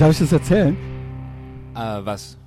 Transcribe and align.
Darf 0.00 0.12
ich 0.12 0.18
das 0.20 0.32
erzählen? 0.32 0.74
Äh, 1.74 1.78
was? 2.06 2.38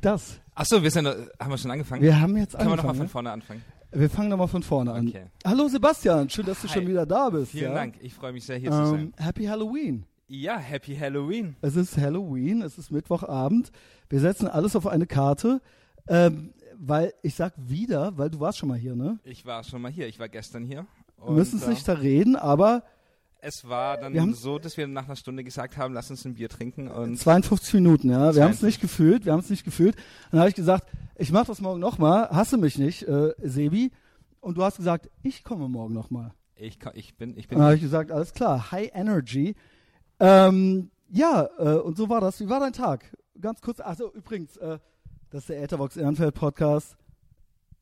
Das. 0.00 0.40
Achso, 0.54 0.82
wir 0.82 0.90
sind, 0.90 1.06
haben 1.06 1.50
wir 1.50 1.58
schon 1.58 1.70
angefangen? 1.70 2.00
Wir 2.00 2.18
haben 2.18 2.34
jetzt 2.38 2.56
Können 2.56 2.70
wir 2.70 2.72
angefangen. 2.72 2.76
nochmal 2.76 2.94
von 2.94 3.04
ne? 3.04 3.08
vorne 3.10 3.30
anfangen? 3.30 3.64
Wir 3.92 4.08
fangen 4.08 4.28
nochmal 4.30 4.48
von 4.48 4.62
vorne 4.62 4.92
an. 4.94 5.08
Okay. 5.08 5.26
Hallo 5.44 5.68
Sebastian, 5.68 6.30
schön, 6.30 6.46
dass 6.46 6.62
du 6.62 6.68
Hi. 6.68 6.72
schon 6.72 6.86
wieder 6.88 7.04
da 7.04 7.28
bist. 7.28 7.52
Vielen 7.52 7.72
ja? 7.72 7.74
Dank, 7.74 7.96
ich 8.00 8.14
freue 8.14 8.32
mich 8.32 8.46
sehr 8.46 8.56
hier 8.56 8.70
zu 8.70 8.86
sein. 8.86 9.00
Ähm, 9.00 9.12
Happy 9.22 9.44
Halloween. 9.44 10.06
Ja, 10.28 10.56
Happy 10.56 10.96
Halloween. 10.96 11.56
Es 11.60 11.76
ist 11.76 11.98
Halloween, 11.98 12.62
es 12.62 12.78
ist 12.78 12.90
Mittwochabend. 12.90 13.70
Wir 14.08 14.20
setzen 14.20 14.48
alles 14.48 14.74
auf 14.74 14.86
eine 14.86 15.06
Karte. 15.06 15.60
Ähm, 16.08 16.54
weil 16.78 17.12
ich 17.20 17.34
sag 17.34 17.52
wieder, 17.58 18.16
weil 18.16 18.30
du 18.30 18.40
warst 18.40 18.56
schon 18.56 18.70
mal 18.70 18.78
hier, 18.78 18.96
ne? 18.96 19.18
Ich 19.24 19.44
war 19.44 19.62
schon 19.62 19.82
mal 19.82 19.92
hier, 19.92 20.08
ich 20.08 20.18
war 20.18 20.30
gestern 20.30 20.64
hier. 20.64 20.86
Wir 21.22 21.32
müssen 21.32 21.58
es 21.58 21.66
äh, 21.66 21.68
nicht 21.70 21.86
da 21.86 21.92
reden, 21.92 22.34
aber 22.34 22.82
Es 23.46 23.68
war 23.68 23.98
dann 23.98 24.18
haben- 24.18 24.34
so, 24.34 24.58
dass 24.58 24.76
wir 24.76 24.86
nach 24.86 25.04
einer 25.04 25.16
Stunde 25.16 25.44
gesagt 25.44 25.76
haben, 25.76 25.92
lass 25.92 26.10
uns 26.10 26.24
ein 26.24 26.34
Bier 26.34 26.48
trinken 26.48 26.88
und 26.88 27.18
52 27.18 27.74
Minuten, 27.74 28.08
ja. 28.10 28.34
Wir 28.34 28.42
haben 28.42 28.52
es 28.52 28.60
52. 28.60 28.62
nicht 28.66 28.80
gefühlt, 28.80 29.24
wir 29.26 29.32
haben 29.32 29.40
es 29.40 29.50
nicht 29.50 29.64
gefühlt. 29.64 29.96
Dann 30.30 30.40
habe 30.40 30.48
ich 30.48 30.54
gesagt, 30.54 30.88
ich 31.16 31.30
mache 31.30 31.46
das 31.46 31.60
morgen 31.60 31.78
nochmal, 31.80 32.28
hasse 32.30 32.56
mich 32.56 32.78
nicht, 32.78 33.02
äh, 33.06 33.32
Sebi. 33.42 33.92
Und 34.40 34.56
du 34.58 34.62
hast 34.64 34.78
gesagt, 34.78 35.10
ich 35.22 35.44
komme 35.44 35.68
morgen 35.68 35.92
nochmal. 35.94 36.32
ich, 36.56 36.78
ich 36.94 37.16
bin, 37.16 37.36
ich 37.36 37.46
Dann 37.48 37.58
bin 37.58 37.62
habe 37.64 37.74
ich 37.76 37.80
gesagt, 37.82 38.10
alles 38.10 38.32
klar, 38.32 38.70
High 38.72 38.90
Energy. 38.94 39.54
Ähm, 40.20 40.90
ja, 41.08 41.48
äh, 41.58 41.74
und 41.78 41.96
so 41.96 42.08
war 42.08 42.20
das. 42.20 42.40
Wie 42.40 42.48
war 42.48 42.60
dein 42.60 42.72
Tag? 42.72 43.04
Ganz 43.40 43.60
kurz, 43.60 43.80
also 43.80 44.12
übrigens, 44.12 44.56
äh, 44.56 44.78
das 45.30 45.42
ist 45.42 45.48
der 45.50 45.62
Etherbox 45.62 45.96
Ehrenfeld 45.96 46.34
Podcast. 46.34 46.96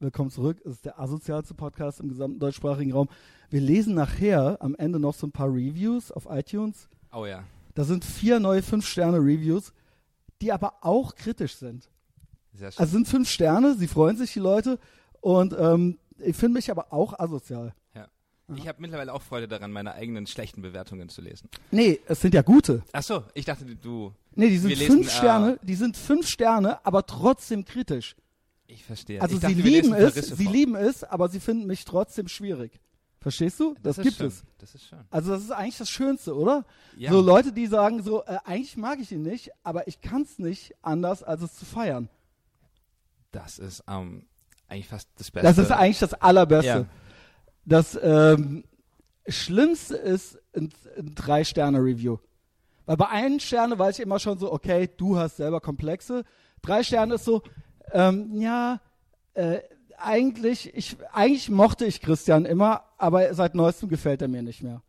Willkommen 0.02 0.30
zurück. 0.30 0.60
Es 0.64 0.72
ist 0.72 0.84
der 0.84 0.98
asozialste 0.98 1.54
Podcast 1.54 2.00
im 2.00 2.08
gesamten 2.08 2.40
deutschsprachigen 2.40 2.92
Raum. 2.92 3.08
Wir 3.50 3.60
lesen 3.60 3.94
nachher 3.94 4.56
am 4.60 4.74
Ende 4.74 4.98
noch 4.98 5.14
so 5.14 5.28
ein 5.28 5.30
paar 5.30 5.46
Reviews 5.46 6.10
auf 6.10 6.26
iTunes. 6.28 6.88
Oh 7.12 7.24
ja. 7.24 7.44
Da 7.76 7.84
sind 7.84 8.04
vier 8.04 8.40
neue 8.40 8.62
Fünf-Sterne-Reviews, 8.62 9.72
die 10.40 10.50
aber 10.50 10.74
auch 10.80 11.14
kritisch 11.14 11.54
sind. 11.54 11.88
Sehr 12.52 12.72
schön. 12.72 12.80
Also 12.80 12.92
sind 12.94 13.06
fünf 13.06 13.28
Sterne, 13.28 13.76
sie 13.76 13.86
freuen 13.86 14.16
sich, 14.16 14.32
die 14.32 14.40
Leute. 14.40 14.80
Und 15.20 15.54
ähm, 15.56 16.00
ich 16.18 16.34
finde 16.34 16.54
mich 16.54 16.72
aber 16.72 16.92
auch 16.92 17.16
asozial. 17.20 17.72
ich 18.56 18.66
habe 18.66 18.82
mittlerweile 18.82 19.14
auch 19.14 19.22
Freude 19.22 19.46
daran, 19.46 19.70
meine 19.70 19.94
eigenen 19.94 20.26
schlechten 20.26 20.62
Bewertungen 20.62 21.10
zu 21.10 21.22
lesen. 21.22 21.48
Nee, 21.70 22.00
es 22.08 22.20
sind 22.20 22.34
ja 22.34 22.42
gute. 22.42 22.82
Achso, 22.90 23.22
ich 23.34 23.44
dachte, 23.44 23.64
du. 23.76 24.12
Nee, 24.34 24.48
die 24.48 24.58
sind 24.58 24.70
Wir 24.70 24.78
lesen, 24.78 24.96
fünf 24.96 25.06
äh, 25.06 25.10
Sterne, 25.10 25.60
die 25.62 25.76
sind 25.76 25.96
fünf 25.96 26.26
Sterne, 26.26 26.84
aber 26.84 27.06
trotzdem 27.06 27.64
kritisch. 27.64 28.16
Ich 28.72 28.84
verstehe. 28.84 29.20
Also 29.20 29.34
ich 29.34 29.40
sie 29.40 29.46
dachte, 29.48 29.64
wir 29.64 29.64
lieben 29.64 29.92
es, 29.92 30.14
sie 30.14 30.44
vor. 30.44 30.52
lieben 30.52 30.74
es, 30.76 31.04
aber 31.04 31.28
sie 31.28 31.40
finden 31.40 31.66
mich 31.66 31.84
trotzdem 31.84 32.28
schwierig. 32.28 32.80
Verstehst 33.20 33.60
du? 33.60 33.74
Das, 33.82 33.98
ist 33.98 34.04
gibt 34.04 34.16
schön. 34.16 34.26
es. 34.28 34.42
Das 34.58 34.74
ist 34.74 34.88
schön. 34.88 34.98
Also 35.10 35.32
das 35.32 35.42
ist 35.44 35.50
eigentlich 35.52 35.78
das 35.78 35.90
Schönste, 35.90 36.34
oder? 36.34 36.64
Ja. 36.96 37.12
So 37.12 37.20
Leute, 37.20 37.52
die 37.52 37.66
sagen 37.66 38.02
so, 38.02 38.24
äh, 38.24 38.38
eigentlich 38.44 38.76
mag 38.76 38.98
ich 38.98 39.12
ihn 39.12 39.22
nicht, 39.22 39.50
aber 39.62 39.86
ich 39.86 40.00
kann 40.00 40.22
es 40.22 40.38
nicht 40.38 40.74
anders, 40.82 41.22
als 41.22 41.42
es 41.42 41.54
zu 41.54 41.64
feiern. 41.64 42.08
Das 43.30 43.58
ist 43.58 43.84
ähm, 43.88 44.26
eigentlich 44.68 44.88
fast 44.88 45.08
das 45.18 45.30
Beste. 45.30 45.46
Das 45.46 45.58
ist 45.58 45.70
eigentlich 45.70 46.00
das 46.00 46.14
Allerbeste. 46.14 46.68
Ja. 46.68 46.86
Das 47.64 47.98
ähm, 48.02 48.64
Schlimmste 49.28 49.96
ist 49.96 50.38
ein, 50.56 50.70
ein 50.98 51.14
Drei-Sterne-Review. 51.14 52.18
Weil 52.86 52.96
bei 52.96 53.08
einen 53.08 53.38
Sterne 53.38 53.78
weiß 53.78 53.98
ich 53.98 54.04
immer 54.04 54.18
schon 54.18 54.38
so, 54.38 54.52
okay, 54.52 54.88
du 54.96 55.16
hast 55.16 55.36
selber 55.36 55.60
Komplexe. 55.60 56.24
Drei 56.62 56.82
Sterne 56.82 57.14
ist 57.14 57.24
so, 57.24 57.42
ähm, 57.92 58.40
ja, 58.40 58.80
äh, 59.34 59.60
eigentlich, 59.98 60.74
ich, 60.74 60.96
eigentlich 61.12 61.48
mochte 61.48 61.84
ich 61.84 62.00
Christian 62.00 62.44
immer, 62.44 62.82
aber 62.98 63.32
seit 63.34 63.54
neuestem 63.54 63.88
gefällt 63.88 64.20
er 64.22 64.28
mir 64.28 64.42
nicht 64.42 64.62
mehr. 64.62 64.82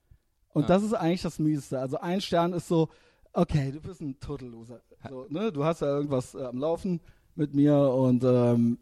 Und 0.54 0.64
Ja. 0.64 0.68
das 0.70 0.84
ist 0.84 0.94
eigentlich 0.94 1.22
das 1.22 1.40
Mieseste. 1.40 1.80
Also 1.80 2.00
ein 2.00 2.22
Stern 2.22 2.54
ist 2.54 2.68
so, 2.68 2.90
okay, 3.34 3.72
du 3.72 3.80
bist 3.82 4.02
ein 4.02 4.20
Total 4.20 4.48
Loser. 4.48 4.82
So, 5.10 5.26
ne? 5.30 5.52
Du 5.52 5.64
hast 5.64 5.82
ja 5.82 5.88
irgendwas 5.88 6.34
äh, 6.36 6.44
am 6.44 6.58
Laufen 6.58 7.00
mit 7.36 7.54
mir 7.54 7.78
und 7.78 8.24
ähm, 8.24 8.78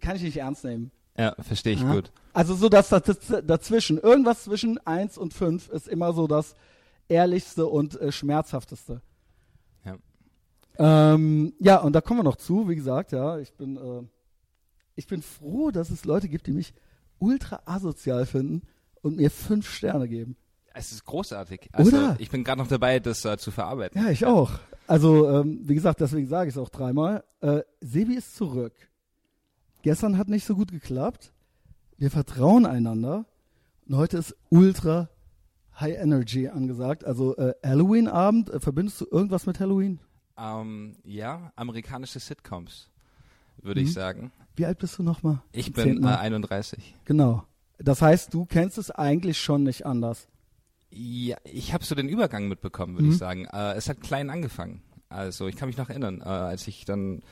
kann 0.00 0.16
ich 0.16 0.22
nicht 0.22 0.36
ernst 0.36 0.64
nehmen. 0.64 0.90
Ja, 1.16 1.34
verstehe 1.40 1.74
ich 1.74 1.82
Ja. 1.82 1.92
gut. 1.94 2.12
Also 2.32 2.54
so 2.54 2.68
das, 2.68 2.88
das, 2.88 3.02
das 3.02 3.42
dazwischen, 3.44 3.98
irgendwas 3.98 4.44
zwischen 4.44 4.78
1 4.86 5.18
und 5.18 5.34
5 5.34 5.68
ist 5.70 5.88
immer 5.88 6.12
so 6.12 6.26
das 6.28 6.54
ehrlichste 7.08 7.66
und 7.66 8.00
äh, 8.00 8.12
schmerzhafteste. 8.12 9.00
Ja. 10.78 11.14
Ähm, 11.14 11.54
ja, 11.58 11.78
und 11.78 11.92
da 11.92 12.00
kommen 12.00 12.20
wir 12.20 12.24
noch 12.24 12.36
zu, 12.36 12.68
wie 12.68 12.76
gesagt, 12.76 13.12
ja, 13.12 13.38
ich 13.38 13.52
bin, 13.54 13.76
äh, 13.76 14.02
ich 14.94 15.06
bin 15.06 15.22
froh, 15.22 15.70
dass 15.70 15.90
es 15.90 16.04
Leute 16.04 16.28
gibt, 16.28 16.46
die 16.46 16.52
mich 16.52 16.74
ultra 17.18 17.60
asozial 17.64 18.26
finden 18.26 18.62
und 19.02 19.16
mir 19.16 19.30
fünf 19.30 19.68
Sterne 19.68 20.08
geben. 20.08 20.36
Es 20.74 20.92
ist 20.92 21.04
großartig. 21.04 21.68
Also, 21.72 21.96
Oder? 21.96 22.16
Ich 22.18 22.30
bin 22.30 22.44
gerade 22.44 22.60
noch 22.60 22.68
dabei, 22.68 23.00
das 23.00 23.24
äh, 23.24 23.36
zu 23.36 23.50
verarbeiten. 23.50 24.00
Ja, 24.00 24.10
ich 24.10 24.24
auch. 24.24 24.52
Also, 24.86 25.28
ähm, 25.28 25.60
wie 25.64 25.74
gesagt, 25.74 26.00
deswegen 26.00 26.28
sage 26.28 26.48
ich 26.48 26.54
es 26.54 26.58
auch 26.58 26.68
dreimal. 26.68 27.24
Äh, 27.40 27.62
Sebi 27.80 28.14
ist 28.14 28.36
zurück. 28.36 28.74
Gestern 29.82 30.18
hat 30.18 30.28
nicht 30.28 30.44
so 30.44 30.54
gut 30.54 30.70
geklappt. 30.70 31.32
Wir 31.96 32.10
vertrauen 32.10 32.64
einander. 32.64 33.26
Und 33.88 33.96
heute 33.96 34.18
ist 34.18 34.36
ultra 34.50 35.08
High 35.80 35.98
Energy 35.98 36.48
angesagt. 36.48 37.04
Also 37.04 37.36
äh, 37.36 37.54
Halloween-Abend. 37.64 38.50
Äh, 38.50 38.60
verbindest 38.60 39.00
du 39.00 39.06
irgendwas 39.10 39.46
mit 39.46 39.58
Halloween? 39.58 39.98
Ähm, 40.38 40.96
ja, 41.04 41.52
amerikanische 41.56 42.20
Sitcoms, 42.20 42.88
würde 43.62 43.80
Mhm. 43.80 43.86
ich 43.86 43.92
sagen. 43.92 44.32
Wie 44.56 44.66
alt 44.66 44.78
bist 44.78 44.98
du 44.98 45.02
nochmal? 45.02 45.42
Ich 45.52 45.72
bin 45.72 45.98
äh, 45.98 46.00
Mal. 46.00 46.16
31. 46.18 46.94
Genau. 47.04 47.44
Das 47.78 48.02
heißt, 48.02 48.32
du 48.34 48.44
kennst 48.44 48.78
es 48.78 48.90
eigentlich 48.90 49.38
schon 49.40 49.62
nicht 49.64 49.86
anders. 49.86 50.28
Ja, 50.90 51.36
ich 51.44 51.72
habe 51.74 51.84
so 51.84 51.94
den 51.94 52.08
Übergang 52.08 52.48
mitbekommen, 52.48 52.94
würde 52.94 53.06
Mhm. 53.06 53.12
ich 53.12 53.18
sagen. 53.18 53.44
Äh, 53.46 53.74
es 53.74 53.88
hat 53.88 54.00
klein 54.00 54.30
angefangen. 54.30 54.82
Also 55.08 55.46
ich 55.48 55.56
kann 55.56 55.68
mich 55.68 55.76
noch 55.76 55.88
erinnern, 55.90 56.20
äh, 56.20 56.24
als 56.24 56.66
ich 56.68 56.84
dann 56.84 57.22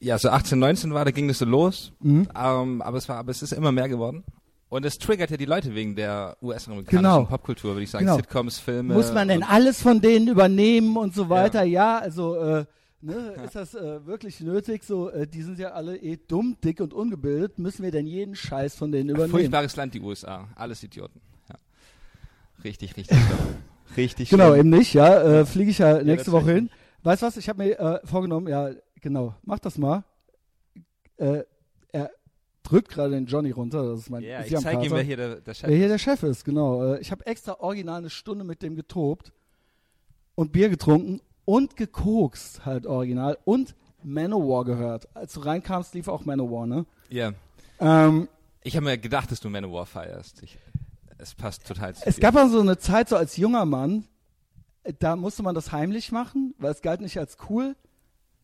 ja 0.00 0.18
so 0.18 0.30
18, 0.30 0.58
19 0.58 0.92
war, 0.94 1.04
da 1.04 1.10
ging 1.10 1.28
das 1.28 1.38
so 1.38 1.44
los. 1.44 1.92
Mhm. 2.00 2.28
Ähm, 2.36 2.82
aber 2.82 2.98
es 2.98 3.08
war, 3.08 3.16
aber 3.16 3.30
es 3.30 3.42
ist 3.42 3.52
immer 3.52 3.72
mehr 3.72 3.88
geworden. 3.88 4.24
Und 4.70 4.84
es 4.84 4.98
triggert 4.98 5.30
ja 5.30 5.36
die 5.38 5.46
Leute 5.46 5.74
wegen 5.74 5.96
der 5.96 6.36
US-amerikanischen 6.42 6.98
Genau. 7.02 7.24
Popkultur, 7.24 7.72
würde 7.72 7.84
ich 7.84 7.90
sagen. 7.90 8.04
Genau. 8.04 8.16
Sitcoms, 8.18 8.58
Filme. 8.58 8.92
Muss 8.94 9.12
man 9.14 9.28
denn 9.28 9.42
alles 9.42 9.80
von 9.80 10.00
denen 10.02 10.28
übernehmen 10.28 10.96
und 10.98 11.14
so 11.14 11.30
weiter? 11.30 11.62
Ja, 11.62 11.98
also 11.98 12.36
äh, 12.36 12.64
ne, 13.00 13.14
ist 13.44 13.54
das 13.56 13.74
äh, 13.74 14.04
wirklich 14.06 14.40
nötig? 14.40 14.84
So, 14.84 15.08
äh, 15.10 15.26
die 15.26 15.40
sind 15.42 15.58
ja 15.58 15.70
alle 15.70 15.96
eh 15.96 16.18
dumm, 16.18 16.58
dick 16.62 16.80
und 16.80 16.92
ungebildet. 16.92 17.58
Müssen 17.58 17.82
wir 17.82 17.90
denn 17.90 18.06
jeden 18.06 18.34
Scheiß 18.34 18.74
von 18.74 18.92
denen 18.92 19.08
übernehmen? 19.08 19.30
Furchtbares 19.30 19.74
Land, 19.76 19.94
die 19.94 20.00
USA. 20.02 20.48
Alles 20.54 20.82
Idioten. 20.82 21.20
Ja. 21.48 21.56
Richtig, 22.62 22.94
richtig. 22.96 23.16
Richtig 23.96 24.28
Genau, 24.28 24.48
schlimm. 24.50 24.60
eben 24.60 24.68
nicht, 24.70 24.92
ja. 24.92 25.22
Äh, 25.40 25.46
Fliege 25.46 25.70
ich 25.70 25.78
ja 25.78 26.02
nächste 26.02 26.30
Woche 26.30 26.42
tatsächlich. 26.44 26.70
hin. 26.72 26.78
Weißt 27.04 27.22
du 27.22 27.26
was? 27.26 27.36
Ich 27.38 27.48
habe 27.48 27.64
mir 27.64 27.78
äh, 27.80 28.06
vorgenommen, 28.06 28.46
ja, 28.48 28.68
genau, 29.00 29.34
mach 29.44 29.58
das 29.60 29.78
mal. 29.78 30.04
Drückt 32.68 32.88
gerade 32.90 33.10
den 33.12 33.26
Johnny 33.26 33.50
runter. 33.50 33.88
Das 33.90 34.00
ist 34.00 34.10
mein 34.10 34.22
Ja, 34.22 34.40
ich 34.42 34.48
Siamkater. 34.48 34.76
zeige 34.76 34.86
ihm, 34.86 34.92
wer 34.96 35.02
hier 35.02 35.16
der, 35.16 35.36
der 35.40 35.54
Chef 35.54 35.68
Wer 35.70 35.76
hier 35.76 35.86
ist. 35.86 35.90
der 35.92 35.98
Chef 35.98 36.22
ist, 36.22 36.44
genau. 36.44 36.84
Äh, 36.94 37.00
ich 37.00 37.10
habe 37.10 37.24
extra 37.26 37.56
original 37.60 37.98
eine 37.98 38.10
Stunde 38.10 38.44
mit 38.44 38.62
dem 38.62 38.76
getobt 38.76 39.32
und 40.34 40.52
Bier 40.52 40.68
getrunken 40.68 41.20
und 41.44 41.76
gekokst, 41.76 42.66
halt 42.66 42.86
original. 42.86 43.38
Und 43.44 43.74
Manowar 44.02 44.64
gehört. 44.64 45.08
Als 45.16 45.32
du 45.32 45.40
reinkamst, 45.40 45.94
lief 45.94 46.08
auch 46.08 46.24
Manowar, 46.24 46.66
ne? 46.66 46.84
Ja. 47.08 47.32
Ähm, 47.80 48.28
Ich 48.62 48.76
habe 48.76 48.84
mir 48.84 48.98
gedacht, 48.98 49.30
dass 49.32 49.40
du 49.40 49.48
Manowar 49.48 49.86
feierst. 49.86 50.42
Ich, 50.42 50.58
es 51.16 51.34
passt 51.34 51.66
total 51.66 51.94
zu 51.94 52.02
es 52.06 52.16
dir. 52.16 52.20
gab 52.20 52.34
mal 52.34 52.50
so 52.50 52.60
eine 52.60 52.76
Zeit, 52.78 53.08
so 53.08 53.16
als 53.16 53.36
junger 53.38 53.64
Mann, 53.64 54.04
äh, 54.82 54.92
da 54.98 55.16
musste 55.16 55.42
man 55.42 55.54
das 55.54 55.72
heimlich 55.72 56.12
machen, 56.12 56.54
weil 56.58 56.72
es 56.72 56.82
galt 56.82 57.00
nicht 57.00 57.18
als 57.18 57.38
cool. 57.48 57.74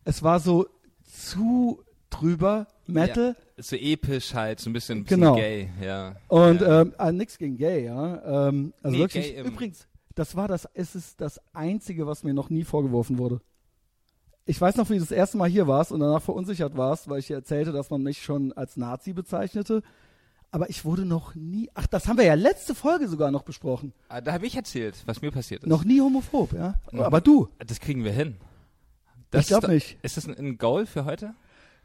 Es 0.05 0.23
war 0.23 0.41
so 0.41 0.67
zu 1.05 1.83
drüber, 2.11 2.67
Metal. 2.87 3.37
So 3.57 3.77
episch 3.77 4.35
halt, 4.35 4.61
so 4.61 4.71
ein 4.71 4.73
bisschen, 4.73 4.99
ein 4.99 5.05
bisschen 5.05 5.21
Genau. 5.21 5.37
gay, 5.37 5.69
ja. 5.83 6.17
Und 6.29 6.61
ja. 6.61 6.83
ähm, 6.83 6.95
ah, 6.99 7.13
nix 7.13 7.39
gegen 7.39 7.57
Gay, 7.57 7.85
ja. 7.87 8.49
Ähm, 8.49 8.73
also 8.83 8.97
Nee, 8.97 9.03
wirklich, 9.03 9.37
übrigens, 9.37 9.87
das 10.15 10.35
war 10.37 10.49
das, 10.49 10.69
es 10.75 10.95
ist 10.95 11.21
das 11.21 11.41
Einzige, 11.53 12.07
was 12.07 12.23
mir 12.25 12.35
noch 12.35 12.51
nie 12.51 12.65
vorgeworfen 12.65 13.19
wurde. 13.19 13.41
Ich 14.47 14.61
weiß 14.61 14.77
noch, 14.77 14.91
wie 14.91 14.95
du 14.95 15.01
das 15.01 15.11
erste 15.11 15.37
Mal 15.39 15.49
hier 15.49 15.67
warst 15.67 15.91
und 15.93 16.01
danach 16.01 16.21
verunsichert 16.23 16.77
warst, 16.77 17.09
weil 17.09 17.19
ich 17.21 17.29
dir 17.29 17.35
erzählte, 17.37 17.73
dass 17.73 17.91
man 17.91 18.03
mich 18.03 18.23
schon 18.23 18.53
als 18.53 18.77
Nazi 18.77 19.13
bezeichnete. 19.13 19.83
Aber 20.51 20.69
ich 20.71 20.85
wurde 20.85 21.05
noch 21.05 21.35
nie, 21.35 21.71
ach, 21.75 21.87
das 21.87 22.07
haben 22.07 22.19
wir 22.19 22.25
ja 22.27 22.35
letzte 22.35 22.75
Folge 22.75 23.09
sogar 23.09 23.31
noch 23.31 23.43
besprochen. 23.43 23.93
Ah, 24.09 24.21
da 24.21 24.33
habe 24.33 24.47
ich 24.47 24.55
erzählt, 24.55 25.03
was 25.07 25.21
mir 25.23 25.33
passiert 25.33 25.63
ist. 25.65 25.69
Noch 25.69 25.85
nie 25.85 26.01
homophob, 26.01 26.53
ja. 26.53 26.75
Aber 26.93 27.21
du, 27.21 27.49
Das 27.67 27.81
kriegen 27.81 28.05
wir 28.05 28.13
hin. 28.13 28.37
ich 29.33 29.47
glaube 29.49 29.67
ist, 29.69 29.73
nicht. 29.73 29.99
Ist 30.03 30.17
das 30.17 30.29
ein 30.29 30.59
Goal 30.59 30.87
für 30.87 31.05
heute? 31.07 31.35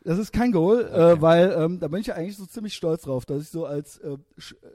Das 0.04 0.18
ist 0.18 0.32
kein 0.32 0.52
Goal, 0.52 0.86
Okay. 0.86 1.12
äh, 1.12 1.22
weil 1.22 1.52
ähm, 1.58 1.80
da 1.80 1.88
bin 1.88 2.00
ich 2.02 2.08
ja 2.08 2.16
eigentlich 2.16 2.38
so 2.38 2.46
ziemlich 2.46 2.74
stolz 2.74 3.04
drauf, 3.04 3.26
dass 3.26 3.44
ich 3.44 3.50
so 3.50 3.66
als 3.66 3.98
äh, 3.98 4.18
sch 4.38 4.54
äh, 4.54 4.68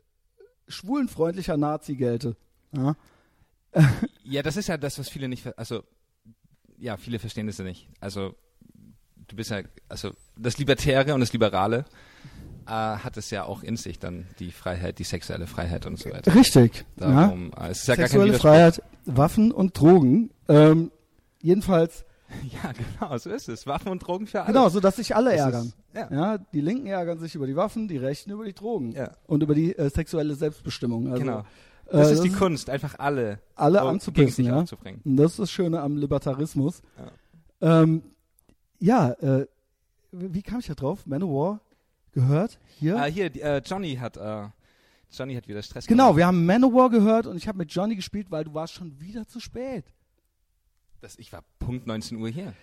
schwulenfreundlicher 0.68 1.56
Nazi 1.56 1.94
gelte. 1.96 2.36
Ja? 2.72 2.96
Ja, 4.26 4.42
das 4.42 4.56
ist 4.56 4.68
ja 4.68 4.78
das, 4.78 4.98
was 4.98 5.08
viele 5.10 5.28
nicht, 5.28 5.46
also, 5.58 5.82
ja, 6.78 6.96
viele 6.96 7.18
verstehen 7.18 7.46
das 7.46 7.58
ja 7.58 7.64
nicht. 7.64 7.88
Also, 8.00 8.34
du 9.28 9.36
bist 9.36 9.50
ja, 9.50 9.60
also, 9.88 10.12
das 10.38 10.56
Libertäre 10.56 11.12
und 11.12 11.20
das 11.20 11.32
Liberale 11.34 11.84
äh, 12.66 12.70
hat 12.70 13.16
es 13.18 13.30
ja 13.30 13.44
auch 13.44 13.62
in 13.62 13.76
sich, 13.76 13.98
dann 13.98 14.26
die 14.38 14.50
Freiheit, 14.50 14.98
die 14.98 15.04
sexuelle 15.04 15.46
Freiheit 15.46 15.84
und 15.86 15.98
so 15.98 16.10
weiter. 16.10 16.34
Richtig. 16.34 16.86
ja? 16.98 17.10
Darum, 17.10 17.52
äh, 17.60 17.68
es 17.68 17.80
ist 17.80 17.88
ja 17.88 17.96
gar 17.96 18.08
kein 18.08 18.20
Sexuelle. 18.20 18.38
Freiheit, 18.38 18.82
Waffen 19.04 19.52
und 19.52 19.78
Drogen. 19.78 20.30
Ähm, 20.48 20.90
jedenfalls, 21.42 22.06
Ja, 22.62 22.72
genau, 22.72 23.16
so 23.18 23.30
ist 23.30 23.48
es. 23.48 23.66
Waffen 23.66 23.88
und 23.88 24.00
Drogen 24.00 24.26
für 24.26 24.42
alle. 24.42 24.52
genau, 24.52 24.68
so 24.68 24.80
dass 24.80 24.96
sich 24.96 25.14
alle 25.14 25.30
Das 25.30 25.40
ärgern. 25.40 25.66
Ist, 25.66 25.76
ja. 25.94 26.08
Ja, 26.10 26.38
die 26.38 26.60
Linken 26.60 26.86
ärgern 26.86 27.18
sich 27.18 27.34
über 27.34 27.46
die 27.46 27.56
Waffen, 27.56 27.88
die 27.88 27.96
Rechten 27.98 28.30
über 28.30 28.44
die 28.44 28.54
Drogen 28.54 28.92
Ja. 28.92 29.10
und 29.26 29.42
über 29.42 29.54
die 29.54 29.76
äh, 29.76 29.90
sexuelle 29.90 30.34
Selbstbestimmung. 30.34 31.08
Also, 31.08 31.20
genau. 31.20 31.40
äh, 31.40 31.44
Das 31.92 32.10
ist 32.12 32.22
die 32.24 32.30
Kunst, 32.30 32.68
einfach 32.70 32.98
alle, 32.98 33.40
alle 33.54 33.82
oh, 33.84 33.88
anzupissen, 33.88 34.44
ja. 34.44 34.60
aufzubringen. 34.60 35.00
Und 35.04 35.16
das 35.16 35.32
ist 35.32 35.38
das 35.40 35.50
Schöne 35.50 35.80
am 35.80 35.96
Libertarismus. 35.96 36.82
Ja, 37.60 37.82
ähm, 37.82 38.02
ja 38.78 39.10
äh, 39.12 39.46
wie 40.12 40.42
kam 40.42 40.60
ich 40.60 40.66
da 40.66 40.74
drauf? 40.74 41.06
Manowar 41.06 41.60
gehört 42.12 42.58
hier? 42.78 42.96
Ah, 42.96 43.04
hier, 43.06 43.30
die, 43.30 43.40
äh, 43.40 43.60
Johnny 43.64 43.96
hat, 43.96 44.16
äh, 44.16 44.44
Johnny 45.10 45.34
hat 45.34 45.48
wieder 45.48 45.62
Stress 45.62 45.86
genau, 45.86 46.06
gemacht. 46.08 46.16
wir 46.18 46.26
haben 46.26 46.46
Manowar 46.46 46.90
gehört 46.90 47.26
und 47.26 47.36
ich 47.36 47.48
habe 47.48 47.58
mit 47.58 47.72
Johnny 47.72 47.96
gespielt, 47.96 48.28
weil 48.30 48.44
du 48.44 48.54
warst 48.54 48.74
schon 48.74 49.00
wieder 49.00 49.26
zu 49.26 49.40
spät. 49.40 49.84
Das, 51.04 51.18
ich 51.18 51.34
war 51.34 51.44
Punkt 51.58 51.86
19 51.86 52.16
Uhr 52.16 52.30
hier. 52.30 52.54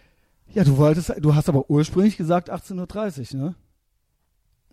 Ja, 0.48 0.64
du 0.64 0.76
wolltest, 0.76 1.14
du 1.20 1.36
hast 1.36 1.48
aber 1.48 1.70
ursprünglich 1.70 2.18
gesagt 2.18 2.52
18.30 2.52 3.36
Uhr, 3.36 3.40
ne? 3.40 3.56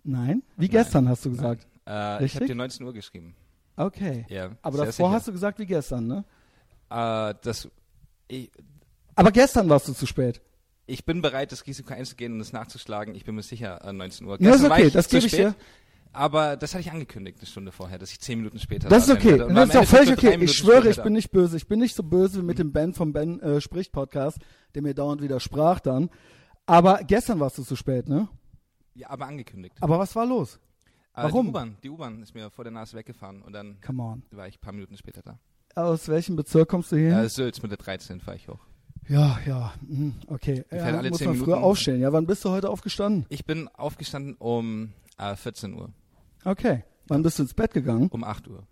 Nein? 0.03 0.41
Wie 0.57 0.65
Nein. 0.65 0.71
gestern 0.71 1.07
hast 1.07 1.23
du 1.23 1.29
gesagt. 1.29 1.67
Äh, 1.87 2.25
ich 2.25 2.33
habe 2.33 2.47
dir 2.47 2.55
19 2.55 2.83
Uhr 2.83 2.93
geschrieben. 2.93 3.35
Okay. 3.75 4.25
Ja, 4.27 4.57
Aber 4.63 4.79
davor 4.79 4.91
sicher. 4.91 5.11
hast 5.11 5.27
du 5.27 5.33
gesagt 5.33 5.59
wie 5.59 5.67
gestern, 5.67 6.07
ne? 6.07 6.25
Äh, 6.89 7.35
das, 7.43 7.69
ich, 8.27 8.49
Aber 9.13 9.31
gestern 9.31 9.69
warst 9.69 9.87
du 9.87 9.93
zu 9.93 10.07
spät. 10.07 10.41
ich 10.87 11.05
bin 11.05 11.21
bereit, 11.21 11.51
das 11.51 11.67
Risiko 11.67 11.93
einzugehen 11.93 12.33
und 12.33 12.39
es 12.39 12.51
nachzuschlagen. 12.51 13.13
Ich 13.13 13.23
bin 13.23 13.35
mir 13.35 13.43
sicher, 13.43 13.85
äh, 13.85 13.93
19 13.93 14.25
Uhr. 14.25 14.41
Ja, 14.41 14.49
ist 14.49 14.61
Gestern 14.61 14.71
okay, 14.71 14.89
das 14.89 15.09
gebe 15.09 15.27
ich 15.27 15.31
dir. 15.31 15.53
Aber 16.11 16.57
das 16.57 16.73
hatte 16.73 16.81
ich 16.81 16.91
angekündigt, 16.91 17.37
eine 17.39 17.47
Stunde 17.47 17.71
vorher, 17.71 17.99
dass 17.99 18.11
ich 18.11 18.19
10 18.19 18.39
Minuten 18.39 18.59
später 18.59 18.89
Das 18.89 19.07
ist 19.07 19.13
okay. 19.13 19.37
Das 19.37 19.69
ist 19.69 19.77
auch 19.77 19.85
völlig 19.85 20.11
okay. 20.11 20.37
Ich 20.43 20.53
schwöre, 20.57 20.89
ich 20.89 21.01
bin 21.01 21.13
nicht 21.13 21.31
böse. 21.31 21.55
Ich 21.57 21.67
bin 21.67 21.79
nicht 21.79 21.95
so 21.95 22.03
böse 22.03 22.41
wie 22.41 22.45
mit 22.45 22.57
dem 22.59 22.71
Ben 22.71 22.93
vom 22.93 23.13
Ben 23.13 23.39
äh, 23.41 23.61
spricht 23.61 23.91
Podcast, 23.91 24.39
der 24.73 24.81
mir 24.81 24.93
dauernd 24.93 25.21
widersprach 25.21 25.79
dann. 25.79 26.09
Aber 26.65 26.99
gestern 27.03 27.39
warst 27.39 27.57
du 27.57 27.63
zu 27.63 27.75
spät, 27.75 28.07
ne? 28.09 28.27
Ja, 28.95 29.09
aber 29.11 29.27
angekündigt. 29.27 29.75
Aber 29.81 29.99
was 29.99 30.15
war 30.15 30.25
los? 30.25 30.59
Äh, 31.13 31.23
warum? 31.23 31.45
Die 31.45 31.49
U-Bahn, 31.49 31.77
die 31.83 31.89
U-Bahn 31.89 32.21
ist 32.21 32.33
mir 32.33 32.49
vor 32.49 32.63
der 32.63 32.71
Nase 32.71 32.97
weggefahren 32.97 33.41
und 33.41 33.53
dann 33.53 33.79
Come 33.85 34.01
on. 34.03 34.23
war 34.31 34.47
ich 34.47 34.57
ein 34.57 34.61
paar 34.61 34.73
Minuten 34.73 34.97
später 34.97 35.21
da. 35.21 35.39
Aus 35.75 36.07
welchem 36.07 36.35
Bezirk 36.35 36.69
kommst 36.69 36.91
du 36.91 36.97
hier? 36.97 37.09
Ja, 37.09 37.29
Sülz 37.29 37.61
mit 37.61 37.71
der 37.71 37.77
13 37.77 38.19
fahre 38.19 38.37
ich 38.37 38.47
hoch. 38.47 38.59
Ja, 39.07 39.39
ja, 39.45 39.73
hm, 39.87 40.13
okay. 40.27 40.63
fährt 40.69 40.91
Ja, 40.91 40.97
alle 40.97 41.09
muss 41.09 41.19
10 41.19 41.27
man 41.27 41.35
früher 41.37 41.45
Minuten. 41.47 41.63
aufstehen. 41.63 41.99
Ja, 42.01 42.11
wann 42.13 42.25
bist 42.27 42.45
du 42.45 42.49
heute 42.49 42.69
aufgestanden? 42.69 43.25
Ich 43.29 43.45
bin 43.45 43.67
aufgestanden 43.69 44.35
um 44.35 44.93
äh, 45.19 45.35
14 45.35 45.73
Uhr, 45.73 45.89
Okay. 46.45 46.83
Wann 47.07 47.21
bist 47.23 47.37
du 47.39 47.43
ins 47.43 47.53
Bett 47.53 47.73
gegangen? 47.73 48.07
um 48.11 48.23
8 48.23 48.47
Uhr. 48.47 48.63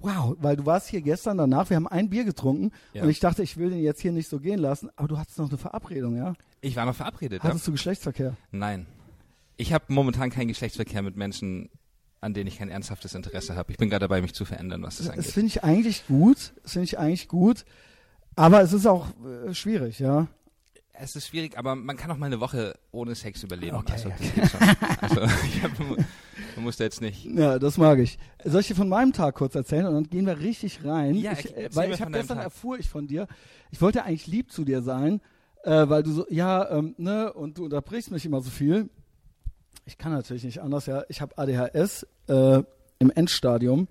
Wow, 0.00 0.36
weil 0.40 0.56
du 0.56 0.66
warst 0.66 0.88
hier 0.88 1.00
gestern 1.00 1.38
danach, 1.38 1.70
wir 1.70 1.76
haben 1.76 1.86
ein 1.88 2.10
Bier 2.10 2.24
getrunken 2.24 2.72
Ja. 2.92 3.02
und 3.04 3.08
ich 3.08 3.20
dachte, 3.20 3.42
ich 3.42 3.56
will 3.56 3.70
den 3.70 3.78
jetzt 3.78 4.00
hier 4.02 4.12
nicht 4.12 4.28
so 4.28 4.38
gehen 4.38 4.58
lassen, 4.58 4.90
aber 4.96 5.08
du 5.08 5.18
hattest 5.18 5.38
noch 5.38 5.48
eine 5.48 5.56
Verabredung, 5.56 6.16
ja? 6.16 6.34
Ich 6.60 6.76
war 6.76 6.84
noch 6.84 6.94
verabredet. 6.94 7.42
Ja? 7.42 7.48
Hattest 7.50 7.66
du 7.66 7.72
Geschlechtsverkehr? 7.72 8.36
Nein. 8.50 8.86
Ich 9.56 9.72
habe 9.72 9.84
momentan 9.88 10.30
keinen 10.30 10.48
Geschlechtsverkehr 10.48 11.00
mit 11.00 11.16
Menschen, 11.16 11.70
an 12.20 12.34
denen 12.34 12.48
ich 12.48 12.58
kein 12.58 12.68
ernsthaftes 12.68 13.14
Interesse 13.14 13.54
habe. 13.56 13.70
Ich 13.72 13.78
bin 13.78 13.88
gerade 13.88 14.00
dabei, 14.02 14.20
mich 14.20 14.34
zu 14.34 14.44
verändern, 14.44 14.82
was 14.82 14.96
das 14.98 15.06
Das 15.06 15.16
angeht. 15.16 15.30
finde 15.32 15.46
ich 15.46 15.64
eigentlich 15.64 16.06
gut, 16.06 16.52
das 16.62 16.72
finde 16.72 16.84
ich 16.84 16.98
eigentlich 16.98 17.28
gut, 17.28 17.64
aber 18.36 18.60
es 18.60 18.72
ist 18.74 18.86
auch 18.86 19.06
äh, 19.46 19.54
schwierig, 19.54 20.00
ja? 20.00 20.26
Es 20.96 21.16
ist 21.16 21.26
schwierig, 21.26 21.58
aber 21.58 21.74
man 21.74 21.96
kann 21.96 22.08
auch 22.12 22.16
mal 22.16 22.26
eine 22.26 22.38
Woche 22.38 22.74
ohne 22.92 23.16
Sex 23.16 23.42
überleben. 23.42 23.76
Okay, 23.76 23.92
also, 23.92 24.08
okay. 24.10 24.30
also 25.00 25.20
ich 25.44 25.62
hab, 25.62 25.76
man 25.80 26.06
muss 26.64 26.76
da 26.76 26.84
jetzt 26.84 27.00
nicht. 27.00 27.24
Ja, 27.24 27.58
das 27.58 27.78
mag 27.78 27.98
ich. 27.98 28.16
Soll 28.44 28.60
ich 28.60 28.68
dir 28.68 28.76
von 28.76 28.88
meinem 28.88 29.12
Tag 29.12 29.34
kurz 29.34 29.56
erzählen 29.56 29.86
und 29.86 29.94
dann 29.94 30.08
gehen 30.08 30.24
wir 30.24 30.38
richtig 30.38 30.84
rein? 30.84 31.16
Ja, 31.16 31.32
ich, 31.32 31.56
äh, 31.56 31.68
weil 31.72 31.92
ich 31.92 32.00
habe 32.00 32.12
gestern 32.12 32.36
Tag. 32.36 32.44
erfuhr 32.44 32.78
ich 32.78 32.88
von 32.88 33.08
dir, 33.08 33.26
ich 33.72 33.80
wollte 33.80 34.04
eigentlich 34.04 34.28
lieb 34.28 34.52
zu 34.52 34.64
dir 34.64 34.82
sein, 34.82 35.20
äh, 35.64 35.88
weil 35.88 36.04
du 36.04 36.12
so, 36.12 36.26
ja, 36.30 36.70
ähm, 36.70 36.94
ne, 36.96 37.32
und 37.32 37.58
du 37.58 37.64
unterbrichst 37.64 38.12
mich 38.12 38.24
immer 38.24 38.40
so 38.40 38.50
viel. 38.50 38.88
Ich 39.86 39.98
kann 39.98 40.12
natürlich 40.12 40.44
nicht 40.44 40.62
anders, 40.62 40.86
ja. 40.86 41.02
Ich 41.08 41.20
habe 41.20 41.36
ADHS 41.36 42.06
äh, 42.28 42.62
im 43.00 43.10
Endstadium. 43.10 43.88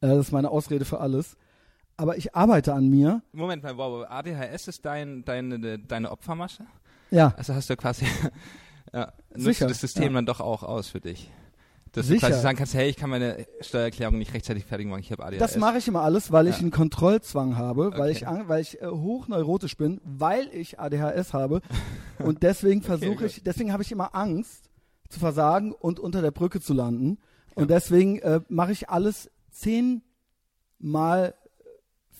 Äh, 0.00 0.08
das 0.08 0.26
ist 0.26 0.32
meine 0.32 0.50
Ausrede 0.50 0.84
für 0.84 0.98
alles. 0.98 1.36
Aber 1.96 2.16
ich 2.16 2.34
arbeite 2.34 2.74
an 2.74 2.88
mir. 2.88 3.22
Moment 3.32 3.62
mal, 3.62 3.76
wow, 3.76 4.04
ADHS 4.08 4.68
ist 4.68 4.84
dein, 4.84 5.24
deine, 5.24 5.78
deine 5.78 6.10
Opfermasche? 6.10 6.64
Ja, 7.10 7.32
Also 7.36 7.54
hast 7.54 7.70
du 7.70 7.76
quasi, 7.76 8.04
ja, 8.92 9.12
nutzt 9.30 9.44
Sicher, 9.44 9.66
das 9.68 9.80
System 9.80 10.04
ja. 10.04 10.10
dann 10.14 10.26
doch 10.26 10.40
auch 10.40 10.62
aus 10.64 10.88
für 10.88 11.00
dich? 11.00 11.30
Dass 11.92 12.08
Sicher. 12.08 12.26
du 12.26 12.32
quasi 12.32 12.42
sagen 12.42 12.58
kannst, 12.58 12.74
hey, 12.74 12.88
ich 12.90 12.96
kann 12.96 13.08
meine 13.10 13.46
Steuererklärung 13.60 14.18
nicht 14.18 14.34
rechtzeitig 14.34 14.64
fertig 14.64 14.88
machen, 14.88 14.98
ich 14.98 15.12
habe 15.12 15.24
ADHS. 15.24 15.38
das 15.38 15.56
mache 15.56 15.78
ich 15.78 15.86
immer 15.86 16.02
alles, 16.02 16.32
weil 16.32 16.48
ich 16.48 16.56
Ja. 16.56 16.62
einen 16.62 16.72
Kontrollzwang 16.72 17.56
habe, 17.56 17.92
weil 17.92 18.00
Okay. 18.10 18.10
ich, 18.10 18.26
an- 18.26 18.48
weil 18.48 18.62
ich 18.62 18.82
äh, 18.82 18.86
hochneurotisch 18.88 19.76
bin, 19.76 20.00
weil 20.04 20.48
ich 20.52 20.80
ADHS 20.80 21.32
habe. 21.32 21.60
Und 22.18 22.42
deswegen 22.42 22.82
versuche 22.82 23.14
gut. 23.18 23.26
ich, 23.26 23.44
deswegen 23.44 23.72
habe 23.72 23.84
ich 23.84 23.92
immer 23.92 24.12
Angst 24.16 24.68
zu 25.08 25.20
versagen 25.20 25.70
und 25.70 26.00
unter 26.00 26.20
der 26.22 26.32
Brücke 26.32 26.60
zu 26.60 26.74
landen. 26.74 27.18
Und 27.54 27.70
deswegen 27.70 28.18
äh, 28.18 28.40
mache 28.48 28.72
ich 28.72 28.88
alles 28.90 29.30
zehnmal 30.80 31.34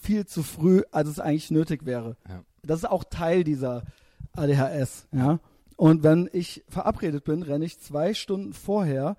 viel 0.05 0.27
zu 0.27 0.43
früh, 0.43 0.83
als 0.93 1.09
es 1.09 1.19
eigentlich 1.19 1.51
nötig 1.51 1.87
wäre. 1.87 2.17
Ja. 2.29 2.45
Das 2.63 2.81
ist 2.81 2.91
auch 2.91 3.05
Teil 3.05 3.45
dieser 3.45 3.83
ADHS, 4.33 5.09
ja. 5.13 5.41
Und 5.77 6.03
wenn 6.05 6.31
ich 6.33 6.63
verabredet 6.69 7.25
bin, 7.25 7.43
renne 7.43 7.65
ich 7.65 7.81
zwei 7.81 8.15
Stunden 8.15 8.53
vorher 8.53 9.17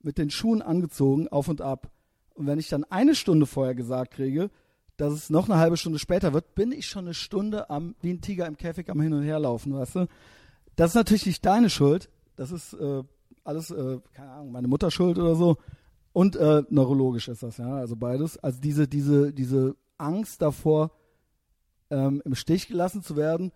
mit 0.00 0.16
den 0.16 0.30
Schuhen 0.30 0.62
angezogen 0.62 1.26
auf 1.28 1.48
und 1.48 1.60
ab. 1.60 1.90
Und 2.34 2.46
wenn 2.46 2.58
ich 2.60 2.68
dann 2.68 2.84
eine 2.84 3.16
Stunde 3.16 3.46
vorher 3.46 3.74
gesagt 3.74 4.14
kriege, 4.14 4.50
dass 4.96 5.12
es 5.12 5.30
noch 5.30 5.48
eine 5.48 5.58
halbe 5.58 5.76
Stunde 5.76 5.98
später 5.98 6.32
wird, 6.32 6.54
bin 6.54 6.70
ich 6.70 6.86
schon 6.86 7.06
eine 7.06 7.14
Stunde 7.14 7.68
am, 7.68 7.96
wie 8.00 8.12
ein 8.12 8.20
Tiger 8.20 8.46
im 8.46 8.56
Käfig 8.56 8.90
am 8.90 9.00
Hin 9.00 9.12
und 9.12 9.22
Her 9.22 9.40
laufen, 9.40 9.74
weißt 9.74 9.96
du? 9.96 10.06
Das 10.76 10.92
ist 10.92 10.94
natürlich 10.94 11.26
nicht 11.26 11.44
deine 11.44 11.70
Schuld. 11.70 12.10
Das 12.36 12.52
ist 12.52 12.74
äh, 12.74 13.02
alles, 13.42 13.70
äh, 13.70 13.98
keine 14.12 14.30
Ahnung, 14.30 14.52
meine 14.52 14.68
Mutter 14.68 14.90
schuld 14.90 15.18
oder 15.18 15.34
so. 15.34 15.56
Und 16.12 16.36
äh, 16.36 16.62
neurologisch 16.68 17.28
ist 17.28 17.42
das, 17.42 17.58
ja, 17.58 17.76
also 17.76 17.96
beides. 17.96 18.38
Also 18.38 18.60
diese, 18.60 18.86
diese, 18.86 19.32
diese 19.32 19.74
Angst 19.98 20.40
davor, 20.42 20.90
ähm, 21.90 22.22
im 22.24 22.34
Stich 22.34 22.68
gelassen 22.68 23.02
zu 23.02 23.16
werden, 23.16 23.52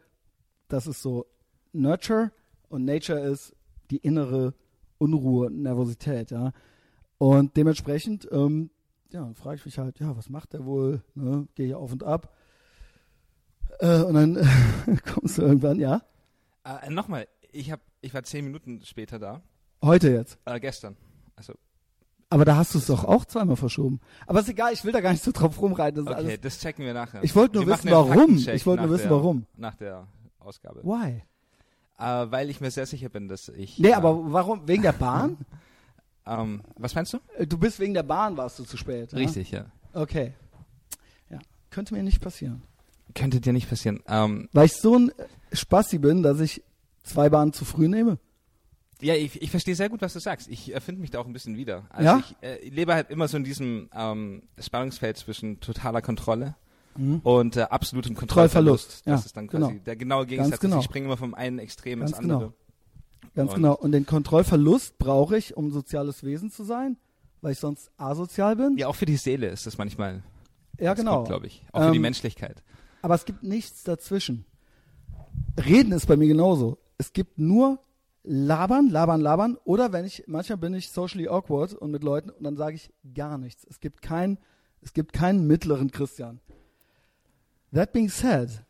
das 0.68 0.86
ist 0.86 1.02
so 1.02 1.26
Nurture 1.72 2.30
und 2.68 2.84
Nature 2.84 3.20
ist 3.20 3.54
die 3.90 3.98
innere 3.98 4.54
Unruhe, 4.98 5.50
Nervosität, 5.50 6.30
ja. 6.30 6.52
Und 7.18 7.56
dementsprechend, 7.56 8.26
ähm, 8.32 8.70
ja, 9.10 9.32
frage 9.34 9.56
ich 9.56 9.64
mich 9.66 9.78
halt, 9.78 9.98
ja, 10.00 10.16
was 10.16 10.28
macht 10.28 10.52
der 10.54 10.64
wohl? 10.64 11.02
Ne? 11.14 11.46
Gehe 11.54 11.68
ich 11.68 11.74
auf 11.74 11.92
und 11.92 12.02
ab. 12.02 12.34
Äh, 13.80 14.02
und 14.02 14.14
dann 14.14 15.00
kommst 15.12 15.38
du 15.38 15.42
irgendwann, 15.42 15.78
ja, 15.78 16.02
Äh, 16.64 16.90
Nochmal, 16.90 17.26
ich, 17.52 17.70
hab, 17.70 17.80
ich 18.00 18.14
war 18.14 18.22
zehn 18.22 18.44
Minuten 18.44 18.80
später 18.84 19.18
da, 19.18 19.42
heute 19.82 20.10
jetzt. 20.10 20.38
äh, 20.46 20.58
gestern. 20.60 20.96
Also, 21.36 21.54
Aber 22.32 22.46
da 22.46 22.56
hast 22.56 22.72
du 22.72 22.78
es 22.78 22.86
doch 22.86 23.04
auch 23.04 23.26
zweimal 23.26 23.56
verschoben. 23.56 24.00
Aber 24.26 24.40
ist 24.40 24.48
egal, 24.48 24.72
ich 24.72 24.82
will 24.86 24.92
da 24.92 25.02
gar 25.02 25.12
nicht 25.12 25.22
so 25.22 25.32
drauf 25.32 25.60
rumreiten. 25.60 26.02
Das 26.02 26.14
okay, 26.14 26.24
alles. 26.24 26.40
das 26.40 26.60
checken 26.60 26.82
wir 26.82 26.94
nachher. 26.94 27.22
Ich 27.22 27.36
wollte 27.36 27.56
nur 27.56 27.66
Wir 27.66 27.74
wissen, 27.74 27.90
warum. 27.90 28.38
Ich 28.38 28.64
wollte 28.64 28.82
nur 28.82 28.90
nach 28.90 28.96
wissen, 28.96 29.08
der, 29.08 29.16
warum. 29.18 29.46
Nach 29.54 29.74
der 29.74 30.08
Ausgabe. 30.38 30.82
Why? 30.82 31.24
Äh, 31.98 32.30
weil 32.30 32.48
ich 32.48 32.62
mir 32.62 32.70
sehr 32.70 32.86
sicher 32.86 33.10
bin, 33.10 33.28
dass 33.28 33.50
ich. 33.50 33.78
Nee, 33.78 33.90
äh, 33.90 33.92
aber 33.92 34.32
warum? 34.32 34.66
Wegen 34.66 34.82
der 34.82 34.92
Bahn? 34.92 35.36
Ähm, 36.24 36.62
was 36.76 36.94
meinst 36.94 37.14
du? 37.14 37.18
Äh, 37.36 37.48
Du 37.48 37.58
bist 37.58 37.80
wegen 37.80 37.94
der 37.94 38.04
Bahn, 38.04 38.36
warst 38.36 38.56
du 38.56 38.62
zu 38.62 38.76
spät. 38.76 39.10
Ja? 39.10 39.18
Richtig, 39.18 39.50
ja. 39.50 39.66
Okay. 39.92 40.34
Ja, 41.28 41.40
könnte 41.68 41.94
mir 41.94 42.04
nicht 42.04 42.20
passieren. 42.20 42.62
Könnte 43.12 43.40
dir 43.40 43.52
nicht 43.52 43.68
passieren. 43.68 44.04
Ähm, 44.06 44.48
Weil 44.52 44.66
ich 44.66 44.74
so 44.74 44.96
ein 44.96 45.10
Spassi 45.52 45.98
bin, 45.98 46.22
dass 46.22 46.38
ich 46.38 46.62
zwei 47.02 47.28
Bahnen 47.28 47.52
zu 47.52 47.64
früh 47.64 47.88
nehme. 47.88 48.20
Ja, 49.02 49.14
ich, 49.14 49.40
ich 49.42 49.50
verstehe 49.50 49.74
sehr 49.74 49.88
gut, 49.88 50.00
was 50.02 50.12
du 50.12 50.20
sagst. 50.20 50.48
Ich 50.48 50.72
erfinde 50.72 51.00
mich 51.00 51.10
da 51.10 51.18
auch 51.20 51.26
ein 51.26 51.32
bisschen 51.32 51.56
wieder. 51.56 51.84
Also 51.90 52.04
Ja? 52.04 52.18
ich, 52.18 52.36
äh, 52.48 52.56
ich 52.58 52.72
lebe 52.72 52.94
halt 52.94 53.10
immer 53.10 53.28
so 53.28 53.36
in 53.36 53.44
diesem 53.44 53.88
ähm, 53.94 54.42
Spannungsfeld 54.58 55.16
zwischen 55.16 55.60
totaler 55.60 56.02
Kontrolle 56.02 56.54
Mhm. 56.94 57.20
und 57.24 57.56
äh, 57.56 57.62
absolutem 57.62 58.14
Kontrollverlust. 58.14 59.02
Kontrollverlust. 59.02 59.06
Das 59.06 59.20
Ja, 59.22 59.26
ist 59.26 59.36
dann 59.36 59.48
quasi 59.48 59.66
genau. 59.72 59.84
der 59.86 59.96
genaue 59.96 60.26
Gegensatz. 60.26 60.60
genau. 60.60 60.78
Ich 60.80 60.84
springe 60.84 61.06
immer 61.06 61.16
vom 61.16 61.32
einen 61.34 61.58
Extrem 61.58 62.00
Ganz 62.00 62.10
ins 62.10 62.18
andere. 62.18 62.38
genau. 62.38 62.52
Ganz 63.34 63.50
Und- 63.52 63.56
genau. 63.56 63.74
Und 63.76 63.92
den 63.92 64.04
Kontrollverlust 64.04 64.98
brauche 64.98 65.38
ich, 65.38 65.56
um 65.56 65.70
soziales 65.70 66.22
Wesen 66.22 66.50
zu 66.50 66.64
sein, 66.64 66.98
weil 67.40 67.52
ich 67.52 67.58
sonst 67.58 67.90
asozial 67.96 68.56
bin. 68.56 68.76
Ja, 68.76 68.88
auch 68.88 68.94
für 68.94 69.06
die 69.06 69.16
Seele 69.16 69.46
ist 69.48 69.66
das 69.66 69.78
manchmal. 69.78 70.22
Ja, 70.78 70.92
genau. 70.92 71.24
glaube 71.24 71.46
ich. 71.46 71.64
Auch 71.72 71.84
für 71.86 71.90
die 71.92 71.96
Ähm, 71.96 72.02
Menschlichkeit. 72.02 72.62
Aber 73.00 73.14
es 73.14 73.24
gibt 73.24 73.42
nichts 73.42 73.84
dazwischen. 73.84 74.44
Reden 75.64 75.92
ist 75.92 76.06
bei 76.06 76.16
mir 76.18 76.28
genauso. 76.28 76.78
Es 76.98 77.12
gibt 77.14 77.38
nur 77.38 77.78
labern, 78.24 78.88
labern, 78.88 79.20
labern. 79.20 79.58
Oder 79.64 79.92
wenn 79.92 80.04
ich, 80.04 80.24
manchmal 80.26 80.58
bin 80.58 80.74
ich 80.74 80.90
socially 80.90 81.28
awkward 81.28 81.74
und 81.74 81.90
mit 81.90 82.02
Leuten 82.02 82.30
und 82.30 82.44
dann 82.44 82.56
sage 82.56 82.76
ich 82.76 82.92
gar 83.14 83.38
nichts. 83.38 83.66
Es 83.68 83.80
gibt 83.80 84.02
kein, 84.02 84.38
es 84.80 84.92
gibt 84.92 85.12
keinen 85.12 85.46
mittleren 85.46 85.90
Christian. 85.90 86.40
That 87.72 87.92
being 87.92 88.08
said, 88.08 88.64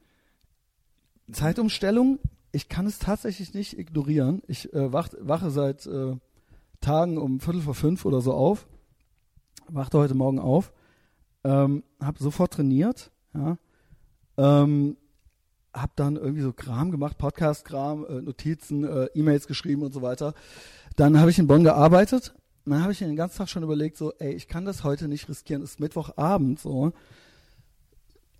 Zeitumstellung, 1.30 2.18
ich 2.52 2.68
kann 2.68 2.86
es 2.86 2.98
tatsächlich 2.98 3.54
nicht 3.54 3.78
ignorieren. 3.78 4.42
Ich 4.46 4.72
äh, 4.72 4.92
wach, 4.92 5.08
wache 5.18 5.50
seit 5.50 5.86
äh, 5.86 6.16
Tagen 6.80 7.18
um 7.18 7.40
Viertel 7.40 7.62
vor 7.62 7.74
fünf 7.74 8.04
oder 8.04 8.20
so 8.20 8.32
auf. 8.34 8.68
Wachte 9.68 9.98
heute 9.98 10.14
Morgen 10.14 10.38
auf. 10.38 10.72
Ähm, 11.44 11.82
habe 12.00 12.22
sofort 12.22 12.52
trainiert. 12.52 13.10
Ja. 13.34 13.56
Ähm, 14.36 14.96
hab 15.72 15.96
dann 15.96 16.16
irgendwie 16.16 16.42
so 16.42 16.52
Kram 16.52 16.90
gemacht, 16.90 17.18
Podcast-Kram, 17.18 18.06
äh, 18.06 18.20
Notizen, 18.22 18.84
äh, 18.84 19.06
E-Mails 19.14 19.46
geschrieben 19.46 19.82
und 19.82 19.92
so 19.92 20.02
weiter. 20.02 20.34
Dann 20.96 21.18
habe 21.18 21.30
ich 21.30 21.38
in 21.38 21.46
Bonn 21.46 21.64
gearbeitet. 21.64 22.34
Dann 22.64 22.82
habe 22.82 22.92
ich 22.92 22.98
den 22.98 23.16
ganzen 23.16 23.38
Tag 23.38 23.48
schon 23.48 23.62
überlegt, 23.62 23.96
so, 23.96 24.12
ey, 24.18 24.32
ich 24.32 24.48
kann 24.48 24.64
das 24.64 24.84
heute 24.84 25.08
nicht 25.08 25.28
riskieren. 25.28 25.62
Es 25.62 25.72
ist 25.72 25.80
Mittwochabend, 25.80 26.60
so. 26.60 26.92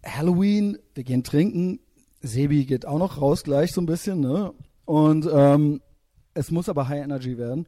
Halloween, 0.05 0.79
wir 0.95 1.05
gehen 1.05 1.25
trinken. 1.25 1.81
Sebi 2.21 2.65
geht 2.67 2.87
auch 2.87 2.99
noch 2.99 3.21
raus 3.21 3.43
gleich 3.43 3.73
so 3.73 3.81
ein 3.81 3.87
bisschen, 3.87 4.21
ne? 4.21 4.53
Und 4.85 5.29
ähm, 5.33 5.81
es 6.35 6.51
muss 6.51 6.69
aber 6.69 6.89
High 6.89 7.05
Energy 7.05 7.39
werden. 7.39 7.67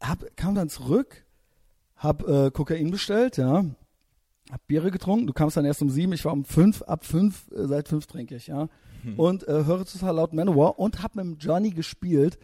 Hab, 0.00 0.36
kam 0.36 0.54
dann 0.54 0.68
zurück, 0.68 1.24
hab 1.96 2.26
äh, 2.28 2.50
Kokain 2.50 2.90
bestellt, 2.90 3.36
ja, 3.36 3.64
hab 4.54 4.66
Biere 4.66 4.90
getrunken. 4.90 5.26
Du 5.26 5.32
kamst 5.32 5.56
dann 5.56 5.64
erst 5.64 5.82
um 5.82 5.90
sieben, 5.90 6.12
ich 6.12 6.24
war 6.24 6.32
um 6.32 6.44
fünf, 6.44 6.82
ab 6.82 7.04
fünf, 7.04 7.50
äh, 7.52 7.66
seit 7.66 7.88
fünf 7.88 8.06
trinke 8.06 8.36
ich, 8.36 8.46
ja. 8.46 8.68
Hm. 9.02 9.18
Und 9.18 9.46
äh, 9.48 9.64
höre 9.64 9.84
total 9.84 10.14
laut 10.14 10.32
Manowar 10.32 10.78
und 10.78 11.02
hab 11.02 11.14
mit 11.16 11.24
dem 11.24 11.36
Johnny 11.38 11.70
gespielt, 11.70 12.38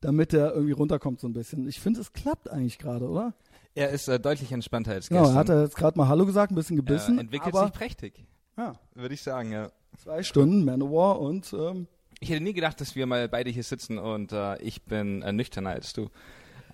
damit 0.00 0.32
er 0.34 0.52
irgendwie 0.52 0.72
runterkommt 0.72 1.18
so 1.20 1.26
ein 1.26 1.32
bisschen. 1.32 1.66
Ich 1.66 1.80
finde, 1.80 2.00
es 2.00 2.12
klappt 2.12 2.50
eigentlich 2.50 2.78
gerade, 2.78 3.08
oder? 3.08 3.34
Er 3.74 3.88
ist 3.90 4.06
äh, 4.08 4.20
deutlich 4.20 4.52
entspannter 4.52 4.92
als 4.92 5.08
Genau, 5.08 5.22
gestern. 5.22 5.36
er 5.36 5.40
hat 5.40 5.48
er 5.48 5.62
jetzt 5.62 5.76
gerade 5.76 5.98
mal 5.98 6.06
Hallo 6.06 6.26
gesagt, 6.26 6.52
ein 6.52 6.54
bisschen 6.54 6.76
gebissen. 6.76 7.18
äh, 7.18 7.22
entwickelt 7.22 7.54
aber, 7.54 7.66
sich 7.66 7.74
prächtig, 7.74 8.24
ja, 8.56 8.74
würde 8.94 9.14
ich 9.14 9.22
sagen, 9.22 9.50
ja. 9.50 9.70
zwei 9.96 10.22
Stunden 10.22 10.64
Manowar 10.64 11.18
und 11.20 11.52
ähm, 11.58 11.88
Ich 12.20 12.30
hätte 12.30 12.44
nie 12.44 12.52
gedacht, 12.52 12.80
dass 12.80 12.94
wir 12.94 13.06
mal 13.06 13.28
beide 13.28 13.50
hier 13.50 13.64
sitzen 13.64 13.98
und 13.98 14.30
äh, 14.32 14.58
ich 14.62 14.82
bin 14.84 15.22
äh, 15.22 15.32
nüchterner 15.32 15.70
als 15.70 15.92
du. 15.94 16.10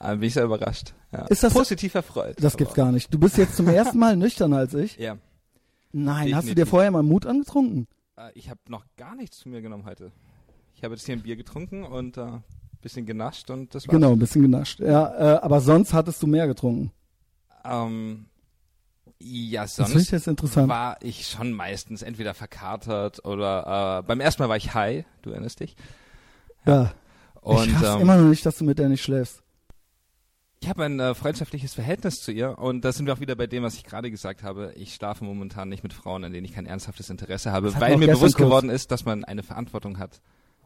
Äh, 0.01 0.13
bin 0.17 0.23
ich 0.25 0.35
sehr 0.35 0.45
überrascht. 0.45 0.95
Ja. 1.13 1.27
Ist 1.27 1.43
das- 1.43 1.53
Positiv 1.53 1.95
erfreut. 1.95 2.37
das 2.41 2.57
gibt's 2.57 2.73
aber- 2.75 2.85
gar 2.87 2.93
nicht. 2.93 3.13
Du 3.13 3.19
bist 3.19 3.37
jetzt 3.37 3.57
zum 3.57 3.69
ersten 3.69 3.99
Mal 3.99 4.17
nüchterner 4.17 4.57
als 4.59 4.75
ich. 4.75 4.97
Ja. 4.97 5.19
Nein, 5.93 6.35
hast 6.35 6.45
du 6.45 6.51
dir 6.51 6.55
Definitiv. 6.55 6.69
vorher 6.71 6.91
mal 6.91 7.03
Mut 7.03 7.27
angetrunken? 7.27 7.87
Äh, 8.17 8.31
ich 8.35 8.49
habe 8.49 8.61
noch 8.69 8.85
gar 8.97 9.15
nichts 9.17 9.39
zu 9.39 9.49
mir 9.49 9.61
genommen 9.61 9.85
heute. 9.85 10.13
Ich 10.75 10.83
habe 10.85 10.95
jetzt 10.95 11.05
hier 11.05 11.17
ein 11.17 11.23
Bier 11.23 11.37
getrunken 11.37 11.85
und 11.85 12.17
äh, 12.17 12.27
bisschen 12.81 13.05
genascht 13.05 13.51
und 13.51 13.75
das 13.75 13.87
war's. 13.87 13.93
Genau, 13.93 14.13
ein 14.13 14.19
bisschen 14.19 14.43
genascht. 14.43 14.81
Ja, 14.81 15.35
äh, 15.37 15.39
aber 15.41 15.61
sonst 15.61 15.93
hattest 15.93 16.23
du 16.23 16.27
mehr 16.27 16.47
getrunken. 16.47 16.93
Ähm, 17.65 18.27
ja, 19.19 19.63
Das 19.63 19.75
finde 19.75 19.89
ich 19.91 19.95
sonst 19.97 20.11
jetzt 20.13 20.27
interessant. 20.29 20.69
war 20.69 20.97
ich 21.03 21.27
schon 21.27 21.53
meistens 21.53 22.01
entweder 22.03 22.33
verkatert 22.33 23.23
oder 23.27 23.99
äh, 23.99 24.07
beim 24.07 24.21
ersten 24.21 24.43
Mal 24.43 24.49
war 24.49 24.57
ich 24.57 24.73
high, 24.73 25.05
du 25.23 25.31
erinnerst 25.31 25.61
dich. 25.61 25.77
ja. 26.65 26.93
Und 27.43 27.69
ich 27.69 27.75
hasse 27.75 27.97
ähm, 27.97 28.03
immer 28.03 28.17
noch 28.19 28.29
nicht, 28.29 28.45
dass 28.45 28.59
du 28.59 28.65
mit 28.65 28.79
der 28.79 28.89
nicht 28.91 29.03
schläfst. 29.03 29.43
Ich 30.63 30.69
habe 30.69 30.85
ein 30.85 31.01
äh, 31.01 31.15
freundschaftliches 31.15 31.73
Verhältnis 31.75 32.21
zu 32.23 32.33
ihr 32.33 32.59
und 32.59 32.85
da 32.85 32.93
sind 32.93 33.07
wir 33.07 33.15
auch 33.15 33.21
wieder 33.21 33.35
bei 33.35 33.47
dem, 33.47 33.63
was 33.63 33.75
ich 33.77 33.85
gerade 33.85 34.11
gesagt 34.11 34.43
habe. 34.43 34.73
Ich 34.77 34.95
schlafe 34.95 35.25
momentan 35.25 35.69
nicht 35.71 35.83
mit 35.83 35.93
Frauen, 35.95 36.23
an 36.25 36.33
denen 36.33 36.45
ich 36.45 36.53
kein 36.53 36.67
ernsthaftes 36.67 37.09
Interesse 37.09 37.51
habe, 37.53 37.75
weil 37.81 37.97
mir 37.97 38.09
bewusst 38.09 38.37
kurz. 38.37 38.47
geworden 38.49 38.69
ist, 38.71 38.91
dass 38.91 39.05
man 39.07 39.25
eine 39.25 39.43
Verantwortung 39.43 39.99
hat, 39.99 40.21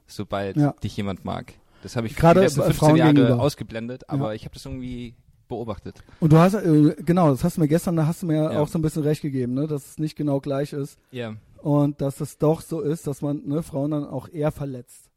sobald 0.07 0.57
Ja. 0.57 0.73
dich 0.83 0.97
jemand 0.97 1.25
mag. 1.25 1.55
Das 1.85 1.95
habe 1.97 2.07
ich 2.09 2.17
Gerade 2.17 2.41
die 2.41 2.45
letzten 2.47 2.61
bei 2.61 2.67
15 2.67 2.79
Frauen 2.89 2.97
Jahre 2.97 3.15
gegenüber. 3.15 3.41
ausgeblendet, 3.41 4.09
aber 4.09 4.29
Ja. 4.29 4.33
ich 4.35 4.45
habe 4.45 4.55
das 4.55 4.65
irgendwie 4.65 5.15
beobachtet. 5.49 6.03
Und 6.21 6.33
du 6.33 6.39
hast, 6.39 6.55
äh, 6.55 6.97
genau, 7.05 7.31
das 7.31 7.45
hast 7.45 7.57
du 7.59 7.61
mir 7.61 7.69
gestern, 7.69 7.95
da 7.95 8.07
hast 8.07 8.23
du 8.23 8.27
mir 8.27 8.53
Ja. 8.53 8.59
auch 8.61 8.69
so 8.69 8.79
ein 8.79 8.83
bisschen 8.83 9.03
recht 9.05 9.23
gegeben, 9.23 9.55
ne, 9.55 9.67
dass 9.69 9.91
es 9.91 9.99
nicht 9.99 10.17
genau 10.17 10.41
gleich 10.41 10.73
ist 10.73 10.99
Ja. 11.13 11.37
und 11.59 12.01
dass 12.01 12.21
es 12.21 12.39
doch 12.39 12.63
so 12.63 12.81
ist, 12.81 13.07
dass 13.07 13.23
man 13.23 13.43
ne, 13.47 13.63
Frauen 13.63 13.93
dann 13.93 14.05
auch 14.07 14.29
eher 14.29 14.51
verletzt. 14.51 15.11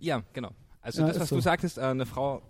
Ja, 0.00 0.22
genau. 0.32 0.50
Also 0.80 1.02
Ja, 1.02 1.08
das, 1.08 1.20
was 1.20 1.28
so. 1.28 1.36
du 1.36 1.42
sagtest, 1.42 1.78
äh, 1.78 1.82
eine 1.82 2.06
Frau. 2.06 2.42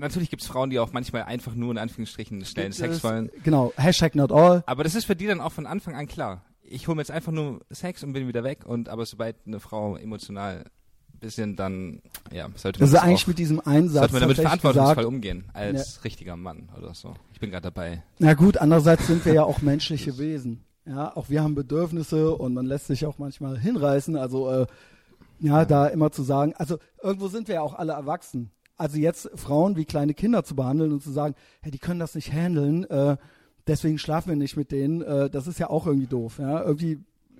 Natürlich 0.00 0.30
gibt 0.30 0.42
es 0.42 0.48
Frauen, 0.48 0.70
die 0.70 0.78
auch 0.78 0.92
manchmal 0.92 1.24
einfach 1.24 1.54
nur 1.54 1.70
in 1.70 1.78
Anführungsstrichen 1.78 2.44
schnellen 2.44 2.72
Sex 2.72 3.04
wollen. 3.04 3.30
Genau, 3.44 3.72
Hashtag 3.76 4.14
not 4.14 4.32
all. 4.32 4.62
Aber 4.66 4.82
das 4.82 4.94
ist 4.94 5.04
für 5.04 5.14
die 5.14 5.26
dann 5.26 5.40
auch 5.40 5.52
von 5.52 5.66
Anfang 5.66 5.94
an 5.94 6.06
klar. 6.06 6.42
Ich 6.62 6.88
hole 6.88 6.96
mir 6.96 7.02
jetzt 7.02 7.10
einfach 7.10 7.32
nur 7.32 7.60
Sex 7.70 8.02
und 8.02 8.12
bin 8.12 8.26
wieder 8.26 8.42
weg. 8.42 8.64
Und 8.64 8.88
aber 8.88 9.04
sobald 9.04 9.36
eine 9.46 9.60
Frau 9.60 9.96
emotional 9.96 10.64
ein 11.12 11.18
bisschen 11.18 11.54
dann, 11.56 12.00
ja, 12.32 12.48
sollte 12.54 12.80
man 12.80 12.90
das 12.90 13.02
eigentlich 13.02 13.24
auch, 13.24 13.28
mit 13.28 13.38
diesem 13.38 13.60
Einsatz 13.60 14.00
sollte 14.00 14.12
man 14.14 14.22
damit 14.22 14.36
verantwortungsvoll 14.38 14.94
gesagt. 14.94 15.06
umgehen 15.06 15.44
als 15.52 16.02
richtiger 16.04 16.36
Mann 16.36 16.70
oder 16.78 16.94
so. 16.94 17.14
Ich 17.32 17.40
bin 17.40 17.50
gerade 17.50 17.64
dabei. 17.64 18.02
Na 18.18 18.34
gut, 18.34 18.56
andererseits 18.56 19.06
sind 19.06 19.24
wir 19.26 19.34
ja 19.34 19.44
auch 19.44 19.60
menschliche 19.60 20.16
Wesen. 20.18 20.64
Ja, 20.86 21.14
auch 21.14 21.28
wir 21.28 21.42
haben 21.42 21.54
Bedürfnisse 21.54 22.34
und 22.34 22.54
man 22.54 22.64
lässt 22.64 22.86
sich 22.86 23.04
auch 23.04 23.18
manchmal 23.18 23.58
hinreißen. 23.58 24.16
Also 24.16 24.50
äh, 24.50 24.66
ja, 25.40 25.64
da 25.64 25.86
immer 25.88 26.10
zu 26.10 26.22
sagen, 26.22 26.54
also 26.56 26.78
irgendwo 27.02 27.28
sind 27.28 27.48
wir 27.48 27.56
ja 27.56 27.60
auch 27.60 27.74
alle 27.74 27.92
erwachsen. 27.92 28.50
Also 28.80 28.96
jetzt 28.98 29.28
Frauen 29.36 29.76
wie 29.76 29.84
kleine 29.84 30.14
Kinder 30.14 30.42
zu 30.42 30.56
behandeln 30.56 30.92
und 30.92 31.02
zu 31.02 31.10
sagen, 31.12 31.34
hey, 31.62 31.70
die 31.70 31.78
können 31.78 32.00
das 32.00 32.14
nicht 32.14 32.32
handeln, 32.32 32.84
äh, 32.90 33.16
deswegen 33.66 33.98
schlafen 33.98 34.30
wir 34.30 34.36
nicht 34.36 34.56
mit 34.56 34.72
denen, 34.72 35.02
äh, 35.02 35.28
das 35.30 35.46
ist 35.46 35.58
ja 35.58 35.70
auch 35.70 35.86
irgendwie 35.86 36.06
doof. 36.08 36.38
Ja, 36.38 36.62
irgendwie 36.62 36.98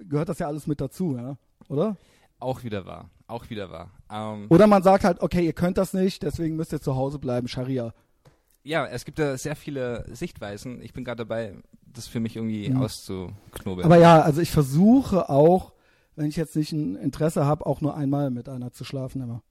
gehört 0.09 0.29
das 0.29 0.39
ja 0.39 0.47
alles 0.47 0.67
mit 0.67 0.81
dazu, 0.81 1.17
ja, 1.17 1.37
oder? 1.69 1.97
Auch 2.39 2.63
wieder 2.63 2.87
wahr. 2.87 3.11
Auch 3.27 3.49
wieder 3.51 3.71
wahr. 3.71 3.91
Ähm, 4.11 4.47
Oder 4.49 4.67
man 4.67 4.83
sagt 4.83 5.05
halt, 5.05 5.21
okay, 5.21 5.45
ihr 5.45 5.53
könnt 5.53 5.79
das 5.79 5.93
nicht, 5.93 6.23
deswegen 6.23 6.57
müsst 6.57 6.73
ihr 6.73 6.81
zu 6.81 6.97
Hause 6.97 7.19
bleiben, 7.19 7.47
Scharia. 7.49 7.93
ja, 8.65 8.87
es 8.87 9.05
gibt 9.05 9.19
da 9.19 9.39
sehr 9.39 9.57
viele 9.57 10.05
Sichtweisen. 10.15 10.83
Ich 10.83 10.93
bin 10.93 11.05
gerade 11.05 11.19
dabei, 11.25 11.55
das 11.87 12.07
für 12.07 12.19
mich 12.21 12.37
irgendwie 12.37 12.69
Mhm. 12.71 12.83
auszuknobeln. 12.83 13.85
Aber 13.85 13.99
ja, 13.99 14.21
also 14.23 14.41
ich 14.41 14.51
versuche 14.51 15.29
auch, 15.31 15.73
wenn 16.17 16.27
ich 16.27 16.37
jetzt 16.37 16.57
nicht 16.57 16.73
ein 16.73 16.97
Interesse 16.97 17.45
habe, 17.47 17.67
auch 17.67 17.81
nur 17.81 17.95
einmal 17.97 18.31
mit 18.31 18.49
einer 18.49 18.73
zu 18.73 18.85
schlafen 18.85 19.23
immer. 19.23 19.43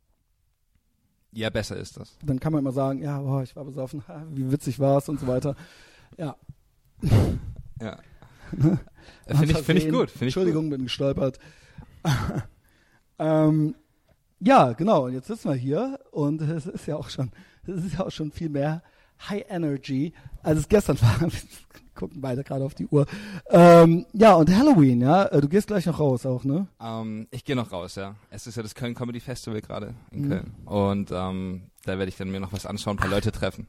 Ja, 1.31 1.49
besser 1.49 1.77
ist 1.77 1.97
das. 1.97 2.17
Dann 2.23 2.39
kann 2.39 2.53
man 2.53 2.59
immer 2.59 2.71
sagen, 2.71 3.01
ja, 3.01 3.19
boah, 3.19 3.43
ich 3.43 3.55
war 3.55 3.65
besoffen, 3.65 4.03
ha, 4.07 4.25
wie 4.31 4.51
witzig 4.51 4.79
war 4.79 4.97
es 4.97 5.09
und 5.09 5.19
so 5.19 5.27
weiter. 5.27 5.55
Ja. 6.17 6.35
Ja. 7.81 7.97
Äh, 9.25 9.35
Finde 9.35 9.59
ich, 9.59 9.65
find 9.65 9.79
ich 9.79 9.89
gut. 9.89 10.09
Find 10.09 10.15
ich 10.15 10.21
Entschuldigung, 10.23 10.69
bin 10.69 10.83
gestolpert. 10.83 11.39
ähm, 13.19 13.75
ja, 14.39 14.73
genau. 14.73 15.05
Und 15.05 15.13
jetzt 15.13 15.27
sitzen 15.27 15.49
wir 15.49 15.55
hier 15.55 15.99
und 16.11 16.41
es 16.41 16.65
ist 16.65 16.85
ja 16.85 16.95
auch 16.95 17.09
schon, 17.09 17.31
es 17.65 17.85
ist 17.85 17.93
ja 17.93 18.05
auch 18.05 18.11
schon 18.11 18.31
viel 18.31 18.49
mehr 18.49 18.83
High 19.27 19.45
Energy, 19.49 20.13
als 20.43 20.59
es 20.59 20.69
gestern 20.69 20.97
war. 21.01 21.19
Wir 21.21 21.31
gucken 21.95 22.21
beide 22.21 22.43
gerade 22.43 22.63
auf 22.63 22.73
die 22.75 22.87
Uhr. 22.87 23.05
Ähm, 23.49 24.05
ja, 24.13 24.33
und 24.35 24.55
Halloween, 24.55 25.01
ja. 25.01 25.25
Äh, 25.25 25.41
Du 25.41 25.49
gehst 25.49 25.67
gleich 25.67 25.85
noch 25.85 25.99
raus 25.99 26.25
auch, 26.25 26.43
ne? 26.45 26.67
Ähm, 26.81 27.27
ich 27.31 27.43
gehe 27.43 27.55
noch 27.55 27.71
raus, 27.71 27.95
ja. 27.95 28.15
Es 28.29 28.47
ist 28.47 28.55
ja 28.55 28.63
das 28.63 28.73
Köln 28.75 28.95
Comedy 28.95 29.19
Festival 29.19 29.59
gerade 29.61 29.93
in 30.11 30.21
Mhm. 30.25 30.29
Köln. 30.29 30.55
Und 30.65 31.11
ähm, 31.11 31.63
da 31.85 31.97
werde 31.97 32.09
ich 32.09 32.15
dann 32.17 32.29
mir 32.31 32.39
noch 32.39 32.53
was 32.53 32.65
anschauen, 32.65 32.95
ein 32.97 33.01
paar 33.01 33.09
Leute 33.09 33.31
treffen. 33.31 33.67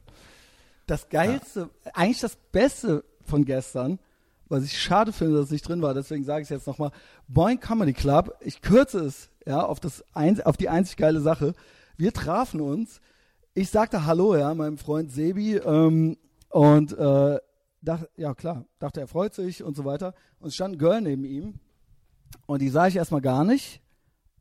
Das 0.87 1.09
Geilste, 1.09 1.69
eigentlich 1.93 2.19
das 2.21 2.35
Beste 2.51 3.03
von 3.25 3.45
gestern, 3.45 3.99
was 4.49 4.63
ich 4.63 4.77
schade 4.81 5.13
finde, 5.13 5.35
dass 5.35 5.45
es 5.45 5.51
nicht 5.51 5.67
drin 5.67 5.81
war, 5.81 5.93
deswegen 5.93 6.23
sage 6.25 6.41
ich 6.41 6.45
es 6.45 6.49
jetzt 6.49 6.67
nochmal, 6.67 6.91
Boing 7.27 7.59
Comedy 7.59 7.93
Club, 7.93 8.35
ich 8.41 8.61
kürze 8.61 8.99
es, 9.05 9.29
ja, 9.45 9.61
auf, 9.63 9.79
das 9.79 10.03
auf 10.43 10.57
die 10.57 10.69
einzig 10.69 10.97
geile 10.97 11.21
Sache. 11.21 11.53
Wir 11.97 12.13
trafen 12.13 12.59
uns, 12.61 12.99
ich 13.53 13.69
sagte 13.69 14.05
Hallo, 14.05 14.35
ja, 14.35 14.53
meinem 14.53 14.77
Freund 14.77 15.11
Sebi, 15.11 15.57
ähm, 15.57 16.17
und 16.49 16.93
äh, 16.93 17.39
dachte, 17.81 18.09
ja 18.15 18.33
klar, 18.33 18.65
dachte, 18.79 18.99
er 18.99 19.07
freut 19.07 19.33
sich 19.33 19.63
und 19.63 19.75
so 19.75 19.85
weiter. 19.85 20.13
Und 20.39 20.49
es 20.49 20.55
stand 20.55 20.75
ein 20.75 20.77
Girl 20.77 21.01
neben 21.01 21.23
ihm 21.25 21.59
und 22.45 22.61
die 22.61 22.69
sah 22.69 22.87
ich 22.87 22.95
erstmal 22.95 23.21
gar 23.21 23.43
nicht 23.43 23.81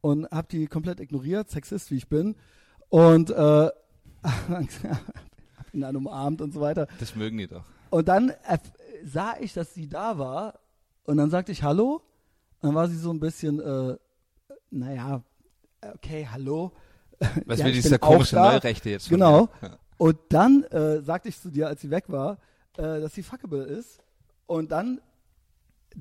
und 0.00 0.26
hab 0.30 0.48
die 0.48 0.66
komplett 0.66 1.00
ignoriert, 1.00 1.50
Sexist 1.50 1.90
wie 1.90 1.96
ich 1.96 2.08
bin. 2.08 2.36
Und 2.88 3.30
äh, 3.30 3.34
hab 4.22 5.74
ihn 5.74 5.80
dann 5.80 5.96
umarmt 5.96 6.40
und 6.40 6.52
so 6.52 6.60
weiter. 6.60 6.86
Das 6.98 7.14
mögen 7.14 7.38
die 7.38 7.46
doch. 7.46 7.64
Und 7.90 8.08
dann 8.08 8.32
sah 9.04 9.34
ich, 9.40 9.52
dass 9.52 9.74
sie 9.74 9.88
da 9.88 10.18
war. 10.18 10.58
Und 11.04 11.16
dann 11.16 11.30
sagte 11.30 11.52
ich 11.52 11.62
Hallo. 11.62 12.02
Und 12.60 12.68
dann 12.68 12.74
war 12.74 12.88
sie 12.88 12.96
so 12.96 13.10
ein 13.10 13.20
bisschen, 13.20 13.60
äh, 13.60 13.96
naja, 14.70 15.22
okay, 15.94 16.28
hallo. 16.30 16.72
Was 17.46 17.58
Ja, 17.58 17.66
will 17.66 17.72
dieser 17.72 17.98
komische. 17.98 18.36
Neurechte 18.36 18.90
jetzt 18.90 19.08
Genau. 19.08 19.48
Ja. 19.62 19.78
Und 19.98 20.16
dann 20.30 20.62
äh, 20.64 21.02
sagte 21.02 21.28
ich 21.28 21.38
zu 21.38 21.50
dir, 21.50 21.68
als 21.68 21.82
sie 21.82 21.90
weg 21.90 22.04
war, 22.08 22.38
äh, 22.78 23.00
dass 23.00 23.14
sie 23.14 23.22
fuckable 23.22 23.62
ist. 23.64 23.98
Und 24.46 24.72
dann 24.72 25.00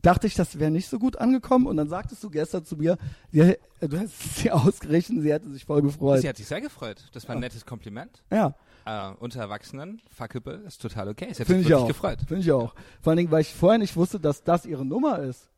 dachte 0.01 0.25
ich, 0.27 0.35
das 0.35 0.57
wäre 0.57 0.71
nicht 0.71 0.87
so 0.87 0.99
gut 0.99 1.17
angekommen. 1.17 1.67
Und 1.67 1.75
dann 1.75 1.89
sagtest 1.89 2.23
du 2.23 2.29
gestern 2.29 2.63
zu 2.63 2.77
mir, 2.77 2.97
sie, 3.31 3.39
äh, 3.41 3.57
du 3.81 3.99
hast 3.99 4.35
sie 4.37 4.51
ausgerechnet, 4.51 5.21
sie 5.23 5.33
hätte 5.33 5.49
sich 5.51 5.65
voll 5.65 5.81
gefreut. 5.81 6.21
Sie 6.21 6.29
hat 6.29 6.37
sich 6.37 6.47
sehr 6.47 6.61
gefreut. 6.61 7.03
Das 7.11 7.27
war 7.27 7.35
ein 7.35 7.41
nettes 7.41 7.65
Kompliment. 7.65 8.23
ja, 8.31 8.55
Äh, 8.85 9.11
unter 9.19 9.41
Erwachsenen, 9.41 10.01
fuckable, 10.09 10.63
ist 10.65 10.81
total 10.81 11.09
okay. 11.09 11.33
Sie 11.33 11.41
hat 11.41 11.47
finde 11.47 11.63
sich 11.63 11.65
ich 11.65 11.69
wirklich 11.71 11.83
auch. 11.83 11.87
gefreut. 11.87 12.19
Finde 12.25 12.41
ich 12.41 12.51
auch. 12.53 12.73
Vor 13.01 13.11
allen 13.11 13.17
Dingen, 13.17 13.31
weil 13.31 13.41
ich 13.41 13.53
vorher 13.53 13.79
nicht 13.79 13.97
wusste, 13.97 14.19
dass 14.21 14.43
das 14.43 14.65
ihre 14.65 14.85
Nummer 14.85 15.19
ist. 15.19 15.49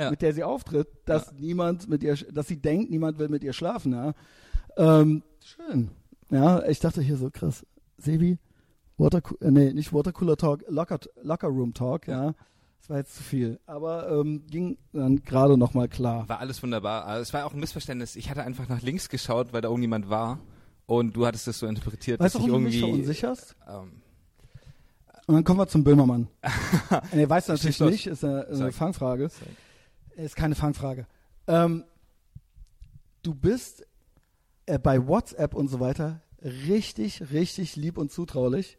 Ja. 0.00 0.10
mit 0.10 0.22
der 0.22 0.32
sie 0.32 0.42
auftritt, 0.42 0.88
dass 1.04 1.32
niemand 1.34 1.86
mit 1.88 2.02
ihr, 2.02 2.16
dass 2.32 2.48
sie 2.48 2.56
denkt, 2.56 2.90
niemand 2.90 3.18
will 3.18 3.28
mit 3.28 3.44
ihr 3.44 3.52
schlafen. 3.52 3.92
Ja. 3.92 4.14
Ähm, 4.76 5.22
schön. 5.44 5.90
Ja, 6.30 6.66
ich 6.66 6.80
dachte 6.80 7.02
hier 7.02 7.16
so, 7.16 7.30
krass, 7.30 7.64
Sebi, 7.98 8.38
Water, 8.96 9.20
äh, 9.40 9.50
nee, 9.50 9.72
nicht 9.72 9.92
Watercooler 9.92 10.36
Talk, 10.36 10.64
Locker, 10.68 10.98
Locker 11.22 11.48
Room 11.48 11.74
Talk, 11.74 12.08
ja. 12.08 12.34
Das 12.80 12.90
war 12.90 12.96
jetzt 12.98 13.14
zu 13.14 13.22
viel. 13.22 13.60
Aber 13.64 14.10
ähm, 14.10 14.44
ging 14.48 14.76
dann 14.92 15.22
gerade 15.22 15.56
noch 15.56 15.72
mal 15.72 15.88
klar. 15.88 16.28
War 16.28 16.40
alles 16.40 16.60
wunderbar. 16.64 17.06
Also 17.06 17.22
es 17.22 17.32
war 17.32 17.46
auch 17.46 17.52
ein 17.52 17.60
Missverständnis. 17.60 18.16
Ich 18.16 18.28
hatte 18.28 18.42
einfach 18.42 18.68
nach 18.68 18.82
links 18.82 19.08
geschaut, 19.08 19.52
weil 19.52 19.60
da 19.60 19.68
irgendjemand 19.68 20.10
war. 20.10 20.40
Und 20.86 21.14
du 21.14 21.24
hattest 21.24 21.46
das 21.46 21.60
so 21.60 21.68
interpretiert, 21.68 22.18
Weißt 22.18 22.34
du, 22.34 22.38
dass 22.40 22.46
ich 22.46 22.52
du 22.52 22.58
mich 22.58 22.74
irgendwie. 22.74 22.90
verunsicherst? 22.92 23.54
Ähm, 23.68 24.02
Und 25.28 25.34
dann 25.36 25.44
kommen 25.44 25.60
wir 25.60 25.68
zum 25.68 25.84
Böhmermann. 25.84 26.26
nee, 27.12 27.28
weißt 27.28 27.50
du 27.50 27.52
natürlich 27.52 27.78
nicht, 27.80 28.06
ist 28.08 28.24
eine, 28.24 28.48
eine. 28.48 28.72
Fangfrage. 28.72 29.28
Sag. 29.28 30.18
Ist 30.24 30.34
keine 30.34 30.56
Fangfrage. 30.56 31.06
Ähm, 31.46 31.84
du 33.22 33.32
bist 33.32 33.86
äh, 34.66 34.78
bei 34.78 35.06
WhatsApp 35.06 35.54
und 35.54 35.68
so 35.68 35.80
weiter 35.80 36.22
richtig, 36.42 37.30
richtig 37.32 37.76
lieb 37.76 37.98
und 37.98 38.10
zutraulich. 38.10 38.78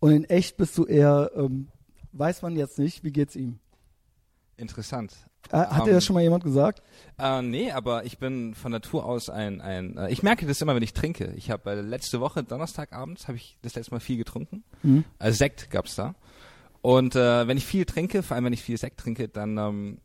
Und 0.00 0.12
in 0.12 0.24
echt 0.24 0.56
bist 0.56 0.76
du 0.78 0.84
eher, 0.84 1.30
ähm, 1.34 1.68
weiß 2.12 2.42
man 2.42 2.56
jetzt 2.56 2.78
nicht, 2.78 3.04
wie 3.04 3.12
geht's 3.12 3.36
ihm? 3.36 3.58
Interessant. 4.56 5.12
Äh, 5.50 5.58
hat 5.58 5.80
Ähm, 5.80 5.84
dir 5.86 5.92
das 5.92 6.04
schon 6.04 6.14
mal 6.14 6.22
jemand 6.22 6.44
gesagt? 6.44 6.82
Äh, 7.18 7.42
nee, 7.42 7.70
aber 7.70 8.04
ich 8.04 8.18
bin 8.18 8.54
von 8.54 8.72
Natur 8.72 9.04
aus 9.04 9.28
ein, 9.28 9.60
ein 9.60 9.96
äh, 9.96 10.10
ich 10.10 10.22
merke 10.22 10.46
das 10.46 10.60
immer, 10.60 10.74
wenn 10.74 10.82
ich 10.82 10.92
trinke. 10.94 11.32
Ich 11.36 11.50
habe 11.50 11.70
äh, 11.70 11.80
letzte 11.80 12.20
Woche, 12.20 12.42
Donnerstagabends, 12.42 13.28
habe 13.28 13.36
ich 13.36 13.58
das 13.62 13.74
letzte 13.74 13.92
Mal 13.92 14.00
viel 14.00 14.16
getrunken. 14.16 14.64
Mhm. 14.82 15.04
Äh, 15.18 15.32
Sekt 15.32 15.70
gab's 15.70 15.96
da. 15.96 16.14
Und 16.80 17.16
äh, 17.16 17.46
wenn 17.48 17.56
ich 17.56 17.66
viel 17.66 17.84
trinke, 17.84 18.22
vor 18.22 18.34
allem 18.34 18.44
wenn 18.44 18.52
ich 18.52 18.62
viel 18.62 18.76
Sekt 18.78 19.00
trinke, 19.00 19.28
dann 19.28 19.58
ähm, 19.58 19.98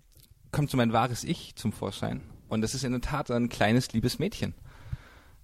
kommt 0.51 0.69
so 0.69 0.77
mein 0.77 0.93
wahres 0.93 1.23
Ich 1.23 1.55
zum 1.55 1.71
Vorschein. 1.71 2.21
Und 2.47 2.61
das 2.61 2.73
ist 2.73 2.83
in 2.83 2.91
der 2.91 3.01
Tat 3.01 3.29
ein 3.31 3.49
kleines, 3.49 3.93
liebes 3.93 4.17
Mädchen. 4.17 4.55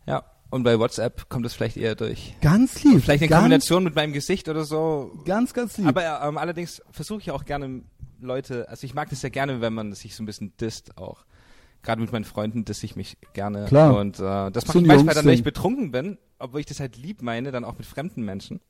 Ja. 0.06 0.24
Und 0.52 0.64
bei 0.64 0.80
WhatsApp 0.80 1.28
kommt 1.30 1.44
das 1.46 1.54
vielleicht 1.54 1.76
eher 1.78 1.96
durch. 1.96 2.36
Ganz 2.42 2.84
lieb. 2.84 3.04
Vielleicht 3.04 3.24
in 3.24 3.30
Kombination 3.30 3.84
mit 3.84 3.96
meinem 3.96 4.14
Gesicht 4.14 4.48
oder 4.48 4.64
so. 4.64 5.12
Ganz, 5.26 5.54
ganz 5.54 5.78
lieb. 5.78 5.88
Aber 5.88 6.22
ähm, 6.24 6.38
allerdings 6.38 6.82
versuche 6.92 7.20
ich 7.22 7.32
auch 7.32 7.46
gerne 7.46 7.82
Leute, 8.22 8.70
also 8.70 8.86
ich 8.86 8.94
mag 8.94 9.10
das 9.10 9.22
ja 9.22 9.30
gerne, 9.30 9.60
wenn 9.62 9.74
man 9.74 9.94
sich 9.94 10.16
so 10.16 10.24
ein 10.24 10.26
bisschen 10.26 10.56
disst 10.58 10.98
auch. 10.98 11.26
Gerade 11.84 12.02
mit 12.02 12.12
meinen 12.12 12.24
Freunden 12.26 12.64
disse 12.66 12.86
ich 12.86 12.96
mich 12.96 13.18
gerne. 13.34 13.66
Klar. 13.66 13.98
Und 13.98 14.20
äh, 14.20 14.50
das 14.52 14.66
mache 14.68 14.80
ich 14.80 14.86
manchmal 14.86 15.14
dann, 15.16 15.26
wenn 15.26 15.34
ich 15.34 15.44
betrunken 15.44 15.92
bin, 15.92 16.18
obwohl 16.40 16.60
ich 16.62 16.66
das 16.66 16.80
halt 16.80 16.96
lieb 16.96 17.22
meine, 17.22 17.52
dann 17.52 17.64
auch 17.66 17.78
mit 17.78 17.86
fremden 17.86 18.24
Menschen. 18.24 18.62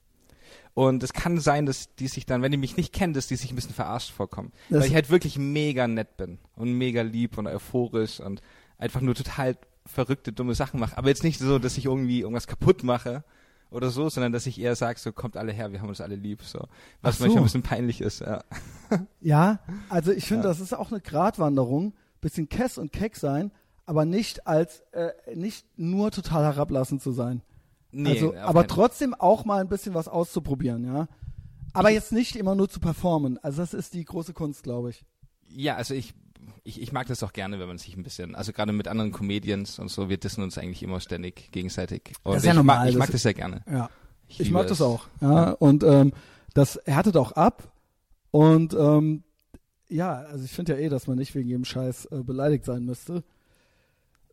Und 0.74 1.04
es 1.04 1.14
kann 1.14 1.40
sein, 1.40 1.66
dass 1.66 1.94
die 1.96 2.08
sich 2.08 2.26
dann, 2.26 2.42
wenn 2.42 2.52
die 2.52 2.58
mich 2.58 2.76
nicht 2.76 2.92
kennen, 2.94 3.14
dass 3.14 3.28
die 3.28 3.36
sich 3.38 3.52
ein 3.52 3.56
bisschen 3.56 3.74
verarscht 3.74 4.12
vorkommen. 4.12 4.52
Das- 4.70 4.82
weil 4.82 4.88
ich 4.90 4.96
halt 4.96 5.10
wirklich 5.10 5.38
mega 5.38 5.88
nett 5.88 6.18
bin 6.18 6.40
und 6.56 6.74
mega 6.74 7.02
lieb 7.02 7.38
und 7.38 7.48
euphorisch 7.48 8.20
und 8.20 8.42
einfach 8.78 9.02
nur 9.02 9.16
total 9.16 9.56
verrückte, 9.86 10.32
dumme 10.34 10.56
Sachen 10.56 10.80
mache. 10.80 10.98
Aber 10.98 11.10
jetzt 11.10 11.24
nicht 11.24 11.40
so, 11.40 11.60
dass 11.60 11.78
ich 11.78 11.86
irgendwie 11.86 12.22
irgendwas 12.22 12.48
kaputt 12.48 12.84
mache 12.84 13.24
oder 13.70 13.90
so, 13.90 14.10
sondern 14.10 14.32
dass 14.32 14.46
ich 14.46 14.60
eher 14.60 14.76
sage, 14.76 15.00
so 15.00 15.12
kommt 15.12 15.38
alle 15.38 15.52
her, 15.52 15.72
wir 15.72 15.82
haben 15.82 15.90
uns 15.90 16.02
alle 16.02 16.16
lieb. 16.16 16.42
So. 16.44 16.68
Was 17.02 17.18
so. 17.18 17.24
manchmal 17.24 17.42
ein 17.42 17.46
bisschen 17.46 17.64
peinlich 17.64 18.02
ist, 18.02 18.22
ja. 18.22 18.44
Ja, 19.22 19.60
also 19.90 20.12
ich 20.12 20.26
finde, 20.26 20.44
Ja. 20.44 20.50
das 20.50 20.60
ist 20.60 20.74
auch 20.74 20.92
eine 20.92 21.02
Gratwanderung, 21.02 21.94
bisschen 22.22 22.50
Kess 22.50 22.78
und 22.78 22.92
Keck 22.92 23.16
sein, 23.16 23.52
aber 23.86 24.06
nicht 24.06 24.48
als 24.48 24.82
äh, 24.92 25.12
nicht 25.36 25.66
nur 25.78 26.12
total 26.12 26.44
herablassend 26.44 27.02
zu 27.02 27.12
sein. 27.12 27.42
Nee, 27.92 28.12
also, 28.12 28.36
aber 28.36 28.68
trotzdem 28.68 29.14
auch 29.14 29.46
mal 29.46 29.62
ein 29.62 29.70
bisschen 29.70 29.94
was 29.94 30.08
auszuprobieren, 30.08 30.84
ja. 30.86 31.08
Aber 31.74 31.90
jetzt 31.90 32.12
nicht 32.12 32.36
immer 32.36 32.56
nur 32.56 32.70
zu 32.70 32.80
performen. 32.80 33.38
Also 33.40 33.62
das 33.62 33.74
ist 33.74 33.94
die 33.94 34.06
große 34.06 34.34
Kunst, 34.34 34.64
glaube 34.64 34.92
ich. 34.92 35.06
Ja, 35.50 35.76
also 35.76 35.94
ich, 35.94 36.14
ich, 36.66 36.82
ich 36.82 36.92
mag 36.92 37.06
das 37.08 37.22
auch 37.24 37.32
gerne, 37.32 37.60
wenn 37.60 37.68
man 37.68 37.78
sich 37.78 37.96
ein 37.96 38.02
bisschen, 38.04 38.34
also 38.36 38.52
gerade 38.52 38.74
mit 38.74 38.88
anderen 38.88 39.12
Comedians 39.12 39.78
und 39.80 39.90
so, 39.90 40.10
wir 40.10 40.18
dissen 40.18 40.44
uns 40.44 40.58
eigentlich 40.58 40.82
immer 40.84 41.00
ständig 41.00 41.52
gegenseitig. 41.52 42.14
Und 42.24 42.34
Das 42.34 42.42
ist 42.44 42.46
ja 42.48 42.52
ich, 42.52 42.58
normal, 42.58 42.78
mag, 42.80 42.90
ich 42.90 42.98
mag 42.98 43.12
das 43.12 43.22
sehr 43.22 43.36
gerne. 43.36 43.62
Ja. 43.72 43.90
Ich, 44.28 44.40
liebe 44.40 44.52
mag 44.54 44.68
das 44.68 44.82
auch. 44.82 45.08
Ja. 45.22 45.52
Und 45.52 45.84
ähm, 45.84 46.12
das 46.56 46.80
härtet 46.86 47.18
auch 47.18 47.34
ab. 47.34 47.72
Und 48.32 48.74
ähm, 48.74 49.24
ja, 49.88 50.16
also 50.16 50.44
ich 50.44 50.52
finde 50.52 50.74
ja 50.74 50.80
eh, 50.80 50.90
dass 50.90 51.06
man 51.06 51.18
nicht 51.20 51.36
wegen 51.36 51.48
jedem 51.48 51.66
Scheiß 51.66 52.06
äh, 52.06 52.24
beleidigt 52.24 52.66
sein 52.66 52.84
müsste. 52.84 53.24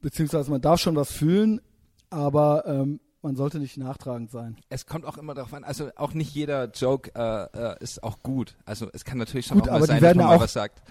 Beziehungsweise 0.00 0.50
man 0.50 0.62
darf 0.62 0.80
schon 0.80 0.96
was 0.96 1.12
fühlen, 1.12 1.60
aber 2.08 2.64
ähm, 2.66 3.00
man 3.20 3.36
sollte 3.36 3.58
nicht 3.60 3.76
nachtragend 3.76 4.30
sein. 4.30 4.56
Es 4.70 4.86
kommt 4.86 5.04
auch 5.04 5.18
immer 5.18 5.34
darauf 5.34 5.52
an, 5.54 5.62
also 5.64 5.90
auch 5.96 6.14
nicht 6.14 6.34
jeder 6.34 6.70
Joke 6.70 7.12
äh, 7.14 7.74
äh, 7.74 7.76
ist 7.80 8.02
auch 8.02 8.22
gut. 8.22 8.56
Also 8.64 8.88
es 8.94 9.04
kann 9.04 9.18
natürlich 9.18 9.46
schon 9.46 9.60
Gut, 9.60 9.68
auch 9.68 9.78
mal 9.78 9.86
sein, 9.86 10.00
dass 10.00 10.14
man 10.14 10.20
ja 10.24 10.26
mal 10.28 10.36
auch- 10.36 10.40
was 10.40 10.54
sagt, 10.54 10.82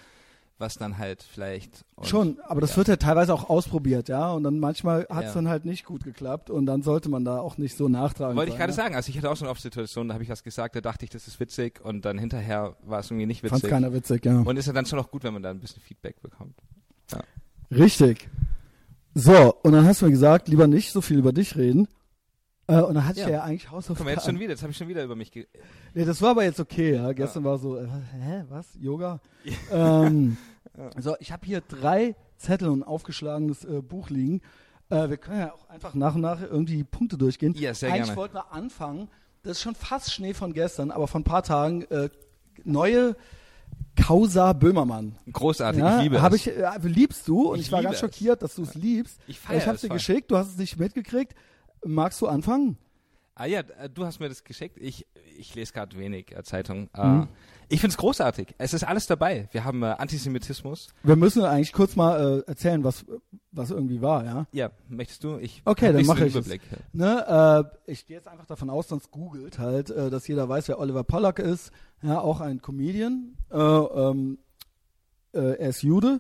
was 0.61 0.75
dann 0.77 0.97
halt 0.97 1.21
vielleicht 1.23 1.83
und, 1.95 2.07
Schon, 2.07 2.39
aber 2.47 2.61
das 2.61 2.71
ja. 2.71 2.77
wird 2.77 2.87
ja 2.87 2.95
teilweise 2.95 3.33
auch 3.33 3.49
ausprobiert, 3.49 4.07
ja. 4.07 4.31
Und 4.31 4.43
dann 4.43 4.59
manchmal 4.59 5.05
hat 5.09 5.25
es 5.25 5.29
Ja. 5.31 5.33
dann 5.33 5.49
halt 5.49 5.65
nicht 5.65 5.83
gut 5.85 6.03
geklappt 6.03 6.49
und 6.49 6.65
dann 6.65 6.81
sollte 6.83 7.09
man 7.09 7.25
da 7.25 7.39
auch 7.39 7.57
nicht 7.57 7.75
so 7.75 7.89
nachtragend 7.89 8.37
Wollte 8.37 8.51
ich 8.51 8.57
gerade 8.57 8.71
ja. 8.71 8.75
sagen, 8.77 8.95
also 8.95 9.09
ich 9.09 9.17
hatte 9.17 9.29
auch 9.29 9.35
schon 9.37 9.47
oft 9.47 9.61
Situationen, 9.61 10.07
da 10.09 10.13
habe 10.13 10.23
ich 10.23 10.29
was 10.29 10.43
gesagt, 10.43 10.75
da 10.75 10.81
dachte 10.81 11.03
ich, 11.03 11.09
das 11.11 11.27
ist 11.27 11.39
witzig 11.39 11.81
und 11.83 12.05
dann 12.05 12.17
hinterher 12.17 12.75
war 12.83 12.99
es 12.99 13.11
irgendwie 13.11 13.25
nicht 13.25 13.43
witzig. 13.43 13.69
keiner 13.69 13.91
witzig, 13.93 14.23
ja. 14.25 14.39
Und 14.39 14.55
ist 14.57 14.67
ja 14.67 14.73
dann 14.73 14.85
schon 14.85 14.99
auch 14.99 15.11
gut, 15.11 15.23
wenn 15.23 15.33
man 15.33 15.43
da 15.43 15.49
ein 15.49 15.59
bisschen 15.59 15.81
Feedback 15.81 16.21
bekommt. 16.21 16.55
Richtig. 17.69 18.29
So, 19.13 19.53
und 19.63 19.73
dann 19.73 19.85
hast 19.85 20.01
du 20.01 20.05
mir 20.05 20.11
gesagt, 20.11 20.47
lieber 20.47 20.67
nicht 20.67 20.91
so 20.91 21.01
viel 21.01 21.17
über 21.17 21.33
dich 21.33 21.55
reden. 21.57 21.87
Äh, 22.67 22.81
und 22.81 22.95
dann 22.95 23.05
hatte 23.07 23.19
ich 23.21 23.27
Ja. 23.27 23.43
eigentlich 23.43 23.65
Guck 23.65 23.71
mal, 23.73 23.77
jetzt 23.79 23.89
Hausaufgaben. 23.89 24.19
schon 24.21 24.39
wieder, 24.39 24.51
jetzt 24.51 24.61
habe 24.61 24.71
ich 24.71 24.77
schon 24.77 24.87
wieder 24.87 25.03
über 25.03 25.15
mich 25.15 25.31
ge 25.31 25.47
Nee, 25.93 26.05
das 26.05 26.21
war 26.21 26.31
aber 26.31 26.43
jetzt 26.43 26.59
okay, 26.59 26.95
ja. 26.95 27.11
Gestern 27.11 27.43
war 27.43 27.57
so, 27.57 27.77
äh, 27.77 27.87
hä, 27.87 28.43
was? 28.49 28.67
Yoga? 28.79 29.19
ähm, 29.71 30.37
So, 30.97 31.15
ich 31.19 31.31
habe 31.31 31.45
hier 31.45 31.61
drei 31.61 32.15
Zettel 32.37 32.69
und 32.69 32.79
ein 32.79 32.83
aufgeschlagenes 32.83 33.65
äh, 33.65 33.81
Buch 33.81 34.09
liegen. 34.09 34.41
Äh, 34.89 35.09
wir 35.09 35.17
können 35.17 35.39
ja 35.39 35.53
auch 35.53 35.69
einfach 35.69 35.93
nach 35.93 36.15
und 36.15 36.21
nach 36.21 36.41
irgendwie 36.41 36.77
die 36.77 36.83
Punkte 36.83 37.17
durchgehen. 37.17 37.53
Ja, 37.55 37.73
sehr 37.73 37.89
Eigentlich 37.89 38.05
gerne. 38.05 38.17
wollten 38.17 38.35
wir 38.35 38.51
anfangen. 38.53 39.09
Das 39.43 39.57
ist 39.57 39.61
schon 39.63 39.75
fast 39.75 40.13
Schnee 40.13 40.33
von 40.33 40.53
gestern, 40.53 40.91
aber 40.91 41.07
von 41.07 41.21
ein 41.21 41.25
paar 41.25 41.43
Tagen 41.43 41.83
äh, 41.83 42.09
neue 42.63 43.15
Causa 43.95 44.53
Böhmermann. 44.53 45.17
Großartig, 45.31 45.81
Ja, 45.81 45.97
ich 45.97 46.03
liebe 46.03 46.21
hab 46.21 46.33
es. 46.33 46.45
Ich, 46.47 46.57
äh, 46.57 46.77
liebst 46.83 47.27
du 47.27 47.51
und 47.51 47.59
ich, 47.59 47.65
Ich 47.67 47.71
war 47.71 47.81
ganz 47.81 47.95
es. 47.95 47.99
schockiert, 48.01 48.41
dass 48.41 48.55
du 48.55 48.63
es 48.63 48.75
liebst. 48.75 49.19
Ich 49.27 49.39
feiere 49.39 49.57
ich 49.57 49.65
habe 49.67 49.75
es 49.75 49.81
dir 49.81 49.89
geschickt, 49.89 50.31
du 50.31 50.37
hast 50.37 50.47
es 50.49 50.57
nicht 50.57 50.77
mitgekriegt. 50.79 51.35
Magst 51.85 52.21
du 52.21 52.27
anfangen? 52.27 52.77
Ah 53.35 53.45
ja, 53.45 53.61
äh, 53.61 53.89
du 53.89 54.05
hast 54.05 54.19
mir 54.19 54.29
das 54.29 54.43
geschickt. 54.43 54.77
Ich, 54.79 55.07
ich 55.37 55.53
lese 55.55 55.73
gerade 55.73 55.97
wenig 55.97 56.31
äh, 56.35 56.43
Zeitung. 56.43 56.89
Äh, 56.93 57.05
Mhm. 57.05 57.27
Ich 57.71 57.79
finde 57.79 57.93
es 57.93 57.97
großartig. 57.97 58.53
Es 58.57 58.73
ist 58.73 58.83
alles 58.83 59.07
dabei. 59.07 59.47
Wir 59.51 59.63
haben 59.63 59.81
äh, 59.81 59.87
Antisemitismus. 59.87 60.89
Wir 61.03 61.15
müssen 61.15 61.43
eigentlich 61.43 61.71
kurz 61.71 61.95
mal 61.95 62.43
äh, 62.45 62.49
erzählen, 62.49 62.83
was, 62.83 63.05
was 63.51 63.71
irgendwie 63.71 64.01
war, 64.01 64.25
ja? 64.25 64.45
Ja, 64.51 64.71
möchtest 64.89 65.23
du? 65.23 65.37
Ich 65.37 65.61
Okay, 65.63 65.93
dann 65.93 66.05
mache 66.05 66.25
ich 66.25 66.35
es. 66.35 66.45
Überblick. 66.45 66.61
Ne, 66.91 67.71
äh, 67.87 67.91
ich 67.91 68.05
gehe 68.05 68.17
jetzt 68.17 68.27
einfach 68.27 68.45
davon 68.45 68.69
aus, 68.69 68.89
sonst 68.89 69.09
googelt 69.11 69.57
halt, 69.57 69.89
äh, 69.89 70.09
dass 70.09 70.27
jeder 70.27 70.49
weiß, 70.49 70.67
wer 70.67 70.79
Oliver 70.79 71.05
Pollack 71.05 71.39
ist. 71.39 71.71
Ja, 72.01 72.19
auch 72.19 72.41
ein 72.41 72.61
Comedian. 72.61 73.37
Äh, 73.49 73.57
ähm, 73.57 74.39
äh, 75.33 75.39
er 75.39 75.69
ist 75.69 75.81
Jude. 75.81 76.19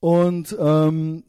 Und 0.00 0.54
ähm, 0.60 1.24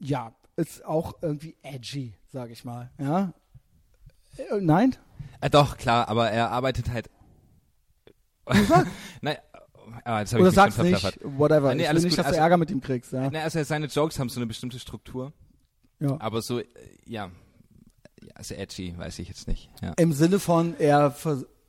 ja, 0.00 0.32
ist 0.56 0.84
auch 0.84 1.14
irgendwie 1.22 1.56
edgy, 1.62 2.14
sage 2.32 2.52
ich 2.52 2.64
mal. 2.64 2.90
Ja. 2.98 3.32
Nein? 4.60 4.96
Äh, 5.40 5.50
doch, 5.50 5.76
klar, 5.76 6.08
aber 6.08 6.30
er 6.30 6.50
arbeitet 6.50 6.90
halt. 6.90 7.08
Nein, 9.20 9.36
ah, 10.04 10.18
habe 10.24 10.38
Oder 10.40 10.50
sag's 10.50 10.78
nicht, 10.78 11.18
whatever. 11.22 11.74
Nee, 11.74 11.84
ich 11.84 11.88
will 11.88 11.94
nicht, 11.96 12.08
gut. 12.10 12.18
dass 12.18 12.26
du 12.26 12.30
Also- 12.32 12.40
Ärger 12.40 12.56
mit 12.56 12.70
ihm 12.70 12.80
kriegst. 12.80 13.12
Ja. 13.12 13.30
Na, 13.30 13.40
also 13.40 13.62
seine 13.62 13.86
Jokes 13.86 14.18
haben 14.18 14.28
so 14.28 14.38
eine 14.40 14.46
bestimmte 14.46 14.78
Struktur, 14.78 15.32
Ja. 16.00 16.16
aber 16.20 16.42
so, 16.42 16.60
äh, 16.60 16.64
ja, 17.06 17.30
also 18.34 18.54
edgy, 18.54 18.94
weiß 18.96 19.18
ich 19.18 19.28
jetzt 19.28 19.48
nicht. 19.48 19.70
Ja. 19.82 19.92
Im 19.96 20.12
Sinne 20.12 20.38
von, 20.38 20.74
er, 20.78 21.14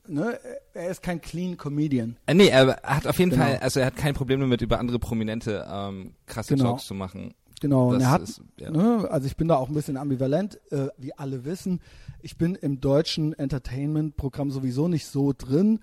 ne, 0.08 0.39
er 0.74 0.89
ist 0.89 1.02
kein 1.02 1.22
clean 1.22 1.58
Comedian. 1.58 2.18
Äh, 2.26 2.34
nee, 2.34 2.48
er 2.48 2.80
hat 2.84 3.08
auf 3.08 3.18
jeden 3.20 3.32
Genau. 3.32 3.44
Fall, 3.44 3.58
also 3.58 3.80
er 3.80 3.86
hat 3.88 3.96
kein 3.96 4.13
Problem 4.13 4.39
damit, 4.39 4.62
über 4.62 4.80
andere 4.80 5.00
Prominente 5.00 5.65
ähm, 5.70 6.13
krasse 6.26 6.56
Genau. 6.56 6.72
Jokes 6.72 6.86
zu 6.86 6.94
machen. 6.94 7.34
Genau, 7.62 7.89
und 7.89 7.96
Das 7.96 8.04
er 8.04 8.12
hat, 8.12 8.22
ist, 8.22 8.42
ja. 8.58 8.72
ne, 8.72 9.08
also 9.12 9.28
ich 9.28 9.36
bin 9.36 9.50
da 9.50 9.58
auch 9.58 9.68
ein 9.68 9.74
bisschen 9.74 9.98
ambivalent, 9.98 10.60
äh, 10.72 10.88
wie 10.98 11.13
alle 11.18 11.44
wissen. 11.44 11.82
Ich 12.22 12.38
bin 12.38 12.56
im 12.56 12.80
deutschen 12.80 13.34
Entertainment-Programm 13.34 14.50
sowieso 14.50 14.88
nicht 14.88 15.06
so 15.08 15.34
drin. 15.38 15.80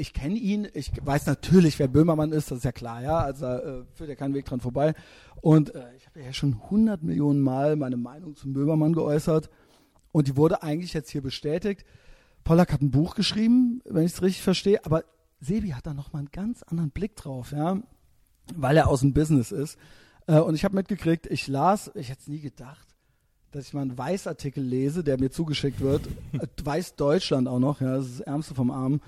Ich 0.00 0.14
kenne 0.14 0.34
ihn, 0.34 0.66
ich 0.72 0.92
weiß 1.00 1.26
natürlich, 1.26 1.78
wer 1.78 1.86
Böhmermann 1.86 2.32
ist, 2.32 2.50
das 2.50 2.58
ist 2.58 2.64
ja 2.64 2.72
klar, 2.72 3.02
ja, 3.02 3.18
also 3.18 3.44
äh, 3.46 3.84
führt 3.92 4.08
ja 4.08 4.14
keinen 4.14 4.32
Weg 4.32 4.46
dran 4.46 4.60
vorbei. 4.60 4.94
Und 5.42 5.74
äh, 5.74 5.94
ich 5.96 6.06
habe 6.06 6.22
ja 6.22 6.32
schon 6.32 6.54
100 6.54 7.02
Millionen 7.02 7.40
Mal 7.40 7.76
meine 7.76 7.98
Meinung 7.98 8.34
zum 8.34 8.54
Böhmermann 8.54 8.94
geäußert 8.94 9.50
und 10.10 10.26
die 10.26 10.36
wurde 10.36 10.62
eigentlich 10.62 10.94
jetzt 10.94 11.10
hier 11.10 11.22
bestätigt. 11.22 11.84
Pollack 12.44 12.72
hat 12.72 12.80
ein 12.80 12.90
Buch 12.90 13.14
geschrieben, 13.14 13.82
wenn 13.84 14.04
ich 14.04 14.12
es 14.12 14.22
richtig 14.22 14.42
verstehe, 14.42 14.84
aber 14.84 15.04
Sebi 15.38 15.70
hat 15.70 15.86
da 15.86 15.92
nochmal 15.92 16.20
einen 16.20 16.30
ganz 16.32 16.62
anderen 16.62 16.90
Blick 16.90 17.16
drauf, 17.16 17.52
ja, 17.52 17.82
weil 18.54 18.76
er 18.78 18.88
aus 18.88 19.00
dem 19.00 19.12
Business 19.12 19.52
ist. 19.52 19.78
Äh, 20.26 20.40
und 20.40 20.54
ich 20.54 20.64
habe 20.64 20.76
mitgekriegt, 20.76 21.26
ich 21.26 21.46
las, 21.46 21.90
ich 21.94 22.08
hätte 22.08 22.20
es 22.22 22.28
nie 22.28 22.40
gedacht, 22.40 22.88
dass 23.50 23.66
ich 23.66 23.74
mal 23.74 23.82
einen 23.82 23.98
Weißartikel 23.98 24.62
lese, 24.62 25.04
der 25.04 25.18
mir 25.18 25.30
zugeschickt 25.30 25.80
wird. 25.80 26.06
Äh, 26.32 26.46
Weiß 26.64 26.96
Deutschland 26.96 27.48
auch 27.48 27.58
noch, 27.58 27.80
ja, 27.80 27.96
das 27.96 28.06
ist 28.06 28.20
das 28.20 28.26
Ärmste 28.26 28.54
vom 28.54 28.70
Arm. 28.70 29.00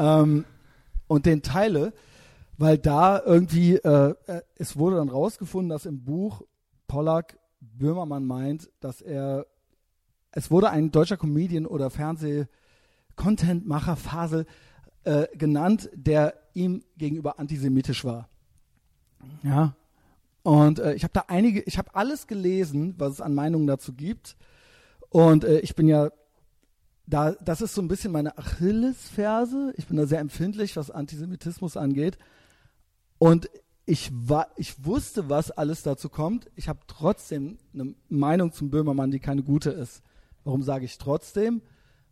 Ähm, 0.00 0.44
und 1.06 1.26
den 1.26 1.42
teile, 1.42 1.92
weil 2.56 2.78
da 2.78 3.22
irgendwie, 3.22 3.76
äh, 3.76 4.14
äh, 4.26 4.42
es 4.56 4.76
wurde 4.76 4.96
dann 4.96 5.08
rausgefunden, 5.08 5.68
dass 5.68 5.86
im 5.86 6.04
Buch 6.04 6.42
Pollack 6.88 7.38
Böhmermann 7.60 8.24
meint, 8.24 8.70
dass 8.80 9.02
er, 9.02 9.46
es 10.32 10.50
wurde 10.50 10.70
ein 10.70 10.90
deutscher 10.90 11.16
Comedian 11.16 11.66
oder 11.66 11.90
Fernseh-Contentmacher 11.90 13.96
Fasel 13.96 14.46
äh, 15.04 15.26
genannt, 15.36 15.90
der 15.94 16.34
ihm 16.54 16.82
gegenüber 16.96 17.38
antisemitisch 17.38 18.04
war. 18.04 18.28
Ja. 19.42 19.74
Und 20.42 20.78
äh, 20.78 20.94
ich 20.94 21.02
habe 21.02 21.12
da 21.12 21.24
einige, 21.28 21.60
ich 21.62 21.76
habe 21.76 21.94
alles 21.94 22.26
gelesen, 22.26 22.94
was 22.96 23.14
es 23.14 23.20
an 23.20 23.34
Meinungen 23.34 23.66
dazu 23.66 23.92
gibt. 23.92 24.36
Und 25.10 25.44
äh, 25.44 25.60
ich 25.60 25.74
bin 25.74 25.88
ja 25.88 26.10
da, 27.10 27.32
das 27.32 27.60
ist 27.60 27.74
so 27.74 27.82
ein 27.82 27.88
bisschen 27.88 28.12
meine 28.12 28.38
Achillesferse. 28.38 29.74
Ich 29.76 29.86
bin 29.86 29.96
da 29.96 30.06
sehr 30.06 30.20
empfindlich, 30.20 30.76
was 30.76 30.90
Antisemitismus 30.90 31.76
angeht. 31.76 32.18
Und 33.18 33.50
ich, 33.84 34.10
war, 34.12 34.48
ich 34.56 34.84
wusste, 34.84 35.28
was 35.28 35.50
alles 35.50 35.82
dazu 35.82 36.08
kommt. 36.08 36.48
Ich 36.54 36.68
habe 36.68 36.80
trotzdem 36.86 37.58
eine 37.74 37.94
Meinung 38.08 38.52
zum 38.52 38.70
Böhmermann, 38.70 39.10
die 39.10 39.18
keine 39.18 39.42
gute 39.42 39.70
ist. 39.70 40.02
Warum 40.44 40.62
sage 40.62 40.84
ich 40.84 40.98
trotzdem? 40.98 41.62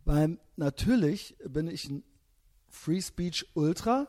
Weil 0.03 0.37
natürlich 0.57 1.37
bin 1.47 1.67
ich 1.67 1.89
ein 1.89 2.03
Free 2.67 3.01
Speech 3.01 3.47
Ultra 3.53 4.07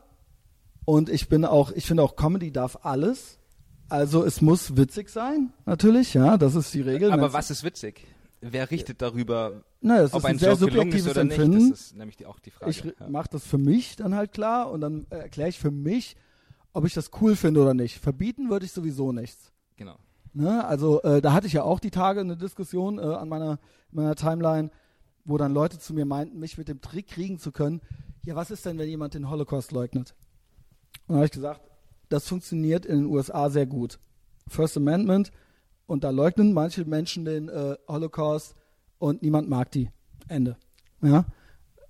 und 0.85 1.09
ich 1.09 1.29
bin 1.29 1.45
auch, 1.45 1.71
ich 1.73 1.87
finde 1.87 2.03
auch 2.03 2.17
Comedy 2.17 2.51
darf 2.51 2.79
alles. 2.83 3.39
Also 3.89 4.25
es 4.25 4.41
muss 4.41 4.77
witzig 4.77 5.09
sein, 5.09 5.53
natürlich, 5.67 6.15
ja, 6.15 6.37
das 6.37 6.55
ist 6.55 6.73
die 6.75 6.81
Regel. 6.81 7.11
Aber 7.13 7.33
was 7.33 7.51
ist 7.51 7.65
witzig? 7.65 8.07
Wer 8.43 8.71
richtet 8.71 9.03
darüber, 9.03 9.65
naja, 9.81 10.03
es 10.03 10.15
ob 10.15 10.21
ist 10.21 10.25
ein 10.25 10.31
ein 10.33 10.39
sehr 10.39 10.55
gelungen 10.55 10.73
subjektives 10.73 11.07
ist 11.07 11.11
oder 11.11 11.21
Empfinden. 11.21 11.59
nicht? 11.59 11.73
Das 11.73 11.81
ist 11.81 11.97
nämlich 11.97 12.17
die, 12.17 12.27
auch 12.27 12.39
die 12.39 12.51
Frage. 12.51 12.71
ich 12.71 12.85
ja. 12.85 13.09
mache 13.09 13.29
das 13.31 13.45
für 13.47 13.59
mich 13.59 13.97
dann 13.97 14.15
halt 14.15 14.33
klar 14.33 14.71
und 14.71 14.81
dann 14.81 15.07
erkläre 15.11 15.51
ich 15.51 15.59
für 15.59 15.71
mich, 15.71 16.17
ob 16.73 16.87
ich 16.87 16.95
das 16.95 17.11
cool 17.21 17.37
finde 17.37 17.61
oder 17.61 17.75
nicht. 17.75 17.99
Verbieten 17.99 18.49
würde 18.49 18.65
ich 18.65 18.73
sowieso 18.73 19.13
nichts. 19.13 19.53
Genau. 19.77 19.97
Ne? 20.33 20.65
Also 20.65 21.03
äh, 21.03 21.21
da 21.21 21.33
hatte 21.33 21.49
ich 21.49 21.53
ja 21.53 21.65
auch 21.65 21.81
die 21.81 21.91
Tage 21.91 22.21
eine 22.21 22.37
Diskussion 22.37 22.99
äh, 22.99 23.03
an 23.03 23.29
meiner, 23.29 23.59
meiner 23.91 24.15
Timeline, 24.15 24.71
wo 25.25 25.37
dann 25.37 25.53
Leute 25.53 25.79
zu 25.79 25.93
mir 25.93 26.07
meinten, 26.07 26.39
mich 26.39 26.57
mit 26.57 26.69
dem 26.69 26.81
Trick 26.81 27.09
kriegen 27.09 27.39
zu 27.39 27.53
können. 27.53 27.81
Ja, 28.25 28.37
was 28.37 28.51
ist 28.51 28.65
denn, 28.65 28.79
wenn 28.79 28.89
jemand 28.89 29.15
den 29.15 29.29
Holocaust 29.29 29.73
leugnet? 29.73 30.15
Und 31.07 31.15
da 31.15 31.17
habe 31.17 31.27
ich 31.27 31.33
gesagt, 31.33 31.61
das 32.09 32.27
funktioniert 32.27 32.87
in 32.87 32.99
den 33.03 33.07
USA 33.07 33.51
sehr 33.51 33.67
gut. 33.67 33.99
First 34.49 34.77
Amendment 34.77 35.31
und 35.91 36.05
da 36.05 36.11
leugnen 36.11 36.53
manche 36.53 36.85
Menschen 36.85 37.25
den 37.25 37.49
äh, 37.49 37.77
Holocaust 37.89 38.55
und 39.01 39.23
niemand 39.23 39.49
mag 39.49 39.73
die. 39.73 39.91
Ende. 40.29 40.57
Ja, 41.03 41.25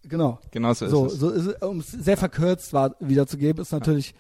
genau. 0.03 0.39
Genau 0.51 0.73
so 0.73 0.87
ist 0.87 0.91
So, 0.91 1.07
es. 1.07 1.13
so 1.19 1.29
ist 1.29 1.63
um 1.63 1.81
es 1.81 1.91
sehr 1.91 2.17
verkürzt 2.17 2.73
war, 2.73 2.97
wiederzugeben, 3.01 3.61
ist 3.61 3.73
natürlich, 3.73 4.15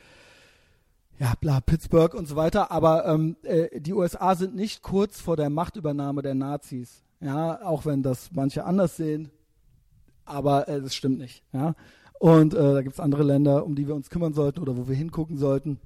ja, 1.18 1.32
bla, 1.40 1.62
Pittsburgh 1.62 2.12
und 2.12 2.28
so 2.28 2.36
weiter, 2.36 2.70
aber 2.70 3.06
ähm, 3.06 3.36
äh, 3.42 3.80
die 3.80 3.94
USA 3.94 4.34
sind 4.34 4.54
nicht 4.54 4.82
kurz 4.82 5.18
vor 5.18 5.36
der 5.38 5.48
Machtübernahme 5.48 6.20
der 6.20 6.34
Nazis. 6.34 7.02
Ja, 7.22 7.62
auch 7.64 7.86
wenn 7.86 8.02
das 8.02 8.30
manche 8.32 8.64
anders 8.64 8.98
sehen, 8.98 9.30
aber 10.26 10.68
äh, 10.68 10.82
das 10.82 10.94
stimmt 10.94 11.18
nicht. 11.18 11.42
Ja, 11.54 11.74
und 12.18 12.52
äh, 12.52 12.74
da 12.74 12.82
gibt 12.82 12.94
es 12.96 13.00
andere 13.00 13.22
Länder, 13.22 13.64
um 13.64 13.74
die 13.74 13.86
wir 13.88 13.94
uns 13.94 14.10
kümmern 14.10 14.34
sollten 14.34 14.60
oder 14.60 14.76
wo 14.76 14.88
wir 14.88 14.94
hingucken 14.94 15.38
sollten. 15.38 15.80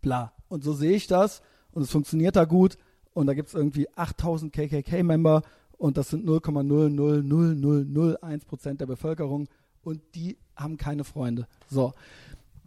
Bla. 0.00 0.32
Und 0.48 0.62
so 0.62 0.72
sehe 0.72 0.92
ich 0.94 1.08
das 1.08 1.42
und 1.72 1.82
es 1.82 1.90
funktioniert 1.90 2.36
da 2.36 2.44
gut 2.44 2.78
und 3.16 3.26
da 3.26 3.32
gibt 3.32 3.48
es 3.48 3.54
irgendwie 3.54 3.88
8000 3.96 4.52
KKK-Member 4.52 5.40
und 5.78 5.96
das 5.96 6.10
sind 6.10 6.28
0,0000001 6.28 8.44
Prozent 8.46 8.82
der 8.82 8.86
Bevölkerung 8.86 9.48
und 9.82 10.02
die 10.14 10.36
haben 10.54 10.76
keine 10.76 11.02
Freunde. 11.04 11.46
So. 11.70 11.94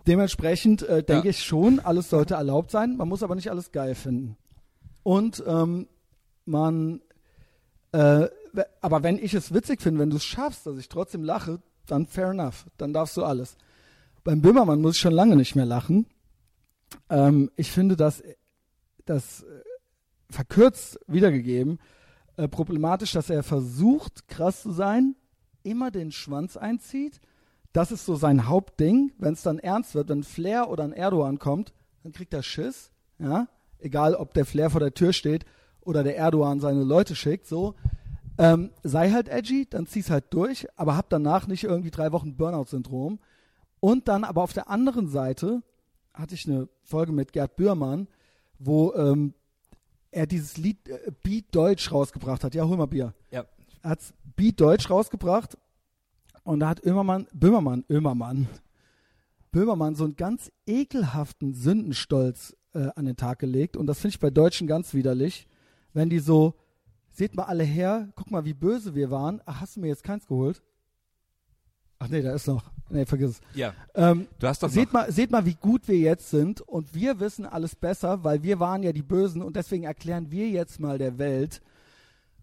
Dementsprechend 0.07 0.81
äh, 0.81 1.03
denke 1.03 1.27
Ja. 1.27 1.29
ich 1.29 1.43
schon, 1.43 1.79
alles 1.79 2.09
sollte 2.09 2.33
erlaubt 2.33 2.71
sein. 2.71 2.97
Man 2.97 3.07
muss 3.07 3.21
aber 3.21 3.35
nicht 3.35 3.51
alles 3.51 3.71
geil 3.71 3.93
finden. 3.93 4.37
Und 5.03 5.43
ähm, 5.45 5.85
man, 6.45 7.01
äh, 7.91 8.27
aber 8.81 9.03
wenn 9.03 9.19
ich 9.19 9.35
es 9.35 9.53
witzig 9.53 9.83
finde, 9.83 9.99
wenn 9.99 10.09
du 10.09 10.17
es 10.17 10.25
schaffst, 10.25 10.65
dass 10.65 10.79
ich 10.79 10.89
trotzdem 10.89 11.23
lache, 11.23 11.61
dann 11.85 12.07
fair 12.07 12.31
enough. 12.31 12.65
Dann 12.77 12.91
darfst 12.91 13.15
du 13.17 13.23
alles. 13.23 13.55
Beim 14.23 14.41
Böhmermann 14.41 14.81
muss 14.81 14.95
ich 14.95 15.01
schon 15.01 15.13
lange 15.13 15.35
nicht 15.35 15.55
mehr 15.55 15.67
lachen. 15.67 16.07
Ähm, 17.09 17.51
ich 17.55 17.71
finde 17.71 17.95
das, 17.95 18.23
das 19.05 19.43
äh, 19.43 19.45
verkürzt 20.29 20.99
wiedergegeben, 21.07 21.79
äh, 22.37 22.47
problematisch, 22.47 23.11
dass 23.13 23.29
er 23.29 23.43
versucht, 23.43 24.27
krass 24.27 24.61
zu 24.61 24.71
sein, 24.71 25.15
immer 25.63 25.91
den 25.91 26.11
Schwanz 26.11 26.57
einzieht. 26.57 27.19
Das 27.73 27.91
ist 27.91 28.05
so 28.05 28.15
sein 28.15 28.47
Hauptding. 28.47 29.11
Wenn 29.17 29.33
es 29.33 29.43
dann 29.43 29.59
ernst 29.59 29.95
wird, 29.95 30.09
wenn 30.09 30.23
Flair 30.23 30.69
oder 30.69 30.83
ein 30.83 30.93
Erdogan 30.93 31.39
kommt, 31.39 31.73
dann 32.03 32.13
kriegt 32.13 32.33
er 32.33 32.43
Schiss. 32.43 32.91
Ja? 33.19 33.47
Egal, 33.77 34.15
ob 34.15 34.33
der 34.33 34.45
Flair 34.45 34.69
vor 34.69 34.79
der 34.79 34.93
Tür 34.93 35.13
steht 35.13 35.45
oder 35.81 36.03
der 36.03 36.17
Erdogan 36.17 36.59
seine 36.59 36.83
Leute 36.83 37.15
schickt. 37.15 37.45
So, 37.45 37.75
ähm, 38.37 38.71
sei 38.83 39.11
halt 39.11 39.27
edgy, 39.27 39.67
dann 39.69 39.85
zieh's 39.85 40.09
halt 40.09 40.25
durch, 40.29 40.67
aber 40.77 40.95
hab 40.95 41.09
danach 41.09 41.47
nicht 41.47 41.65
irgendwie 41.65 41.91
drei 41.91 42.11
Wochen 42.11 42.37
Burnout-Syndrom. 42.37 43.19
Und 43.81 44.07
dann 44.07 44.23
aber 44.23 44.43
auf 44.43 44.53
der 44.53 44.69
anderen 44.69 45.07
Seite 45.07 45.61
hatte 46.13 46.35
ich 46.35 46.47
eine 46.47 46.67
Folge 46.83 47.11
mit 47.11 47.33
Gerd 47.33 47.55
Bührmann, 47.55 48.07
wo 48.57 48.93
ähm, 48.93 49.33
er 50.11 50.27
dieses 50.27 50.57
Lied 50.57 50.87
äh, 50.87 51.11
Beat 51.23 51.45
Deutsch 51.51 51.91
rausgebracht 51.91 52.43
hat. 52.43 52.55
Ja, 52.55 52.67
hol 52.67 52.77
mal 52.77 52.87
Bier. 52.87 53.13
Ja. 53.31 53.45
Er 53.81 53.91
hat 53.91 54.13
Beat 54.35 54.59
Deutsch 54.59 54.89
rausgebracht 54.89 55.57
und 56.43 56.61
da 56.61 56.69
hat 56.69 56.83
Ömermann, 56.83 57.27
Böhmermann, 57.33 57.85
Ömermann, 57.89 58.47
Böhmermann 59.51 59.95
so 59.95 60.03
einen 60.03 60.15
ganz 60.15 60.51
ekelhaften 60.65 61.53
Sündenstolz 61.53 62.55
äh, 62.73 62.89
an 62.95 63.05
den 63.05 63.15
Tag 63.15 63.39
gelegt. 63.39 63.77
Und 63.77 63.87
das 63.87 63.99
finde 63.99 64.15
ich 64.15 64.19
bei 64.19 64.29
Deutschen 64.29 64.67
ganz 64.67 64.93
widerlich, 64.93 65.47
wenn 65.93 66.09
die 66.09 66.19
so, 66.19 66.55
seht 67.11 67.35
mal 67.35 67.43
alle 67.43 67.63
her, 67.63 68.09
guck 68.15 68.31
mal, 68.31 68.45
wie 68.45 68.53
böse 68.53 68.95
wir 68.95 69.09
waren. 69.09 69.41
Ach, 69.45 69.61
hast 69.61 69.75
du 69.75 69.79
mir 69.79 69.87
jetzt 69.87 70.03
keins 70.03 70.27
geholt? 70.27 70.61
Ach 71.99 72.07
nee, 72.07 72.21
da 72.21 72.33
ist 72.33 72.47
noch. 72.47 72.63
Nee, 72.89 73.05
vergiss 73.05 73.31
es. 73.31 73.41
Ja, 73.53 73.73
Ähm, 73.93 74.27
du 74.39 74.47
hast 74.47 74.63
doch 74.63 74.69
seht 74.69 74.85
noch. 74.87 74.93
mal, 74.93 75.11
seht 75.11 75.29
mal, 75.31 75.45
wie 75.45 75.53
gut 75.55 75.87
wir 75.87 75.97
jetzt 75.97 76.29
sind 76.29 76.61
und 76.61 76.95
wir 76.95 77.19
wissen 77.19 77.45
alles 77.45 77.75
besser, 77.75 78.23
weil 78.23 78.41
wir 78.41 78.59
waren 78.59 78.81
ja 78.83 78.93
die 78.93 79.03
Bösen 79.03 79.41
und 79.43 79.55
deswegen 79.55 79.83
erklären 79.83 80.31
wir 80.31 80.47
jetzt 80.49 80.79
mal 80.79 80.97
der 80.97 81.17
Welt, 81.19 81.61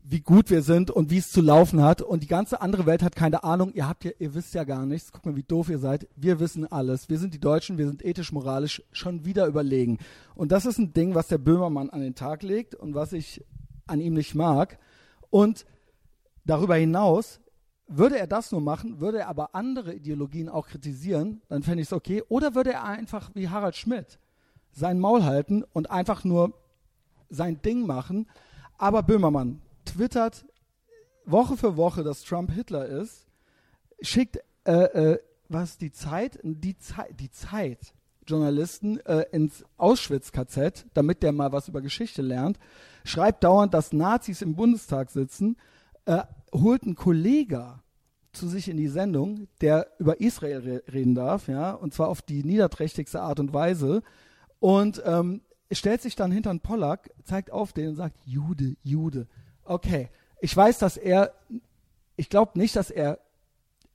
wie 0.09 0.21
gut 0.21 0.51
wir 0.51 0.63
sind 0.63 0.93
und 0.93 1.11
wie 1.11 1.19
es 1.19 1.33
zu 1.33 1.41
laufen 1.41 1.83
hat 1.83 2.01
und 2.01 2.23
die 2.23 2.29
ganze 2.29 2.61
andere 2.61 2.87
Welt 2.87 3.03
hat 3.03 3.17
keine 3.17 3.43
Ahnung. 3.43 3.73
Ihr 3.75 3.89
habt 3.89 4.05
ja, 4.05 4.13
ihr 4.21 4.35
wisst 4.35 4.55
ja 4.55 4.63
gar 4.63 4.87
nichts. 4.87 5.11
Guck 5.11 5.27
mal, 5.27 5.35
wie 5.35 5.43
doof 5.43 5.69
ihr 5.69 5.79
seid. 5.81 6.07
Wir 6.15 6.39
wissen 6.39 6.71
alles. 6.71 7.09
Wir 7.09 7.19
sind 7.19 7.35
die 7.35 7.41
Deutschen. 7.41 7.77
Wir 7.77 7.89
sind 7.89 8.05
ethisch, 8.05 8.31
moralisch 8.31 8.85
schon 8.93 9.25
wieder 9.25 9.47
überlegen. 9.49 9.99
Und 10.37 10.53
das 10.53 10.65
ist 10.65 10.79
ein 10.79 10.93
Ding, 10.93 11.17
was 11.17 11.27
der 11.27 11.39
Böhmermann 11.39 11.91
an 11.91 12.03
den 12.03 12.15
Tag 12.15 12.45
legt 12.45 12.77
und 12.77 12.95
was 12.95 13.13
ich 13.13 13.45
an 13.89 14.01
ihm 14.01 14.15
nicht 14.15 14.37
mag. 14.37 14.79
Und 15.31 15.67
darüber 16.45 16.77
hinaus 16.77 17.41
würde 17.87 18.19
er 18.19 18.27
das 18.27 18.53
nur 18.53 18.61
machen, 18.61 19.01
würde 19.01 19.19
er 19.21 19.29
aber 19.29 19.55
andere 19.55 19.95
Ideologien 19.95 20.49
auch 20.49 20.67
kritisieren, 20.67 21.43
dann 21.49 21.63
fände 21.63 21.83
ich 21.83 21.89
es 21.89 21.93
okay. 21.93 22.23
Oder 22.29 22.55
würde 22.55 22.73
er 22.73 22.85
einfach 22.85 23.31
wie 23.35 23.49
Harald 23.49 23.77
Schmidt 23.77 24.19
sein 24.73 24.99
Maul 24.99 25.25
halten 25.25 25.65
und 25.73 25.91
einfach 25.91 26.25
nur 26.25 26.53
sein 27.31 27.63
Ding 27.63 27.87
machen. 27.87 28.29
Aber 28.77 29.03
Böhmermann 29.03 29.63
twittert 29.85 30.45
Woche 31.25 31.57
für 31.57 31.77
Woche, 31.77 32.05
dass 32.05 32.23
Trump 32.23 32.53
Hitler 32.53 32.87
ist, 32.87 33.27
schickt 34.01 34.39
äh, 34.65 34.73
äh, 34.73 35.19
was 35.49 35.79
die 35.79 35.93
Zeit, 35.93 36.39
die 36.43 36.77
Zeit, 36.77 37.19
die 37.19 37.31
Zeit 37.31 37.95
Journalisten 38.27 38.99
äh, 39.07 39.25
ins 39.31 39.65
Auschwitz-KZ, 39.77 40.87
damit 40.95 41.23
der 41.23 41.33
mal 41.33 41.53
was 41.53 41.69
über 41.69 41.81
Geschichte 41.81 42.23
lernt, 42.23 42.59
schreibt 43.05 43.45
dauernd, 43.45 43.73
dass 43.73 43.93
Nazis 43.93 44.43
im 44.43 44.57
Bundestag 44.57 45.11
sitzen, 45.11 45.57
äh, 46.07 46.23
holt 46.63 46.85
einen 46.85 46.95
Kollege 46.95 47.81
zu 48.33 48.49
sich 48.49 48.69
in 48.69 48.77
die 48.77 48.89
Sendung, 48.89 49.49
der 49.61 49.89
über 49.99 50.21
Israel 50.21 50.59
re 50.59 50.83
reden 50.93 51.15
darf, 51.15 51.49
ja, 51.49 51.73
und 51.73 51.95
zwar 51.95 52.09
auf 52.09 52.23
die 52.23 52.45
niederträchtigste 52.45 53.21
Art 53.21 53.41
und 53.41 53.53
Weise 53.53 54.03
und 54.61 55.03
ähm, 55.05 55.41
stellt 55.73 56.03
sich 56.03 56.17
dann 56.17 56.31
hinter 56.31 56.51
einen 56.51 56.61
Pollack, 56.61 57.11
zeigt 57.25 57.51
auf 57.51 57.73
den 57.73 57.91
und 57.91 57.97
sagt, 57.97 58.17
Jude, 58.25 58.77
Jude. 58.83 59.27
Okay, 59.65 60.11
ich 60.41 60.55
weiß, 60.57 60.79
dass 60.79 60.97
er, 60.97 61.33
ich 62.17 62.29
glaube 62.29 62.59
nicht, 62.59 62.77
dass 62.77 62.91
er 62.91 63.19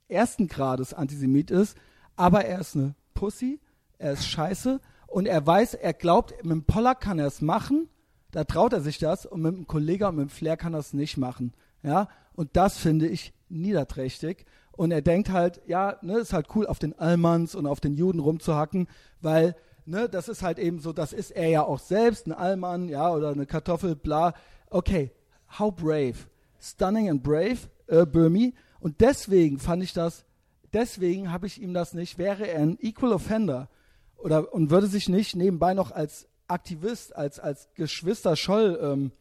ersten 0.08 0.48
Grades 0.48 0.92
Antisemit 0.92 1.50
ist, 1.50 1.76
aber 2.16 2.44
er 2.44 2.60
ist 2.60 2.76
eine 2.76 2.94
Pussy, 3.14 3.60
er 3.98 4.12
ist 4.12 4.26
scheiße 4.26 4.80
und 5.06 5.26
er 5.26 5.46
weiß, 5.46 5.74
er 5.74 5.94
glaubt, 5.94 6.34
mit 6.42 6.52
dem 6.52 6.64
Pollack 6.64 7.00
kann 7.00 7.18
er 7.18 7.26
es 7.26 7.40
machen, 7.40 7.88
da 8.32 8.44
traut 8.44 8.72
er 8.72 8.80
sich 8.80 8.98
das 8.98 9.26
und 9.26 9.42
mit 9.42 9.54
dem 9.54 9.66
Kollegen 9.66 10.04
und 10.04 10.16
mit 10.16 10.28
dem 10.28 10.30
Flair 10.30 10.56
kann 10.56 10.74
er 10.74 10.80
es 10.80 10.92
nicht 10.92 11.16
machen. 11.16 11.52
Ja, 11.82 12.08
und 12.34 12.56
das 12.56 12.78
finde 12.78 13.08
ich 13.08 13.32
niederträchtig. 13.48 14.46
Und 14.72 14.90
er 14.90 15.02
denkt 15.02 15.30
halt, 15.30 15.60
ja, 15.66 15.96
ne, 16.00 16.18
ist 16.18 16.32
halt 16.32 16.46
cool, 16.54 16.66
auf 16.66 16.78
den 16.78 16.98
Allmanns 16.98 17.54
und 17.54 17.66
auf 17.66 17.80
den 17.80 17.94
Juden 17.94 18.20
rumzuhacken, 18.20 18.88
weil, 19.20 19.54
ne, 19.84 20.08
das 20.08 20.28
ist 20.28 20.42
halt 20.42 20.58
eben 20.58 20.80
so, 20.80 20.92
das 20.92 21.12
ist 21.12 21.30
er 21.30 21.48
ja 21.48 21.62
auch 21.62 21.78
selbst, 21.78 22.26
ein 22.26 22.32
Allmann, 22.32 22.88
ja, 22.88 23.12
oder 23.12 23.30
eine 23.30 23.46
Kartoffel, 23.46 23.96
bla. 23.96 24.32
Okay, 24.70 25.10
how 25.58 25.74
brave. 25.74 26.14
Stunning 26.58 27.10
and 27.10 27.22
brave, 27.22 27.58
äh, 27.88 28.06
Böhmi. 28.06 28.54
Und 28.80 29.00
deswegen 29.00 29.58
fand 29.58 29.82
ich 29.82 29.92
das, 29.92 30.24
deswegen 30.72 31.30
habe 31.30 31.46
ich 31.46 31.60
ihm 31.60 31.74
das 31.74 31.92
nicht, 31.92 32.18
wäre 32.18 32.46
er 32.46 32.60
ein 32.60 32.78
Equal 32.80 33.12
Offender 33.12 33.68
oder 34.16 34.52
und 34.54 34.70
würde 34.70 34.86
sich 34.86 35.08
nicht 35.08 35.36
nebenbei 35.36 35.74
noch 35.74 35.90
als 35.90 36.28
Aktivist, 36.48 37.14
als, 37.14 37.38
als 37.38 37.68
Geschwister 37.74 38.36
Scholl 38.36 38.78
ähm, 38.80 39.12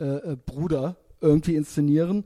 äh, 0.00 0.32
äh, 0.32 0.36
Bruder 0.36 0.96
irgendwie 1.20 1.56
inszenieren, 1.56 2.24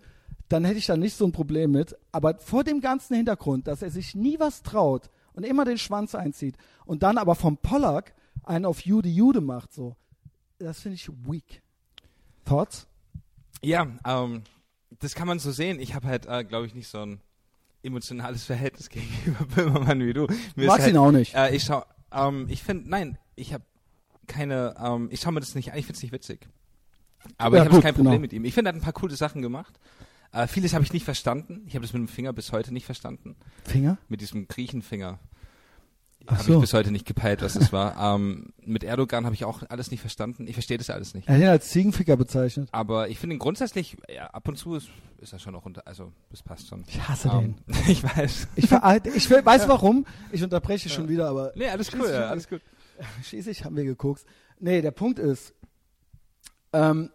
dann 0.49 0.65
hätte 0.65 0.79
ich 0.79 0.87
da 0.87 0.97
nicht 0.97 1.17
so 1.17 1.25
ein 1.25 1.33
Problem 1.33 1.73
mit. 1.73 1.97
Aber 2.13 2.39
vor 2.39 2.65
dem 2.65 2.81
ganzen 2.81 3.17
Hintergrund, 3.17 3.67
dass 3.67 3.83
er 3.83 3.91
sich 3.91 4.15
nie 4.15 4.39
was 4.39 4.63
traut 4.63 5.11
und 5.33 5.45
immer 5.45 5.65
den 5.65 5.79
Schwanz 5.79 6.15
einzieht 6.15 6.57
und 6.85 7.03
dann 7.03 7.19
aber 7.19 7.35
vom 7.35 7.57
Pollack 7.57 8.15
einen 8.45 8.65
auf 8.65 8.81
Jude 8.81 9.09
Jude 9.09 9.41
macht, 9.41 9.73
so, 9.73 9.97
das 10.59 10.81
finde 10.81 10.97
ich 10.97 11.09
weak. 11.27 11.63
Thoughts? 12.45 12.87
Ja, 13.63 13.87
ähm, 14.05 14.43
das 14.99 15.15
kann 15.15 15.29
man 15.29 15.39
so 15.39 15.53
sehen. 15.53 15.81
Ich 15.81 15.95
habe 15.95 16.09
halt, 16.09 16.27
äh, 16.27 16.45
glaube 16.45 16.67
ich, 16.67 16.75
nicht 16.75 16.89
so 16.89 16.99
ein 16.99 17.21
emotionales 17.83 18.45
Verhältnis 18.47 18.89
gegenüber 18.89 19.45
Böhmermann 19.47 20.01
wie 20.01 20.13
du. 20.13 20.27
Mir 20.57 20.67
Magst 20.67 20.83
halt, 20.83 20.93
ihn 20.93 20.99
auch 20.99 21.13
nicht. 21.13 21.35
Äh, 21.35 21.55
ich 21.55 21.65
schau, 21.65 21.85
ähm, 22.13 22.47
ich 22.49 22.63
finde, 22.63 22.89
nein, 22.91 23.19
ich 23.37 23.53
habe 23.53 23.65
keine, 24.27 24.75
ähm, 24.79 25.09
ich 25.11 25.21
schaue 25.21 25.33
mir 25.33 25.41
das 25.41 25.55
nicht 25.55 25.73
an, 25.73 25.79
ich 25.79 25.87
finde 25.87 25.97
es 25.97 26.03
nicht 26.03 26.13
witzig. 26.13 26.49
Aber 27.39 27.57
Ja, 27.59 27.65
ich 27.65 27.71
habe 27.71 27.83
kein 27.83 27.95
Problem 27.95 28.13
genau. 28.13 28.21
mit 28.21 28.33
ihm. 28.33 28.45
Ich 28.45 28.55
finde, 28.55 28.71
er 28.71 28.75
hat 28.75 28.81
ein 28.81 28.85
paar 28.85 28.93
coole 28.93 29.15
Sachen 29.17 29.43
gemacht. 29.43 29.79
Äh, 30.33 30.47
vieles 30.47 30.73
habe 30.73 30.85
ich 30.85 30.93
nicht 30.93 31.05
verstanden. 31.05 31.63
Ich 31.67 31.75
habe 31.75 31.85
das 31.85 31.93
mit 31.93 32.01
dem 32.01 32.09
Finger 32.09 32.33
bis 32.33 32.53
heute 32.53 32.73
nicht 32.73 32.87
verstanden. 32.87 33.37
Finger? 33.65 33.99
Mit 34.09 34.21
diesem 34.21 34.49
Griechenfinger. 34.49 35.19
Habe 36.27 36.43
so. 36.43 36.55
ich 36.55 36.61
bis 36.61 36.73
heute 36.73 36.91
nicht 36.93 37.05
gepeilt, 37.07 37.43
was 37.43 37.55
das 37.55 37.73
war. 37.73 37.93
Ähm, 38.03 38.53
mit 38.65 38.85
Erdogan 38.85 39.25
habe 39.25 39.35
ich 39.35 39.45
auch 39.45 39.63
alles 39.69 39.91
nicht 39.91 40.01
verstanden. 40.01 40.47
Ich 40.47 40.55
verstehe 40.55 40.79
das 40.79 40.89
alles 40.91 41.15
nicht. 41.15 41.29
Er 41.29 41.35
hat 41.35 41.41
ihn 41.43 41.49
als 41.49 41.71
Ziegenficker 41.71 42.17
bezeichnet. 42.17 42.69
Aber 42.73 43.09
ich 43.09 43.19
finde 43.19 43.37
ihn 43.37 43.39
grundsätzlich, 43.39 43.97
ja, 44.13 44.27
ab 44.29 44.49
und 44.49 44.57
zu 44.57 44.75
ist, 44.75 44.89
ist 45.21 45.33
er 45.33 45.39
schon 45.39 45.55
auch 45.55 45.65
unter, 45.65 45.87
also 45.87 46.13
das 46.31 46.43
passt 46.43 46.69
schon. 46.69 46.85
Ich 46.87 47.01
hasse 47.09 47.29
Ähm, 47.29 47.55
ich 47.89 48.03
weiß. 48.03 48.49
Ich, 48.57 48.69
ver 48.69 49.01
ich 49.15 49.31
weiß 49.31 49.69
warum. 49.69 50.07
Ich 50.33 50.43
unterbreche 50.43 50.89
schon 50.89 51.09
wieder, 51.09 51.29
aber 51.29 51.53
Nee, 51.55 51.69
alles 51.69 51.93
cool, 51.93 52.09
ja, 52.09 52.29
alles 52.29 52.49
gut. 52.49 52.61
schließlich 53.25 53.65
haben 53.65 53.77
wir 53.77 53.85
geguckt. 53.85 54.25
Nee, 54.59 54.81
der 54.81 54.93
Punkt 54.93 55.19
ist, 55.19 55.55
ähm, 56.73 57.11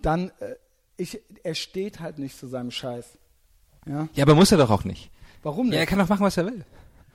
dann, 0.00 0.30
äh, 0.40 0.54
ich, 0.96 1.20
er 1.42 1.54
steht 1.54 2.00
halt 2.00 2.18
nicht 2.18 2.38
zu 2.38 2.46
seinem 2.46 2.70
Scheiß. 2.70 3.18
Ja? 3.86 4.08
Ja, 4.14 4.24
aber 4.24 4.34
muss 4.34 4.52
er 4.52 4.58
doch 4.58 4.70
auch 4.70 4.84
nicht. 4.84 5.10
Warum 5.42 5.68
Ja, 5.68 5.74
er 5.74 5.80
nicht? 5.80 5.88
kann 5.90 5.98
doch 5.98 6.08
machen, 6.08 6.24
was 6.24 6.36
er 6.36 6.46
will. 6.46 6.64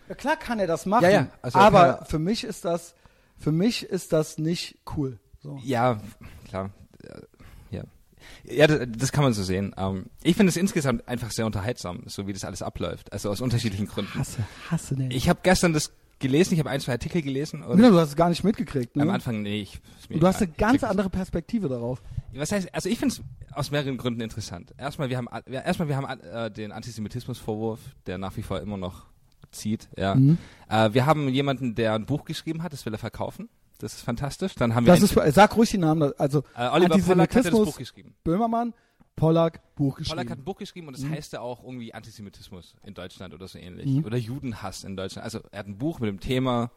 Ja, 0.10 0.16
klar 0.16 0.36
kann 0.38 0.60
er 0.60 0.68
das 0.68 0.86
machen, 0.86 1.04
Ja, 1.04 1.10
ja, 1.10 1.28
also 1.42 1.58
er 1.58 1.66
aber 1.66 2.06
für 2.06 2.20
mich 2.20 2.44
ist 2.44 2.66
das, 2.66 2.96
für 3.38 3.52
mich 3.52 3.84
ist 3.84 4.14
das 4.14 4.38
nicht 4.38 4.78
cool. 4.96 5.20
So. 5.42 5.60
Ja, 5.64 6.00
klar. 6.48 6.72
Ja. 7.72 7.84
Ja, 8.44 8.66
das, 8.66 8.88
das 8.90 9.12
kann 9.12 9.24
man 9.24 9.34
so 9.34 9.44
sehen. 9.44 9.74
Ähm, 9.78 10.08
ich 10.24 10.36
finde 10.36 10.50
es 10.50 10.58
insgesamt 10.58 11.08
einfach 11.08 11.32
sehr 11.32 11.46
unterhaltsam, 11.46 12.04
so 12.08 12.26
wie 12.26 12.34
das 12.34 12.44
alles 12.44 12.62
abläuft. 12.64 13.14
Also 13.14 13.30
aus 13.30 13.40
unterschiedlichen 13.42 13.88
Gründen. 13.88 14.18
Hasse, 14.18 14.44
hasse 14.72 14.96
den. 14.96 15.12
Ich 15.12 15.30
habe 15.30 15.40
gestern 15.44 15.74
das 15.74 15.92
gelesen, 16.20 16.54
ich 16.54 16.60
habe 16.60 16.70
ein, 16.70 16.80
zwei 16.80 16.94
Artikel 16.94 17.22
gelesen 17.22 17.62
und 17.64 17.78
genau, 17.78 17.90
du 17.92 18.00
hast 18.00 18.10
es 18.10 18.16
gar 18.16 18.30
nicht 18.30 18.44
mitgekriegt. 18.44 18.96
Ne? 18.96 19.04
am 19.04 19.10
Anfang, 19.10 19.42
nee, 19.42 19.68
Und 20.10 20.22
du 20.22 20.28
hast 20.28 20.42
eine 20.42 20.52
ganz 20.52 20.84
andere 20.84 21.10
Perspektive 21.10 21.68
darauf. 21.68 22.02
Was 22.34 22.52
heißt, 22.52 22.74
also 22.74 22.90
ich 22.90 23.00
finde 23.00 23.16
es 23.16 23.22
aus 23.56 23.72
mehreren 23.72 23.98
Gründen 23.98 24.22
interessant. 24.22 24.74
Erstmal, 24.78 25.10
wir 25.10 25.18
haben, 25.18 25.30
ja, 25.50 25.62
erstmal, 25.62 25.88
wir 25.88 25.96
haben 25.98 26.20
äh, 26.22 26.52
den 26.52 26.72
Antisemitismusvorwurf, 26.72 27.80
der 28.06 28.18
nach 28.18 28.36
wie 28.38 28.42
vor 28.42 28.60
immer 28.62 28.78
noch 28.78 29.06
zieht. 29.52 29.90
Ja. 29.98 30.16
Mhm. 30.16 30.38
Äh, 30.70 30.94
wir 30.94 31.06
haben 31.06 31.30
jemanden, 31.30 31.76
der 31.76 31.94
ein 31.94 32.06
Buch 32.06 32.26
geschrieben 32.26 32.64
hat, 32.64 32.74
das 32.74 32.86
will 32.86 32.94
er 32.94 33.00
verkaufen. 33.00 33.50
Das 33.80 33.94
ist 33.94 34.02
fantastisch. 34.02 34.56
Dann 34.56 34.74
haben 34.74 34.86
wir 34.86 34.94
Das 34.94 35.02
ist, 35.02 35.14
sag 35.36 35.56
ruhig 35.58 35.70
die 35.70 35.78
Namen. 35.78 36.14
Also 36.18 36.44
äh, 36.58 36.70
Oliver 36.70 36.98
Pollack 36.98 37.36
hat 37.36 37.46
ja 37.46 37.52
das 37.52 37.60
Antisemitismus- 37.60 37.66
Buch 37.66 37.78
geschrieben. 37.78 38.16
Böhmermann, 38.24 38.74
Pollack, 39.16 39.76
Buch 39.76 39.98
geschrieben. 39.98 40.18
Pollack 40.18 40.30
hat 40.32 40.40
ein 40.40 40.44
Buch 40.44 40.58
geschrieben 40.58 40.88
und 40.88 40.98
das 40.98 41.04
Mhm. 41.04 41.12
heißt 41.12 41.34
ja 41.34 41.40
auch 41.42 41.64
irgendwie 41.64 41.94
Antisemitismus 41.94 42.76
in 42.84 42.94
Deutschland 42.94 43.34
oder 43.34 43.48
so 43.48 43.58
ähnlich. 43.58 43.86
Mhm. 43.88 44.06
Oder 44.06 44.18
Judenhass 44.18 44.84
in 44.84 44.98
Deutschland. 44.98 45.24
Also 45.24 45.40
er 45.52 45.60
hat 45.60 45.68
ein 45.68 45.78
Buch 45.78 46.00
mit 46.00 46.10
dem 46.10 46.20
Thema, 46.20 46.72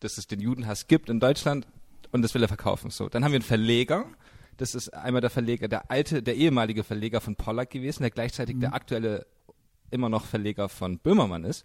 dass 0.00 0.16
es 0.18 0.26
den 0.26 0.40
Judenhass 0.40 0.86
gibt 0.86 1.10
in 1.10 1.18
Deutschland 1.20 1.66
und 2.12 2.22
das 2.22 2.32
will 2.34 2.42
er 2.42 2.48
verkaufen. 2.48 2.90
So, 2.90 3.08
dann 3.08 3.24
haben 3.24 3.32
wir 3.32 3.36
einen 3.36 3.42
Verleger. 3.44 4.06
Das 4.56 4.74
ist 4.74 4.90
einmal 4.90 5.20
der 5.20 5.30
Verleger, 5.30 5.68
der 5.68 5.90
alte, 5.90 6.22
der 6.22 6.36
ehemalige 6.36 6.84
Verleger 6.84 7.20
von 7.20 7.34
Pollack 7.34 7.70
gewesen, 7.70 8.02
der 8.02 8.10
gleichzeitig 8.10 8.56
Mhm. 8.56 8.60
der 8.60 8.74
aktuelle 8.74 9.26
immer 9.90 10.08
noch 10.08 10.24
Verleger 10.26 10.68
von 10.68 10.98
Böhmermann 10.98 11.44
ist. 11.44 11.64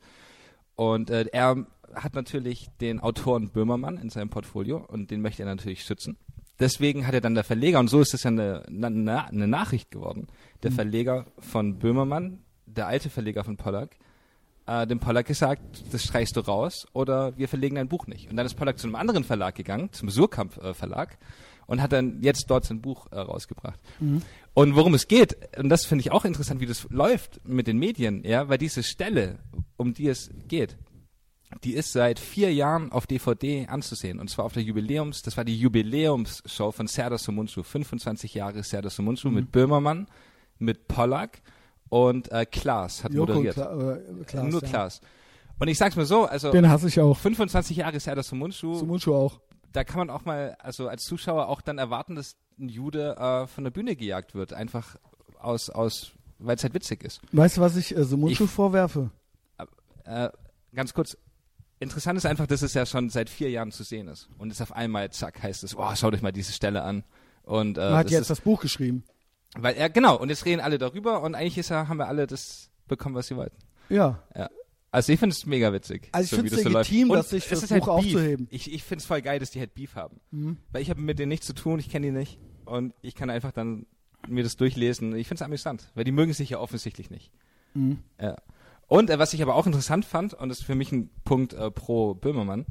Und 0.75 1.09
äh, 1.09 1.25
er 1.31 1.67
hat 1.93 2.15
natürlich 2.15 2.67
den 2.81 2.99
Autoren 2.99 3.49
Böhmermann 3.51 3.97
in 3.97 4.09
seinem 4.09 4.29
Portfolio 4.29 4.77
und 4.77 5.11
den 5.11 5.21
möchte 5.21 5.43
er 5.43 5.45
natürlich 5.45 5.83
schützen. 5.85 6.17
Deswegen 6.59 7.05
hat 7.05 7.13
er 7.13 7.21
dann 7.21 7.35
der 7.35 7.43
Verleger, 7.43 7.79
und 7.79 7.89
so 7.89 7.99
ist 7.99 8.13
es 8.13 8.23
ja 8.23 8.29
eine, 8.29 8.63
eine, 8.67 9.27
eine 9.27 9.47
Nachricht 9.47 9.91
geworden, 9.91 10.27
der 10.63 10.71
Mhm. 10.71 10.75
Verleger 10.75 11.25
von 11.39 11.79
Böhmermann, 11.79 12.39
der 12.65 12.87
alte 12.87 13.09
Verleger 13.09 13.43
von 13.43 13.57
Pollack, 13.57 13.97
äh, 14.65 14.87
dem 14.87 14.99
Pollack 14.99 15.27
gesagt, 15.27 15.61
das 15.91 16.03
streichst 16.03 16.35
du 16.37 16.39
raus 16.41 16.87
oder 16.93 17.37
wir 17.37 17.47
verlegen 17.47 17.75
dein 17.75 17.87
Buch 17.89 18.07
nicht. 18.07 18.29
Und 18.29 18.37
dann 18.37 18.45
ist 18.45 18.55
Pollack 18.55 18.79
zu 18.79 18.87
einem 18.87 18.95
anderen 18.95 19.23
Verlag 19.23 19.55
gegangen, 19.55 19.91
zum 19.91 20.09
Surkamp 20.09 20.57
äh, 20.57 20.73
Verlag, 20.73 21.17
und 21.67 21.81
hat 21.81 21.91
dann 21.91 22.21
jetzt 22.21 22.49
dort 22.49 22.63
sein 22.63 22.79
Buch 22.81 23.07
äh, 23.11 23.19
rausgebracht. 23.19 23.79
Mhm. 23.99 24.21
Und 24.53 24.75
worum 24.75 24.93
es 24.93 25.07
geht, 25.07 25.35
und 25.57 25.69
das 25.69 25.85
finde 25.85 26.01
ich 26.01 26.11
auch 26.11 26.23
interessant, 26.23 26.61
wie 26.61 26.65
das 26.65 26.87
läuft 26.89 27.41
mit 27.45 27.67
den 27.67 27.77
Medien, 27.77 28.23
ja, 28.23 28.47
weil 28.47 28.57
diese 28.57 28.83
Stelle, 28.83 29.39
um 29.75 29.93
die 29.93 30.07
es 30.07 30.29
geht, 30.47 30.77
die 31.63 31.73
ist 31.73 31.91
seit 31.93 32.19
vier 32.19 32.53
Jahren 32.53 32.91
auf 32.91 33.07
DVD 33.07 33.67
anzusehen. 33.67 34.19
Und 34.19 34.29
zwar 34.29 34.45
auf 34.45 34.53
der 34.53 34.63
Jubiläums, 34.63 35.21
das 35.21 35.37
war 35.37 35.45
die 35.45 35.57
Jubiläumsshow 35.59 36.71
von 36.71 36.87
Serdar 36.87 37.17
Somuncu. 37.17 37.63
25 37.63 38.33
Jahre 38.33 38.61
Serdar 38.63 38.91
Somuncu 38.91 39.29
Mhm. 39.29 39.33
mit 39.35 39.51
Böhmermann, 39.51 40.07
mit 40.59 40.87
Pollack 40.87 41.41
und 41.89 42.31
äh, 42.31 42.45
Klaas 42.45 43.03
hat 43.03 43.13
Joko 43.13 43.33
moderiert. 43.33 43.55
Kla 43.55 43.93
äh, 43.95 44.23
Klaas, 44.25 44.51
Nur 44.51 44.61
ja. 44.63 44.67
Klaas. 44.69 45.01
Und 45.59 45.67
ich 45.69 45.77
sag's 45.77 45.95
mal 45.95 46.05
so, 46.05 46.25
also 46.25 46.51
Den 46.51 46.69
hasse 46.69 46.87
ich 46.87 46.99
auch. 46.99 47.17
25 47.17 47.77
Jahre 47.77 47.99
Serdar 47.99 48.23
Somuncu, 48.23 48.75
Sumunchu 48.75 49.13
auch. 49.15 49.39
da 49.71 49.83
kann 49.83 49.97
man 49.99 50.09
auch 50.09 50.25
mal, 50.25 50.55
also 50.59 50.87
als 50.89 51.03
Zuschauer 51.03 51.47
auch 51.47 51.61
dann 51.61 51.77
erwarten, 51.77 52.15
dass 52.15 52.35
ein 52.59 52.67
Jude 52.69 53.15
äh, 53.17 53.47
von 53.47 53.63
der 53.63 53.71
Bühne 53.71 53.95
gejagt 53.95 54.35
wird. 54.35 54.51
Einfach 54.53 54.97
aus, 55.39 55.69
aus 55.69 56.11
weil 56.39 56.57
es 56.57 56.63
halt 56.63 56.73
witzig 56.73 57.03
ist. 57.03 57.21
Weißt 57.31 57.57
du, 57.57 57.61
was 57.61 57.77
ich 57.77 57.95
äh, 57.95 58.03
Sumunchu 58.03 58.43
Ich- 58.43 58.49
vorwerfe? 58.51 59.09
Äh, 60.03 60.29
ganz 60.73 60.93
kurz. 60.93 61.17
Interessant 61.79 62.17
ist 62.17 62.25
einfach, 62.25 62.47
dass 62.47 62.61
es 62.61 62.73
ja 62.73 62.85
schon 62.85 63.09
seit 63.09 63.29
vier 63.29 63.49
Jahren 63.49 63.71
zu 63.71 63.83
sehen 63.83 64.07
ist. 64.07 64.29
Und 64.37 64.51
es 64.51 64.61
auf 64.61 64.71
einmal, 64.71 65.09
zack, 65.11 65.43
heißt 65.43 65.63
es, 65.63 65.77
oh, 65.77 65.95
schaut 65.95 66.13
euch 66.13 66.21
mal 66.21 66.31
diese 66.31 66.53
Stelle 66.53 66.83
an. 66.83 67.03
Und 67.43 67.77
äh, 67.77 67.81
er 67.81 67.97
hat 67.97 68.05
das 68.05 68.11
jetzt 68.13 68.21
ist, 68.21 68.29
das 68.29 68.41
Buch 68.41 68.61
geschrieben. 68.61 69.03
weil 69.57 69.75
er, 69.75 69.89
genau, 69.89 70.17
und 70.17 70.29
jetzt 70.29 70.45
reden 70.45 70.61
alle 70.61 70.77
darüber 70.77 71.21
und 71.21 71.35
eigentlich 71.35 71.57
ist 71.57 71.69
ja, 71.69 71.87
haben 71.87 71.97
wir 71.97 72.07
alle 72.07 72.27
das 72.27 72.71
bekommen, 72.87 73.15
was 73.15 73.27
sie 73.27 73.35
wollten. 73.35 73.57
Ja. 73.89 74.23
Also 74.91 75.11
ich 75.11 75.19
finde 75.19 75.33
es 75.33 75.45
mega 75.45 75.73
witzig. 75.73 76.07
Also 76.13 76.23
ich 76.23 76.29
so, 76.29 76.35
finde 76.37 76.55
es 76.55 76.63
so 76.63 76.69
legitim, 76.69 77.09
Und 77.09 77.17
dass 77.17 77.29
sich 77.29 77.45
das 77.47 77.61
Buch 77.61 77.69
halt 77.69 77.83
Beef. 77.83 77.89
aufzuheben. 77.89 78.47
Ich, 78.49 78.73
ich 78.73 78.83
finde 78.83 79.01
es 79.01 79.05
voll 79.05 79.21
geil, 79.21 79.39
dass 79.39 79.51
die 79.51 79.59
halt 79.59 79.75
Beef 79.75 79.95
haben. 79.95 80.21
Mhm. 80.31 80.57
Weil 80.71 80.81
ich 80.81 80.89
habe 80.89 81.01
mit 81.01 81.19
denen 81.19 81.29
nichts 81.29 81.45
zu 81.45 81.53
tun, 81.53 81.79
ich 81.79 81.89
kenne 81.89 82.07
die 82.07 82.13
nicht. 82.13 82.39
Und 82.63 82.93
ich 83.01 83.13
kann 83.13 83.29
einfach 83.29 83.51
dann 83.51 83.85
mir 84.27 84.43
das 84.43 84.55
durchlesen. 84.55 85.15
Ich 85.15 85.27
finde 85.27 85.43
es 85.43 85.45
amüsant, 85.45 85.91
weil 85.93 86.05
die 86.05 86.11
mögen 86.13 86.33
sich 86.33 86.49
ja 86.49 86.59
offensichtlich 86.59 87.09
nicht. 87.11 87.31
Mhm. 87.73 87.99
Ja. 88.19 88.37
Und 88.87 89.09
äh, 89.09 89.17
was 89.19 89.33
ich 89.33 89.41
aber 89.41 89.55
auch 89.55 89.65
interessant 89.65 90.05
fand, 90.05 90.33
und 90.33 90.49
das 90.49 90.59
ist 90.59 90.65
für 90.65 90.75
mich 90.75 90.91
ein 90.91 91.09
Punkt 91.23 91.53
äh, 91.53 91.71
pro 91.71 92.13
Böhmermann, 92.13 92.65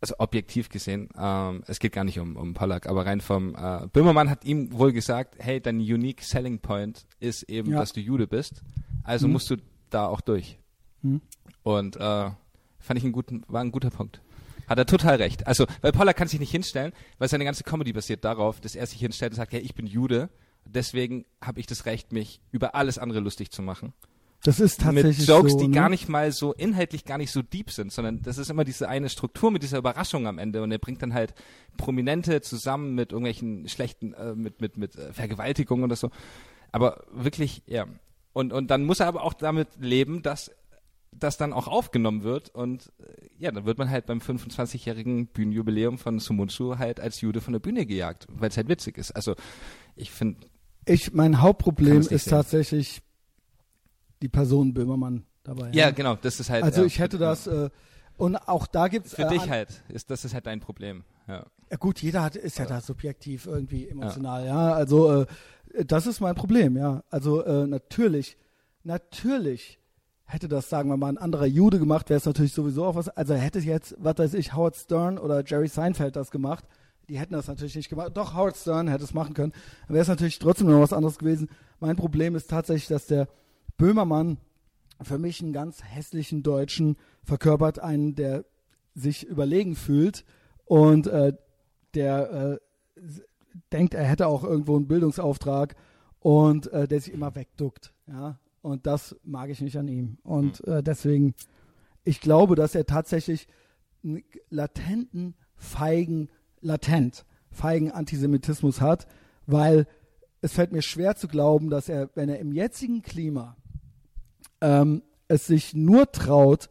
also 0.00 0.14
objektiv 0.18 0.68
gesehen, 0.68 1.08
ähm, 1.18 1.64
es 1.66 1.78
geht 1.78 1.92
gar 1.92 2.04
nicht 2.04 2.18
um, 2.18 2.36
um 2.36 2.52
Pollack, 2.54 2.86
aber 2.86 3.06
rein 3.06 3.20
vom 3.20 3.54
äh, 3.54 3.86
Böhmermann 3.92 4.28
hat 4.28 4.44
ihm 4.44 4.72
wohl 4.72 4.92
gesagt, 4.92 5.36
hey, 5.38 5.60
dein 5.60 5.76
unique 5.78 6.22
selling 6.22 6.58
point 6.60 7.06
ist 7.18 7.44
eben, 7.44 7.72
Ja. 7.72 7.78
dass 7.80 7.92
du 7.92 8.00
Jude 8.00 8.26
bist, 8.26 8.62
also 9.04 9.26
Mhm. 9.26 9.32
musst 9.32 9.50
du 9.50 9.56
da 9.90 10.06
auch 10.06 10.20
durch. 10.20 10.58
Mhm. 11.02 11.22
Und 11.62 11.96
äh, 11.96 12.00
fand 12.78 12.98
ich 12.98 13.04
einen 13.04 13.12
guten, 13.12 13.42
war 13.48 13.62
ein 13.62 13.72
guter 13.72 13.90
Punkt. 13.90 14.20
Hat 14.68 14.78
er 14.78 14.86
total 14.86 15.16
recht. 15.16 15.46
Also, 15.46 15.64
weil 15.80 15.92
Pollack 15.92 16.16
kann 16.16 16.28
sich 16.28 16.40
nicht 16.40 16.50
hinstellen, 16.50 16.92
weil 17.18 17.28
seine 17.28 17.44
ganze 17.44 17.62
Comedy 17.64 17.92
basiert 17.92 18.24
darauf, 18.24 18.60
dass 18.60 18.74
er 18.74 18.84
sich 18.86 18.98
hinstellt 19.00 19.32
und 19.32 19.36
sagt, 19.36 19.52
ja, 19.52 19.60
ich 19.60 19.74
bin 19.74 19.86
Jude, 19.86 20.28
deswegen 20.64 21.24
habe 21.40 21.60
ich 21.60 21.66
das 21.66 21.86
Recht, 21.86 22.12
mich 22.12 22.40
über 22.50 22.74
alles 22.74 22.98
andere 22.98 23.20
lustig 23.20 23.50
zu 23.50 23.62
machen 23.62 23.92
Das 24.46 24.60
ist 24.60 24.80
tatsächlich 24.80 25.18
mit 25.18 25.28
Jokes, 25.28 25.52
so, 25.52 25.58
die 25.58 25.66
ne? 25.66 25.74
gar 25.74 25.88
nicht 25.88 26.08
mal 26.08 26.30
so 26.30 26.52
inhaltlich 26.52 27.04
gar 27.04 27.18
nicht 27.18 27.32
so 27.32 27.42
deep 27.42 27.70
sind, 27.72 27.92
sondern 27.92 28.22
das 28.22 28.38
ist 28.38 28.48
immer 28.48 28.62
diese 28.62 28.88
eine 28.88 29.08
Struktur 29.08 29.50
mit 29.50 29.64
dieser 29.64 29.78
Überraschung 29.78 30.28
am 30.28 30.38
Ende 30.38 30.62
und 30.62 30.70
er 30.70 30.78
bringt 30.78 31.02
dann 31.02 31.14
halt 31.14 31.34
Prominente 31.76 32.40
zusammen 32.42 32.94
mit 32.94 33.10
irgendwelchen 33.10 33.68
schlechten, 33.68 34.14
äh, 34.14 34.36
mit 34.36 34.60
mit 34.60 34.76
mit 34.76 34.94
äh, 34.94 35.12
Vergewaltigungen 35.12 35.84
oder 35.84 35.96
so. 35.96 36.10
Aber 36.70 37.02
wirklich, 37.12 37.64
ja. 37.66 37.86
Und 38.32 38.52
und 38.52 38.70
dann 38.70 38.84
muss 38.84 39.00
er 39.00 39.08
aber 39.08 39.24
auch 39.24 39.34
damit 39.34 39.68
leben, 39.80 40.22
dass 40.22 40.52
das 41.10 41.36
dann 41.38 41.52
auch 41.52 41.66
aufgenommen 41.66 42.22
wird 42.22 42.50
und 42.50 42.92
äh, 43.00 43.26
ja, 43.38 43.50
dann 43.50 43.64
wird 43.64 43.78
man 43.78 43.90
halt 43.90 44.06
beim 44.06 44.18
25-jährigen 44.18 45.26
Bühnenjubiläum 45.26 45.98
von 45.98 46.20
Sumunchu 46.20 46.78
halt 46.78 47.00
als 47.00 47.20
Jude 47.20 47.40
von 47.40 47.52
der 47.52 47.60
Bühne 47.60 47.84
gejagt, 47.84 48.26
weil 48.30 48.50
es 48.50 48.56
halt 48.56 48.68
witzig 48.68 48.96
ist. 48.96 49.10
Also 49.10 49.34
ich 49.96 50.12
finde, 50.12 50.46
Ich, 50.84 51.12
mein 51.14 51.40
Hauptproblem 51.40 52.02
ist 52.02 52.08
sehen. 52.08 52.30
tatsächlich 52.30 53.02
die 54.22 54.28
Person 54.28 54.74
Böhmermann 54.74 55.24
dabei. 55.44 55.70
ja, 55.72 55.90
genau, 55.90 56.16
das 56.16 56.40
ist 56.40 56.50
halt. 56.50 56.64
Also 56.64 56.82
ja, 56.82 56.86
ich 56.86 56.98
hätte 56.98 57.18
das, 57.18 57.46
äh, 57.46 57.70
und 58.16 58.36
auch 58.36 58.66
da 58.66 58.88
gibt's 58.88 59.14
Für 59.14 59.22
äh, 59.22 59.28
dich 59.28 59.48
halt, 59.48 59.82
ist, 59.88 60.10
das 60.10 60.24
ist 60.24 60.34
halt 60.34 60.46
dein 60.46 60.60
Problem. 60.60 61.04
Ja. 61.28 61.44
Ja, 61.70 61.76
gut, 61.78 62.00
jeder 62.00 62.22
hat, 62.22 62.36
ist 62.36 62.58
ja 62.58 62.64
da 62.64 62.80
subjektiv 62.80 63.46
irgendwie 63.46 63.88
emotional, 63.88 64.46
ja. 64.46 64.72
Also 64.72 65.22
äh, 65.22 65.26
das 65.84 66.06
ist 66.06 66.20
mein 66.20 66.34
Problem, 66.34 66.76
ja. 66.76 67.02
Also 67.10 67.44
äh, 67.44 67.66
natürlich, 67.66 68.36
natürlich 68.84 69.80
hätte 70.24 70.48
das, 70.48 70.68
sagen 70.68 70.88
wir 70.88 70.96
mal, 70.96 71.08
ein 71.08 71.18
anderer 71.18 71.46
Jude 71.46 71.78
gemacht, 71.78 72.08
wäre 72.08 72.18
es 72.18 72.26
natürlich 72.26 72.52
sowieso 72.52 72.84
auch 72.84 72.94
was. 72.94 73.08
Also 73.08 73.34
hätte 73.34 73.58
jetzt, 73.58 73.96
was 73.98 74.16
weiß 74.18 74.34
ich, 74.34 74.54
Howard 74.54 74.76
Stern 74.76 75.18
oder 75.18 75.44
Jerry 75.44 75.68
Seinfeld 75.68 76.16
das 76.16 76.30
gemacht, 76.30 76.64
die 77.08 77.18
hätten 77.18 77.34
das 77.34 77.48
natürlich 77.48 77.76
nicht 77.76 77.88
gemacht. 77.88 78.12
Doch, 78.14 78.34
Howard 78.34 78.56
Stern 78.56 78.88
hätte 78.88 79.04
es 79.04 79.14
machen 79.14 79.34
können. 79.34 79.52
Dann 79.86 79.94
wäre 79.94 80.02
es 80.02 80.08
natürlich 80.08 80.38
trotzdem 80.38 80.68
noch 80.68 80.80
was 80.80 80.92
anderes 80.92 81.18
gewesen. 81.18 81.48
Mein 81.80 81.96
Problem 81.96 82.34
ist 82.34 82.48
tatsächlich, 82.48 82.88
dass 82.88 83.06
der 83.06 83.28
Böhmermann 83.76 84.38
für 85.02 85.18
mich 85.18 85.42
einen 85.42 85.52
ganz 85.52 85.82
hässlichen 85.82 86.42
Deutschen 86.42 86.96
verkörpert, 87.22 87.78
einen, 87.78 88.14
der 88.14 88.44
sich 88.94 89.26
überlegen 89.26 89.74
fühlt 89.74 90.24
und 90.64 91.06
äh, 91.06 91.34
der 91.94 92.32
äh, 92.32 92.58
denkt, 93.72 93.94
er 93.94 94.04
hätte 94.04 94.26
auch 94.26 94.44
irgendwo 94.44 94.76
einen 94.76 94.88
Bildungsauftrag 94.88 95.76
und 96.20 96.72
äh, 96.72 96.88
der 96.88 97.00
sich 97.00 97.12
immer 97.12 97.34
wegduckt. 97.34 97.92
Ja? 98.06 98.38
Und 98.62 98.86
das 98.86 99.16
mag 99.22 99.50
ich 99.50 99.60
nicht 99.60 99.78
an 99.78 99.88
ihm. 99.88 100.18
Und 100.22 100.66
äh, 100.66 100.82
deswegen, 100.82 101.34
ich 102.04 102.20
glaube, 102.20 102.56
dass 102.56 102.74
er 102.74 102.86
tatsächlich 102.86 103.48
einen 104.02 104.24
latenten, 104.50 105.34
feigen, 105.54 106.28
latent, 106.60 107.24
feigen 107.50 107.90
Antisemitismus 107.90 108.80
hat, 108.80 109.06
weil 109.46 109.86
es 110.40 110.52
fällt 110.52 110.72
mir 110.72 110.82
schwer 110.82 111.16
zu 111.16 111.28
glauben, 111.28 111.70
dass 111.70 111.88
er, 111.88 112.10
wenn 112.14 112.28
er 112.28 112.38
im 112.38 112.52
jetzigen 112.52 113.02
Klima 113.02 113.56
ähm, 114.60 115.02
es 115.28 115.46
sich 115.46 115.74
nur 115.74 116.10
traut, 116.12 116.68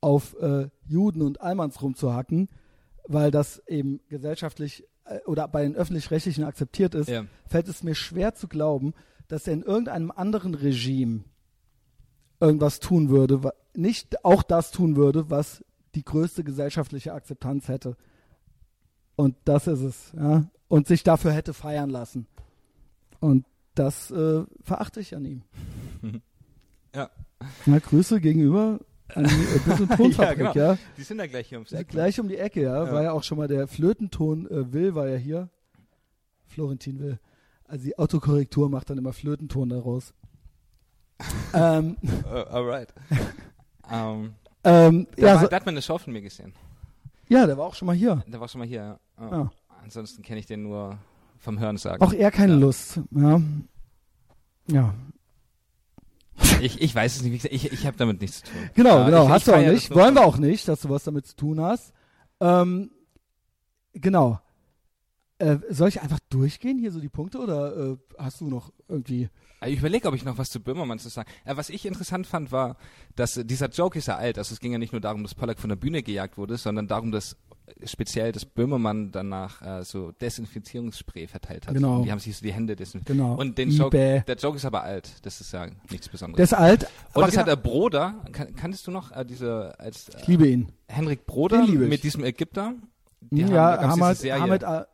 auf 0.00 0.36
äh, 0.40 0.68
Juden 0.86 1.22
und 1.22 1.40
Almans 1.40 1.80
rumzuhacken, 1.80 2.48
weil 3.06 3.30
das 3.30 3.62
eben 3.66 4.00
gesellschaftlich 4.08 4.84
äh, 5.04 5.20
oder 5.26 5.48
bei 5.48 5.62
den 5.62 5.76
öffentlich-rechtlichen 5.76 6.44
akzeptiert 6.44 6.94
ist, 6.94 7.08
Ja. 7.08 7.24
fällt 7.46 7.68
es 7.68 7.82
mir 7.82 7.94
schwer 7.94 8.34
zu 8.34 8.46
glauben, 8.48 8.92
dass 9.28 9.46
er 9.46 9.54
in 9.54 9.62
irgendeinem 9.62 10.10
anderen 10.10 10.54
Regime 10.54 11.24
irgendwas 12.40 12.80
tun 12.80 13.08
würde, 13.08 13.40
nicht 13.74 14.24
auch 14.24 14.42
das 14.42 14.70
tun 14.70 14.96
würde, 14.96 15.30
was 15.30 15.64
die 15.94 16.04
größte 16.04 16.44
gesellschaftliche 16.44 17.14
Akzeptanz 17.14 17.68
hätte. 17.68 17.96
Und 19.16 19.36
das 19.44 19.66
ist 19.66 19.80
es, 19.80 20.12
ja. 20.16 20.44
Und 20.68 20.86
sich 20.86 21.02
dafür 21.04 21.32
hätte 21.32 21.54
feiern 21.54 21.88
lassen. 21.88 22.26
Und 23.20 23.46
das 23.74 24.10
äh, 24.10 24.44
verachte 24.62 25.00
ich 25.00 25.14
an 25.16 25.24
ihm. 25.24 25.42
Ja. 26.94 27.10
Ja, 27.66 27.78
Grüße 27.78 28.20
gegenüber 28.20 28.80
an 29.14 29.24
die 29.24 29.30
äh, 29.30 29.58
Bild- 29.64 29.80
und 29.80 29.88
Tonfabrik, 29.96 30.38
Ja, 30.38 30.52
ja, 30.54 30.72
genau. 30.72 30.78
Die 30.96 31.02
sind 31.02 31.18
da 31.18 31.26
gleich 31.26 31.48
hier 31.48 31.58
ums 31.58 31.72
Eck. 31.72 31.88
Gleich 31.88 32.18
um 32.20 32.28
die 32.28 32.36
Ecke, 32.38 32.62
ja. 32.62 32.84
Ja. 32.84 32.92
War 32.92 33.02
ja 33.02 33.12
auch 33.12 33.22
schon 33.22 33.38
mal 33.38 33.48
der 33.48 33.66
Flötenton 33.66 34.46
äh, 34.50 34.72
Will, 34.72 34.94
war 34.94 35.08
ja 35.08 35.16
hier. 35.16 35.48
Florentin 36.46 36.98
Will. 37.00 37.18
Also 37.66 37.84
die 37.84 37.98
Autokorrektur 37.98 38.68
macht 38.70 38.90
dann 38.90 38.98
immer 38.98 39.12
Flötenton 39.12 39.68
daraus. 39.68 40.14
ähm, 41.54 41.96
Uh, 42.24 42.28
alright. 42.50 42.92
ähm, 43.90 44.34
ähm, 44.64 45.06
da, 45.16 45.22
ja, 45.22 45.34
war, 45.34 45.40
so, 45.42 45.46
da 45.48 45.56
hat 45.56 45.66
man 45.66 45.74
eine 45.74 45.82
Show 45.82 45.98
von 45.98 46.12
mir 46.12 46.22
gesehen. 46.22 46.52
ja, 47.28 47.46
der 47.46 47.56
war 47.58 47.66
auch 47.66 47.74
schon 47.74 47.86
mal 47.86 47.94
hier. 47.96 48.22
Der 48.26 48.40
war 48.40 48.48
schon 48.48 48.60
mal 48.60 48.66
hier. 48.68 48.98
ja. 49.18 49.30
Ja. 49.30 49.50
Ansonsten 49.82 50.22
kenne 50.22 50.40
ich 50.40 50.46
den 50.46 50.62
nur 50.62 50.96
vom 51.38 51.58
Hören 51.58 51.76
sagen. 51.76 52.02
Auch 52.02 52.12
er 52.14 52.30
keine 52.30 52.54
Ja. 52.54 52.58
Lust. 52.58 53.00
Ja. 53.10 53.40
Ja. 54.70 54.94
Ich, 56.60 56.80
ich 56.80 56.94
weiß 56.94 57.16
es 57.16 57.22
nicht. 57.22 57.32
Wie 57.32 57.36
gesagt, 57.36 57.54
ich, 57.54 57.72
ich 57.72 57.86
habe 57.86 57.96
damit 57.96 58.20
nichts 58.20 58.38
zu 58.42 58.44
tun. 58.52 58.70
Genau, 58.74 58.98
Ja, 59.00 59.04
genau. 59.06 59.24
ich- 59.24 59.30
hast 59.30 59.38
ich 59.42 59.44
du 59.46 59.54
auch 59.54 59.72
nicht. 59.72 59.94
Wollen 59.94 60.14
wir 60.14 60.24
auch 60.24 60.36
nicht, 60.38 60.66
dass 60.68 60.80
du 60.80 60.88
was 60.88 61.04
damit 61.04 61.26
zu 61.26 61.36
tun 61.36 61.60
hast. 61.60 61.92
Ähm, 62.40 62.90
genau. 63.92 64.40
Äh, 65.38 65.58
soll 65.68 65.88
ich 65.88 66.00
einfach 66.00 66.20
durchgehen 66.30 66.78
hier 66.78 66.92
so 66.92 67.00
die 67.00 67.08
Punkte 67.08 67.38
oder 67.38 67.76
äh, 67.76 67.96
hast 68.18 68.40
du 68.40 68.46
noch 68.48 68.72
irgendwie? 68.88 69.28
Ich 69.66 69.78
überlege, 69.78 70.06
ob 70.08 70.14
ich 70.14 70.24
noch 70.24 70.38
was 70.38 70.50
zu 70.50 70.60
Böhmermann 70.60 70.98
zu 71.00 71.08
sagen. 71.08 71.28
Äh, 71.44 71.56
was 71.56 71.70
ich 71.70 71.84
interessant 71.86 72.26
fand, 72.26 72.52
war, 72.52 72.76
dass 73.16 73.36
äh, 73.36 73.44
dieser 73.44 73.68
Joke 73.68 73.98
ist 73.98 74.06
ja 74.06 74.16
alt. 74.16 74.38
Also 74.38 74.52
es 74.54 74.60
ging 74.60 74.72
ja 74.72 74.78
nicht 74.78 74.92
nur 74.92 75.00
darum, 75.00 75.22
dass 75.22 75.34
Pollack 75.34 75.58
von 75.58 75.68
der 75.70 75.76
Bühne 75.76 76.02
gejagt 76.02 76.38
wurde, 76.38 76.56
sondern 76.56 76.86
darum, 76.86 77.10
dass 77.10 77.32
äh, 77.32 77.36
speziell 77.84 78.30
das 78.32 78.44
Böhmermann 78.44 79.10
danach 79.10 79.62
äh, 79.62 79.84
so 79.84 80.12
Desinfizierungsspray 80.12 81.26
verteilt 81.26 81.66
hat. 81.66 81.74
Genau. 81.74 81.96
Und 81.98 82.04
die 82.04 82.12
haben 82.12 82.18
sich 82.18 82.36
so 82.36 82.44
die 82.44 82.52
Hände 82.52 82.76
desinfiziert. 82.76 83.18
Genau. 83.18 83.34
Und 83.34 83.56
den. 83.58 83.70
Joke, 83.70 84.24
der 84.26 84.36
Joke 84.36 84.56
ist 84.56 84.64
aber 84.64 84.82
alt. 84.82 85.10
Das 85.24 85.40
ist 85.40 85.52
ja 85.52 85.66
nichts 85.90 86.08
Besonderes. 86.08 86.36
Der 86.36 86.44
ist 86.58 86.62
alt. 86.62 86.82
Und 86.84 86.90
aber 87.22 87.26
das 87.26 87.36
hat 87.36 87.46
genau- 87.46 87.56
der 87.56 87.62
Broder, 87.62 88.14
kan 88.32 88.54
kanntest 88.54 88.86
du 88.86 88.90
noch 88.90 89.10
äh, 89.12 89.24
diese 89.24 89.78
als 89.78 90.08
ich 90.08 90.14
äh, 90.14 90.30
liebe 90.30 90.46
ihn. 90.48 90.72
Henrik 90.88 91.26
Broder 91.26 91.62
ich. 91.64 91.70
mit 91.74 92.02
diesem 92.04 92.24
Ägypter? 92.24 92.74
Die 93.20 93.44
haben- 93.44 93.52
ja, 93.54 93.76
gab's 93.76 93.92
Hamad. 93.94 94.16
Hamad 94.24 94.64
A- 94.64 94.86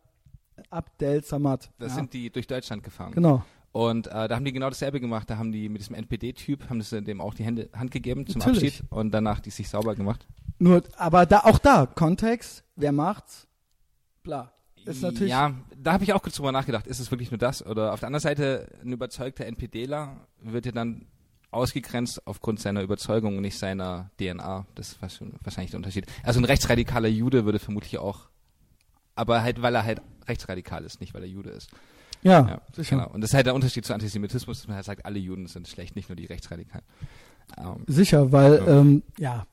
Abdel 0.70 1.24
Samad. 1.24 1.70
Das 1.78 1.90
ja. 1.90 1.94
sind 1.96 2.12
die 2.12 2.30
durch 2.30 2.46
Deutschland 2.46 2.83
gefahren. 2.85 3.12
Genau. 3.12 3.44
Und 3.72 4.09
äh, 4.09 4.26
da 4.28 4.35
haben 4.35 4.44
die 4.44 4.52
genau 4.52 4.68
dasselbe 4.68 5.00
gemacht. 5.00 5.30
Da 5.30 5.37
haben 5.38 5.52
die 5.52 5.68
mit 5.68 5.80
diesem 5.80 5.94
NPD-Typ, 5.94 6.68
haben 6.68 6.80
das 6.80 6.90
dem 6.90 7.20
auch 7.20 7.35
die 7.35 7.44
Hände, 7.44 7.68
Hand 7.74 7.90
gegeben 7.92 8.26
zum 8.26 8.40
Natürlich. 8.40 8.80
Abschied 8.80 8.92
und 8.92 9.12
danach 9.12 9.38
die 9.40 9.50
sich 9.50 9.68
sauber 9.68 9.94
gemacht. 9.94 10.26
Nur, 10.59 10.83
aber 10.96 11.24
da 11.24 11.40
auch 11.40 11.59
da 11.59 11.87
Kontext. 11.87 12.64
Wer 12.76 12.92
macht's? 12.92 13.46
Bla. 14.22 14.52
Ist 14.85 15.02
natürlich. 15.02 15.30
Ja, 15.30 15.54
da 15.76 15.92
habe 15.92 16.04
ich 16.04 16.12
auch 16.14 16.22
kurz 16.22 16.37
drüber 16.37 16.52
nachgedacht. 16.52 16.87
Ist 16.87 17.00
es 17.00 17.11
wirklich 17.11 17.30
nur 17.30 17.38
das? 17.38 17.64
Oder 17.64 17.92
auf 17.92 18.00
der 18.00 18.09
anderen 18.09 18.22
Seite, 18.22 18.66
ein 18.83 18.92
überzeugter 18.92 19.44
NPDler 19.46 20.16
wird 20.40 20.66
ja 20.66 20.72
dann 20.72 21.06
ausgegrenzt 21.50 22.26
aufgrund 22.26 22.61
seiner 22.61 22.83
Überzeugung 22.83 23.37
und 23.37 23.42
nicht 23.42 23.59
seiner 23.59 24.11
DNA. 24.18 24.66
Das 24.74 24.92
ist 24.92 25.02
wahrsch- 25.02 25.22
wahrscheinlich 25.42 25.70
der 25.70 25.78
Unterschied. 25.78 26.06
Also 26.22 26.40
ein 26.40 26.44
rechtsradikaler 26.44 27.09
Jude 27.09 27.44
würde 27.44 27.59
vermutlich 27.59 27.98
auch, 27.98 28.28
aber 29.16 29.42
halt, 29.42 29.61
weil 29.61 29.74
er 29.74 29.85
halt 29.85 30.00
rechtsradikal 30.26 30.85
ist, 30.85 31.00
nicht 31.00 31.12
weil 31.12 31.22
er 31.22 31.28
Jude 31.28 31.50
ist. 31.50 31.70
Ja, 32.22 32.46
Ja, 32.48 32.61
sicher. 32.74 32.96
Genau. 32.96 33.11
Und 33.11 33.20
das 33.22 33.30
ist 33.30 33.35
halt 33.35 33.46
der 33.46 33.54
Unterschied 33.54 33.85
zu 33.85 33.94
Antisemitismus, 33.94 34.59
dass 34.59 34.66
man 34.68 34.76
halt 34.76 34.85
sagt, 34.87 35.04
alle 35.06 35.18
Juden 35.18 35.46
sind 35.46 35.68
schlecht, 35.68 35.96
nicht 35.96 36.09
nur 36.09 36.16
die 36.16 36.26
Rechtsradikalen. 36.26 36.85
Ähm, 37.59 37.85
Sicher, 37.87 38.30
weil, 38.33 38.56
Ja. 38.56 38.80
ähm, 38.80 39.02
ja, 39.18 39.46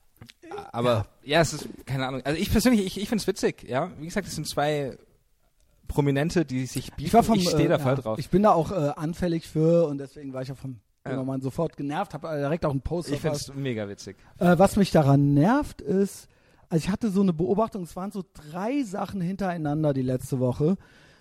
aber 0.72 1.06
ja. 1.24 1.40
es 1.40 1.52
ist, 1.52 1.68
keine 1.86 2.06
Ahnung. 2.06 2.22
Also 2.24 2.38
ich 2.40 2.50
persönlich, 2.50 2.84
ich, 2.84 3.00
ich 3.00 3.08
finde 3.08 3.22
es 3.22 3.26
witzig, 3.26 3.64
ja. 3.68 3.90
Wie 3.98 4.06
gesagt, 4.06 4.26
es 4.26 4.34
sind 4.34 4.46
zwei 4.48 4.96
Prominente, 5.86 6.44
die 6.44 6.66
sich 6.66 6.92
bieten. 6.92 7.16
ich 7.16 7.24
vom, 7.26 7.38
ich 7.38 7.48
stehe 7.48 7.68
da 7.68 7.76
äh, 7.76 7.78
voll 7.78 7.94
ja, 7.94 8.00
drauf. 8.00 8.18
Ich 8.18 8.28
bin 8.28 8.42
da 8.42 8.52
auch 8.52 8.70
äh, 8.72 8.92
anfällig 8.96 9.46
für 9.46 9.86
und 9.86 9.98
deswegen 9.98 10.32
war 10.32 10.42
ich 10.42 10.48
ja 10.48 10.54
vom 10.54 10.80
Ja. 11.04 11.12
Böhmermann 11.12 11.40
sofort 11.40 11.76
genervt, 11.76 12.12
habe 12.14 12.28
direkt 12.36 12.64
auch 12.66 12.70
einen 12.70 12.82
Post 12.82 13.10
Ich 13.10 13.20
finde 13.20 13.36
es 13.36 13.52
mega 13.54 13.88
witzig. 13.88 14.16
Äh, 14.38 14.58
was 14.58 14.76
mich 14.76 14.90
daran 14.90 15.32
nervt 15.32 15.80
ist, 15.80 16.28
also 16.68 16.84
ich 16.84 16.90
hatte 16.90 17.10
so 17.10 17.22
eine 17.22 17.32
Beobachtung, 17.32 17.84
es 17.84 17.96
waren 17.96 18.10
so 18.10 18.22
drei 18.50 18.82
Sachen 18.82 19.22
hintereinander 19.22 19.94
die 19.94 20.02
letzte 20.02 20.38
Woche, 20.38 20.76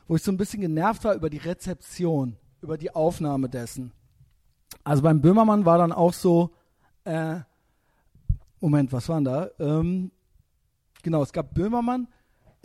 wo 0.07 0.15
ich 0.15 0.23
so 0.23 0.31
ein 0.31 0.37
bisschen 0.37 0.61
genervt 0.61 1.03
war 1.03 1.13
über 1.13 1.29
die 1.29 1.37
Rezeption, 1.37 2.37
über 2.61 2.77
die 2.77 2.93
Aufnahme 2.93 3.49
dessen. 3.49 3.91
Also 4.83 5.03
beim 5.03 5.21
Böhmermann 5.21 5.65
war 5.65 5.77
dann 5.77 5.91
auch 5.91 6.13
so, 6.13 6.51
äh, 7.03 7.39
Moment, 8.59 8.91
was 8.91 9.09
war 9.09 9.17
denn 9.17 9.25
da? 9.25 9.49
Ähm, 9.59 10.11
genau, 11.03 11.21
es 11.21 11.33
gab 11.33 11.53
Böhmermann, 11.53 12.07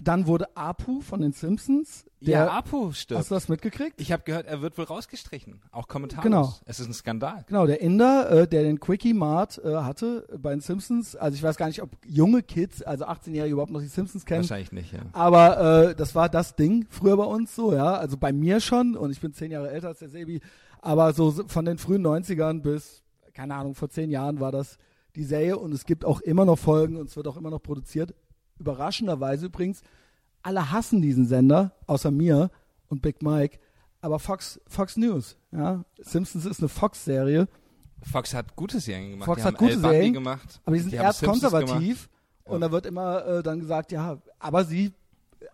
dann 0.02 0.26
wurde 0.26 0.56
Apu 0.56 1.00
von 1.00 1.20
den 1.20 1.32
Simpsons, 1.32 2.04
der, 2.20 2.46
ja, 2.46 2.48
Apo 2.48 2.92
stirbt. 2.92 3.18
hast 3.20 3.30
du 3.30 3.34
das 3.34 3.48
mitgekriegt? 3.48 4.00
Ich 4.00 4.12
habe 4.12 4.22
gehört, 4.24 4.46
er 4.46 4.62
wird 4.62 4.78
wohl 4.78 4.84
rausgestrichen. 4.84 5.60
Auch 5.70 5.88
kommentarlos. 5.88 6.22
Genau. 6.24 6.54
Es 6.66 6.80
ist 6.80 6.88
ein 6.88 6.94
Skandal. 6.94 7.44
Genau, 7.48 7.66
der 7.66 7.80
Inder, 7.80 8.30
äh, 8.30 8.48
der 8.48 8.62
den 8.62 8.80
Quickie 8.80 9.14
Mart 9.14 9.60
äh, 9.64 9.74
hatte 9.76 10.26
bei 10.38 10.50
den 10.50 10.60
Simpsons. 10.60 11.16
Also 11.16 11.36
ich 11.36 11.42
weiß 11.42 11.56
gar 11.56 11.66
nicht, 11.66 11.82
ob 11.82 11.90
junge 12.06 12.42
Kids, 12.42 12.82
also 12.82 13.06
18-Jährige 13.06 13.52
überhaupt 13.52 13.72
noch 13.72 13.80
die 13.80 13.86
Simpsons 13.86 14.24
kennen. 14.24 14.42
Wahrscheinlich 14.42 14.72
nicht, 14.72 14.92
ja. 14.92 15.00
Aber 15.12 15.88
äh, 15.90 15.94
das 15.94 16.14
war 16.14 16.28
das 16.28 16.56
Ding 16.56 16.86
früher 16.90 17.16
bei 17.16 17.24
uns 17.24 17.54
so, 17.54 17.72
ja. 17.72 17.94
Also 17.94 18.16
bei 18.16 18.32
mir 18.32 18.60
schon 18.60 18.96
und 18.96 19.10
ich 19.10 19.20
bin 19.20 19.32
zehn 19.32 19.50
Jahre 19.50 19.70
älter 19.70 19.88
als 19.88 20.00
der 20.00 20.08
Sebi. 20.08 20.40
Aber 20.80 21.12
so 21.12 21.30
so 21.30 21.46
von 21.46 21.64
den 21.64 21.78
frühen 21.78 22.04
90ern 22.04 22.60
bis, 22.60 23.02
keine 23.34 23.54
Ahnung, 23.54 23.74
vor 23.74 23.88
zehn 23.88 24.10
Jahren 24.10 24.40
war 24.40 24.52
das 24.52 24.78
die 25.14 25.24
Serie 25.24 25.58
und 25.58 25.72
es 25.72 25.84
gibt 25.84 26.04
auch 26.04 26.20
immer 26.20 26.44
noch 26.44 26.58
Folgen 26.58 26.96
und 26.96 27.08
es 27.08 27.16
wird 27.16 27.28
auch 27.28 27.36
immer 27.36 27.50
noch 27.50 27.62
produziert. 27.62 28.14
Überraschenderweise 28.62 29.46
übrigens, 29.46 29.82
alle 30.42 30.70
hassen 30.70 31.02
diesen 31.02 31.26
Sender, 31.26 31.72
außer 31.86 32.10
mir 32.10 32.50
und 32.88 33.02
Big 33.02 33.22
Mike. 33.22 33.58
Aber 34.00 34.18
Fox, 34.18 34.60
Fox 34.66 34.96
News, 34.96 35.36
ja. 35.52 35.84
Simpsons 36.00 36.44
ist 36.46 36.60
eine 36.60 36.68
Fox-Serie. 36.68 37.46
Fox 38.10 38.34
hat 38.34 38.56
gute 38.56 38.80
Serien 38.80 39.12
gemacht. 39.12 39.26
Fox 39.26 39.42
die 39.42 39.46
hat 39.46 39.58
gute 39.58 39.72
El 39.72 39.78
Serien, 39.78 40.12
gemacht. 40.12 40.60
Aber 40.64 40.74
die 40.74 40.82
sind 40.82 40.92
Die 40.92 40.98
haben 40.98 41.06
erst 41.06 41.20
Simpsons 41.20 41.42
konservativ 41.52 42.08
Ja. 42.46 42.52
und 42.52 42.60
da 42.62 42.72
wird 42.72 42.86
immer 42.86 43.24
äh, 43.24 43.42
dann 43.44 43.60
gesagt, 43.60 43.92
ja, 43.92 44.18
aber 44.40 44.64
sie, 44.64 44.92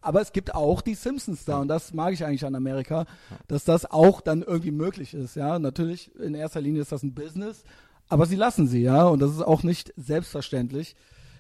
aber 0.01 0.23
es 0.23 0.33
gibt 0.33 0.55
auch 0.55 0.81
die 0.81 0.95
Simpsons 0.95 1.45
da 1.45 1.59
und 1.61 1.69
das 1.69 1.93
mag 1.93 2.15
ich 2.15 2.25
eigentlich 2.25 2.47
an 2.47 2.55
Amerika, 2.55 3.05
dass 3.49 3.65
das 3.65 3.91
auch 3.91 4.23
dann 4.23 4.43
irgendwie 4.43 4.71
möglich 4.71 5.13
ist, 5.13 5.37
ja. 5.37 5.59
Natürlich, 5.59 6.15
in 6.17 6.35
erster 6.35 6.63
Linie 6.63 6.81
ist 6.83 6.93
das 6.93 7.03
ein 7.03 7.13
Business, 7.15 7.65
aber 8.09 8.25
sie 8.25 8.37
lassen 8.37 8.67
sie, 8.67 8.81
ja, 8.83 9.05
und 9.07 9.21
das 9.21 9.33
ist 9.33 9.43
auch 9.43 9.63
nicht 9.63 9.93
selbstverständlich, 9.99 10.97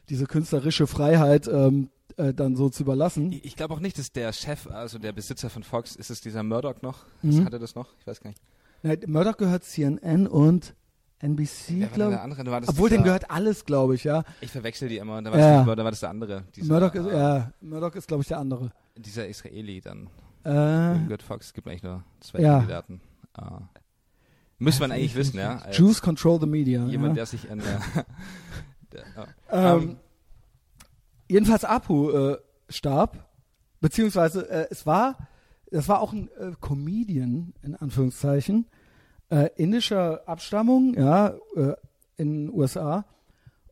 diese 0.08 0.26
künstlerische 0.26 0.86
Freiheit 0.86 1.48
ähm, 1.48 1.90
äh, 2.16 2.32
dann 2.34 2.56
so 2.56 2.68
zu 2.68 2.82
überlassen. 2.82 3.32
Ich, 3.32 3.44
ich 3.44 3.56
glaube 3.56 3.74
auch 3.74 3.80
nicht, 3.80 3.98
dass 3.98 4.12
der 4.12 4.32
Chef, 4.32 4.66
also 4.68 4.98
der 4.98 5.12
Besitzer 5.12 5.50
von 5.50 5.62
Fox, 5.62 5.96
ist 5.96 6.10
es 6.10 6.20
dieser 6.20 6.42
Murdoch 6.42 6.82
noch? 6.82 7.04
Mhm. 7.22 7.44
Hat 7.44 7.52
er 7.52 7.58
das 7.58 7.74
noch? 7.74 7.88
Ich 8.00 8.06
weiß 8.06 8.20
gar 8.20 8.30
nicht. 8.30 8.42
Ja, 8.82 8.94
Murdoch 9.06 9.36
gehört 9.36 9.64
CNN 9.64 10.26
und 10.26 10.74
NBC, 11.20 11.68
denn 11.80 11.92
glaube 11.92 12.14
ich. 12.14 12.20
andere? 12.20 12.44
Da 12.44 12.68
Obwohl, 12.68 12.90
dem 12.90 13.02
gehört 13.02 13.30
alles, 13.30 13.64
glaube 13.64 13.96
ich, 13.96 14.04
ja. 14.04 14.22
Ich 14.40 14.52
verwechsel 14.52 14.88
die 14.88 14.98
immer. 14.98 15.20
Da 15.20 15.32
war, 15.32 15.38
Ja. 15.38 15.64
das, 15.64 15.76
da 15.76 15.84
war 15.84 15.90
das 15.90 16.00
der 16.00 16.10
andere. 16.10 16.44
Dieser, 16.54 16.72
Murdoch 16.72 16.94
ist, 16.94 17.06
äh, 17.06 17.16
ja, 17.18 17.52
Murdoch 17.60 17.94
ist, 17.96 18.06
glaube 18.06 18.22
ich, 18.22 18.28
der 18.28 18.38
andere. 18.38 18.70
Dieser 18.96 19.26
Israeli 19.26 19.80
dann. 19.80 20.08
Äh, 20.44 21.04
gehört 21.04 21.22
Fox? 21.22 21.46
Es 21.46 21.52
gibt 21.52 21.66
eigentlich 21.66 21.82
nur 21.82 22.04
zwei 22.20 22.40
Ja. 22.40 22.58
Kandidaten. 22.58 23.00
Äh, 23.36 23.42
müsste 24.58 24.82
man 24.82 24.92
eigentlich 24.92 25.16
wissen, 25.16 25.38
ja. 25.38 25.60
Jews 25.72 26.00
control 26.00 26.38
the 26.40 26.46
media. 26.46 26.86
Jemand, 26.86 27.10
ja. 27.10 27.14
der 27.16 27.26
sich 27.26 27.50
an 27.50 27.58
der, 27.58 28.04
Ähm, 28.94 29.26
Ähm, 29.50 29.96
jedenfalls 31.28 31.64
Apu 31.64 32.10
äh, 32.10 32.38
starb, 32.68 33.28
beziehungsweise 33.80 34.48
äh, 34.48 34.68
es 34.70 34.86
war, 34.86 35.28
das 35.70 35.88
war 35.88 36.00
auch 36.00 36.12
ein 36.12 36.28
äh, 36.38 36.52
Comedian 36.60 37.54
in 37.62 37.74
Anführungszeichen 37.76 38.66
äh, 39.30 39.50
indischer 39.56 40.26
Abstammung, 40.26 40.94
ja, 40.94 41.34
äh, 41.54 41.74
in 42.16 42.46
den 42.46 42.54
USA 42.54 43.04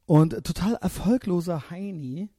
und 0.04 0.44
total 0.44 0.74
erfolgloser 0.74 1.70
Heini. 1.70 2.30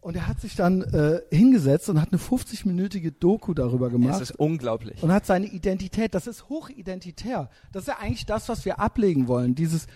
Und 0.00 0.16
er 0.16 0.26
hat 0.28 0.40
sich 0.40 0.54
dann 0.54 0.82
äh, 0.82 1.20
hingesetzt 1.30 1.88
und 1.88 2.00
hat 2.00 2.12
eine 2.12 2.20
50-minütige 2.20 3.12
Doku 3.18 3.52
darüber 3.52 3.86
es 3.86 3.92
gemacht 3.92 4.22
ist 4.22 4.38
unglaublich. 4.38 5.02
und 5.02 5.12
hat 5.12 5.26
seine 5.26 5.46
Identität. 5.46 6.14
Das 6.14 6.26
ist 6.26 6.48
hochidentitär. 6.48 7.50
Das 7.72 7.82
ist 7.82 7.88
ja 7.88 7.98
eigentlich 7.98 8.24
das, 8.24 8.48
was 8.48 8.64
wir 8.64 8.78
ablegen 8.78 9.28
wollen. 9.28 9.54
Dieses, 9.54 9.86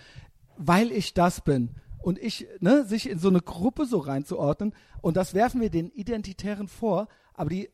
weil 0.57 0.91
ich 0.91 1.13
das 1.13 1.41
bin. 1.41 1.69
und 2.03 2.19
ich, 2.19 2.47
ne, 2.59 2.83
sich 2.83 3.09
in 3.09 3.17
so 3.17 3.29
eine 3.29 3.41
Gruppe 3.41 3.85
so 3.85 3.97
reinzuordnen 3.97 4.73
und 5.01 5.15
das 5.15 5.33
werfen 5.33 5.61
wir 5.61 5.69
den 5.69 5.89
Identitären 5.89 6.67
vor, 6.67 7.07
aber 7.33 7.49
die, 7.49 7.69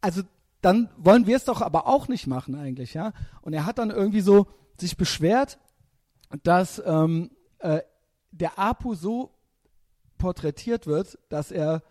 also 0.00 0.22
dann 0.60 0.90
wollen 0.96 1.26
wir 1.26 1.36
es 1.36 1.44
doch 1.44 1.62
aber 1.62 1.86
auch 1.86 2.08
nicht 2.08 2.26
machen 2.26 2.56
eigentlich, 2.56 2.94
ja. 2.94 3.12
Und 3.42 3.52
er 3.52 3.64
hat 3.64 3.78
dann 3.78 3.90
irgendwie 3.90 4.20
so 4.20 4.48
sich 4.76 4.96
beschwert, 4.96 5.58
dass 6.42 6.82
ähm, 6.84 7.30
äh, 7.60 7.80
der 8.32 8.58
Apu 8.58 8.94
so 8.94 9.30
porträtiert 10.18 10.86
wird, 10.86 11.18
dass 11.28 11.52
er 11.52 11.82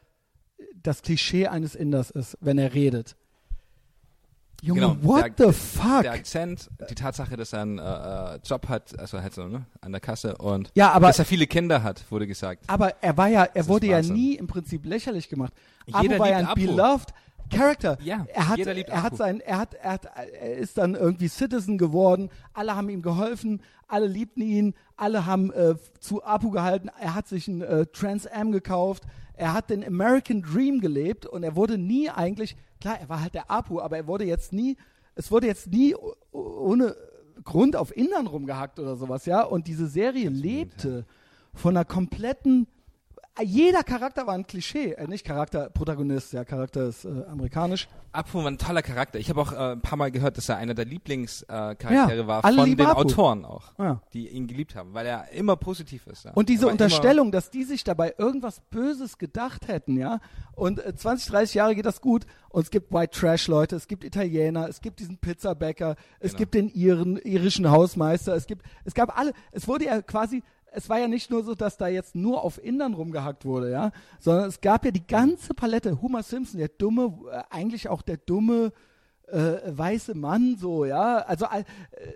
das 0.76 1.02
Klischee 1.02 1.48
eines 1.48 1.76
Inders 1.76 2.12
ist, 2.12 2.38
wenn 2.42 2.58
er 2.58 2.74
redet. 2.74 3.16
Junge, 4.66 4.82
Genau, 4.82 4.98
what 5.04 5.38
der- 5.40 5.48
the 5.48 5.54
fuck? 5.54 6.02
Der 6.02 6.14
Akzent, 6.14 6.70
die 6.90 6.96
Tatsache, 6.96 7.38
dass 7.38 7.54
er 7.54 7.62
einen 7.62 7.78
äh, 7.78 7.84
äh, 8.36 8.40
Job 8.44 8.68
hat, 8.68 8.98
also 9.00 9.22
halt 9.22 9.34
so, 9.34 9.48
ne, 9.48 9.66
an 9.82 9.92
der 9.92 10.02
Kasse 10.02 10.36
und 10.38 10.72
ja, 10.74 10.92
aber 10.92 11.08
dass 11.08 11.20
er 11.20 11.26
viele 11.26 11.46
Kinder 11.46 11.84
hat, 11.84 12.04
wurde 12.10 12.26
gesagt. 12.26 12.64
Aber 12.68 12.96
er 13.02 13.16
war 13.16 13.28
ja, 13.28 13.44
er 13.44 13.56
ist 13.62 13.70
wurde 13.70 13.88
ja 13.88 14.02
nie 14.02 14.34
im 14.36 14.48
Prinzip 14.48 14.86
lächerlich 14.86 15.30
gemacht. 15.30 15.54
Jeder 15.86 16.16
Apu 16.16 16.20
war 16.20 16.30
ja 16.30 16.38
ein 16.38 16.46
Apu. 16.48 16.62
beloved 16.62 17.10
Character. 17.54 17.98
Ja, 18.02 18.26
er 18.34 18.50
hat, 18.50 18.58
jeder 18.58 18.74
liebt 18.74 18.90
er 18.90 19.04
hat 19.04 19.16
sein, 19.18 19.40
er 19.40 19.60
hat, 19.60 19.76
er 19.76 19.92
hat, 19.92 20.06
er 20.16 20.56
ist 20.56 20.80
dann 20.80 20.96
irgendwie 20.96 21.28
Citizen 21.28 21.78
geworden. 21.78 22.30
Alle 22.54 22.76
haben 22.76 22.90
ihm 22.90 23.04
geholfen, 23.04 23.62
alle 23.88 24.08
liebten 24.08 24.42
ihn, 24.42 24.74
alle 24.98 25.28
haben 25.28 25.54
äh, 25.54 25.76
zu 26.00 26.24
Apu 26.24 26.50
gehalten. 26.50 26.90
Er 27.00 27.14
hat 27.14 27.28
sich 27.28 27.48
ein 27.48 27.62
äh, 27.62 27.86
Trans 27.86 28.26
Am 28.26 28.52
gekauft. 28.52 29.04
Er 29.36 29.54
hat 29.54 29.70
den 29.70 29.86
American 29.86 30.42
Dream 30.42 30.80
gelebt 30.80 31.28
und 31.28 31.44
er 31.44 31.56
wurde 31.56 31.78
nie 31.78 32.10
eigentlich, 32.10 32.56
klar, 32.80 33.00
er 33.00 33.10
war 33.10 33.22
halt 33.22 33.34
der 33.34 33.50
Apu, 33.50 33.80
aber 33.80 33.98
er 33.98 34.08
wurde 34.08 34.26
jetzt 34.26 34.54
nie, 34.54 34.78
es 35.16 35.32
wurde 35.32 35.48
jetzt 35.48 35.68
nie 35.68 35.96
ohne 36.32 36.96
Grund 37.44 37.76
auf 37.76 37.96
Indern 37.96 38.28
rumgehackt 38.28 38.80
oder 38.80 38.96
sowas, 38.96 39.26
ja. 39.26 39.44
Und 39.44 39.68
diese 39.68 39.88
Serie 39.88 40.30
lebte 40.30 41.06
von 41.54 41.76
einer 41.76 41.86
kompletten 41.86 42.68
jeder 43.44 43.84
Charakter 43.84 44.28
war 44.28 44.34
ein 44.34 44.48
Klischee, 44.48 44.94
äh, 44.94 45.08
nicht 45.08 45.26
Charakter, 45.26 45.70
Protagonist, 45.70 46.34
ja, 46.34 46.46
Charakter 46.46 46.88
ist 46.88 47.06
äh, 47.06 47.10
amerikanisch. 47.30 47.88
Apu 48.14 48.38
war 48.40 48.48
ein 48.48 48.58
toller 48.58 48.82
Charakter. 48.82 49.20
Ich 49.20 49.30
habe 49.30 49.42
auch 49.42 49.52
äh, 49.52 49.74
ein 49.74 49.82
paar 49.82 49.98
Mal 49.98 50.10
gehört, 50.10 50.38
dass 50.38 50.48
er 50.48 50.56
einer 50.56 50.74
der 50.74 50.86
Lieblingscharaktere 50.86 51.72
äh, 51.72 51.76
Charaktere 51.76 52.22
Ja, 52.22 52.28
war 52.28 52.42
von 52.44 52.56
den 52.78 52.82
Apu. 52.86 53.02
Autoren 53.02 53.44
auch, 53.44 53.74
Ja. 53.78 54.02
die 54.14 54.30
ihn 54.30 54.48
geliebt 54.48 54.76
haben, 54.76 54.94
weil 54.94 55.06
er 55.06 55.32
immer 55.34 55.58
positiv 55.58 56.08
ist. 56.08 56.24
Ja. 56.26 56.32
Und 56.34 56.48
diese 56.48 56.68
Er 56.68 56.72
Unterstellung, 56.72 57.32
dass 57.34 57.50
die 57.50 57.66
sich 57.66 57.84
dabei 57.84 58.14
irgendwas 58.18 58.62
Böses 58.70 59.18
gedacht 59.18 59.68
hätten, 59.68 59.98
ja, 59.98 60.20
und 60.54 60.80
äh, 60.80 60.96
20, 60.96 61.28
30 61.30 61.56
Jahre 61.56 61.76
geht 61.76 61.86
das 61.86 62.00
gut 62.00 62.26
und 62.50 62.64
es 62.64 62.70
gibt 62.72 62.94
White 62.94 63.20
Trash 63.20 63.48
Leute, 63.50 63.76
es 63.76 63.88
gibt 63.90 64.06
Italiener, 64.06 64.70
es 64.70 64.80
gibt 64.80 65.00
diesen 65.02 65.18
Pizzabäcker, 65.18 65.98
es 66.22 66.32
Genau. 66.32 66.38
gibt 66.40 66.54
den 66.54 66.70
Iren, 66.70 67.18
irischen 67.18 67.70
Hausmeister, 67.70 68.34
es 68.34 68.48
gibt, 68.48 68.66
es 68.86 68.94
gab 68.94 69.18
alle, 69.20 69.34
es 69.52 69.68
wurde 69.68 69.86
ja 69.86 70.02
quasi, 70.02 70.42
es 70.76 70.90
war 70.90 71.00
ja 71.00 71.08
nicht 71.08 71.32
nur 71.32 71.44
so, 71.44 71.56
dass 71.56 71.78
da 71.78 71.88
jetzt 71.88 72.16
nur 72.16 72.44
auf 72.44 72.64
Indern 72.64 72.94
rumgehackt 72.94 73.46
wurde, 73.46 73.72
ja, 73.72 73.92
sondern 74.20 74.50
es 74.50 74.62
gab 74.62 74.86
ja 74.86 74.92
die 74.92 75.08
ganze 75.08 75.54
Palette, 75.54 76.02
Homer 76.02 76.24
Simpson, 76.24 76.60
der 76.60 76.68
dumme, 76.68 77.14
äh, 77.32 77.44
eigentlich 77.50 77.88
auch 77.90 78.02
der 78.02 78.18
dumme, 78.18 78.72
äh, 79.28 79.58
weiße 79.66 80.16
Mann, 80.16 80.58
so, 80.60 80.86
ja. 80.86 81.18
Also, 81.20 81.46
äh, 81.46 81.64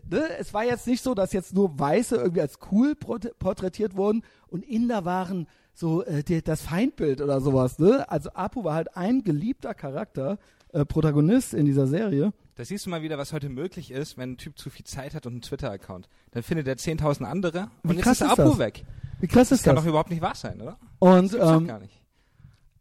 ne? 0.10 0.24
es 0.40 0.54
war 0.54 0.64
jetzt 0.64 0.88
nicht 0.88 1.04
so, 1.04 1.14
dass 1.14 1.34
jetzt 1.34 1.54
nur 1.54 1.80
Weiße 1.80 2.16
irgendwie 2.18 2.42
als 2.42 2.60
cool 2.72 2.96
porträtiert 2.96 3.96
wurden 3.96 4.24
und 4.48 4.64
Inder 4.66 5.06
waren 5.06 5.48
so 5.74 6.04
äh, 6.04 6.24
die, 6.24 6.44
das 6.44 6.62
Feindbild 6.62 7.22
oder 7.22 7.42
sowas, 7.42 7.80
ne? 7.80 8.10
Also, 8.10 8.30
Apu 8.32 8.64
war 8.64 8.76
halt 8.76 8.96
ein 8.96 9.24
geliebter 9.24 9.74
Charakter, 9.74 10.38
äh, 10.74 10.86
Protagonist 10.86 11.54
in 11.54 11.66
dieser 11.66 11.88
Serie. 11.88 12.34
Da 12.60 12.66
siehst 12.66 12.86
du 12.86 12.90
mal 12.90 13.02
wieder, 13.02 13.18
was 13.18 13.32
heute 13.32 13.48
möglich 13.48 13.90
ist, 13.90 14.18
wenn 14.18 14.34
ein 14.34 14.38
Typ 14.38 14.60
zu 14.60 14.70
viel 14.70 14.84
Zeit 14.86 15.16
hat 15.16 15.26
und 15.26 15.32
einen 15.32 15.42
Twitter-Account. 15.42 16.10
Dann 16.32 16.44
findet 16.44 16.68
er 16.68 16.76
10.000 16.76 17.24
andere 17.24 17.72
Wie 17.84 17.92
und 17.92 17.96
jetzt 17.96 18.04
krass 18.04 18.20
ist 18.20 18.28
ist 18.28 18.32
Apu 18.38 18.50
das? 18.50 18.60
weg. 18.60 18.86
Wie 19.22 19.28
krass 19.28 19.48
Das 19.48 19.60
ist 19.60 19.64
kann 19.64 19.76
das? 19.76 19.86
doch 19.86 19.90
überhaupt 19.90 20.10
nicht 20.10 20.22
wahr 20.22 20.36
sein, 20.36 20.60
oder? 20.62 20.78
Und 21.00 21.34
Das 21.34 21.56
ähm, 21.56 21.68
gar 21.68 21.80
nicht. 21.80 22.02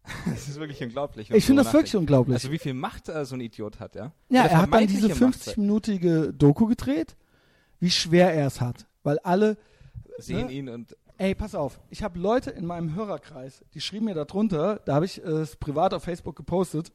Das 0.27 0.49
ist 0.49 0.59
wirklich 0.59 0.83
unglaublich. 0.83 1.31
ich 1.31 1.45
finde 1.45 1.63
das 1.63 1.73
wirklich 1.73 1.95
unglaublich. 1.95 2.35
Also 2.35 2.51
wie 2.51 2.59
viel 2.59 2.75
Macht 2.75 3.09
äh, 3.09 3.25
so 3.25 3.37
ein 3.37 3.41
Idiot 3.41 3.79
hat, 3.79 3.95
ja? 3.95 4.11
ja, 4.31 4.47
er 4.47 4.63
hat 4.63 4.75
dann 4.75 4.85
diese 4.89 5.11
vermeintliche 5.11 5.55
Macht. 5.55 5.59
50-minütige 5.59 6.33
Doku 6.33 6.67
gedreht, 6.67 7.15
wie 7.79 7.93
schwer 7.93 8.35
er 8.35 8.49
es 8.49 8.61
hat. 8.61 8.85
Weil 9.05 9.21
alle, 9.21 9.59
Sehen 10.19 10.49
ne? 10.49 10.53
ihn 10.55 10.69
und 10.71 10.97
Ey, 11.19 11.37
pass 11.37 11.55
auf. 11.55 11.81
Ich 11.91 12.03
habe 12.03 12.19
Leute 12.19 12.51
in 12.51 12.67
meinem 12.67 12.97
Hörerkreis, 12.97 13.65
die 13.75 13.81
schrieben 13.81 14.07
mir 14.07 14.15
da 14.15 14.25
drunter, 14.25 14.81
da 14.85 14.95
habe 14.97 15.05
ich 15.05 15.23
äh, 15.23 15.29
es 15.29 15.55
privat 15.55 15.95
auf 15.95 16.03
Facebook 16.03 16.35
gepostet. 16.35 16.91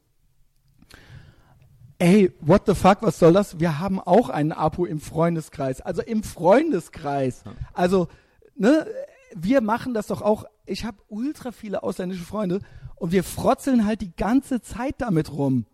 Ey, 2.03 2.33
what 2.41 2.63
the 2.65 2.75
fuck, 2.75 3.01
was 3.01 3.17
soll 3.17 3.31
das? 3.31 3.61
Wir 3.61 3.79
haben 3.79 3.97
auch 3.97 4.27
einen 4.27 4.51
Apo 4.51 4.85
im 4.85 4.99
Freundeskreis. 4.99 5.79
Also 5.79 6.01
im 6.01 6.21
Freundeskreis. 6.21 7.45
Also, 7.71 8.09
ne, 8.57 8.85
wir 9.33 9.61
machen 9.61 9.93
das 9.93 10.07
doch 10.07 10.21
auch. 10.21 10.43
Ich 10.65 10.83
habe 10.83 10.97
ultra 11.07 11.53
viele 11.53 11.81
ausländische 11.81 12.25
Freunde 12.25 12.59
und 12.97 13.13
wir 13.13 13.23
frotzeln 13.23 13.85
halt 13.85 14.01
die 14.01 14.13
ganze 14.13 14.61
Zeit 14.61 14.95
damit 14.97 15.31
rum. 15.31 15.65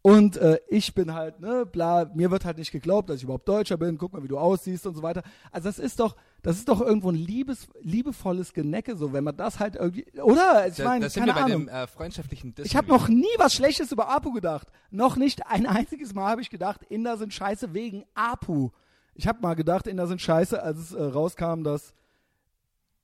Und 0.00 0.38
äh, 0.38 0.58
ich 0.68 0.94
bin 0.94 1.12
halt, 1.12 1.38
ne, 1.40 1.66
bla, 1.66 2.10
mir 2.14 2.30
wird 2.30 2.46
halt 2.46 2.56
nicht 2.56 2.72
geglaubt, 2.72 3.10
dass 3.10 3.18
ich 3.18 3.24
überhaupt 3.24 3.46
Deutscher 3.46 3.76
bin, 3.76 3.98
guck 3.98 4.14
mal, 4.14 4.22
wie 4.22 4.28
du 4.28 4.38
aussiehst 4.38 4.86
und 4.86 4.94
so 4.94 5.02
weiter. 5.02 5.22
Also 5.52 5.68
das 5.68 5.78
ist 5.78 6.00
doch, 6.00 6.16
das 6.42 6.56
ist 6.56 6.68
doch 6.68 6.80
irgendwo 6.80 7.10
ein 7.10 7.14
liebes, 7.16 7.68
liebevolles 7.82 8.52
Genecke, 8.52 8.96
so, 8.96 9.12
wenn 9.12 9.24
man 9.24 9.36
das 9.36 9.58
halt 9.58 9.76
irgendwie, 9.76 10.06
oder? 10.22 10.66
Ich 10.68 10.78
meine, 10.78 11.04
da 11.04 11.10
sind 11.10 11.26
keine 11.26 11.34
wir 11.36 11.40
bei 11.44 11.52
Ahnung. 11.52 11.66
dem 11.66 11.68
äh, 11.68 11.86
freundschaftlichen 11.86 12.54
Dissen 12.54 12.66
Ich 12.66 12.76
habe 12.76 12.88
noch 12.88 13.08
nie 13.08 13.26
was 13.38 13.54
Schlechtes 13.54 13.92
über 13.92 14.08
Apu 14.08 14.32
gedacht. 14.32 14.68
Noch 14.90 15.16
nicht 15.16 15.46
ein 15.46 15.66
einziges 15.66 16.14
Mal 16.14 16.30
habe 16.30 16.40
ich 16.40 16.50
gedacht, 16.50 16.82
Inder 16.88 17.16
sind 17.18 17.34
scheiße 17.34 17.74
wegen 17.74 18.04
Apu. 18.14 18.70
Ich 19.14 19.26
habe 19.28 19.40
mal 19.42 19.54
gedacht, 19.54 19.86
Inder 19.86 20.06
sind 20.06 20.20
scheiße, 20.22 20.62
als 20.62 20.78
es 20.78 20.92
äh, 20.92 21.02
rauskam, 21.02 21.62
dass 21.62 21.92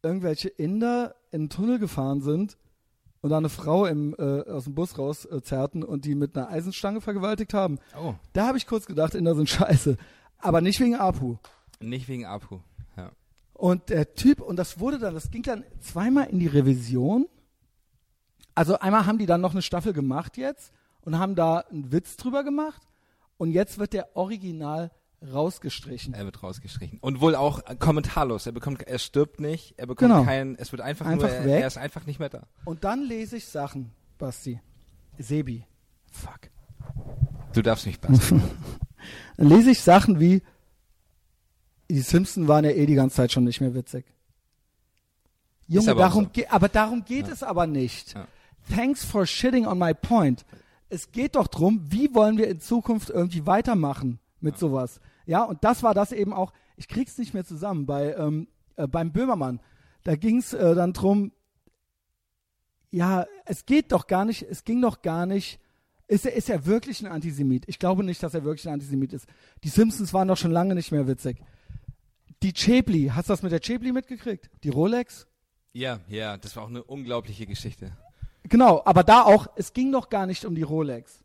irgendwelche 0.03 0.49
Inder 0.49 1.15
in 1.31 1.43
einen 1.43 1.51
Tunnel 1.51 1.79
gefahren 1.79 2.21
sind 2.21 2.57
und 3.21 3.31
da 3.31 3.39
eine 3.39 3.49
Frau 3.49 3.87
im, 3.87 4.15
äh, 4.19 4.43
aus 4.51 4.65
dem 4.65 4.75
Bus 4.75 4.97
rauszerrten 4.99 5.83
äh, 5.83 5.85
und 5.87 6.05
die 6.05 6.15
mit 6.15 6.37
einer 6.37 6.49
Eisenstange 6.49 7.01
vergewaltigt 7.01 7.55
haben. 7.55 7.79
Oh, 8.01 8.15
Da 8.33 8.47
habe 8.47 8.59
ich 8.59 8.67
kurz 8.67 8.87
gedacht, 8.87 9.15
Inder 9.15 9.35
sind 9.35 9.49
scheiße. 9.51 9.97
Aber 10.39 10.61
nicht 10.61 10.79
wegen 10.81 10.95
Apu. 10.95 11.37
nicht 11.81 12.09
wegen 12.09 12.25
Apu. 12.27 12.61
Und 13.57 13.89
der 13.89 14.15
Typ, 14.15 14.41
und 14.41 14.57
das 14.57 14.81
wurde 14.81 14.99
dann, 14.99 15.15
das 15.15 15.31
ging 15.31 15.43
dann 15.43 15.65
zweimal 15.81 16.27
in 16.29 16.39
die 16.39 16.47
Revision. 16.47 17.27
Also 18.55 18.79
einmal 18.79 19.07
haben 19.07 19.19
die 19.19 19.27
dann 19.27 19.41
noch 19.41 19.53
eine 19.53 19.63
Staffel 19.63 19.93
gemacht 19.93 20.37
jetzt 20.37 20.73
und 21.03 21.19
haben 21.19 21.35
da 21.35 21.59
einen 21.61 21.91
Witz 21.91 22.17
drüber 22.17 22.45
gemacht. 22.45 22.83
Und 23.39 23.53
jetzt 23.53 23.79
wird 23.79 23.93
der 23.95 24.15
Original 24.17 24.91
rausgestrichen. 25.33 26.13
Er 26.15 26.25
wird 26.27 26.43
rausgestrichen. 26.43 26.99
Und 27.01 27.21
wohl 27.21 27.35
auch 27.35 27.63
kommentarlos. 27.79 28.47
Er 28.47 28.53
bekommt, 28.53 28.83
er 28.87 28.99
stirbt 28.99 29.41
nicht, 29.41 29.75
er 29.79 29.87
bekommt 29.87 30.11
Genau. 30.11 30.25
keinen, 30.25 30.57
es 30.57 30.73
wird 30.73 30.83
einfach, 30.83 31.07
Einfach 31.07 31.29
nur, 31.29 31.37
er, 31.37 31.45
weg. 31.45 31.61
er 31.63 31.67
ist 31.67 31.79
einfach 31.79 32.05
nicht 32.07 32.19
mehr 32.19 32.29
da. 32.29 32.47
Und 32.65 32.85
dann 32.85 33.03
lese 33.05 33.37
ich 33.39 33.47
Sachen, 33.47 33.93
Basti. 34.19 34.61
Sebi. 35.19 35.65
Fuck. 36.11 36.51
Du 37.55 37.63
darfst 37.63 37.87
mich 37.87 37.99
basteln. 38.01 38.43
Dann 39.39 39.49
lese 39.49 39.71
ich 39.71 39.81
Sachen 39.81 40.21
wie, 40.21 40.43
die 41.91 42.01
Simpsons 42.01 42.49
waren 42.49 42.65
ja 42.65 42.71
eh 42.71 42.87
die 42.87 42.95
ganze 42.95 43.17
Zeit 43.17 43.33
schon 43.33 43.45
nicht 43.45 43.61
mehr 43.61 43.75
witzig. 43.75 44.05
Junge, 45.69 45.91
aber 45.91 46.01
darum 46.01 46.25
so. 46.25 46.31
ge 46.31 46.47
aber 46.49 46.69
darum 46.69 47.05
geht 47.05 47.29
es 47.29 47.43
aber 47.43 47.67
nicht. 47.67 48.15
Ja. 48.15 48.27
Thanks 48.75 49.05
for 49.05 49.27
shitting 49.27 49.67
on 49.67 49.79
my 49.79 49.95
point. 49.95 50.45
Es 50.89 51.11
geht 51.11 51.35
doch 51.35 51.49
drum, 51.49 51.81
wie 51.89 52.15
wollen 52.15 52.39
wir 52.39 52.49
in 52.49 52.61
Zukunft 52.61 53.11
irgendwie 53.11 53.47
weitermachen 53.47 54.21
mit 54.41 54.59
sowas. 54.59 55.01
Ja, 55.25 55.43
und 55.43 55.65
das 55.65 55.83
war 55.83 55.95
das 55.95 56.13
eben 56.13 56.33
auch, 56.33 56.53
ich 56.77 56.89
krieg's 56.89 57.19
nicht 57.19 57.35
mehr 57.35 57.45
zusammen, 57.45 57.87
bei, 57.87 58.15
ähm, 58.15 58.49
äh, 58.77 58.87
beim 58.87 59.13
Böhmermann. 59.13 59.61
Da 60.05 60.15
ging's 60.15 60.53
äh, 60.53 60.75
dann 60.75 60.93
drum, 60.93 61.33
ja, 62.91 63.27
es 63.45 63.67
geht 63.67 63.91
doch 63.91 64.07
gar 64.07 64.25
nicht, 64.25 64.43
es 64.43 64.65
ging 64.65 64.81
doch 64.81 65.03
gar 65.03 65.27
nicht, 65.27 65.59
ist 66.07 66.25
er, 66.25 66.35
ist 66.35 66.49
er 66.49 66.67
wirklich 66.67 67.01
ein 67.01 67.11
Antisemit? 67.11 67.65
Ich 67.67 67.81
glaube 67.81 68.05
nicht, 68.05 68.23
dass 68.23 68.35
er 68.35 68.45
wirklich 68.45 68.69
ein 68.69 68.75
Antisemit 68.75 69.13
ist. 69.13 69.27
Die 69.65 69.69
Simpsons 69.69 70.15
waren 70.15 70.29
doch 70.29 70.37
schon 70.37 70.53
lange 70.53 70.77
nicht 70.77 70.93
mehr 70.93 71.09
witzig. 71.09 71.39
Die 72.47 72.53
Chapli, 72.53 73.11
hast 73.13 73.29
du 73.29 73.33
das 73.33 73.43
mit 73.43 73.51
der 73.51 73.59
Chapli 73.59 73.91
mitgekriegt? 73.91 74.49
Die 74.63 74.69
Rolex? 74.69 75.27
ja, 75.73 75.99
ja, 76.07 76.37
das 76.37 76.55
war 76.55 76.63
auch 76.63 76.69
eine 76.69 76.85
unglaubliche 76.85 77.45
Geschichte. 77.45 77.91
Genau, 78.45 78.83
aber 78.85 79.03
da 79.03 79.23
auch, 79.23 79.49
es 79.57 79.73
ging 79.73 79.91
doch 79.91 80.11
gar 80.11 80.27
nicht 80.27 80.45
um 80.45 80.55
die 80.55 80.63
Rolex. 80.63 81.25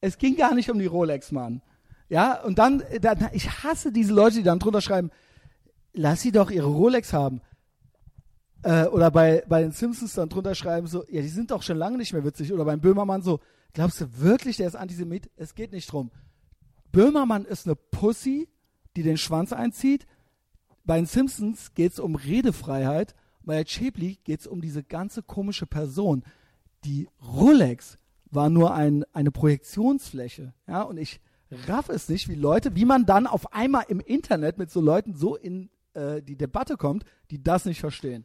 Es 0.00 0.16
ging 0.16 0.36
gar 0.36 0.54
nicht 0.54 0.70
um 0.70 0.78
die 0.78 0.86
Rolex, 0.86 1.32
Mann. 1.32 1.62
Ja, 2.08 2.40
und 2.42 2.60
dann, 2.60 2.80
äh, 2.82 3.00
dann 3.00 3.28
ich 3.32 3.64
hasse 3.64 3.90
diese 3.90 4.14
Leute, 4.14 4.36
die 4.36 4.44
dann 4.44 4.60
drunter 4.60 4.80
schreiben, 4.80 5.10
lass 5.94 6.20
sie 6.20 6.30
doch 6.30 6.52
ihre 6.52 6.68
Rolex 6.68 7.12
haben. 7.12 7.40
Äh, 8.62 8.84
oder 8.84 9.10
bei, 9.10 9.42
bei 9.48 9.62
den 9.62 9.72
Simpsons 9.72 10.14
dann 10.14 10.28
drunter 10.28 10.54
schreiben 10.54 10.86
so, 10.86 11.04
ja, 11.08 11.22
die 11.22 11.28
sind 11.28 11.50
doch 11.50 11.64
schon 11.64 11.76
lange 11.76 11.98
nicht 11.98 12.12
mehr 12.12 12.24
witzig. 12.24 12.52
Oder 12.52 12.64
beim 12.64 12.80
Böhmermann 12.80 13.22
so, 13.22 13.40
glaubst 13.72 14.00
du 14.00 14.06
wirklich, 14.20 14.58
der 14.58 14.68
ist 14.68 14.76
Antisemit? 14.76 15.28
Es 15.34 15.56
geht 15.56 15.72
nicht 15.72 15.90
drum. 15.90 16.12
Böhmermann 16.92 17.46
ist 17.46 17.66
eine 17.66 17.74
Pussy, 17.74 18.48
die 18.96 19.02
den 19.02 19.18
Schwanz 19.18 19.52
einzieht. 19.52 20.06
Bei 20.84 20.96
den 20.96 21.06
Simpsons 21.06 21.74
geht 21.74 21.92
es 21.92 21.98
um 21.98 22.14
Redefreiheit. 22.14 23.14
Bei 23.42 23.62
Chapli 23.64 24.18
geht 24.24 24.40
es 24.40 24.46
um 24.46 24.60
diese 24.60 24.82
ganze 24.82 25.22
komische 25.22 25.66
Person. 25.66 26.24
Die 26.84 27.08
Rolex 27.22 27.98
war 28.30 28.50
nur 28.50 28.74
ein, 28.74 29.04
eine 29.12 29.30
Projektionsfläche. 29.30 30.54
Ja, 30.66 30.82
und 30.82 30.98
ich 30.98 31.20
raff 31.68 31.88
es 31.88 32.08
nicht, 32.08 32.28
wie 32.28 32.34
Leute, 32.34 32.74
wie 32.74 32.84
man 32.84 33.06
dann 33.06 33.26
auf 33.26 33.52
einmal 33.52 33.84
im 33.88 34.00
Internet 34.00 34.58
mit 34.58 34.70
so 34.70 34.80
Leuten 34.80 35.14
so 35.14 35.36
in 35.36 35.70
äh, 35.94 36.22
die 36.22 36.36
Debatte 36.36 36.76
kommt, 36.76 37.04
die 37.30 37.42
das 37.42 37.64
nicht 37.64 37.80
verstehen. 37.80 38.24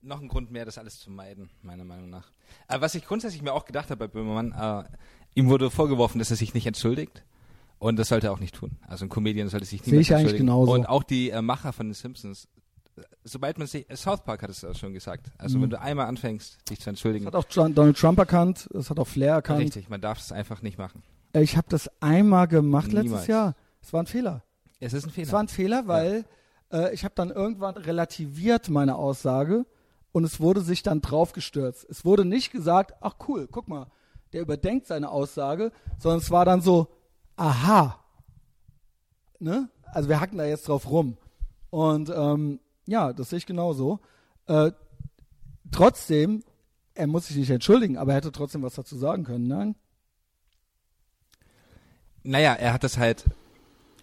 Noch 0.00 0.20
ein 0.20 0.28
Grund 0.28 0.50
mehr, 0.50 0.64
das 0.64 0.76
alles 0.76 1.00
zu 1.00 1.10
meiden, 1.10 1.50
meiner 1.62 1.84
Meinung 1.84 2.10
nach. 2.10 2.30
Aber 2.68 2.82
was 2.82 2.94
ich 2.94 3.06
grundsätzlich 3.06 3.42
mir 3.42 3.52
auch 3.52 3.64
gedacht 3.64 3.90
habe 3.90 4.06
bei 4.06 4.08
Böhmermann, 4.08 4.52
äh, 4.52 4.88
ihm 5.34 5.48
wurde 5.48 5.70
vorgeworfen, 5.70 6.18
dass 6.18 6.30
er 6.30 6.36
sich 6.36 6.52
nicht 6.52 6.66
entschuldigt. 6.66 7.24
Und 7.78 7.96
das 7.98 8.08
sollte 8.08 8.28
er 8.28 8.32
auch 8.32 8.40
nicht 8.40 8.54
tun. 8.54 8.72
Also 8.86 9.04
ein 9.04 9.08
Comedian 9.08 9.48
sollte 9.48 9.66
sich 9.66 9.82
Sehe 9.82 9.90
niemals 9.92 10.06
ich 10.08 10.14
eigentlich 10.14 10.36
genauso. 10.36 10.72
Und 10.72 10.86
auch 10.86 11.02
die 11.02 11.30
äh, 11.30 11.42
Macher 11.42 11.72
von 11.72 11.86
den 11.88 11.94
Simpsons, 11.94 12.48
äh, 12.96 13.02
sobald 13.24 13.58
man 13.58 13.66
sich, 13.66 13.88
äh, 13.90 13.96
South 13.96 14.22
Park 14.24 14.42
hat 14.42 14.50
es 14.50 14.62
ja 14.62 14.72
schon 14.74 14.94
gesagt. 14.94 15.30
Also 15.38 15.58
Mhm. 15.58 15.62
wenn 15.64 15.70
du 15.70 15.80
einmal 15.80 16.06
anfängst, 16.06 16.58
dich 16.70 16.80
zu 16.80 16.88
entschuldigen, 16.90 17.24
Das 17.26 17.34
hat 17.34 17.44
auch 17.44 17.50
John- 17.50 17.74
Donald 17.74 17.98
Trump 17.98 18.18
erkannt, 18.18 18.68
das 18.72 18.88
hat 18.90 18.98
auch 18.98 19.08
Flair 19.08 19.34
erkannt. 19.34 19.60
richtig, 19.60 19.88
man 19.90 20.00
darf 20.00 20.18
es 20.18 20.32
einfach 20.32 20.62
nicht 20.62 20.78
machen. 20.78 21.02
Äh, 21.34 21.42
Ich 21.42 21.56
habe 21.56 21.66
das 21.68 21.90
einmal 22.00 22.48
gemacht 22.48 22.86
letztes 22.92 23.04
Niemals. 23.04 23.26
Jahr. 23.26 23.54
Es 23.82 23.92
war 23.92 24.02
ein 24.02 24.06
Fehler. 24.06 24.42
Es 24.80 24.92
ist 24.94 25.04
ein 25.06 25.10
Fehler. 25.10 25.26
Es 25.26 25.32
war 25.32 25.40
ein 25.40 25.48
Fehler, 25.48 25.86
weil 25.86 26.24
äh, 26.72 26.94
ich 26.94 27.04
habe 27.04 27.14
dann 27.14 27.30
irgendwann 27.30 27.76
relativiert 27.76 28.70
meine 28.70 28.96
Aussage 28.96 29.66
und 30.12 30.24
es 30.24 30.40
wurde 30.40 30.60
sich 30.62 30.82
dann 30.82 31.00
draufgestürzt. 31.02 31.86
Es 31.90 32.04
wurde 32.04 32.24
nicht 32.24 32.50
gesagt, 32.52 32.94
ach 33.00 33.16
cool, 33.28 33.46
guck 33.50 33.68
mal, 33.68 33.88
der 34.32 34.40
überdenkt 34.42 34.86
seine 34.86 35.10
Aussage, 35.10 35.70
sondern 35.98 36.20
es 36.20 36.30
war 36.30 36.44
dann 36.44 36.60
so, 36.60 36.88
aha. 37.36 38.00
Ne? 39.38 39.68
Also 39.84 40.08
wir 40.08 40.20
hacken 40.20 40.38
da 40.38 40.44
jetzt 40.44 40.68
drauf 40.68 40.90
rum. 40.90 41.16
Und 41.70 42.10
ähm, 42.14 42.60
ja, 42.86 43.12
das 43.12 43.30
sehe 43.30 43.38
ich 43.38 43.46
genauso. 43.46 44.00
Äh, 44.46 44.72
trotzdem, 45.70 46.44
er 46.94 47.06
muss 47.06 47.26
sich 47.26 47.36
nicht 47.36 47.50
entschuldigen, 47.50 47.96
aber 47.96 48.12
er 48.12 48.16
hätte 48.16 48.32
trotzdem 48.32 48.62
was 48.62 48.74
dazu 48.74 48.96
sagen 48.96 49.24
können. 49.24 49.48
Nein? 49.48 49.74
Naja, 52.22 52.54
er 52.54 52.72
hat 52.72 52.84
das 52.84 52.96
halt, 52.96 53.24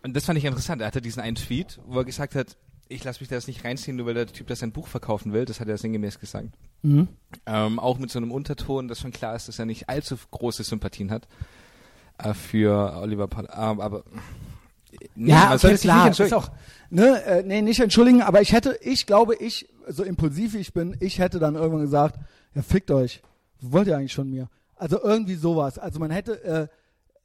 und 0.03 0.15
das 0.15 0.25
fand 0.25 0.37
ich 0.37 0.45
interessant, 0.45 0.81
er 0.81 0.87
hatte 0.87 1.01
diesen 1.01 1.21
einen 1.21 1.35
Tweet, 1.35 1.79
wo 1.85 1.99
er 1.99 2.05
gesagt 2.05 2.35
hat, 2.35 2.57
ich 2.87 3.03
lasse 3.03 3.21
mich 3.21 3.29
da 3.29 3.35
jetzt 3.35 3.47
nicht 3.47 3.63
reinziehen, 3.63 3.95
nur 3.95 4.05
weil 4.05 4.13
der 4.13 4.27
Typ 4.27 4.47
das 4.47 4.59
sein 4.59 4.73
Buch 4.73 4.87
verkaufen 4.87 5.33
will, 5.33 5.45
das 5.45 5.59
hat 5.59 5.67
er 5.69 5.77
sinngemäß 5.77 6.19
gesagt. 6.19 6.49
Mhm. 6.81 7.07
Ähm, 7.45 7.79
auch 7.79 7.97
mit 7.97 8.11
so 8.11 8.19
einem 8.19 8.31
Unterton, 8.31 8.87
dass 8.87 8.99
schon 8.99 9.11
klar 9.11 9.35
ist, 9.35 9.47
dass 9.47 9.59
er 9.59 9.65
nicht 9.65 9.89
allzu 9.89 10.17
große 10.29 10.63
Sympathien 10.63 11.09
hat 11.09 11.27
für 12.33 12.97
Oliver 12.97 13.27
Poll. 13.27 13.47
Ähm, 13.53 13.81
aber 13.81 14.03
nee, 15.15 15.31
ja, 15.31 15.53
okay, 15.53 15.75
klar, 15.77 16.09
ist 16.09 16.33
auch, 16.33 16.49
ne, 16.89 17.23
äh, 17.23 17.43
nee, 17.43 17.61
nicht 17.61 17.79
entschuldigen, 17.79 18.21
aber 18.21 18.41
ich 18.41 18.53
hätte, 18.53 18.77
ich 18.81 19.05
glaube, 19.05 19.35
ich, 19.35 19.67
so 19.87 20.03
impulsiv 20.03 20.53
wie 20.53 20.59
ich 20.59 20.73
bin, 20.73 20.95
ich 20.99 21.19
hätte 21.19 21.39
dann 21.39 21.55
irgendwann 21.55 21.81
gesagt, 21.81 22.19
ja, 22.53 22.61
fickt 22.61 22.91
euch. 22.91 23.21
Was 23.59 23.71
wollt 23.71 23.87
ihr 23.87 23.97
eigentlich 23.97 24.15
von 24.15 24.29
mir? 24.29 24.49
Also 24.75 25.01
irgendwie 25.01 25.35
sowas. 25.35 25.77
Also 25.77 25.99
man 25.99 26.11
hätte, 26.11 26.43
äh, 26.43 26.67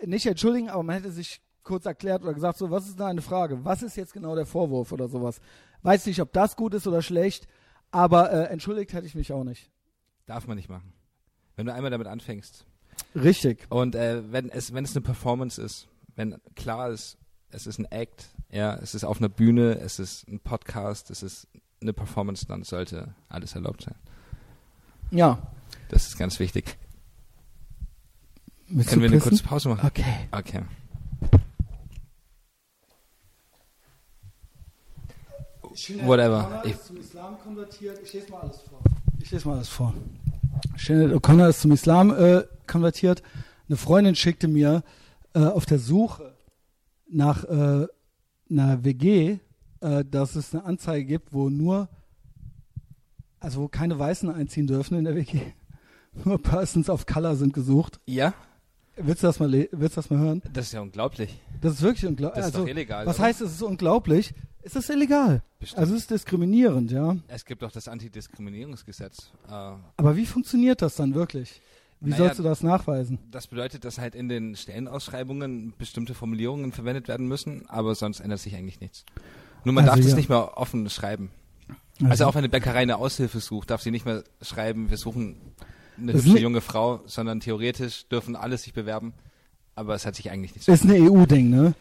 nicht 0.04 0.26
entschuldigen, 0.26 0.68
aber 0.68 0.82
man 0.82 0.96
hätte 0.96 1.10
sich 1.10 1.40
kurz 1.62 1.86
erklärt 1.86 2.22
oder 2.22 2.34
gesagt, 2.34 2.58
so, 2.58 2.70
was 2.70 2.86
ist 2.86 3.00
da 3.00 3.08
eine 3.08 3.22
Frage? 3.22 3.64
Was 3.64 3.82
ist 3.82 3.96
jetzt 3.96 4.12
genau 4.12 4.34
der 4.34 4.46
Vorwurf 4.46 4.92
oder 4.92 5.08
sowas? 5.08 5.40
Weiß 5.82 6.06
nicht, 6.06 6.20
ob 6.20 6.32
das 6.32 6.56
gut 6.56 6.74
ist 6.74 6.86
oder 6.86 7.02
schlecht, 7.02 7.48
aber 7.90 8.32
äh, 8.32 8.44
entschuldigt 8.44 8.92
hätte 8.92 9.06
ich 9.06 9.14
mich 9.14 9.32
auch 9.32 9.44
nicht. 9.44 9.70
Darf 10.26 10.46
man 10.46 10.56
nicht 10.56 10.68
machen. 10.68 10.92
Wenn 11.56 11.66
du 11.66 11.72
einmal 11.72 11.90
damit 11.90 12.06
anfängst. 12.06 12.66
Richtig. 13.22 13.66
Und 13.70 13.94
äh, 13.94 14.30
wenn 14.30 14.50
es 14.50 14.72
wenn 14.74 14.84
es 14.84 14.94
eine 14.94 15.00
Performance 15.02 15.60
ist, 15.60 15.88
wenn 16.14 16.36
klar 16.54 16.90
ist, 16.90 17.16
es 17.50 17.66
ist 17.66 17.78
ein 17.78 17.86
Act, 17.86 18.26
ja, 18.50 18.74
es 18.76 18.94
ist 18.94 19.04
auf 19.04 19.18
einer 19.18 19.28
Bühne, 19.28 19.78
es 19.78 19.98
ist 19.98 20.28
ein 20.28 20.40
Podcast, 20.40 21.10
es 21.10 21.22
ist 21.22 21.46
eine 21.80 21.92
Performance, 21.92 22.46
dann 22.46 22.62
sollte 22.62 23.14
alles 23.28 23.54
erlaubt 23.54 23.82
sein. 23.82 23.94
Ja. 25.10 25.38
Das 25.88 26.06
ist 26.08 26.18
ganz 26.18 26.38
wichtig. 26.40 26.76
Willst 28.68 28.90
Können 28.90 29.02
wir 29.02 29.08
eine 29.08 29.16
pissen? 29.18 29.30
kurze 29.30 29.44
Pause 29.44 29.68
machen? 29.68 29.86
Okay. 29.86 30.04
Okay. 30.32 30.62
Whatever. 36.04 36.62
Ich- 36.64 36.72
ist 36.72 36.86
zum 36.86 36.96
Islam 36.96 37.38
konvertiert. 37.38 37.98
Ich 38.02 38.12
lese 38.12 38.32
mal 38.32 39.54
alles 39.56 39.68
vor. 39.68 39.94
Shannon 40.76 41.12
O'Connor 41.12 41.48
ist 41.48 41.60
zum 41.60 41.72
Islam 41.72 42.10
äh, 42.10 42.44
konvertiert. 42.66 43.22
Eine 43.68 43.76
Freundin 43.76 44.14
schickte 44.14 44.48
mir 44.48 44.82
äh, 45.34 45.40
auf 45.40 45.66
der 45.66 45.78
Suche 45.78 46.34
nach 47.08 47.44
äh, 47.44 47.86
einer 48.50 48.84
WG, 48.84 49.38
äh, 49.80 50.04
dass 50.04 50.36
es 50.36 50.54
eine 50.54 50.64
Anzeige 50.64 51.04
gibt, 51.04 51.32
wo 51.32 51.48
nur, 51.48 51.88
also 53.40 53.62
wo 53.62 53.68
keine 53.68 53.98
Weißen 53.98 54.30
einziehen 54.30 54.66
dürfen 54.66 54.98
in 54.98 55.04
der 55.04 55.14
WG. 55.14 55.40
Nur 56.24 56.40
Persons 56.40 56.88
of 56.88 57.04
Color 57.04 57.36
sind 57.36 57.52
gesucht. 57.52 58.00
Ja, 58.06 58.32
Willst 58.98 59.22
du 59.22 59.26
das 59.26 59.38
mal, 59.38 59.52
willst 59.52 59.96
du 59.96 60.00
das 60.00 60.08
mal 60.08 60.18
hören? 60.18 60.42
das 60.52 60.66
ist 60.66 60.72
ja 60.72 60.80
unglaublich. 60.80 61.38
Das 61.60 61.74
ist 61.74 61.82
wirklich 61.82 62.06
unglaublich. 62.06 62.38
Das 62.38 62.48
ist 62.48 62.54
also, 62.54 62.64
doch 62.64 62.70
illegal. 62.70 63.04
was 63.06 63.16
oder? 63.16 63.26
heißt, 63.26 63.40
es 63.42 63.52
ist 63.52 63.62
unglaublich? 63.62 64.32
Es 64.66 64.74
ist 64.74 64.90
illegal. 64.90 65.42
Bestimmt. 65.60 65.78
Also 65.78 65.94
es 65.94 66.00
ist 66.02 66.10
diskriminierend, 66.10 66.90
ja. 66.90 67.16
es 67.28 67.44
gibt 67.44 67.62
doch 67.62 67.70
das 67.70 67.86
Antidiskriminierungsgesetz. 67.86 69.30
Äh, 69.48 69.52
Aber 69.96 70.16
wie 70.16 70.26
funktioniert 70.26 70.82
das 70.82 70.96
dann 70.96 71.14
wirklich? 71.14 71.60
Wie 72.00 72.10
Naja, 72.10 72.24
sollst 72.24 72.38
du 72.40 72.42
das 72.42 72.62
nachweisen? 72.64 73.18
das 73.30 73.46
bedeutet, 73.46 73.84
dass 73.84 73.98
halt 73.98 74.14
in 74.16 74.28
den 74.28 74.56
Stellenausschreibungen 74.56 75.72
bestimmte 75.78 76.14
Formulierungen 76.14 76.72
verwendet 76.72 77.06
werden 77.06 77.28
müssen, 77.28 77.64
aber 77.68 77.94
sonst 77.94 78.18
ändert 78.20 78.40
sich 78.40 78.56
eigentlich 78.56 78.80
nichts. 78.80 79.04
Nur 79.64 79.72
man 79.72 79.84
Also 79.84 79.94
darf 79.96 80.00
das 80.04 80.10
ja. 80.10 80.16
nicht 80.16 80.28
mehr 80.28 80.58
offen 80.58 80.90
schreiben. 80.90 81.30
Also 82.04 82.26
auch 82.26 82.34
wenn 82.34 82.40
eine 82.40 82.48
Bäckerei 82.48 82.80
eine 82.80 82.96
Aushilfe 82.98 83.38
sucht, 83.40 83.70
darf 83.70 83.82
sie 83.82 83.90
nicht 83.92 84.04
mehr 84.04 84.24
schreiben, 84.42 84.90
wir 84.90 84.96
suchen 84.98 85.36
eine 85.96 86.12
Das 86.12 86.24
hübsche 86.24 86.40
junge 86.40 86.60
Frau, 86.60 87.00
sondern 87.06 87.40
theoretisch 87.40 88.08
dürfen 88.08 88.34
alle 88.36 88.58
sich 88.58 88.74
bewerben. 88.74 89.14
Aber 89.76 89.94
es 89.94 90.04
hat 90.06 90.16
sich 90.16 90.30
eigentlich 90.30 90.54
nichts 90.54 90.68
ist 90.68 90.84
ein 90.84 90.90
EU-Ding, 90.90 91.50
ne? 91.50 91.74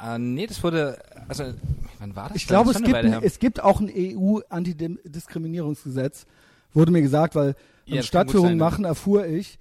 Äh, 0.00 0.18
nee, 0.18 0.46
das 0.46 0.62
wurde, 0.62 0.98
also, 1.28 1.52
wann 1.98 2.14
war 2.14 2.28
das? 2.28 2.36
Ich 2.36 2.46
glaube, 2.46 2.70
es 2.70 2.80
gibt, 2.82 2.94
ein, 2.94 3.22
es 3.22 3.38
gibt 3.38 3.62
auch 3.62 3.80
ein 3.80 3.90
EU-Antidiskriminierungsgesetz, 3.94 6.26
wurde 6.72 6.92
mir 6.92 7.02
gesagt, 7.02 7.34
weil 7.34 7.48
Ja, 7.48 7.54
beim 7.54 7.54
das 7.54 7.64
kann 7.86 7.96
gut 7.96 8.04
Stadtführung 8.06 8.48
sein, 8.48 8.56
ne? 8.56 8.62
machen 8.62 8.84
erfuhr 8.84 9.26
ich, 9.26 9.58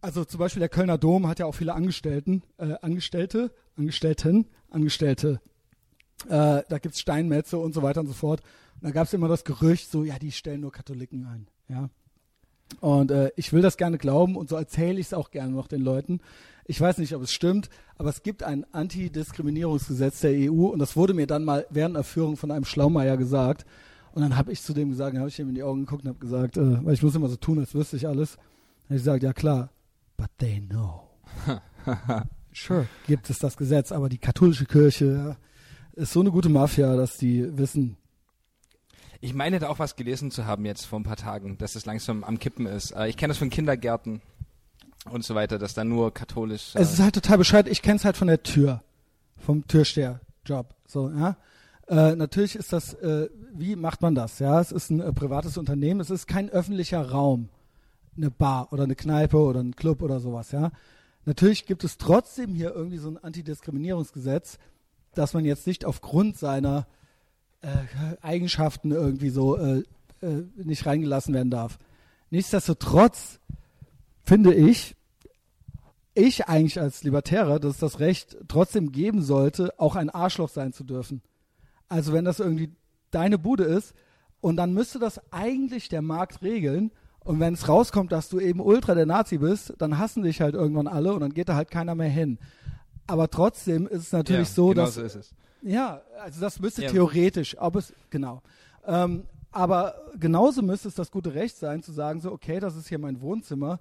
also 0.00 0.24
zum 0.24 0.38
Beispiel 0.38 0.60
der 0.60 0.68
Kölner 0.68 0.98
Dom 0.98 1.26
hat 1.26 1.40
ja 1.40 1.46
auch 1.46 1.54
viele 1.54 1.74
Angestellten, 1.74 2.42
äh, 2.58 2.74
Angestellte, 2.80 3.50
Angestellten, 3.76 4.46
Angestellte. 4.70 5.40
Äh, 6.28 6.62
da 6.68 6.78
gibt's 6.80 7.00
Steinmetze 7.00 7.58
und 7.58 7.74
so 7.74 7.82
weiter 7.82 8.00
und 8.00 8.06
so 8.06 8.12
fort. 8.12 8.40
Und 8.76 8.84
da 8.84 8.90
gab's 8.90 9.12
immer 9.12 9.28
das 9.28 9.44
Gerücht, 9.44 9.90
so, 9.90 10.04
ja, 10.04 10.18
die 10.18 10.32
stellen 10.32 10.60
nur 10.60 10.72
Katholiken 10.72 11.26
ein. 11.26 11.48
Ja. 11.68 11.90
Und 12.80 13.10
äh, 13.10 13.30
ich 13.36 13.52
will 13.52 13.62
das 13.62 13.76
gerne 13.76 13.98
glauben 13.98 14.36
und 14.36 14.48
so 14.48 14.56
erzähle 14.56 14.98
ich 15.00 15.06
es 15.06 15.14
auch 15.14 15.30
gerne 15.30 15.52
noch 15.52 15.68
den 15.68 15.80
Leuten. 15.80 16.20
Ich 16.66 16.80
weiß 16.80 16.98
nicht, 16.98 17.14
ob 17.14 17.22
es 17.22 17.32
stimmt, 17.32 17.70
aber 17.96 18.08
es 18.08 18.22
gibt 18.22 18.42
ein 18.42 18.66
Antidiskriminierungsgesetz 18.72 20.20
der 20.20 20.32
EU 20.32 20.66
und 20.66 20.80
das 20.80 20.96
wurde 20.96 21.14
mir 21.14 21.26
dann 21.26 21.44
mal 21.44 21.66
während 21.70 21.94
der 21.94 22.02
Führung 22.02 22.36
von 22.36 22.50
einem 22.50 22.64
Schlaumeier 22.64 23.16
gesagt. 23.16 23.64
Und 24.12 24.22
dann 24.22 24.36
habe 24.36 24.50
ich 24.50 24.62
zu 24.62 24.72
dem 24.72 24.90
gesagt, 24.90 25.14
dann 25.14 25.20
habe 25.20 25.28
ich 25.28 25.38
ihm 25.38 25.48
in 25.48 25.54
die 25.54 25.62
Augen 25.62 25.80
geguckt 25.80 26.04
und 26.04 26.08
habe 26.08 26.18
gesagt, 26.18 26.56
äh, 26.56 26.84
weil 26.84 26.94
ich 26.94 27.02
muss 27.02 27.14
immer 27.14 27.28
so 27.28 27.36
tun, 27.36 27.58
als 27.58 27.74
wüsste 27.74 27.96
ich 27.96 28.08
alles. 28.08 28.36
Dann 28.36 28.44
habe 28.84 28.96
ich 28.96 29.02
gesagt, 29.02 29.22
ja 29.22 29.32
klar, 29.32 29.70
but 30.16 30.30
they 30.38 30.60
know. 30.60 31.02
sure, 32.52 32.88
gibt 33.06 33.30
es 33.30 33.38
das 33.38 33.56
Gesetz, 33.56 33.92
aber 33.92 34.08
die 34.08 34.18
katholische 34.18 34.66
Kirche 34.66 35.36
ist 35.92 36.12
so 36.12 36.20
eine 36.20 36.30
gute 36.30 36.48
Mafia, 36.48 36.96
dass 36.96 37.16
die 37.16 37.56
wissen, 37.56 37.96
Ich 39.20 39.34
meine 39.34 39.58
da 39.58 39.68
auch 39.68 39.78
was 39.78 39.96
gelesen 39.96 40.30
zu 40.30 40.46
haben 40.46 40.64
jetzt 40.64 40.84
vor 40.84 41.00
ein 41.00 41.04
paar 41.04 41.16
Tagen, 41.16 41.58
dass 41.58 41.74
es 41.74 41.86
langsam 41.86 42.24
am 42.24 42.38
Kippen 42.38 42.66
ist. 42.66 42.92
Äh, 42.92 43.08
ich 43.08 43.16
kenne 43.16 43.30
das 43.30 43.38
von 43.38 43.50
Kindergärten 43.50 44.20
und 45.10 45.24
so 45.24 45.34
weiter, 45.34 45.58
dass 45.58 45.74
da 45.74 45.84
nur 45.84 46.12
katholisch. 46.12 46.74
Äh, 46.74 46.80
Es 46.80 46.92
ist 46.92 47.00
halt 47.00 47.14
total 47.14 47.38
bescheuert. 47.38 47.68
Ich 47.68 47.82
kenne 47.82 47.96
es 47.96 48.04
halt 48.04 48.16
von 48.16 48.28
der 48.28 48.42
Tür, 48.42 48.82
vom 49.38 49.66
Türsteherjob. 49.66 50.74
So, 50.86 51.10
ja. 51.10 51.36
Äh, 51.88 52.16
natürlich 52.16 52.56
ist 52.56 52.72
das, 52.72 52.94
äh, 52.94 53.28
wie 53.52 53.76
macht 53.76 54.02
man 54.02 54.14
das? 54.14 54.38
Ja, 54.38 54.60
es 54.60 54.72
ist 54.72 54.90
ein 54.90 55.00
äh, 55.00 55.12
privates 55.12 55.56
Unternehmen. 55.56 56.00
Es 56.00 56.10
ist 56.10 56.26
kein 56.26 56.50
öffentlicher 56.50 57.10
Raum, 57.10 57.48
eine 58.16 58.30
Bar 58.30 58.72
oder 58.72 58.82
eine 58.84 58.96
Kneipe 58.96 59.38
oder 59.38 59.60
ein 59.60 59.76
Club 59.76 60.02
oder 60.02 60.18
sowas. 60.18 60.50
Ja. 60.50 60.72
Natürlich 61.24 61.64
gibt 61.66 61.84
es 61.84 61.96
trotzdem 61.96 62.54
hier 62.54 62.74
irgendwie 62.74 62.98
so 62.98 63.08
ein 63.08 63.18
Antidiskriminierungsgesetz, 63.18 64.58
dass 65.14 65.32
man 65.32 65.44
jetzt 65.44 65.66
nicht 65.66 65.84
aufgrund 65.84 66.36
seiner 66.36 66.80
äh, 66.80 66.95
Eigenschaften 68.22 68.92
irgendwie 68.92 69.30
so 69.30 69.56
äh, 69.56 69.82
äh, 70.22 70.44
nicht 70.56 70.86
reingelassen 70.86 71.34
werden 71.34 71.50
darf. 71.50 71.78
Nichtsdestotrotz 72.30 73.40
finde 74.22 74.54
ich, 74.54 74.96
ich 76.14 76.48
eigentlich 76.48 76.80
als 76.80 77.04
Libertärer, 77.04 77.60
dass 77.60 77.74
es 77.74 77.80
das 77.80 78.00
Recht 78.00 78.36
trotzdem 78.48 78.92
geben 78.92 79.22
sollte, 79.22 79.78
auch 79.78 79.96
ein 79.96 80.10
Arschloch 80.10 80.48
sein 80.48 80.72
zu 80.72 80.84
dürfen. 80.84 81.22
Also 81.88 82.12
wenn 82.12 82.24
das 82.24 82.40
irgendwie 82.40 82.72
deine 83.10 83.38
Bude 83.38 83.64
ist 83.64 83.94
und 84.40 84.56
dann 84.56 84.72
müsste 84.72 84.98
das 84.98 85.20
eigentlich 85.32 85.88
der 85.88 86.02
Markt 86.02 86.42
regeln 86.42 86.90
und 87.20 87.40
wenn 87.40 87.54
es 87.54 87.68
rauskommt, 87.68 88.12
dass 88.12 88.28
du 88.28 88.40
eben 88.40 88.60
Ultra 88.60 88.94
der 88.94 89.06
Nazi 89.06 89.38
bist, 89.38 89.74
dann 89.78 89.98
hassen 89.98 90.22
dich 90.22 90.40
halt 90.40 90.54
irgendwann 90.54 90.86
alle 90.86 91.12
und 91.12 91.20
dann 91.20 91.34
geht 91.34 91.48
da 91.48 91.54
halt 91.54 91.70
keiner 91.70 91.94
mehr 91.94 92.08
hin. 92.08 92.38
Aber 93.06 93.28
trotzdem 93.30 93.86
ist 93.86 94.02
es 94.02 94.12
natürlich 94.12 94.48
ja, 94.48 94.54
so, 94.54 94.68
genau 94.68 94.84
dass 94.84 94.94
so 94.94 95.02
ist 95.02 95.14
es. 95.14 95.34
Ja, 95.66 96.00
also 96.20 96.40
das 96.40 96.60
müsste 96.60 96.82
Ja. 96.82 96.90
theoretisch, 96.90 97.56
ob 97.58 97.76
es, 97.76 97.92
genau. 98.10 98.42
Ähm, 98.86 99.24
aber 99.50 99.94
genauso 100.18 100.62
müsste 100.62 100.88
es 100.88 100.94
das 100.94 101.10
gute 101.10 101.34
Recht 101.34 101.56
sein, 101.56 101.82
zu 101.82 101.92
sagen, 101.92 102.20
so, 102.20 102.30
okay, 102.32 102.60
das 102.60 102.76
ist 102.76 102.88
hier 102.88 102.98
mein 102.98 103.20
Wohnzimmer. 103.20 103.80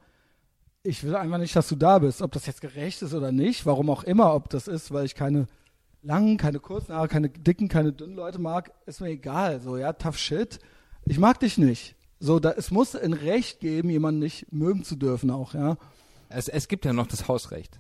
Ich 0.83 1.03
will 1.03 1.15
einfach 1.15 1.38
nicht, 1.38 1.55
dass 1.55 1.67
du 1.67 1.75
da 1.75 1.99
bist. 1.99 2.21
Ob 2.21 2.31
das 2.31 2.45
jetzt 2.45 2.61
gerecht 2.61 3.01
ist 3.01 3.13
oder 3.13 3.31
nicht, 3.31 3.65
warum 3.65 3.89
auch 3.89 4.03
immer, 4.03 4.33
ob 4.33 4.49
das 4.49 4.67
ist, 4.67 4.91
weil 4.91 5.05
ich 5.05 5.15
keine 5.15 5.47
langen, 6.01 6.38
keine 6.38 6.59
kurzen 6.59 6.93
Haare, 6.93 7.07
keine 7.07 7.29
dicken, 7.29 7.67
keine 7.67 7.91
dünnen 7.91 8.15
Leute 8.15 8.39
mag, 8.39 8.71
ist 8.86 9.01
mir 9.01 9.09
egal. 9.09 9.59
So, 9.61 9.77
ja, 9.77 9.93
tough 9.93 10.17
shit. 10.17 10.59
Ich 11.05 11.19
mag 11.19 11.39
dich 11.39 11.57
nicht. 11.57 11.95
So, 12.19 12.39
da, 12.39 12.51
es 12.51 12.71
muss 12.71 12.95
ein 12.95 13.13
Recht 13.13 13.59
geben, 13.59 13.89
jemanden 13.89 14.19
nicht 14.19 14.51
mögen 14.53 14.83
zu 14.83 14.95
dürfen 14.95 15.29
auch, 15.31 15.53
ja. 15.53 15.77
Es, 16.29 16.47
es 16.47 16.67
gibt 16.67 16.86
ja 16.86 16.93
noch 16.93 17.07
das 17.07 17.27
Hausrecht. 17.27 17.79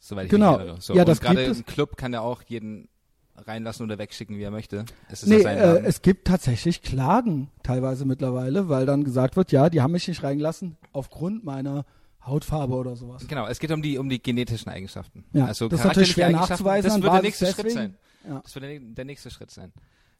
Soweit 0.00 0.24
ich 0.24 0.30
Genau. 0.30 0.52
mich 0.52 0.60
erinnere. 0.60 0.80
So, 0.80 0.94
Ja, 0.94 1.04
das 1.04 1.20
gerade 1.20 1.44
ein 1.44 1.66
Club 1.66 1.96
kann 1.96 2.12
ja 2.12 2.20
auch 2.20 2.42
jeden 2.42 2.88
reinlassen 3.36 3.84
oder 3.86 3.98
wegschicken, 3.98 4.36
wie 4.36 4.42
er 4.42 4.50
möchte. 4.50 4.84
Es 5.08 5.22
ist 5.22 5.28
Nee, 5.28 5.42
äh, 5.42 5.80
es 5.84 6.02
gibt 6.02 6.26
tatsächlich 6.26 6.82
Klagen 6.82 7.50
teilweise 7.62 8.04
mittlerweile, 8.04 8.68
weil 8.68 8.86
dann 8.86 9.04
gesagt 9.04 9.36
wird, 9.36 9.52
ja, 9.52 9.70
die 9.70 9.80
haben 9.80 9.92
mich 9.92 10.08
nicht 10.08 10.22
reingelassen 10.22 10.76
aufgrund 10.92 11.44
meiner 11.44 11.84
Hautfarbe 12.24 12.74
oder 12.74 12.96
sowas. 12.96 13.26
Genau, 13.28 13.46
es 13.46 13.58
geht 13.58 13.70
um 13.70 13.80
die, 13.82 13.96
um 13.98 14.08
die 14.08 14.22
genetischen 14.22 14.70
Eigenschaften. 14.70 15.24
Ja, 15.32 15.46
also 15.46 15.68
das 15.68 15.80
ist 15.80 15.86
natürlich 15.86 16.10
schwer 16.12 16.30
nachzuweisen 16.30 16.90
Das 16.90 17.02
wird 17.02 17.12
der 17.14 17.22
nächste 17.22 17.46
Schritt 17.46 17.66
deswegen. 17.66 17.74
sein. 17.74 17.94
Ja. 18.28 18.40
Das 18.40 18.54
wird 18.54 18.98
der, 18.98 19.04
nächste 19.06 19.30
Schritt 19.30 19.50
sein. 19.50 19.72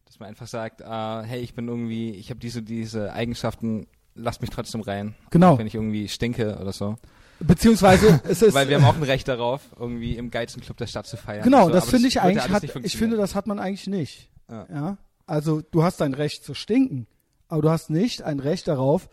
Dass 0.07 0.19
man 0.19 0.31
einfach 0.31 0.47
sagt, 0.47 0.81
äh, 0.81 0.85
hey, 1.29 1.41
ich 1.41 1.55
bin 1.55 1.69
irgendwie, 1.69 2.13
ich 2.13 2.31
habe 2.31 2.41
diese, 2.41 2.63
diese 2.63 3.13
Eigenschaften, 3.13 3.87
lasst 4.15 4.41
mich 4.41 4.51
trotzdem 4.51 4.81
rein. 4.81 5.15
Genau. 5.31 5.59
Wenn 5.59 5.67
ich 5.67 5.75
irgendwie 5.75 6.09
stinke 6.09 6.59
oder 6.59 6.73
so. 6.73 6.97
Beziehungsweise 7.41 8.21
es 8.29 8.43
ist 8.43 8.55
Weil 8.55 8.69
wir 8.69 8.77
haben 8.77 8.85
auch 8.85 8.97
ein 8.97 9.03
Recht 9.03 9.27
darauf, 9.27 9.63
irgendwie 9.79 10.17
im 10.17 10.31
geilsten 10.31 10.63
Club 10.63 10.77
der 10.77 10.87
Stadt 10.87 11.07
zu 11.07 11.17
feiern. 11.17 11.43
Genau, 11.43 11.67
so, 11.67 11.73
das 11.73 11.89
finde 11.89 12.09
ich 12.09 12.21
eigentlich 12.21 12.49
hat, 12.49 12.63
nicht 12.63 12.77
ich 12.83 12.97
finde, 12.97 13.17
das 13.17 13.35
hat 13.35 13.47
man 13.47 13.59
eigentlich 13.59 13.87
nicht. 13.87 14.31
Ja. 14.51 14.67
Ja? 14.71 14.99
Also 15.27 15.63
du 15.63 15.83
hast 15.83 16.01
dein 16.01 16.15
Recht 16.15 16.45
zu 16.45 16.55
stinken, 16.55 17.07
aber 17.49 17.63
du 17.63 17.71
hast 17.71 17.89
nicht 17.89 18.23
ein 18.23 18.41
Recht 18.41 18.69
darauf, 18.69 19.09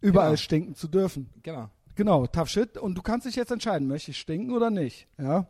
überall 0.00 0.30
Genau. 0.30 0.36
stinken 0.36 0.74
zu 0.74 0.88
dürfen. 0.88 1.30
Genau. 1.42 1.68
Genau, 1.94 2.26
tough 2.26 2.48
shit. 2.48 2.78
Und 2.78 2.94
du 2.96 3.02
kannst 3.02 3.26
dich 3.26 3.36
jetzt 3.36 3.50
entscheiden, 3.50 3.88
möchte 3.88 4.12
ich 4.12 4.18
stinken 4.18 4.54
oder 4.54 4.70
nicht. 4.70 5.08
Ja. 5.18 5.48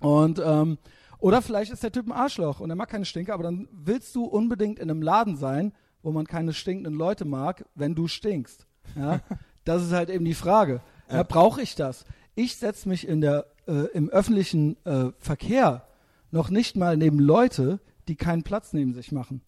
Und 0.00 0.42
ähm, 0.44 0.78
oder 1.18 1.40
vielleicht 1.42 1.70
ist 1.70 1.84
der 1.84 1.92
Typ 1.92 2.06
ein 2.06 2.12
Arschloch 2.12 2.58
und 2.58 2.70
er 2.70 2.76
mag 2.76 2.88
keine 2.88 3.04
Stinke, 3.04 3.32
aber 3.32 3.44
dann 3.44 3.68
willst 3.70 4.14
du 4.16 4.24
unbedingt 4.24 4.80
in 4.80 4.90
einem 4.90 5.02
Laden 5.02 5.36
sein, 5.36 5.72
wo 6.02 6.10
man 6.10 6.26
keine 6.26 6.52
stinkenden 6.52 6.94
Leute 6.94 7.24
mag, 7.24 7.64
wenn 7.76 7.94
du 7.94 8.08
stinkst. 8.08 8.66
Ja. 8.96 9.20
das 9.64 9.84
ist 9.84 9.92
halt 9.92 10.10
eben 10.10 10.24
die 10.24 10.34
Frage. 10.34 10.80
Ja. 11.12 11.18
Ja. 11.18 11.22
Brauche 11.24 11.62
ich 11.62 11.74
das? 11.74 12.04
Ich 12.34 12.56
setze 12.56 12.88
mich 12.88 13.06
in 13.06 13.20
der 13.20 13.46
äh, 13.66 13.86
im 13.92 14.08
öffentlichen 14.08 14.76
äh, 14.84 15.12
Verkehr 15.18 15.86
noch 16.30 16.50
nicht 16.50 16.76
mal 16.76 16.96
neben 16.96 17.18
Leute, 17.18 17.80
die 18.08 18.16
keinen 18.16 18.42
Platz 18.42 18.72
neben 18.72 18.94
sich 18.94 19.12
machen. 19.12 19.42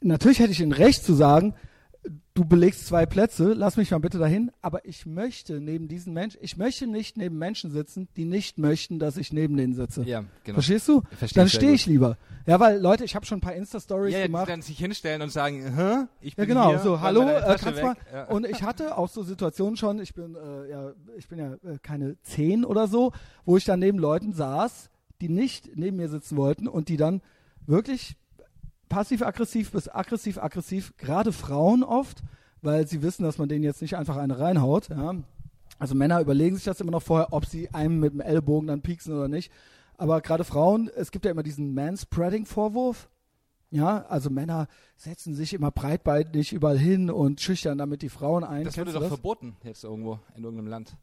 Natürlich 0.00 0.38
hätte 0.38 0.52
ich 0.52 0.62
ein 0.62 0.72
Recht 0.72 1.04
zu 1.04 1.14
sagen, 1.14 1.54
du 2.38 2.44
belegst 2.44 2.86
zwei 2.86 3.04
Plätze, 3.04 3.52
lass 3.52 3.76
mich 3.76 3.90
mal 3.90 3.98
bitte 3.98 4.18
dahin, 4.18 4.52
aber 4.62 4.84
ich 4.84 5.06
möchte 5.06 5.60
neben 5.60 5.88
diesen 5.88 6.12
Menschen, 6.12 6.38
ich 6.40 6.56
möchte 6.56 6.86
nicht 6.86 7.16
neben 7.16 7.36
Menschen 7.36 7.72
sitzen, 7.72 8.06
die 8.16 8.24
nicht 8.24 8.58
möchten, 8.58 9.00
dass 9.00 9.16
ich 9.16 9.32
neben 9.32 9.56
denen 9.56 9.74
sitze. 9.74 10.04
Ja, 10.04 10.22
genau. 10.44 10.54
Verstehst 10.54 10.86
du? 10.86 11.02
Verstehe 11.16 11.40
Dann 11.40 11.46
ich 11.48 11.52
stehe 11.54 11.72
gut. 11.72 11.80
ich 11.80 11.86
lieber. 11.86 12.16
Ja, 12.46 12.60
weil 12.60 12.80
Leute, 12.80 13.04
ich 13.04 13.16
habe 13.16 13.26
schon 13.26 13.38
ein 13.38 13.40
paar 13.40 13.54
Insta-Stories 13.54 14.12
Ja, 14.12 14.20
ja, 14.20 14.24
die 14.26 14.32
gemacht. 14.32 14.48
dann 14.48 14.62
sich 14.62 14.78
hinstellen 14.78 15.20
und 15.20 15.30
sagen, 15.32 15.74
hä? 15.74 16.04
Ich 16.20 16.34
Ja, 16.34 16.36
bin 16.44 16.46
genau, 16.48 16.68
hier, 16.68 16.78
so, 16.78 17.00
hallo, 17.00 17.22
äh, 17.28 17.42
kannst 17.58 17.76
weg. 17.76 17.82
mal. 17.84 17.96
Ja. 18.12 18.24
Und 18.28 18.46
ich 18.46 18.62
hatte 18.62 18.96
auch 18.96 19.08
so 19.08 19.24
Situationen 19.24 19.76
schon, 19.76 19.98
ich 19.98 20.14
bin, 20.14 20.36
äh, 20.36 20.70
ja, 20.70 20.92
ich 21.16 21.26
bin 21.26 21.38
ja 21.40 21.54
äh, 21.54 21.78
keine 21.82 22.22
zehn 22.22 22.64
oder 22.64 22.86
so, 22.86 23.12
wo 23.44 23.56
ich 23.56 23.64
dann 23.64 23.80
neben 23.80 23.98
Leuten 23.98 24.32
saß, 24.32 24.90
die 25.20 25.28
nicht 25.28 25.76
neben 25.76 25.96
mir 25.96 26.08
sitzen 26.08 26.36
wollten 26.36 26.68
und 26.68 26.88
die 26.88 26.96
dann 26.96 27.20
wirklich 27.66 28.14
passiv-aggressiv 28.88 29.72
bis 29.72 29.88
aggressiv-aggressiv, 29.88 30.96
gerade 30.96 31.32
Frauen 31.32 31.82
oft, 31.82 32.22
weil 32.62 32.86
sie 32.86 33.02
wissen, 33.02 33.22
dass 33.22 33.38
man 33.38 33.48
denen 33.48 33.64
jetzt 33.64 33.82
nicht 33.82 33.96
einfach 33.96 34.16
eine 34.16 34.38
reinhaut, 34.38 34.88
ja. 34.88 35.14
Also 35.78 35.94
Männer 35.94 36.20
überlegen 36.20 36.56
sich 36.56 36.64
das 36.64 36.80
immer 36.80 36.90
noch 36.90 37.02
vorher, 37.02 37.32
ob 37.32 37.46
sie 37.46 37.72
einem 37.72 38.00
mit 38.00 38.12
dem 38.12 38.20
Ellbogen 38.20 38.66
dann 38.66 38.82
pieksen 38.82 39.14
oder 39.14 39.28
nicht. 39.28 39.52
Aber 39.96 40.20
gerade 40.20 40.44
Frauen, 40.44 40.90
es 40.96 41.12
gibt 41.12 41.24
ja 41.24 41.30
immer 41.30 41.42
diesen 41.42 41.74
Manspreading-Vorwurf. 41.74 43.08
Ja, 43.70 44.06
also 44.06 44.30
Männer 44.30 44.66
setzen 44.96 45.34
sich 45.34 45.52
immer 45.52 45.70
breitbeinig 45.70 46.52
überall 46.52 46.78
hin 46.78 47.10
und 47.10 47.40
schüchtern 47.40 47.78
damit 47.78 48.02
die 48.02 48.08
Frauen 48.08 48.42
ein. 48.42 48.64
Das 48.64 48.76
wurde 48.76 48.86
Kennst 48.86 48.96
du 48.96 49.00
doch 49.00 49.08
verboten 49.08 49.56
jetzt 49.62 49.84
irgendwo 49.84 50.18
in 50.34 50.42
irgendeinem 50.42 50.68
Land. 50.68 50.96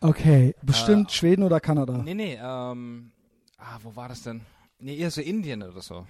Okay, 0.00 0.54
bestimmt 0.62 1.10
Äh, 1.10 1.12
Schweden 1.12 1.42
oder 1.42 1.60
Kanada. 1.60 1.98
Nee, 1.98 2.14
nee, 2.14 2.38
ähm, 2.40 3.12
ah, 3.58 3.78
wo 3.82 3.94
war 3.94 4.08
das 4.08 4.22
denn? 4.22 4.40
Nee, 4.78 4.96
eher 4.96 5.10
so 5.10 5.20
Indien 5.20 5.62
oder 5.62 5.82
so. 5.82 6.06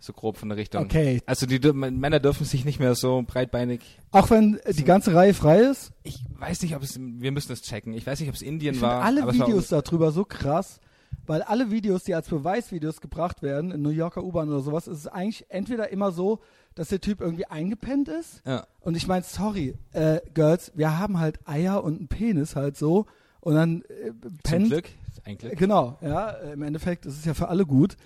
So 0.00 0.12
grob 0.12 0.36
von 0.36 0.48
der 0.48 0.58
Richtung. 0.58 0.84
Okay, 0.84 1.20
Also 1.26 1.46
die 1.46 1.58
Männer 1.72 2.20
dürfen 2.20 2.44
sich 2.44 2.64
nicht 2.64 2.78
mehr 2.78 2.94
so 2.94 3.24
breitbeinig. 3.26 3.80
auch 4.12 4.30
wenn 4.30 4.58
die 4.70 4.84
ganze 4.84 5.14
Reihe 5.14 5.34
frei 5.34 5.60
ist. 5.60 5.92
Ich 6.04 6.24
weiß 6.38 6.62
nicht, 6.62 6.76
ob 6.76 6.82
es, 6.82 6.98
wir 6.98 7.32
müssen 7.32 7.48
das 7.48 7.62
checken. 7.62 7.92
Ich 7.94 8.06
weiß 8.06 8.20
nicht, 8.20 8.28
ob 8.28 8.34
es 8.34 8.42
Indien 8.42 8.76
Ich 8.76 8.80
war. 8.80 9.02
alle 9.02 9.20
es 9.20 9.26
war 9.26 9.34
Videos 9.34 9.68
darüber 9.68 10.12
so 10.12 10.24
krass, 10.24 10.78
weil 11.26 11.42
alle 11.42 11.70
Videos, 11.70 12.04
die 12.04 12.14
als 12.14 12.28
Beweisvideos 12.28 13.00
gebracht 13.00 13.42
werden, 13.42 13.70
in 13.72 13.82
New 13.82 13.90
Yorker 13.90 14.22
U-Bahn 14.22 14.48
oder 14.48 14.60
sowas, 14.60 14.86
ist 14.86 14.98
es 14.98 15.06
eigentlich 15.08 15.46
entweder 15.48 15.90
immer 15.90 16.12
so, 16.12 16.38
dass 16.74 16.88
der 16.90 17.00
Typ 17.00 17.20
irgendwie 17.20 17.46
eingepennt 17.46 18.08
ist. 18.08 18.40
Ja. 18.46 18.66
Und 18.80 18.96
ich 18.96 19.08
meine, 19.08 19.24
sorry, 19.24 19.74
äh, 19.92 20.20
Girls, 20.32 20.70
wir 20.76 20.96
haben 20.98 21.18
halt 21.18 21.40
Eier 21.44 21.82
und 21.82 21.98
einen 21.98 22.08
Penis 22.08 22.54
halt 22.54 22.76
so. 22.76 23.06
Und 23.40 23.54
dann 23.54 23.82
äh, 23.82 24.10
Zum 24.22 24.38
pennt 24.44 24.66
Glück. 24.68 24.88
Ein 25.24 25.38
Glück. 25.38 25.56
Genau, 25.56 25.98
ja, 26.02 26.30
im 26.30 26.62
Endeffekt 26.62 27.04
ist 27.04 27.18
es 27.18 27.24
ja 27.24 27.34
für 27.34 27.48
alle 27.48 27.66
gut. 27.66 27.96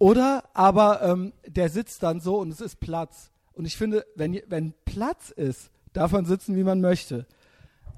Oder 0.00 0.44
aber 0.54 1.02
ähm, 1.02 1.34
der 1.46 1.68
sitzt 1.68 2.02
dann 2.02 2.20
so 2.20 2.38
und 2.38 2.50
es 2.50 2.62
ist 2.62 2.80
Platz. 2.80 3.30
Und 3.52 3.66
ich 3.66 3.76
finde, 3.76 4.06
wenn, 4.16 4.40
wenn 4.48 4.72
Platz 4.86 5.28
ist, 5.28 5.70
darf 5.92 6.12
man 6.12 6.24
sitzen, 6.24 6.56
wie 6.56 6.64
man 6.64 6.80
möchte. 6.80 7.26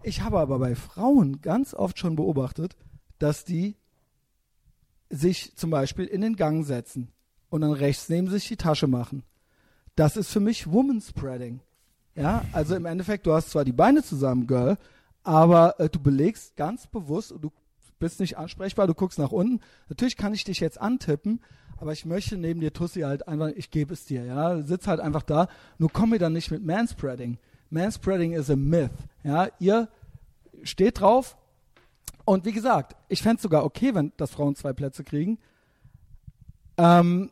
Ich 0.03 0.21
habe 0.21 0.41
aber 0.41 0.59
bei 0.59 0.75
Frauen 0.75 1.41
ganz 1.43 1.75
oft 1.75 2.01
schon 2.01 2.17
beobachtet, 2.17 2.77
dass 3.21 3.45
die 3.45 3.77
sich 5.11 5.55
zum 5.55 5.71
Beispiel 5.71 6.07
in 6.07 6.23
den 6.23 6.35
Gang 6.35 6.67
setzen 6.67 7.13
und 7.51 7.61
dann 7.61 7.71
rechts 7.71 8.09
neben 8.09 8.29
sich 8.29 8.49
die 8.49 8.57
Tasche 8.57 8.89
machen. 8.89 9.23
Das 9.95 10.17
ist 10.17 10.33
für 10.33 10.41
mich 10.41 10.73
Woman-Spreading. 10.73 11.61
Ja, 12.17 12.45
also 12.51 12.75
im 12.75 12.85
Endeffekt, 12.85 13.27
du 13.27 13.33
hast 13.33 13.51
zwar 13.51 13.65
die 13.65 13.73
Beine 13.73 14.03
zusammen, 14.03 14.49
Girl, 14.49 14.77
aber 15.23 15.79
äh, 15.79 15.89
du 15.89 16.01
belegst 16.01 16.57
ganz 16.57 16.89
bewusst 16.89 17.31
und 17.31 17.43
du 17.43 17.53
bist 18.01 18.19
nicht 18.19 18.39
ansprechbar, 18.39 18.89
du 18.89 18.95
guckst 18.95 19.21
nach 19.21 19.31
unten. 19.31 19.61
Natürlich 19.89 20.17
kann 20.17 20.35
ich 20.35 20.43
dich 20.43 20.59
jetzt 20.59 20.81
antippen, 20.81 21.41
aber 21.79 21.93
ich 21.93 22.05
möchte 22.05 22.37
neben 22.37 22.61
dir 22.61 22.73
Tussi 22.73 23.01
halt 23.01 23.27
einfach, 23.29 23.49
ich 23.49 23.71
gebe 23.71 23.93
es 23.93 24.05
dir, 24.05 24.25
ja, 24.25 24.63
sitz 24.63 24.87
halt 24.87 25.01
einfach 25.01 25.23
da. 25.23 25.49
Nur 25.79 25.91
komm 25.93 26.11
mir 26.11 26.19
dann 26.19 26.33
nicht 26.33 26.51
mit 26.51 26.65
Manspreading. 26.65 27.39
Manspreading 27.71 28.33
is 28.33 28.51
a 28.51 28.57
myth, 28.57 28.91
ja. 29.25 29.49
Ihr 29.59 29.89
steht 30.63 31.01
drauf 31.01 31.37
und 32.25 32.45
wie 32.45 32.53
gesagt, 32.53 32.97
ich 33.09 33.23
fände 33.23 33.37
es 33.37 33.43
sogar 33.43 33.65
okay, 33.65 33.95
wenn 33.95 34.13
dass 34.17 34.31
Frauen 34.31 34.55
zwei 34.55 34.73
Plätze 34.73 35.05
kriegen. 35.05 35.39
Ähm, 36.77 37.31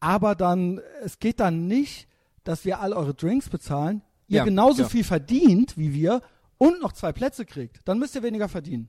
aber 0.00 0.34
dann, 0.34 0.80
es 1.02 1.18
geht 1.18 1.40
dann 1.40 1.66
nicht, 1.66 2.08
dass 2.44 2.64
wir 2.64 2.80
all 2.80 2.92
eure 2.92 3.14
Drinks 3.14 3.48
bezahlen, 3.48 4.02
ihr 4.28 4.38
Ja, 4.38 4.44
genauso 4.44 4.82
ja. 4.82 4.88
viel 4.88 5.04
verdient 5.04 5.78
wie 5.78 5.94
wir 5.94 6.20
und 6.58 6.80
noch 6.80 6.92
zwei 6.92 7.12
Plätze 7.12 7.44
kriegt. 7.44 7.80
Dann 7.86 7.98
müsst 7.98 8.14
ihr 8.14 8.22
weniger 8.22 8.48
verdienen. 8.48 8.88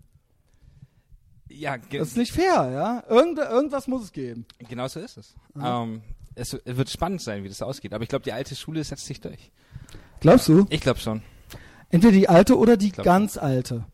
Ja, 1.50 1.78
Das 1.78 2.10
ist 2.10 2.18
nicht 2.18 2.32
fair, 2.32 2.70
ja. 2.72 3.04
Irgend, 3.10 3.38
irgendwas 3.40 3.88
muss 3.88 4.04
es 4.04 4.12
geben. 4.12 4.46
genau 4.68 4.88
so 4.88 5.00
ist 5.00 5.18
es. 5.18 5.36
Ja. 5.56 5.84
Ähm, 5.84 6.02
es 6.34 6.58
wird 6.66 6.90
spannend 6.90 7.22
sein, 7.22 7.44
wie 7.44 7.50
das 7.50 7.62
ausgeht. 7.62 7.94
Aber 7.94 8.04
ich 8.04 8.10
glaube, 8.10 8.24
die 8.24 8.34
alte 8.34 8.56
Schule 8.56 8.84
setzt 8.84 9.06
sich 9.06 9.22
durch. 9.22 9.52
Glaubst 10.20 10.48
du? 10.48 10.66
Ich 10.70 10.82
glaube 10.82 11.00
schon. 11.00 11.22
Entweder 11.90 12.14
die 12.14 12.28
alte 12.28 12.58
oder 12.58 12.78
die 12.78 12.92
ganz 12.92 13.38
alte. 13.38 13.86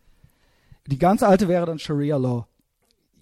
Die 0.88 0.98
ganz 0.98 1.22
alte 1.24 1.48
wäre 1.48 1.66
dann 1.66 1.78
Sharia 1.78 2.18
Law. 2.18 2.48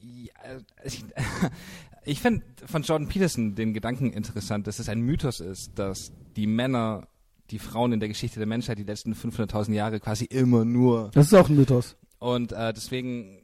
Ja, 0.02 0.34
äh, 0.44 0.62
ich 0.86 1.04
ich 2.06 2.22
finde 2.22 2.46
von 2.66 2.84
Jordan 2.84 3.10
Peterson 3.10 3.56
den 3.56 3.74
Gedanken 3.74 4.12
interessant, 4.14 4.68
dass 4.68 4.80
es 4.80 4.88
ein 4.90 5.02
Mythos 5.02 5.40
ist, 5.42 5.72
dass 5.78 6.12
die 6.36 6.48
Männer 6.48 7.08
die 7.50 7.60
Frauen 7.60 7.92
in 7.94 8.00
der 8.00 8.10
Geschichte 8.10 8.40
der 8.40 8.48
Menschheit 8.48 8.78
die 8.78 8.84
letzten 8.84 9.14
500.000 9.16 9.74
Jahre 9.74 10.00
quasi 10.00 10.26
immer 10.26 10.64
nur 10.66 11.10
Das 11.14 11.26
ist 11.28 11.34
auch 11.34 11.50
ein 11.50 11.56
Mythos. 11.56 11.98
und 12.20 12.52
äh, 12.54 12.72
deswegen 12.74 13.39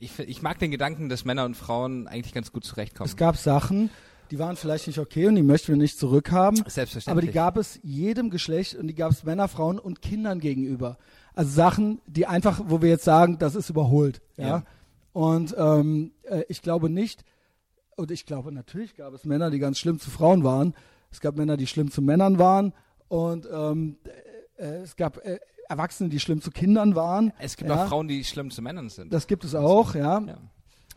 ich, 0.00 0.18
ich 0.18 0.42
mag 0.42 0.58
den 0.58 0.70
Gedanken, 0.70 1.08
dass 1.08 1.24
Männer 1.24 1.44
und 1.44 1.56
Frauen 1.56 2.06
eigentlich 2.06 2.34
ganz 2.34 2.52
gut 2.52 2.64
zurechtkommen. 2.64 3.08
Es 3.08 3.16
gab 3.16 3.36
Sachen, 3.36 3.90
die 4.30 4.38
waren 4.38 4.56
vielleicht 4.56 4.86
nicht 4.86 4.98
okay 4.98 5.26
und 5.26 5.34
die 5.34 5.42
möchten 5.42 5.68
wir 5.68 5.76
nicht 5.76 5.98
zurückhaben. 5.98 6.56
Selbstverständlich. 6.66 7.08
Aber 7.08 7.20
die 7.20 7.32
gab 7.32 7.56
es 7.56 7.80
jedem 7.82 8.30
Geschlecht 8.30 8.74
und 8.74 8.88
die 8.88 8.94
gab 8.94 9.10
es 9.10 9.24
Männer, 9.24 9.48
Frauen 9.48 9.78
und 9.78 10.02
Kindern 10.02 10.40
gegenüber. 10.40 10.98
Also 11.34 11.50
Sachen, 11.50 12.00
die 12.06 12.26
einfach, 12.26 12.60
wo 12.66 12.82
wir 12.82 12.88
jetzt 12.88 13.04
sagen, 13.04 13.38
das 13.38 13.54
ist 13.54 13.70
überholt. 13.70 14.20
Ja. 14.36 14.46
Ja. 14.46 14.64
Und 15.12 15.54
ähm, 15.58 16.12
äh, 16.22 16.44
ich 16.48 16.62
glaube 16.62 16.90
nicht, 16.90 17.24
und 17.96 18.10
ich 18.10 18.26
glaube 18.26 18.52
natürlich 18.52 18.94
gab 18.94 19.12
es 19.14 19.24
Männer, 19.24 19.50
die 19.50 19.58
ganz 19.58 19.78
schlimm 19.78 19.98
zu 19.98 20.10
Frauen 20.10 20.44
waren. 20.44 20.74
Es 21.10 21.20
gab 21.20 21.36
Männer, 21.36 21.56
die 21.56 21.66
schlimm 21.66 21.90
zu 21.90 22.02
Männern 22.02 22.38
waren. 22.38 22.72
Und 23.08 23.48
ähm, 23.50 23.96
äh, 24.04 24.28
äh, 24.58 24.82
es 24.82 24.96
gab 24.96 25.24
äh, 25.24 25.38
Erwachsene, 25.68 26.08
die 26.08 26.20
schlimm 26.20 26.40
zu 26.40 26.50
Kindern 26.50 26.94
waren. 26.94 27.32
es 27.38 27.56
gibt 27.56 27.70
ja. 27.70 27.84
auch 27.84 27.88
Frauen, 27.88 28.08
die 28.08 28.24
schlimm 28.24 28.50
zu 28.50 28.62
Männern 28.62 28.88
sind. 28.88 29.12
Das 29.12 29.26
gibt 29.26 29.44
es 29.44 29.54
auch, 29.54 29.94
ja. 29.94 30.20
ja. 30.20 30.38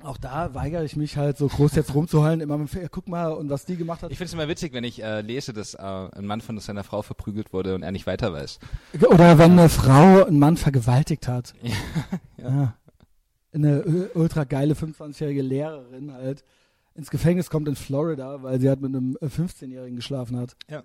Auch 0.03 0.17
da 0.17 0.53
weigere 0.55 0.83
ich 0.83 0.95
mich 0.95 1.17
halt 1.17 1.37
so 1.37 1.47
groß 1.47 1.75
jetzt 1.75 1.93
rumzuheulen, 1.93 2.41
immer 2.41 2.57
mit, 2.57 2.71
guck 2.91 3.07
mal, 3.07 3.31
und 3.33 3.49
was 3.49 3.65
die 3.65 3.75
gemacht 3.75 4.01
hat. 4.01 4.11
Ich 4.11 4.17
finde 4.17 4.27
es 4.27 4.33
immer 4.33 4.47
witzig, 4.47 4.73
wenn 4.73 4.83
ich 4.83 5.03
äh, 5.03 5.21
lese, 5.21 5.53
dass 5.53 5.75
äh, 5.75 5.77
ein 5.79 6.25
Mann 6.25 6.41
von 6.41 6.57
seiner 6.59 6.83
Frau 6.83 7.01
verprügelt 7.01 7.53
wurde 7.53 7.75
und 7.75 7.83
er 7.83 7.91
nicht 7.91 8.07
weiter 8.07 8.33
weiß. 8.33 8.59
Oder 9.09 9.37
wenn 9.37 9.51
eine 9.51 9.69
Frau 9.69 10.25
einen 10.25 10.39
Mann 10.39 10.57
vergewaltigt 10.57 11.27
hat. 11.27 11.53
Ja. 12.37 12.49
Ja. 12.49 12.73
eine 13.53 13.81
äh, 13.81 14.09
ultra 14.15 14.45
geile 14.45 14.73
25-jährige 14.73 15.43
Lehrerin 15.43 16.11
halt 16.11 16.43
ins 16.95 17.11
Gefängnis 17.11 17.51
kommt 17.51 17.67
in 17.67 17.75
Florida, 17.75 18.41
weil 18.41 18.59
sie 18.59 18.67
halt 18.67 18.81
mit 18.81 18.95
einem 18.95 19.15
äh, 19.21 19.27
15-Jährigen 19.27 19.95
geschlafen 19.95 20.37
hat. 20.37 20.55
Ja. 20.67 20.81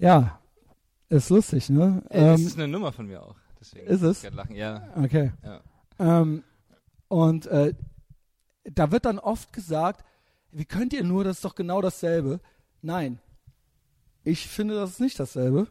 Ja, 0.00 0.39
ist 1.10 1.30
lustig, 1.30 1.68
ne? 1.70 2.02
Äh, 2.08 2.20
das 2.20 2.40
Ähm, 2.40 2.46
ist 2.46 2.56
eine 2.58 2.68
Nummer 2.68 2.92
von 2.92 3.06
mir 3.06 3.22
auch. 3.22 3.36
Deswegen 3.60 3.86
ist 3.86 4.02
es? 4.02 4.24
ich 4.24 4.32
lachen. 4.32 4.56
Ja, 4.56 4.88
okay. 4.96 5.32
ja. 5.44 5.60
Ähm, 5.98 6.42
und 7.08 7.46
äh, 7.46 7.74
da 8.64 8.90
wird 8.90 9.04
dann 9.04 9.18
oft 9.18 9.52
gesagt, 9.52 10.04
wie 10.52 10.64
könnt 10.64 10.92
ihr 10.92 11.04
nur, 11.04 11.24
das 11.24 11.36
ist 11.38 11.44
doch 11.44 11.54
genau 11.54 11.80
dasselbe. 11.82 12.40
Nein, 12.82 13.18
ich 14.24 14.46
finde, 14.48 14.74
das 14.74 14.90
ist 14.92 15.00
nicht 15.00 15.18
dasselbe. 15.20 15.66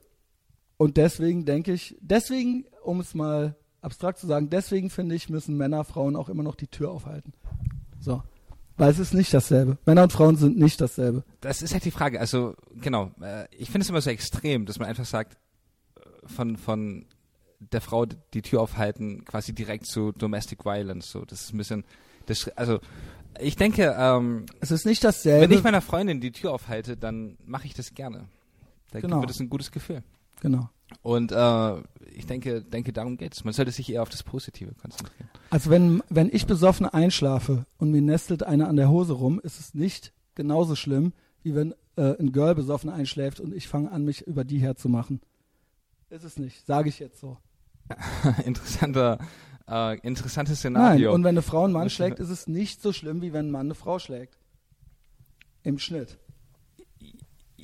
Und 0.78 0.98
deswegen 0.98 1.46
denke 1.46 1.74
ich, 1.74 1.98
deswegen, 2.00 2.66
um 2.84 3.00
es 3.00 3.14
mal 3.14 3.56
abstrakt 3.82 4.20
zu 4.20 4.28
sagen, 4.28 4.50
deswegen 4.50 4.90
finde 4.90 5.16
ich, 5.16 5.30
müssen 5.30 5.58
Männer 5.58 5.84
Frauen 5.84 6.16
auch 6.16 6.30
immer 6.30 6.44
noch 6.44 6.56
die 6.56 6.68
Tür 6.68 6.92
aufhalten. 6.92 7.34
So. 8.00 8.24
Weil 8.80 8.92
es 8.92 8.98
ist 9.00 9.14
nicht 9.14 9.34
dasselbe. 9.34 9.78
Männer 9.86 10.04
und 10.04 10.12
Frauen 10.14 10.36
sind 10.38 10.58
nicht 10.58 10.80
dasselbe. 10.82 11.24
Das 11.42 11.62
ist 11.62 11.74
halt 11.74 11.86
die 11.86 11.92
Frage. 11.92 12.20
Also, 12.20 12.56
genau. 12.82 13.12
Äh, 13.22 13.46
ich 13.52 13.70
finde 13.70 13.84
es 13.84 13.90
immer 13.90 14.02
so 14.02 14.10
extrem, 14.10 14.66
dass 14.66 14.80
man 14.80 14.88
einfach 14.88 15.06
sagt, 15.06 15.38
äh, 15.98 16.28
von, 16.28 16.58
von 16.58 17.06
der 17.60 17.82
Frau 17.82 18.06
die 18.06 18.42
Tür 18.42 18.62
aufhalten, 18.62 19.26
quasi 19.26 19.54
direkt 19.54 19.86
zu 19.86 20.12
Domestic 20.14 20.64
Violence. 20.66 21.12
So, 21.12 21.26
das 21.26 21.42
ist 21.42 21.54
ein 21.54 21.58
bisschen, 21.58 21.84
das, 22.26 22.48
also, 22.56 22.80
ich 23.40 23.56
denke, 23.58 23.96
ähm, 23.98 24.46
Es 24.62 24.72
ist 24.72 24.86
nicht 24.86 25.04
wenn 25.04 25.10
dasselbe. 25.10 25.54
ich 25.54 25.64
meiner 25.64 25.82
Freundin 25.82 26.22
die 26.22 26.32
Tür 26.32 26.54
aufhalte, 26.54 26.98
dann 26.98 27.38
mache 27.46 27.68
ich 27.68 27.74
das 27.74 27.94
gerne. 27.94 28.28
Da 28.92 29.02
Genau. 29.02 29.20
wird 29.22 29.30
es 29.30 29.40
ein 29.40 29.50
gutes 29.50 29.72
Gefühl. 29.72 30.04
Genau. 30.40 30.70
Und 31.02 31.32
äh, 31.32 31.78
ich 32.14 32.26
denke, 32.26 32.62
denke, 32.62 32.94
darum 32.94 33.18
geht's. 33.18 33.44
Man 33.44 33.54
sollte 33.54 33.72
sich 33.72 33.92
eher 33.92 34.02
auf 34.02 34.10
das 34.10 34.24
Positive 34.24 34.74
konzentrieren. 34.74 35.30
Also 35.50 35.70
wenn, 35.70 36.04
wenn 36.10 36.30
ich 36.32 36.48
besoffen 36.48 36.86
einschlafe 36.86 37.66
und 37.78 37.92
mir 37.92 38.02
nestelt 38.02 38.44
einer 38.44 38.68
an 38.68 38.76
der 38.76 38.90
Hose 38.90 39.14
rum, 39.14 39.40
ist 39.40 39.60
es 39.60 39.74
nicht 39.74 40.14
genauso 40.36 40.76
schlimm, 40.76 41.14
wie 41.44 41.56
wenn 41.56 41.74
äh, 41.96 42.18
ein 42.20 42.32
Girl 42.32 42.56
besoffen 42.56 42.90
einschläft 42.90 43.40
und 43.40 43.54
ich 43.54 43.68
fange 43.68 43.92
an, 43.92 44.04
mich 44.04 44.26
über 44.28 44.44
die 44.44 44.60
herzumachen. 44.60 45.22
Ist 46.10 46.24
es 46.24 46.38
nicht, 46.38 46.66
sage 46.66 46.90
ich 46.90 47.00
jetzt 47.00 47.20
so. 47.20 47.38
Interessanter, 48.46 49.20
äh, 49.68 50.00
interessantes 50.00 50.64
Nein, 50.64 50.74
Szenario. 50.74 51.14
und 51.14 51.24
wenn 51.24 51.30
eine 51.30 51.42
Frau 51.42 51.64
einen 51.64 51.74
Mann 51.74 51.90
schlägt, 51.90 52.20
ist 52.20 52.30
es 52.30 52.48
nicht 52.48 52.82
so 52.82 52.94
schlimm, 52.94 53.22
wie 53.22 53.34
wenn 53.34 53.48
ein 53.48 53.52
Mann 53.52 53.68
eine 53.68 53.76
Frau 53.76 54.00
schlägt. 54.00 54.38
Im 55.64 55.78
Schnitt. 55.78 56.18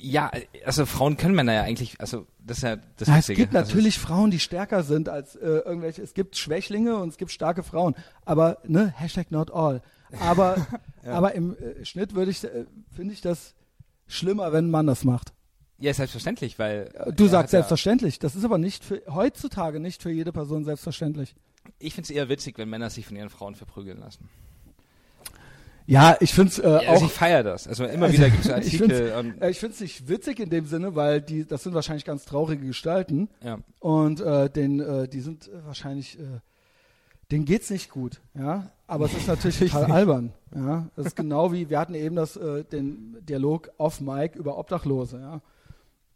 Ja, 0.00 0.30
also 0.64 0.86
Frauen 0.86 1.16
können 1.16 1.34
Männer 1.34 1.52
ja 1.54 1.62
eigentlich, 1.62 2.00
also 2.00 2.26
das 2.38 2.58
ist 2.58 2.62
ja 2.64 2.76
das 2.96 3.08
Ja, 3.08 3.18
es 3.18 3.26
gibt 3.28 3.54
Also 3.54 3.68
natürlich 3.70 3.98
Frauen, 3.98 4.30
die 4.30 4.38
stärker 4.40 4.82
sind 4.82 5.08
als 5.08 5.36
äh, 5.36 5.46
irgendwelche. 5.46 6.02
Es 6.02 6.14
gibt 6.14 6.36
Schwächlinge 6.36 6.96
und 6.96 7.08
es 7.08 7.16
gibt 7.16 7.30
starke 7.32 7.62
Frauen. 7.62 7.94
Aber, 8.24 8.58
ne, 8.64 8.92
Hashtag 8.96 9.30
not 9.30 9.50
all. 9.52 9.82
Aber, 10.20 10.66
aber 11.04 11.34
im 11.34 11.56
äh, 11.58 11.84
Schnitt 11.84 12.14
würde 12.14 12.30
ich, 12.30 12.42
äh, 12.44 12.66
finde 12.94 13.14
ich 13.14 13.20
das 13.20 13.54
schlimmer, 14.06 14.52
wenn 14.52 14.66
ein 14.66 14.70
Mann 14.70 14.86
das 14.86 15.04
macht. 15.04 15.32
Ja, 15.78 15.92
selbstverständlich, 15.92 16.58
weil 16.58 16.90
Äh, 16.94 17.12
Du 17.12 17.24
sagst 17.26 17.34
hat 17.34 17.44
ja- 17.44 17.48
selbstverständlich. 17.58 18.18
Das 18.18 18.34
ist 18.34 18.44
aber 18.44 18.58
nicht 18.58 18.84
für, 18.84 19.02
heutzutage 19.08 19.80
nicht 19.80 20.02
für 20.02 20.10
jede 20.10 20.32
Person 20.32 20.64
selbstverständlich. 20.64 21.34
Ich 21.78 21.94
finde 21.94 22.06
es 22.06 22.10
eher 22.10 22.28
witzig, 22.28 22.56
wenn 22.58 22.68
Männer 22.70 22.90
sich 22.90 23.06
von 23.06 23.16
ihren 23.16 23.28
Frauen 23.30 23.54
verprügeln 23.56 23.98
lassen. 23.98 24.28
Ja, 25.86 26.16
ich 26.20 26.34
finde 26.34 26.50
es 26.50 26.58
äh, 26.58 26.68
Ja, 26.68 26.90
also 26.90 27.04
auch. 27.04 27.08
ich 27.08 27.14
feiere 27.14 27.42
das. 27.44 27.68
Also 27.68 27.84
immer 27.84 28.12
wieder 28.12 28.28
gibt 28.28 28.44
es 28.44 28.50
Ich 28.66 28.82
Artikel 28.82 29.12
und 29.12 29.40
Äh, 29.40 29.50
ich 29.50 29.60
finde 29.60 29.74
es 29.74 29.80
nicht 29.80 30.08
witzig 30.08 30.40
in 30.40 30.50
dem 30.50 30.66
Sinne, 30.66 30.94
weil 30.96 31.20
die, 31.20 31.46
das 31.46 31.62
sind 31.62 31.74
wahrscheinlich 31.74 32.04
ganz 32.04 32.24
traurige 32.24 32.66
Gestalten 32.66 33.28
ja. 33.42 33.58
und 33.80 34.20
äh, 34.20 34.50
den, 34.50 34.80
äh, 34.80 35.08
die 35.08 35.20
sind 35.20 35.48
wahrscheinlich, 35.64 36.18
äh, 36.18 36.40
denen 37.30 37.44
geht's 37.44 37.70
nicht 37.70 37.90
gut, 37.90 38.20
ja. 38.34 38.70
Aber 38.88 39.06
es 39.06 39.14
ist 39.14 39.26
natürlich 39.26 39.58
total 39.58 39.90
albern, 39.90 40.32
ja. 40.54 40.88
Das 40.96 41.06
ist 41.06 41.16
genau 41.16 41.52
wie 41.52 41.70
wir 41.70 41.78
hatten 41.78 41.94
eben 41.94 42.16
das, 42.16 42.36
äh, 42.36 42.64
den 42.64 43.16
Dialog 43.20 43.70
off 43.78 44.00
Mic 44.00 44.36
über 44.36 44.58
Obdachlose, 44.58 45.20
ja. 45.20 45.40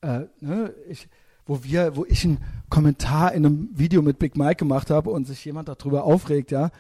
Äh, 0.03 0.27
ne, 0.41 0.75
ich, 0.89 1.09
wo 1.47 1.63
wir, 1.63 1.97
wo 1.97 2.05
ich 2.07 2.25
einen 2.25 2.39
Kommentar 2.69 3.33
in 3.33 3.45
einem 3.45 3.69
Video 3.73 4.03
mit 4.03 4.19
Big 4.19 4.37
Mike 4.37 4.57
gemacht 4.57 4.91
habe 4.91 5.11
und 5.11 5.27
sich 5.27 5.45
jemand 5.45 5.69
darüber 5.69 6.05
aufregt, 6.05 6.51
ja. 6.51 6.71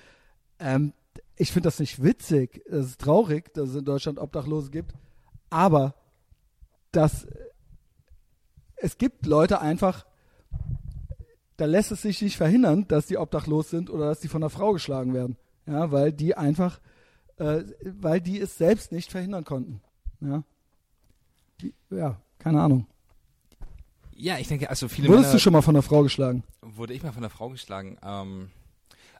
Ähm, 0.58 0.92
ich 1.40 1.52
finde 1.52 1.68
das 1.68 1.80
nicht 1.80 2.02
witzig. 2.02 2.62
Es 2.66 2.86
ist 2.86 3.00
traurig, 3.00 3.54
dass 3.54 3.70
es 3.70 3.76
in 3.76 3.84
Deutschland 3.86 4.18
Obdachlose 4.18 4.70
gibt. 4.70 4.92
Aber 5.48 5.94
dass 6.92 7.26
es 8.76 8.98
gibt 8.98 9.24
Leute 9.24 9.60
einfach, 9.60 10.04
da 11.56 11.64
lässt 11.64 11.92
es 11.92 12.02
sich 12.02 12.20
nicht 12.20 12.36
verhindern, 12.36 12.86
dass 12.88 13.06
die 13.06 13.16
obdachlos 13.16 13.70
sind 13.70 13.88
oder 13.88 14.06
dass 14.06 14.20
die 14.20 14.28
von 14.28 14.42
einer 14.42 14.50
Frau 14.50 14.72
geschlagen 14.72 15.14
werden. 15.14 15.38
Ja, 15.66 15.90
weil 15.90 16.12
die 16.12 16.36
einfach, 16.36 16.78
äh, 17.36 17.64
weil 17.84 18.20
die 18.20 18.38
es 18.38 18.58
selbst 18.58 18.92
nicht 18.92 19.10
verhindern 19.10 19.44
konnten. 19.44 19.80
Ja, 20.20 20.42
die, 21.62 21.72
ja 21.90 22.20
keine 22.38 22.60
Ahnung. 22.60 22.86
ja, 24.14 24.38
ich 24.38 24.48
denke, 24.48 24.68
also 24.68 24.88
viele 24.88 25.08
Wurdest 25.08 25.28
Männer 25.28 25.32
du 25.32 25.38
schon 25.40 25.52
mal 25.54 25.62
von 25.62 25.74
einer 25.74 25.82
Frau 25.82 26.02
geschlagen? 26.02 26.44
wurde 26.60 26.92
ich 26.92 27.02
mal 27.02 27.12
von 27.12 27.22
einer 27.22 27.30
Frau 27.30 27.48
geschlagen. 27.48 27.96
Ähm, 28.02 28.50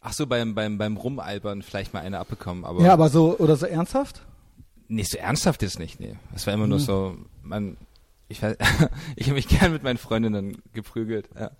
ach 0.01 0.13
so, 0.13 0.27
beim 0.27 0.55
beim 0.55 0.79
beim 0.79 0.97
Rumalbern 0.97 1.63
vielleicht 1.63 1.93
mal 1.95 2.01
eine 2.01 2.19
abbekommen, 2.19 2.65
aber 2.65 2.83
Ja, 2.83 2.93
aber 2.93 3.09
so, 3.09 3.37
oder 3.39 3.57
so 3.57 3.67
ernsthaft? 3.67 4.23
Nee, 4.89 5.03
so 5.05 5.19
ernsthaft 5.19 5.63
ist 5.63 5.79
nicht, 5.79 6.01
nee. 6.01 6.17
Es 6.35 6.47
war 6.47 6.55
immer 6.55 6.67
nur 6.67 6.79
Mhm. 6.79 6.83
so, 6.83 7.17
man, 7.43 7.77
ich 8.29 8.43
weiß, 8.43 8.57
ich 9.17 9.27
habe 9.27 9.35
mich 9.35 9.47
gern 9.49 9.73
mit 9.73 9.83
meinen 9.85 9.99
Freundinnen 9.99 10.59
geprügelt. 10.73 11.29
Ja. 11.39 11.51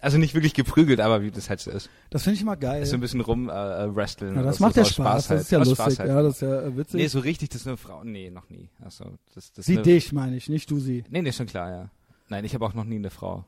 Also 0.00 0.16
nicht 0.18 0.34
wirklich 0.34 0.54
geprügelt, 0.54 0.98
aber 1.00 1.22
wie 1.22 1.30
das 1.30 1.50
halt 1.50 1.60
so 1.60 1.70
ist. 1.70 1.88
Das 2.10 2.22
finde 2.24 2.36
ich 2.36 2.42
immer 2.42 2.56
geil. 2.56 2.84
So 2.86 2.94
ein 2.96 3.00
bisschen 3.00 3.20
rum 3.20 3.48
äh, 3.48 3.52
äh, 3.52 3.94
wresteln. 3.94 4.34
ja, 4.34 4.42
das 4.42 4.56
so, 4.56 4.64
macht 4.64 4.74
so 4.74 4.80
ja 4.80 4.86
aus 4.86 4.92
Spaß. 4.92 5.30
halt. 5.30 5.40
Das 5.40 5.44
ist 5.46 5.52
ja 5.52 5.58
Aus 5.60 5.68
lustig. 5.68 5.84
Spaß 5.84 5.98
halt. 6.00 6.08
Ja, 6.08 6.22
das 6.22 6.34
ist 6.36 6.40
ja 6.42 6.62
äh, 6.62 6.76
witzig. 6.76 6.94
Nee, 6.94 7.06
so 7.08 7.18
richtig, 7.20 7.50
das 7.50 7.60
ist 7.60 7.66
eine 7.68 7.76
Frau. 7.76 8.02
Nee, 8.02 8.30
noch 8.30 8.48
nie. 8.48 8.68
Also, 8.82 9.04
das, 9.34 9.52
das 9.52 9.66
sie 9.66 9.76
dich, 9.82 10.12
meine 10.12 10.36
ich, 10.36 10.48
nicht 10.48 10.70
du 10.70 10.80
sie. 10.80 11.04
Nee, 11.10 11.22
nee, 11.22 11.32
schon 11.32 11.46
klar, 11.46 11.70
ja. 11.70 11.90
Nein, 12.28 12.44
ich 12.44 12.54
habe 12.54 12.64
auch 12.64 12.74
noch 12.74 12.84
nie 12.84 12.96
eine 12.96 13.10
Frau. 13.10 13.44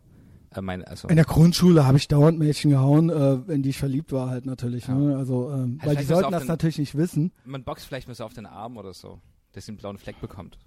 Äh, 0.55 0.61
meine, 0.63 0.87
also, 0.87 1.09
In 1.09 1.17
der 1.17 1.25
Grundschule 1.25 1.87
habe 1.87 1.97
ich 1.99 2.09
dauernd 2.09 2.39
Mädchen 2.39 2.71
gehauen, 2.71 3.09
äh, 3.11 3.53
in 3.53 3.63
die 3.63 3.71
ich 3.71 3.79
verliebt 3.79 4.13
war 4.13 4.29
halt 4.31 4.45
natürlich. 4.47 4.87
Ja. 4.87 4.95
Ne? 4.95 5.17
Also, 5.17 5.51
ähm, 5.51 5.79
Ja, 5.81 5.89
weil 5.89 5.97
die 5.97 6.05
sollten 6.05 6.31
das 6.33 6.43
den- 6.43 6.49
natürlich 6.49 6.79
nicht 6.79 6.95
wissen. 6.97 7.33
man 7.45 7.65
boxt 7.65 7.87
vielleicht 7.87 8.09
mal 8.09 8.15
so 8.15 8.25
auf 8.25 8.35
den 8.35 8.47
Arm 8.47 8.77
oder 8.77 8.93
so, 8.93 9.21
dass 9.53 9.67
sie 9.67 9.73
einen 9.73 9.79
blauen 9.79 9.99
Fleck 9.99 10.21
bekommt. 10.21 10.59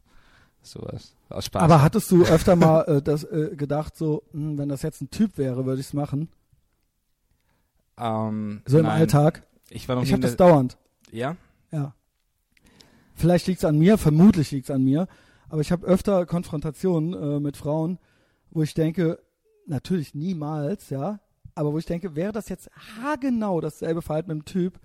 Sowas. 0.62 1.14
Aus 1.30 1.46
Spaß. 1.46 1.62
Aber 1.62 1.84
hattest 1.84 2.10
du 2.12 2.24
öfter 2.26 2.56
mal 2.56 2.82
äh, 2.86 3.02
das 3.02 3.24
äh, 3.24 3.56
gedacht, 3.56 3.96
so, 3.96 4.24
hm, 4.32 4.58
wenn 4.58 4.70
das 4.70 4.82
jetzt 4.82 5.02
ein 5.02 5.12
Typ 5.12 5.38
wäre, 5.38 5.66
würde 5.66 5.80
ich 5.80 5.88
es 5.88 5.94
machen? 5.94 6.30
ähm, 7.98 8.62
So 8.66 8.78
im 8.80 8.84
nein, 8.86 9.02
Alltag? 9.02 9.44
Ich 9.70 9.88
war 9.88 9.96
noch 9.96 10.04
Ich 10.04 10.12
habe 10.12 10.22
das 10.22 10.36
dauernd. 10.36 10.78
Ja? 11.12 11.36
Ja. 11.72 11.94
Vielleicht 13.14 13.48
liegt 13.48 13.60
es 13.60 13.66
an 13.66 13.78
mir, 13.78 13.98
vermutlich 13.98 14.52
liegt 14.52 14.66
es 14.70 14.76
an 14.76 14.84
mir, 14.84 15.08
aber 15.50 15.62
ich 15.62 15.72
habe 15.72 15.86
öfter 15.88 16.26
Konfrontationen 16.26 17.14
äh, 17.14 17.40
mit 17.40 17.56
Frauen, 17.58 18.00
wo 18.52 18.62
ich 18.64 18.74
denke, 18.74 19.20
natürlich 19.66 20.14
niemals, 20.16 20.90
ja, 20.90 21.20
aber 21.56 21.72
wo 21.74 21.78
ich 21.78 21.86
denke, 21.86 22.16
wäre 22.16 22.32
das 22.32 22.50
jetzt 22.50 22.70
haargenau 23.02 23.62
dasselbe 23.62 24.02
Verhalten 24.02 24.30
mit 24.30 24.38
dem 24.40 24.46
Typ, 24.46 24.80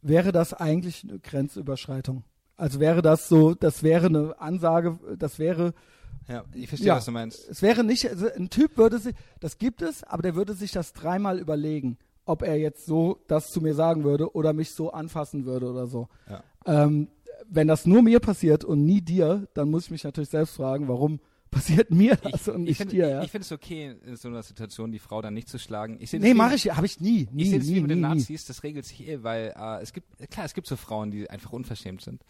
wäre 0.00 0.32
das 0.32 0.54
eigentlich 0.54 1.04
eine 1.04 1.18
Grenzüberschreitung. 1.18 2.24
Also 2.56 2.80
wäre 2.80 3.02
das 3.02 3.28
so, 3.28 3.54
das 3.54 3.82
wäre 3.82 4.06
eine 4.06 4.40
Ansage, 4.40 4.98
das 5.18 5.38
wäre, 5.38 5.74
Ja, 6.28 6.44
ich 6.54 6.68
verstehe, 6.68 6.88
Ja. 6.88 6.96
was 6.96 7.04
du 7.04 7.12
meinst. 7.12 7.48
es 7.48 7.62
wäre 7.62 7.84
nicht, 7.84 8.08
also 8.08 8.26
ein 8.32 8.50
Typ 8.50 8.76
würde 8.76 8.98
sich, 8.98 9.14
das 9.40 9.58
gibt 9.58 9.82
es, 9.82 10.02
aber 10.04 10.22
der 10.22 10.34
würde 10.34 10.54
sich 10.54 10.72
das 10.72 10.92
dreimal 10.92 11.38
überlegen, 11.38 11.98
ob 12.24 12.42
er 12.42 12.56
jetzt 12.56 12.84
so 12.86 13.18
das 13.28 13.48
zu 13.48 13.60
mir 13.60 13.74
sagen 13.74 14.04
würde 14.04 14.34
oder 14.34 14.52
mich 14.52 14.72
so 14.72 14.90
anfassen 14.92 15.44
würde 15.46 15.70
oder 15.70 15.86
so. 15.86 16.08
Ja. 16.28 16.42
Ähm, 16.66 17.08
wenn 17.48 17.68
das 17.68 17.86
nur 17.86 18.02
mir 18.02 18.20
passiert 18.20 18.64
und 18.64 18.84
nie 18.84 19.00
dir, 19.00 19.46
dann 19.54 19.70
muss 19.70 19.84
ich 19.84 19.90
mich 19.90 20.04
natürlich 20.04 20.28
selbst 20.28 20.56
fragen, 20.56 20.88
warum 20.88 21.20
passiert 21.50 21.90
mir 21.90 22.16
das 22.16 22.46
Ich, 22.46 22.54
und 22.54 22.62
ich 22.62 22.68
nicht 22.68 22.76
finde 22.78 22.94
dir, 22.94 23.08
ja? 23.08 23.22
ich 23.22 23.30
finde 23.30 23.44
es 23.44 23.52
okay, 23.52 23.94
in 24.04 24.16
so 24.16 24.28
einer 24.28 24.42
Situation 24.42 24.92
die 24.92 24.98
Frau 24.98 25.20
dann 25.22 25.34
nicht 25.34 25.48
zu 25.48 25.58
schlagen. 25.58 25.96
Ich 26.00 26.12
nee, 26.12 26.34
mache 26.34 26.54
ich, 26.54 26.74
habe 26.74 26.86
ich 26.86 27.00
nie, 27.00 27.28
nie, 27.32 27.42
Ich 27.44 27.50
sehe 27.50 27.58
es 27.60 27.66
nie, 27.66 27.74
wie 27.76 27.80
mit 27.80 27.90
den 27.90 28.00
nie, 28.00 28.08
nie. 28.08 28.14
Nazis, 28.20 28.44
das 28.46 28.62
regelt 28.62 28.84
sich 28.86 29.06
eh, 29.08 29.22
weil 29.22 29.54
äh, 29.56 29.82
es 29.82 29.92
gibt, 29.92 30.06
klar, 30.30 30.46
es 30.46 30.54
gibt 30.54 30.66
so 30.66 30.76
Frauen, 30.76 31.10
die 31.10 31.28
einfach 31.30 31.52
unverschämt 31.52 32.02
sind. 32.02 32.22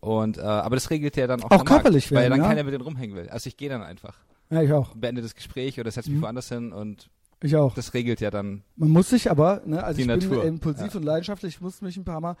Und, 0.00 0.36
äh, 0.38 0.42
aber 0.42 0.76
das 0.76 0.90
regelt 0.90 1.16
ja 1.16 1.26
dann 1.26 1.42
auch, 1.42 1.50
Auch 1.50 1.64
körperlich 1.64 2.10
Markt, 2.10 2.12
weil 2.12 2.22
werden, 2.30 2.30
dann 2.32 2.40
ja. 2.40 2.48
keiner 2.48 2.64
mit 2.64 2.74
denen 2.74 2.84
rumhängen 2.84 3.16
will. 3.16 3.28
Also 3.30 3.48
ich 3.48 3.56
gehe 3.56 3.68
dann 3.70 3.82
einfach, 3.82 4.16
Ja, 4.50 4.62
ich 4.62 4.72
auch, 4.72 4.94
beende 4.94 5.22
das 5.22 5.34
Gespräch 5.34 5.80
oder 5.80 5.90
setze 5.90 6.10
mich 6.10 6.18
Mhm. 6.18 6.22
woanders 6.24 6.48
hin 6.50 6.72
und 6.72 7.08
ich 7.42 7.56
auch. 7.56 7.74
das 7.74 7.94
regelt 7.94 8.20
ja 8.20 8.30
dann. 8.30 8.62
Man 8.76 8.90
muss 8.90 9.08
sich 9.10 9.30
aber, 9.30 9.62
ne, 9.64 9.82
also 9.82 10.00
ich 10.00 10.06
Natur. 10.06 10.40
bin 10.42 10.48
impulsiv 10.48 10.92
Ja. 10.92 10.98
und 11.00 11.04
leidenschaftlich, 11.04 11.54
ich 11.54 11.60
musste 11.60 11.84
mich 11.84 11.96
ein 11.96 12.04
paar 12.04 12.20
Mal, 12.20 12.36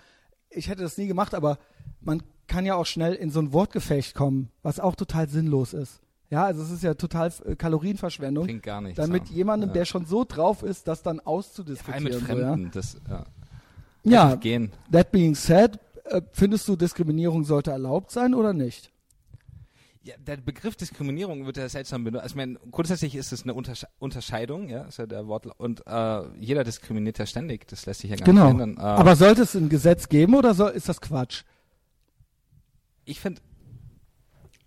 ich 0.50 0.68
hätte 0.68 0.82
das 0.82 0.96
nie 0.98 1.06
gemacht, 1.06 1.34
aber 1.34 1.58
man 2.00 2.22
kann 2.46 2.66
ja 2.66 2.74
auch 2.74 2.86
schnell 2.86 3.14
in 3.14 3.30
so 3.30 3.40
ein 3.40 3.52
Wortgefecht 3.54 4.14
kommen, 4.14 4.50
was 4.62 4.78
auch 4.78 4.94
total 4.94 5.28
sinnlos 5.28 5.72
ist. 5.72 6.00
Ja, 6.34 6.46
also 6.46 6.62
es 6.64 6.70
ist 6.72 6.82
ja 6.82 6.94
total 6.94 7.32
äh, 7.46 7.54
Kalorienverschwendung, 7.54 8.46
Bringt 8.46 8.64
gar 8.64 8.80
nichts. 8.80 8.96
dann 8.96 9.12
mit 9.12 9.28
ja. 9.28 9.36
jemandem, 9.36 9.70
ja. 9.70 9.74
der 9.74 9.84
schon 9.84 10.04
so 10.04 10.24
drauf 10.24 10.64
ist, 10.64 10.88
das 10.88 11.00
dann 11.04 11.20
auszudiskutieren. 11.20 12.02
mit 12.02 12.12
so, 12.14 12.18
ja? 12.18 12.24
Fremden, 12.24 12.70
das, 12.72 12.96
ja. 13.08 13.24
ja, 14.02 14.34
gehen. 14.34 14.72
that 14.90 15.12
being 15.12 15.36
said, 15.36 15.78
äh, 16.06 16.22
findest 16.32 16.66
du, 16.66 16.74
Diskriminierung 16.74 17.44
sollte 17.44 17.70
erlaubt 17.70 18.10
sein 18.10 18.34
oder 18.34 18.52
nicht? 18.52 18.90
Ja, 20.02 20.14
der 20.18 20.38
Begriff 20.38 20.74
Diskriminierung 20.74 21.46
wird 21.46 21.56
ja 21.56 21.68
seltsam 21.68 22.02
benutzt. 22.02 22.24
Also, 22.24 22.32
ich 22.32 22.36
meine, 22.36 22.58
grundsätzlich 22.72 23.14
ist 23.14 23.32
es 23.32 23.44
eine 23.44 23.54
Untersche 23.54 23.86
Unterscheidung, 24.00 24.68
ja, 24.68 24.82
ist 24.82 24.98
ja 24.98 25.06
der 25.06 25.28
Wort 25.28 25.46
und 25.58 25.86
äh, 25.86 26.22
jeder 26.40 26.64
diskriminiert 26.64 27.16
ja 27.18 27.26
ständig. 27.26 27.68
Das 27.68 27.86
lässt 27.86 28.00
sich 28.00 28.10
ja 28.10 28.16
gar 28.16 28.26
Genau. 28.26 28.52
nicht 28.52 28.60
ändern. 28.60 28.76
Äh, 28.76 28.80
Aber 28.80 29.14
sollte 29.14 29.42
es 29.42 29.54
ein 29.54 29.68
Gesetz 29.68 30.08
geben 30.08 30.34
oder 30.34 30.52
soll, 30.54 30.72
ist 30.72 30.88
das 30.88 31.00
Quatsch? 31.00 31.44
ich 33.06 33.20
finde, 33.20 33.40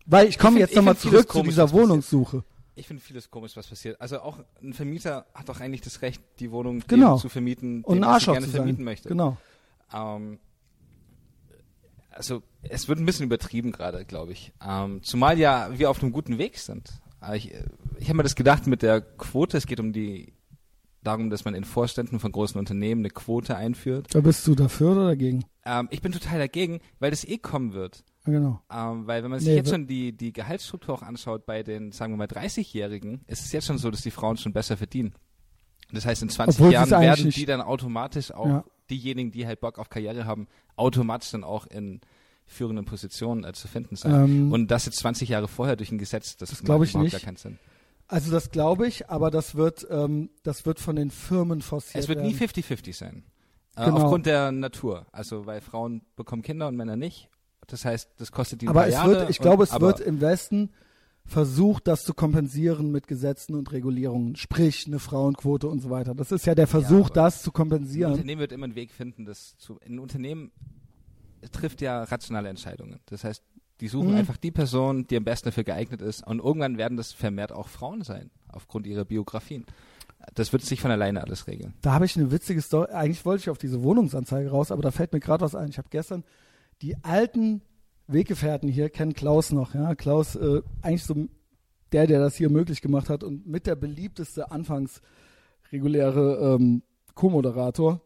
Weil 0.07 0.27
ich 0.27 0.39
komme 0.39 0.57
jetzt 0.59 0.75
nochmal 0.75 0.97
zurück 0.97 1.21
zu 1.23 1.27
komisch, 1.27 1.49
dieser 1.49 1.63
was 1.65 1.71
passiert. 1.71 1.89
Wohnungssuche. 1.89 2.43
ich 2.75 2.87
finde 2.87 3.03
vieles 3.03 3.29
komisch, 3.29 3.55
was 3.57 3.67
passiert. 3.67 3.99
Also 4.01 4.19
auch 4.21 4.39
ein 4.63 4.73
Vermieter 4.73 5.25
hat 5.33 5.49
doch 5.49 5.59
eigentlich 5.59 5.81
das 5.81 6.01
Recht, 6.01 6.21
die 6.39 6.49
Wohnung 6.51 6.81
Genau. 6.87 7.17
zu 7.17 7.27
vermieten, 7.29 7.83
Und 7.83 8.01
er 8.03 8.17
gerne 8.19 8.45
zu 8.45 8.51
vermieten 8.51 8.77
sein. 8.77 8.85
möchte. 8.85 9.09
Genau. 9.09 9.37
Ähm, 9.93 10.39
also 12.11 12.41
es 12.63 12.87
wird 12.87 12.99
ein 12.99 13.05
bisschen 13.05 13.25
übertrieben 13.25 13.71
gerade, 13.71 14.05
glaube 14.05 14.31
ich. 14.31 14.51
Ähm, 14.65 15.01
zumal 15.03 15.37
ja 15.37 15.69
wir 15.77 15.89
auf 15.89 16.01
einem 16.01 16.11
guten 16.11 16.37
Weg 16.37 16.57
sind. 16.57 16.89
Ich 17.33 17.53
äh, 17.53 17.63
ich 17.99 18.09
habe 18.09 18.17
mir 18.17 18.23
das 18.23 18.35
gedacht 18.35 18.67
mit 18.67 18.81
der 18.81 19.01
Quote. 19.01 19.57
Es 19.57 19.65
geht 19.67 19.79
um 19.79 19.91
die 19.91 20.33
darum, 21.03 21.29
dass 21.29 21.45
man 21.45 21.53
in 21.55 21.63
Vorständen 21.63 22.19
von 22.19 22.31
großen 22.31 22.59
Unternehmen 22.59 23.01
eine 23.01 23.09
Quote 23.09 23.55
einführt. 23.55 24.07
Da 24.11 24.19
bist 24.21 24.45
du 24.47 24.55
dafür 24.55 24.91
oder 24.91 25.05
dagegen? 25.07 25.45
Ähm, 25.65 25.87
ich 25.91 26.01
bin 26.01 26.11
total 26.11 26.37
dagegen, 26.39 26.79
weil 26.99 27.11
das 27.11 27.23
eh 27.23 27.37
kommen 27.37 27.73
wird. 27.73 28.03
Genau. 28.31 28.61
Ähm, 28.71 29.07
weil 29.07 29.23
wenn 29.23 29.31
man 29.31 29.39
sich 29.39 29.49
Nee, 29.49 29.55
jetzt 29.55 29.69
schon 29.69 29.87
die, 29.87 30.11
die 30.15 30.31
Gehaltsstruktur 30.33 30.93
auch 30.95 31.01
anschaut 31.01 31.45
bei 31.45 31.63
den, 31.63 31.91
sagen 31.91 32.13
wir 32.13 32.17
mal, 32.17 32.27
30-Jährigen, 32.27 33.21
ist 33.27 33.45
es 33.45 33.51
jetzt 33.51 33.65
schon 33.67 33.77
so, 33.77 33.89
dass 33.89 34.01
die 34.01 34.11
Frauen 34.11 34.37
schon 34.37 34.53
besser 34.53 34.77
verdienen. 34.77 35.13
Das 35.91 36.05
heißt, 36.05 36.21
in 36.21 36.29
20 36.29 36.59
Obwohl 36.59 36.73
Jahren 36.73 36.89
werden 36.89 37.29
die 37.29 37.45
dann 37.45 37.61
automatisch 37.61 38.31
auch, 38.31 38.45
Ja. 38.47 38.63
diejenigen, 38.89 39.31
die 39.31 39.47
halt 39.47 39.59
Bock 39.61 39.79
auf 39.79 39.89
Karriere 39.89 40.25
haben, 40.25 40.47
automatisch 40.75 41.31
dann 41.31 41.43
auch 41.43 41.65
in 41.67 42.01
führenden 42.45 42.85
Positionen 42.85 43.43
äh, 43.43 43.53
zu 43.53 43.67
finden 43.67 43.95
sein. 43.95 44.13
Ähm, 44.25 44.51
Und 44.51 44.67
das 44.69 44.85
jetzt 44.85 44.97
20 44.99 45.29
Jahre 45.29 45.47
vorher 45.47 45.75
durch 45.75 45.91
ein 45.91 45.97
Gesetz, 45.97 46.37
das, 46.37 46.49
Das 46.49 46.59
macht 46.59 46.65
glaub 46.65 46.83
ich 46.83 46.95
nicht. 46.95 47.11
gar 47.11 47.21
keinen 47.21 47.37
Sinn. 47.37 47.59
Also 48.09 48.31
das 48.31 48.51
glaube 48.51 48.87
ich, 48.87 49.09
aber 49.09 49.31
das 49.31 49.55
wird, 49.55 49.85
ähm, 49.89 50.29
das 50.43 50.65
wird 50.65 50.79
von 50.79 50.95
den 50.95 51.11
Firmen 51.11 51.61
forciert 51.61 52.01
Es 52.03 52.07
wird 52.07 52.21
nie 52.21 52.37
werden. 52.39 52.49
50-50 52.53 52.93
sein. 52.95 53.23
Äh, 53.75 53.85
Genau. 53.85 53.97
Aufgrund 53.97 54.25
der 54.25 54.51
Natur. 54.51 55.05
Also, 55.11 55.45
weil 55.45 55.61
Frauen 55.61 56.01
bekommen 56.15 56.41
Kinder 56.41 56.67
und 56.67 56.75
Männer 56.77 56.95
nicht. 56.95 57.29
Das 57.67 57.85
heißt, 57.85 58.09
das 58.17 58.31
kostet 58.31 58.61
die 58.61 58.65
ein 58.67 58.69
Aber 58.69 58.87
es 58.87 58.93
Jahre. 58.93 59.11
wird, 59.11 59.29
ich 59.29 59.39
glaube, 59.39 59.63
es 59.63 59.79
wird 59.79 59.99
im 59.99 60.21
Westen 60.21 60.69
versucht, 61.25 61.87
das 61.87 62.05
zu 62.05 62.13
kompensieren 62.13 62.91
mit 62.91 63.07
Gesetzen 63.07 63.53
und 63.55 63.71
Regulierungen, 63.73 64.35
sprich 64.37 64.87
eine 64.87 64.99
Frauenquote 64.99 65.67
und 65.67 65.81
so 65.81 65.89
weiter. 65.89 66.15
Das 66.15 66.31
ist 66.31 66.45
ja 66.45 66.55
der 66.55 66.67
Versuch, 66.67 67.07
aber 67.07 67.15
das 67.15 67.41
zu 67.43 67.49
Ein 67.49 67.53
kompensieren. 67.53 68.11
Unternehmen 68.13 68.39
wird 68.39 68.53
immer 68.53 68.63
einen 68.65 68.75
Weg 68.75 68.91
finden, 68.93 69.25
das 69.25 69.57
zu. 69.57 69.77
Ein 69.85 69.99
Unternehmen 69.99 70.51
trifft 71.51 71.81
ja 71.81 72.03
rationale 72.03 72.47
Entscheidungen. 72.49 72.99
Das 73.07 73.23
heißt, 73.25 73.43
die 73.81 73.89
suchen 73.89 74.11
Mhm. 74.11 74.15
einfach 74.17 74.37
die 74.37 74.51
Person, 74.51 75.05
die 75.07 75.17
am 75.17 75.23
besten 75.25 75.49
dafür 75.49 75.63
geeignet 75.65 76.01
ist. 76.01 76.25
Und 76.25 76.39
irgendwann 76.39 76.77
werden 76.77 76.97
das 76.97 77.11
vermehrt 77.11 77.51
auch 77.51 77.67
Frauen 77.67 78.01
sein, 78.03 78.31
aufgrund 78.47 78.87
ihrer 78.87 79.05
Biografien. 79.05 79.65
Das 80.33 80.51
wird 80.51 80.63
sich 80.63 80.81
von 80.81 80.89
alleine 80.91 81.21
alles 81.23 81.45
regeln. 81.47 81.73
Da 81.81 81.91
habe 81.93 82.05
ich 82.05 82.15
eine 82.17 82.31
witzige 82.31 82.61
Story. 82.61 82.91
Eigentlich 82.91 83.23
wollte 83.25 83.41
ich 83.41 83.49
auf 83.49 83.57
diese 83.59 83.83
Wohnungsanzeige 83.83 84.49
raus, 84.49 84.71
aber 84.71 84.81
da 84.81 84.91
fällt 84.91 85.13
mir 85.13 85.19
gerade 85.19 85.41
was 85.41 85.53
ein. 85.55 85.69
Ich 85.69 85.77
habe 85.77 85.89
gestern 85.91 86.23
die 86.81 87.03
alten 87.03 87.61
Weggefährten 88.07 88.69
hier, 88.69 88.89
kennen 88.89 89.13
Klaus 89.13 89.51
noch, 89.51 89.73
ja. 89.73 89.95
Klaus, 89.95 90.35
äh, 90.35 90.61
eigentlich 90.81 91.03
so 91.03 91.27
der, 91.91 92.07
der 92.07 92.19
das 92.19 92.35
hier 92.35 92.49
möglich 92.49 92.81
gemacht 92.81 93.09
hat 93.09 93.23
und 93.23 93.47
mit 93.47 93.67
der 93.67 93.75
beliebteste 93.75 94.51
anfangs 94.51 95.01
reguläre 95.71 96.55
ähm, 96.55 96.83
Co-Moderator. 97.15 98.01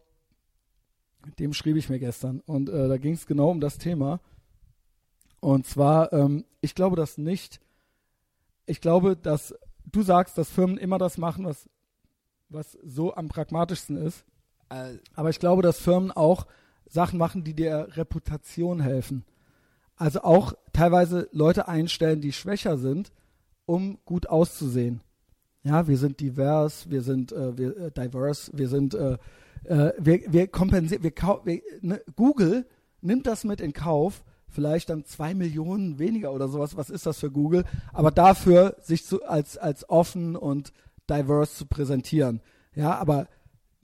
Dem 1.40 1.54
schrieb 1.54 1.78
ich 1.78 1.90
mir 1.90 2.00
gestern. 2.00 2.42
Und 2.46 2.70
äh, 2.70 2.88
da 2.88 2.98
ging 2.98 3.14
es 3.14 3.28
genau 3.28 3.50
um 3.50 3.60
das 3.60 3.78
Thema. 3.78 4.20
Und 5.40 5.68
zwar, 5.68 6.14
ähm, 6.14 6.46
ich 6.62 6.76
glaube 6.76 6.96
das 6.96 7.18
nicht. 7.18 7.60
Ich 8.66 8.82
glaube, 8.82 9.16
dass 9.16 9.56
du 9.92 10.02
sagst, 10.02 10.38
dass 10.38 10.50
Firmen 10.50 10.78
immer 10.78 10.98
das 10.98 11.18
machen, 11.18 11.46
was, 11.46 11.70
was 12.50 12.78
so 12.84 13.14
am 13.16 13.28
pragmatischsten 13.28 13.98
ist. 13.98 14.26
Äh, 14.70 14.98
Aber 15.14 15.30
ich 15.30 15.40
glaube, 15.40 15.62
dass 15.62 15.80
Firmen 15.80 16.12
auch 16.12 16.48
Sachen 16.92 17.18
machen, 17.18 17.44
die 17.44 17.54
der 17.54 17.96
Reputation 17.98 18.82
helfen. 18.82 19.24
Also 19.96 20.22
auch 20.22 20.54
teilweise 20.74 21.30
Leute 21.32 21.68
einstellen, 21.68 22.22
die 22.22 22.34
schwächer 22.34 22.78
sind, 22.78 23.12
um 23.66 24.00
gut 24.04 24.28
auszusehen. 24.28 25.02
Ja, 25.64 25.88
wir 25.88 25.98
sind 25.98 26.20
divers, 26.20 26.90
wir 26.90 27.02
sind 27.02 27.32
äh, 27.32 27.58
wir, 27.58 27.78
äh, 27.78 27.92
diverse, 27.92 28.52
wir 28.54 28.68
sind 28.68 28.94
äh, 28.94 29.18
äh, 29.64 29.94
wir, 30.00 30.22
wir 30.28 30.48
kompensieren, 30.48 31.04
wir, 31.04 31.14
wir 31.44 31.62
ne, 31.82 32.02
Google 32.16 32.66
nimmt 33.02 33.28
das 33.28 33.44
mit 33.44 33.62
in 33.62 33.74
Kauf, 33.74 34.24
vielleicht 34.48 34.90
dann 34.90 35.06
zwei 35.06 35.34
Millionen 35.34 36.00
weniger 36.00 36.34
oder 36.34 36.48
sowas. 36.48 36.76
Was 36.76 36.90
ist 36.90 37.06
das 37.06 37.20
für 37.20 37.32
Google? 37.32 37.64
Aber 37.94 38.12
dafür 38.12 38.76
sich 38.82 39.06
zu, 39.06 39.24
als 39.24 39.58
als 39.58 39.88
offen 39.88 40.36
und 40.36 40.74
diverse 41.10 41.56
zu 41.56 41.66
präsentieren. 41.68 42.42
Ja, 42.74 42.98
aber 42.98 43.28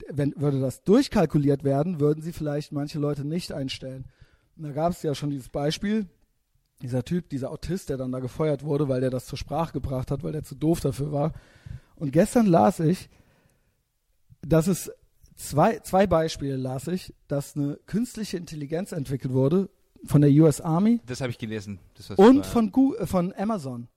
wenn 0.08 0.34
würde 0.36 0.60
das 0.60 0.82
durchkalkuliert 0.84 1.64
werden, 1.64 2.00
würden 2.00 2.22
sie 2.22 2.32
vielleicht 2.32 2.72
manche 2.72 2.98
Leute 2.98 3.24
nicht 3.24 3.52
einstellen. 3.52 4.04
Und 4.56 4.64
da 4.64 4.72
gab 4.72 4.92
es 4.92 5.02
ja 5.02 5.14
schon 5.14 5.30
dieses 5.30 5.48
Beispiel, 5.48 6.06
dieser 6.82 7.04
Typ, 7.04 7.28
dieser 7.28 7.50
Autist, 7.50 7.88
der 7.88 7.96
dann 7.96 8.12
da 8.12 8.20
gefeuert 8.20 8.62
wurde, 8.62 8.88
weil 8.88 9.00
der 9.00 9.10
das 9.10 9.26
zur 9.26 9.38
Sprache 9.38 9.72
gebracht 9.72 10.10
hat, 10.10 10.22
weil 10.22 10.32
der 10.32 10.44
zu 10.44 10.54
doof 10.54 10.80
dafür 10.80 11.10
war. 11.12 11.32
Und 11.96 12.12
gestern 12.12 12.46
las 12.46 12.78
ich, 12.80 13.08
dass 14.42 14.66
es 14.68 14.90
zwei, 15.34 15.78
zwei 15.80 16.06
Beispiele 16.06 16.56
las 16.56 16.86
ich, 16.88 17.14
dass 17.26 17.56
eine 17.56 17.78
künstliche 17.86 18.36
Intelligenz 18.36 18.92
entwickelt 18.92 19.32
wurde 19.32 19.68
von 20.04 20.20
der 20.20 20.30
US 20.30 20.60
Army 20.60 21.00
das 21.06 21.20
habe 21.20 21.30
ich 21.30 21.38
gelesen. 21.38 21.80
Und 22.16 22.38
war- 22.38 22.44
von, 22.44 22.70
Gu 22.70 22.94
äh, 22.94 23.06
von 23.06 23.32
Amazon. 23.36 23.88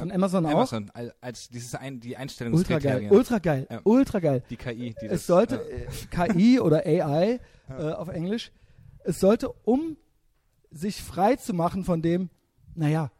Von. 0.00 0.12
Amazon 0.12 0.46
auch. 0.46 0.50
Amazon, 0.50 0.90
als, 1.20 1.48
dieses 1.48 1.74
ein, 1.74 2.00
die 2.00 2.08
Ultra 2.10 2.16
geil, 2.16 2.22
Einstellungskriterien. 2.22 3.10
ultra 3.10 3.38
geil, 3.38 3.66
Ja. 3.70 3.80
ultra 3.84 4.18
geil. 4.20 4.42
Die 4.50 4.56
KI, 4.56 4.94
die 5.00 5.06
es 5.06 5.10
das, 5.12 5.26
sollte 5.26 5.56
ja. 6.10 6.22
äh, 6.24 6.28
KI 6.32 6.60
oder 6.60 6.84
AI 6.86 7.40
Ja. 7.68 7.90
äh, 7.90 7.92
auf 7.94 8.08
Englisch, 8.08 8.52
es 9.04 9.20
sollte, 9.20 9.50
um 9.64 9.96
sich 10.70 11.02
frei 11.02 11.36
zu 11.36 11.54
machen 11.54 11.84
von 11.84 12.02
dem, 12.02 12.28
naja, 12.74 13.10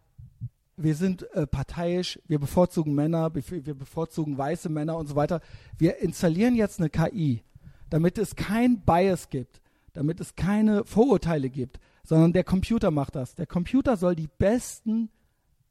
wir 0.76 0.94
sind 0.94 1.22
äh, 1.32 1.46
parteiisch, 1.46 2.18
wir 2.26 2.38
bevorzugen 2.38 2.94
Männer, 2.94 3.34
wir 3.34 3.74
bevorzugen 3.74 4.36
weiße 4.36 4.68
Männer 4.68 4.96
und 4.98 5.06
so 5.06 5.16
weiter. 5.16 5.40
Wir 5.78 5.98
installieren 6.00 6.54
jetzt 6.54 6.80
eine 6.80 6.90
KI, 6.90 7.42
damit 7.88 8.18
es 8.18 8.36
kein 8.36 8.80
Bias 8.84 9.30
gibt, 9.30 9.62
damit 9.94 10.20
es 10.20 10.34
keine 10.34 10.84
Vorurteile 10.84 11.48
gibt, 11.48 11.80
sondern 12.04 12.34
der 12.34 12.44
Computer 12.44 12.90
macht 12.90 13.14
das. 13.16 13.34
Der 13.34 13.46
Computer 13.46 13.96
soll 13.96 14.14
die 14.16 14.28
besten 14.38 15.08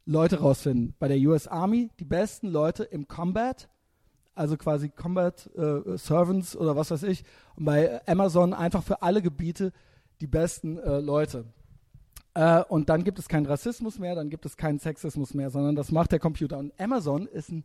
Leute 0.05 0.39
rausfinden. 0.39 0.93
Bei 0.99 1.07
der 1.07 1.17
US 1.19 1.47
Army 1.47 1.89
die 1.99 2.05
besten 2.05 2.47
Leute 2.47 2.83
im 2.83 3.07
Combat, 3.07 3.67
also 4.35 4.57
quasi 4.57 4.89
Combat 4.89 5.49
äh, 5.55 5.97
Servants 5.97 6.55
oder 6.55 6.75
was 6.75 6.91
weiß 6.91 7.03
ich. 7.03 7.23
Und 7.55 7.65
bei 7.65 8.05
Amazon 8.07 8.53
einfach 8.53 8.83
für 8.83 9.01
alle 9.01 9.21
Gebiete 9.21 9.71
die 10.21 10.27
besten 10.27 10.77
äh, 10.77 10.99
Leute. 10.99 11.45
Äh, 12.33 12.63
und 12.63 12.89
dann 12.89 13.03
gibt 13.03 13.17
es 13.17 13.27
keinen 13.27 13.45
Rassismus 13.45 13.97
mehr, 13.97 14.13
dann 14.13 14.29
gibt 14.29 14.45
es 14.45 14.57
keinen 14.57 14.79
Sexismus 14.79 15.33
mehr, 15.33 15.49
sondern 15.49 15.75
das 15.75 15.91
macht 15.91 16.11
der 16.11 16.19
Computer. 16.19 16.57
Und 16.57 16.73
Amazon 16.79 17.27
ist 17.27 17.49
ein 17.49 17.63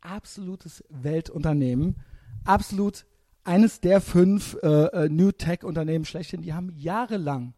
absolutes 0.00 0.82
Weltunternehmen, 0.88 1.96
absolut 2.44 3.04
eines 3.44 3.80
der 3.80 4.00
fünf 4.00 4.56
äh, 4.62 4.66
äh, 4.66 5.08
New 5.08 5.32
Tech 5.32 5.64
Unternehmen 5.64 6.04
schlechthin. 6.04 6.42
Die 6.42 6.52
haben 6.52 6.70
jahrelang, 6.76 7.54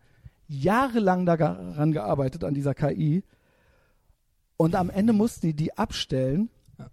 jahrelang 0.47 1.27
daran 1.27 1.93
gearbeitet 1.93 2.45
an 2.45 2.55
dieser 2.55 2.75
KI. 2.75 3.25
Und 4.61 4.75
am 4.75 4.91
Ende 4.91 5.15
mussten 5.15 5.47
die 5.47 5.55
die 5.55 5.79
abstellen, 5.79 6.51
Ja. 6.79 6.91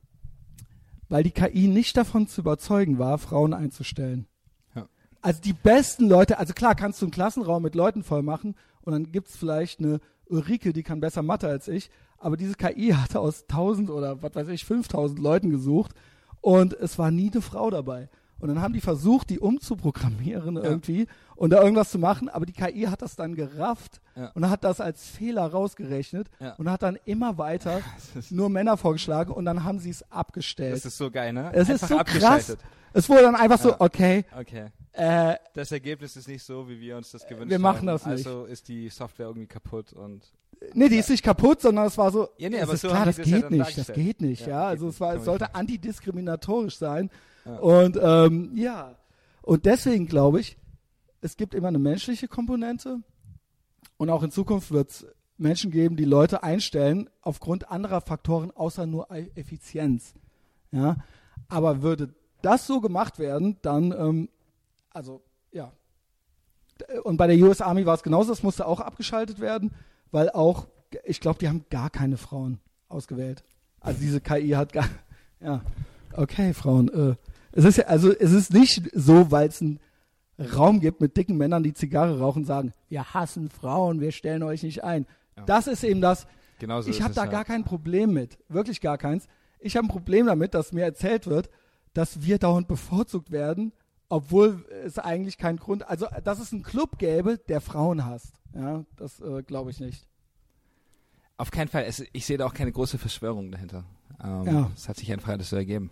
weil 1.10 1.24
die 1.24 1.32
KI 1.32 1.68
nicht 1.68 1.98
davon 1.98 2.26
zu 2.26 2.40
überzeugen 2.40 2.98
war, 2.98 3.18
Frauen 3.18 3.54
einzustellen. 3.54 4.26
Ja. 4.74 4.88
Also 5.22 5.42
die 5.42 5.52
besten 5.52 6.08
Leute, 6.08 6.38
also 6.40 6.54
klar 6.54 6.76
kannst 6.76 7.02
du 7.02 7.08
einen 7.08 7.12
Klassenraum 7.12 7.62
mit 7.62 7.76
Leuten 7.76 8.04
voll 8.04 8.24
machen 8.24 8.56
und 8.84 8.94
dann 8.94 9.12
gibt 9.12 9.28
es 9.28 9.36
vielleicht 9.36 9.82
eine 9.82 10.00
Ulrike, 10.28 10.72
die 10.72 10.82
kann 10.82 11.02
besser 11.02 11.24
Mathe 11.24 11.50
als 11.50 11.68
ich, 11.68 11.90
aber 12.18 12.38
diese 12.38 12.56
KI 12.56 12.94
hatte 12.94 13.20
aus 13.20 13.42
1000 13.50 13.90
oder 13.90 14.22
was 14.22 14.34
weiß 14.34 14.48
ich, 14.48 14.64
5000 14.64 15.20
Leuten 15.20 15.50
gesucht 15.50 15.92
und 16.40 16.72
es 16.72 16.98
war 16.98 17.12
nie 17.12 17.30
eine 17.34 17.42
Frau 17.42 17.70
dabei. 17.70 18.08
Und 18.40 18.48
dann 18.48 18.62
haben 18.62 18.74
die 18.76 18.80
versucht, 18.80 19.30
die 19.30 19.40
umzuprogrammieren 19.40 20.56
irgendwie 20.56 21.08
und 21.38 21.52
da 21.52 21.62
irgendwas 21.62 21.92
zu 21.92 22.00
machen, 22.00 22.28
aber 22.30 22.46
die 22.46 22.52
KI 22.54 22.84
hat 22.90 23.02
das 23.02 23.16
dann 23.16 23.36
gerafft 23.36 24.02
Ja. 24.16 24.32
und 24.36 24.50
hat 24.50 24.64
das 24.64 24.82
als 24.82 25.06
Fehler 25.08 25.46
rausgerechnet 25.46 26.28
Ja. 26.40 26.54
und 26.58 26.70
hat 26.70 26.84
dann 26.84 26.98
immer 27.06 27.38
weiter 27.38 27.82
Das 28.16 28.32
nur 28.32 28.50
Männer 28.50 28.76
vorgeschlagen 28.76 29.32
und 29.32 29.46
dann 29.46 29.64
haben 29.64 29.80
sie 29.80 29.92
es 29.92 30.12
abgestellt. 30.12 30.74
das 30.76 30.86
ist 30.86 30.98
so 30.98 31.10
geil, 31.12 31.32
ne? 31.34 31.52
es 31.54 31.70
ist 31.70 31.88
so 31.88 31.98
krass. 31.98 32.58
Es 32.94 33.08
wurde 33.10 33.22
dann 33.24 33.36
einfach 33.36 33.60
so, 33.60 33.70
Ja. 33.70 33.76
okay, 33.80 34.26
Okay. 34.38 34.66
äh, 34.94 35.36
Das 35.54 35.72
Ergebnis 35.72 36.16
ist 36.18 36.28
nicht 36.28 36.44
so, 36.44 36.68
wie 36.68 36.80
wir 36.80 36.98
uns 36.98 37.12
das 37.12 37.22
gewünscht 37.24 37.42
haben. 37.44 37.50
wir 37.52 37.60
machen 37.60 37.86
das 37.88 38.06
nicht. 38.06 38.26
Also 38.26 38.46
ist 38.46 38.68
die 38.68 38.90
Software 38.90 39.28
irgendwie 39.28 39.48
kaputt 39.48 39.94
und 39.94 40.24
nee, 40.74 40.90
die 40.90 40.98
ist 40.98 41.10
nicht 41.12 41.24
kaputt, 41.24 41.62
sondern 41.62 41.86
es 41.86 41.98
war 42.00 42.10
so, 42.12 42.30
Ja, 42.38 42.50
nee, 42.50 42.60
aber 42.60 42.74
ist 42.74 42.82
so 42.82 42.88
klar, 42.88 43.02
haben 43.02 43.06
das 43.08 43.18
die 43.18 43.22
das 43.22 43.30
ja 43.30 43.36
geht 43.38 43.44
dann 43.52 43.58
nicht, 43.60 43.78
das 43.78 43.94
geht 43.94 44.22
nicht, 44.22 44.42
ja, 44.48 44.62
geht 44.62 44.70
also 44.70 44.88
es 44.88 44.94
nicht, 44.94 45.00
war, 45.02 45.14
es 45.16 45.26
sollte 45.26 45.44
nicht 45.44 45.56
antidiskriminatorisch 45.56 46.78
sein 46.78 47.12
und 47.62 48.00
ähm, 48.02 48.52
ja, 48.56 48.96
und 49.44 49.66
deswegen 49.66 50.08
glaube 50.08 50.40
ich, 50.40 50.58
es 51.22 51.38
gibt 51.38 51.54
immer 51.54 51.70
eine 51.70 51.80
menschliche 51.80 52.28
Komponente 52.28 53.02
und 53.98 54.10
auch 54.10 54.24
in 54.24 54.32
Zukunft 54.32 54.72
wird 54.72 54.90
es 54.92 55.06
Menschen 55.38 55.72
geben, 55.72 55.96
die 55.96 56.06
Leute 56.06 56.44
einstellen 56.44 57.10
aufgrund 57.22 57.70
anderer 57.70 58.02
Faktoren 58.02 58.52
außer 58.52 58.86
nur 58.88 59.10
E- 59.12 59.30
Effizienz. 59.36 60.14
Ja, 60.72 60.98
aber 61.48 61.82
würde 61.82 62.14
das 62.42 62.68
so 62.68 62.82
gemacht 62.82 63.20
werden, 63.20 63.58
dann, 63.62 63.92
ähm, 63.92 64.30
also 64.92 65.22
ja. 65.52 65.72
Und 67.04 67.18
bei 67.18 67.28
der 67.28 67.38
US 67.38 67.62
Army 67.62 67.86
war 67.86 67.96
es 67.96 68.04
genauso, 68.04 68.30
das 68.30 68.44
musste 68.44 68.66
auch 68.68 68.80
abgeschaltet 68.80 69.40
werden, 69.40 69.72
weil 70.12 70.30
auch, 70.30 70.68
ich 71.06 71.20
glaube, 71.20 71.40
die 71.40 71.48
haben 71.48 71.66
gar 71.70 71.90
keine 71.90 72.18
Frauen 72.18 72.60
ausgewählt. 72.90 73.44
Also 73.80 74.00
diese 74.00 74.22
KI 74.22 74.50
hat 74.50 74.74
gar, 74.74 74.88
ja, 75.40 75.62
okay, 76.14 76.54
Frauen. 76.54 76.90
Äh, 76.90 77.16
es 77.52 77.66
ist 77.66 77.78
ja, 77.78 77.86
also 77.86 78.12
es 78.12 78.32
ist 78.32 78.54
nicht 78.54 78.90
so, 78.94 79.32
weil 79.32 79.48
es 79.48 79.62
einen 79.62 79.80
Raum 80.40 80.80
gibt 80.80 81.02
mit 81.02 81.18
dicken 81.18 81.38
Männern, 81.38 81.64
die 81.64 81.74
Zigarre 81.74 82.20
rauchen 82.20 82.40
und 82.40 82.46
sagen, 82.46 82.74
wir 82.90 83.14
hassen 83.14 83.50
Frauen, 83.50 84.02
wir 84.02 84.12
stellen 84.12 84.44
euch 84.44 84.64
nicht 84.64 84.84
ein. 84.84 85.06
Ja. 85.36 85.44
Das 85.46 85.68
ist 85.68 85.84
eben 85.84 86.02
das, 86.02 86.28
Genauso 86.60 86.90
ich 86.90 87.02
habe 87.02 87.14
da 87.14 87.26
ja. 87.26 87.32
gar 87.32 87.46
kein 87.46 87.64
Problem 87.64 88.14
mit, 88.14 88.38
wirklich 88.48 88.82
gar 88.82 88.98
keins. 88.98 89.28
Ich 89.60 89.76
habe 89.76 89.88
ein 89.88 89.90
Problem 89.90 90.28
damit, 90.28 90.54
dass 90.54 90.72
mir 90.72 90.84
erzählt 90.84 91.28
wird, 91.28 91.50
dass 91.94 92.22
wir 92.22 92.38
dauernd 92.38 92.68
bevorzugt 92.68 93.32
werden, 93.32 93.74
obwohl 94.10 94.66
es 94.86 95.00
eigentlich 95.00 95.38
keinen 95.38 95.58
Grund, 95.58 95.88
also 95.90 96.08
dass 96.24 96.40
es 96.40 96.54
einen 96.54 96.64
Club 96.64 97.00
gäbe, 97.00 97.38
der 97.38 97.60
Frauen 97.60 98.06
hasst. 98.06 98.34
Ja, 98.54 98.86
das 98.96 99.20
äh, 99.20 99.42
glaube 99.44 99.72
ich 99.72 99.80
nicht. 99.80 100.08
Auf 101.38 101.52
keinen 101.52 101.68
Fall. 101.68 101.84
Es, 101.84 102.04
ich 102.14 102.26
sehe 102.26 102.38
da 102.38 102.46
auch 102.46 102.54
keine 102.54 102.72
große 102.72 102.98
Verschwörung 102.98 103.52
dahinter. 103.52 103.84
Ähm, 104.24 104.44
Ja. 104.46 104.72
Es 104.76 104.88
hat 104.90 104.98
sich 104.98 105.12
einfach 105.12 105.30
alles 105.30 105.50
so 105.50 105.56
ergeben. 105.56 105.92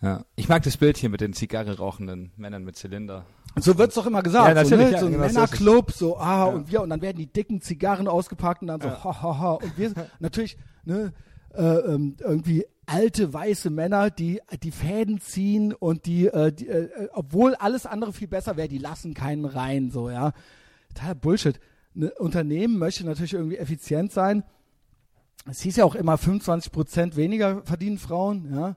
Ja. 0.00 0.24
Ich 0.36 0.48
mag 0.48 0.62
das 0.62 0.76
Bild 0.76 0.96
hier 0.98 1.08
mit 1.08 1.20
den 1.20 1.32
Zigarre 1.32 1.78
rauchenden 1.78 2.32
Männern 2.36 2.64
mit 2.64 2.76
Zylinder. 2.76 3.24
Und 3.54 3.62
so 3.62 3.78
wird's 3.78 3.94
doch 3.94 4.06
immer 4.06 4.22
gesagt, 4.22 4.54
Ja, 4.54 4.64
so, 4.64 4.76
ne? 4.76 4.90
ja, 4.90 4.98
so 4.98 5.06
ein 5.06 5.12
genau. 5.12 5.24
Männerclub, 5.24 5.92
so 5.92 6.18
ah 6.18 6.38
Ja. 6.38 6.44
und 6.46 6.70
wir 6.70 6.82
und 6.82 6.90
dann 6.90 7.00
werden 7.00 7.18
die 7.18 7.26
dicken 7.26 7.60
Zigarren 7.60 8.08
ausgepackt 8.08 8.62
und 8.62 8.68
dann 8.68 8.80
so 8.80 8.88
Ja. 8.88 9.04
ha 9.04 9.22
ha 9.22 9.38
ha 9.38 9.52
und 9.54 9.78
wir 9.78 9.92
natürlich 10.18 10.56
ne 10.84 11.12
äh, 11.54 11.62
ähm, 11.62 12.16
irgendwie 12.20 12.66
alte 12.86 13.32
weiße 13.32 13.70
Männer, 13.70 14.10
die 14.10 14.40
die 14.62 14.72
Fäden 14.72 15.20
ziehen 15.20 15.72
und 15.72 16.04
die, 16.06 16.26
äh, 16.26 16.52
die 16.52 16.66
äh, 16.68 16.84
äh, 16.84 17.08
obwohl 17.14 17.54
alles 17.54 17.86
andere 17.86 18.12
viel 18.12 18.28
besser 18.28 18.56
wäre, 18.56 18.68
die 18.68 18.78
lassen 18.78 19.14
keinen 19.14 19.44
rein, 19.44 19.90
so 19.90 20.10
ja, 20.10 20.32
total 20.94 21.14
Bullshit. 21.14 21.60
Ein 21.94 22.10
Unternehmen 22.18 22.76
möchte 22.78 23.06
natürlich 23.06 23.34
irgendwie 23.34 23.56
effizient 23.56 24.12
sein. 24.12 24.42
Es 25.48 25.60
hieß 25.60 25.76
ja 25.76 25.84
auch 25.84 25.94
immer 25.94 26.18
25 26.18 26.72
Prozent 26.72 27.16
weniger 27.16 27.62
verdienen 27.62 27.98
Frauen, 27.98 28.52
ja. 28.52 28.76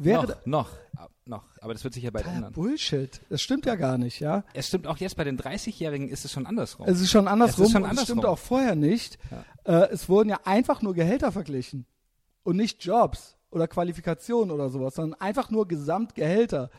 Wäre 0.00 0.38
noch, 0.44 0.46
noch, 0.46 0.70
ah, 0.96 1.08
noch. 1.24 1.44
Aber 1.60 1.72
das 1.72 1.82
wird 1.82 1.94
sich 1.94 2.04
ja 2.04 2.10
bald 2.10 2.26
ändern. 2.26 2.52
Bullshit. 2.52 3.20
Das 3.30 3.42
stimmt 3.42 3.66
ja 3.66 3.74
gar 3.74 3.98
nicht, 3.98 4.20
ja. 4.20 4.44
Es 4.54 4.68
stimmt 4.68 4.86
auch 4.86 4.96
jetzt 4.98 5.16
bei 5.16 5.24
den 5.24 5.36
30-Jährigen 5.36 6.08
ist 6.08 6.24
es 6.24 6.30
schon 6.32 6.46
andersrum. 6.46 6.86
Es 6.86 7.00
ist 7.00 7.10
schon 7.10 7.26
andersrum. 7.26 7.66
Es 7.66 7.72
schon 7.72 7.82
und 7.82 7.86
es 7.86 7.90
andersrum. 7.90 8.18
stimmt 8.18 8.26
auch 8.26 8.38
vorher 8.38 8.76
nicht. 8.76 9.18
Äh, 9.64 9.88
es 9.90 10.08
wurden 10.08 10.28
ja 10.28 10.38
einfach 10.44 10.82
nur 10.82 10.94
Gehälter 10.94 11.32
verglichen 11.32 11.84
und 12.44 12.56
nicht 12.56 12.84
Jobs 12.84 13.36
oder 13.50 13.66
Qualifikationen 13.66 14.52
oder 14.52 14.70
sowas, 14.70 14.94
sondern 14.94 15.20
einfach 15.20 15.50
nur 15.50 15.66
Gesamtgehälter. 15.66 16.70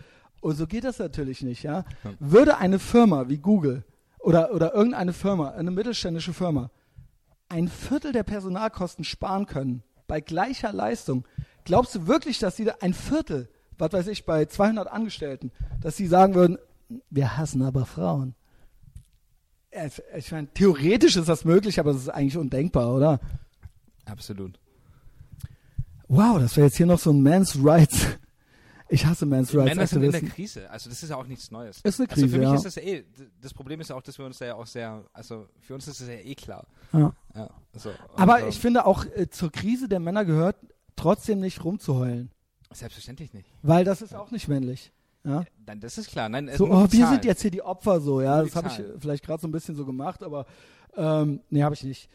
Und 0.41 0.55
so 0.55 0.65
geht 0.65 0.86
das 0.86 0.99
natürlich 0.99 1.41
nicht, 1.41 1.63
ja. 1.63 1.84
Ja. 2.03 2.11
Würde 2.20 2.57
eine 2.57 2.80
Firma 2.80 3.28
wie 3.28 3.38
Google 3.38 3.84
oder, 4.20 4.53
oder 4.53 4.74
irgendeine 4.74 5.11
Firma, 5.11 5.49
eine 5.49 5.72
mittelständische 5.72 6.34
Firma, 6.34 6.72
ein 7.49 7.67
Viertel 7.67 8.13
der 8.13 8.24
Personalkosten 8.24 9.03
sparen 9.03 9.45
können 9.45 9.84
bei 10.07 10.22
gleicher 10.22 10.74
Leistung, 10.74 11.26
glaubst 11.70 11.93
du 11.93 12.07
wirklich, 12.07 12.39
dass 12.39 12.57
sie 12.57 12.65
da 12.65 12.74
ein 12.82 12.95
Viertel, 12.95 13.47
was 13.78 13.93
weiß 13.93 14.07
ich, 14.07 14.26
bei 14.26 14.45
200 14.45 14.88
Angestellten, 14.88 15.51
dass 15.82 15.95
sie 15.95 16.07
sagen 16.07 16.34
würden, 16.34 16.57
wir 17.11 17.38
hassen 17.38 17.61
aber 17.61 17.86
Frauen? 17.86 18.34
Ich 20.17 20.32
meine, 20.32 20.47
theoretisch 20.51 21.15
ist 21.15 21.30
das 21.30 21.45
möglich, 21.45 21.80
aber 21.80 21.93
das 21.93 22.01
ist 22.01 22.09
eigentlich 22.09 22.38
undenkbar, 22.38 22.91
oder? 22.91 23.20
Absolut. 24.05 24.59
Wow, 26.07 26.39
das 26.39 26.57
wäre 26.57 26.65
jetzt 26.65 26.78
hier 26.78 26.88
noch 26.88 26.97
so 26.97 27.11
ein 27.11 27.22
Men's 27.22 27.55
Rights. 27.63 28.07
Ich 28.91 29.05
hasse 29.05 29.28
Men's 29.28 29.53
Rights 29.53 29.76
Männer 29.76 29.86
sind 29.86 30.01
in 30.01 30.11
der. 30.11 30.22
Krise. 30.22 30.67
Also 30.72 30.89
das 30.89 31.03
ist 31.03 31.09
ja 31.09 31.17
auch 31.17 31.28
nichts 31.28 31.51
Neues. 31.51 31.82
Ist 31.84 31.99
eine 31.99 32.09
Also 32.09 32.22
Krise, 32.24 32.30
für 32.30 32.39
mich 32.39 32.49
ja. 32.49 32.55
ist 32.55 32.65
das 32.65 32.76
ja 32.76 32.82
eh, 32.82 33.05
das 33.39 33.53
Problem 33.53 33.80
ist 33.80 33.91
ja 33.91 33.95
auch, 33.95 34.01
dass 34.01 34.17
wir 34.17 34.26
uns 34.26 34.39
da 34.39 34.47
ja 34.47 34.55
auch 34.55 34.65
sehr, 34.65 35.05
also 35.13 35.45
für 35.59 35.76
uns 35.76 35.88
ist 35.88 36.01
das 36.01 36.07
ja 36.07 36.15
eh 36.15 36.34
klar. 36.34 36.65
Ja. 36.93 37.13
Ja, 37.36 37.49
so. 37.74 37.89
Und, 37.89 37.97
Aber 38.15 38.41
ähm, 38.41 38.49
ich 38.49 38.59
finde 38.59 38.88
auch 38.88 39.05
äh, 39.05 39.30
zur 39.30 39.51
Krise 39.51 39.88
der 39.88 39.99
Männer 39.99 40.26
gehört 40.26 40.55
trotzdem 41.00 41.39
nicht 41.39 41.64
rumzuheulen, 41.64 42.32
Selbstverständlich 42.72 43.34
nicht. 43.34 43.50
weil 43.62 43.84
das 43.86 44.02
ist 44.02 44.14
auch 44.14 44.32
nicht 44.32 44.47
männlich. 44.47 44.91
Ja? 45.24 45.43
Nein, 45.66 45.80
das 45.80 45.97
ist 45.97 46.10
klar. 46.12 46.30
Nein, 46.30 46.50
So, 46.56 46.68
oh, 46.68 46.88
wir 46.89 47.08
sind 47.08 47.26
jetzt 47.26 47.41
hier 47.41 47.52
die 47.52 47.62
Opfer 47.62 48.00
so, 48.00 48.22
ja. 48.22 48.41
Das 48.41 48.56
habe 48.56 48.70
ich 48.70 48.80
äh, 48.80 49.00
vielleicht 49.00 49.26
gerade 49.26 49.41
so 49.41 49.47
ein 49.47 49.52
bisschen 49.52 49.76
so 49.76 49.86
gemacht, 49.86 50.24
aber 50.24 50.45
ähm, 50.95 51.41
nee, 51.50 51.64
habe 51.64 51.76
ich 51.76 51.84
nicht. 51.84 52.10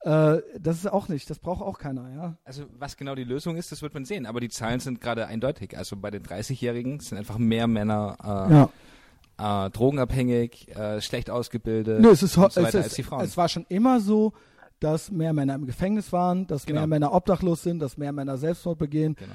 Äh, 0.00 0.38
das 0.58 0.76
ist 0.76 0.86
auch 0.86 1.08
nicht, 1.08 1.28
das 1.28 1.38
braucht 1.38 1.62
auch 1.62 1.78
keiner, 1.78 2.12
ja. 2.14 2.36
Also 2.44 2.64
was 2.78 2.96
genau 2.96 3.14
die 3.14 3.24
Lösung 3.24 3.56
ist, 3.56 3.72
das 3.72 3.82
wird 3.82 3.94
man 3.94 4.04
sehen. 4.04 4.26
Aber 4.26 4.40
die 4.40 4.48
Zahlen 4.48 4.80
sind 4.80 5.00
gerade 5.00 5.26
eindeutig. 5.26 5.76
Also 5.76 5.96
bei 5.96 6.10
den 6.10 6.22
30-Jährigen 6.22 7.00
sind 7.00 7.18
einfach 7.18 7.38
mehr 7.38 7.66
Männer 7.66 8.16
äh, 8.22 9.42
ja. 9.42 9.66
äh, 9.66 9.70
drogenabhängig, 9.70 10.68
äh, 10.76 11.00
schlecht 11.00 11.30
ausgebildet 11.30 12.00
Nö, 12.00 12.10
es, 12.10 12.22
ist, 12.22 12.34
so 12.34 12.46
es, 12.46 12.56
ist, 12.56 12.74
als 12.74 12.94
die 12.94 13.02
Frauen. 13.02 13.24
es 13.24 13.36
war 13.36 13.48
schon 13.48 13.66
immer 13.68 14.00
so, 14.00 14.32
dass 14.80 15.10
mehr 15.10 15.32
Männer 15.32 15.54
im 15.54 15.66
Gefängnis 15.66 16.12
waren, 16.12 16.46
dass 16.46 16.64
Genau. 16.66 16.80
mehr 16.80 16.86
Männer 16.86 17.12
obdachlos 17.12 17.62
sind, 17.62 17.80
dass 17.80 17.96
mehr 17.96 18.12
Männer 18.12 18.38
Selbstmord 18.38 18.78
begehen. 18.78 19.16
genau. 19.16 19.32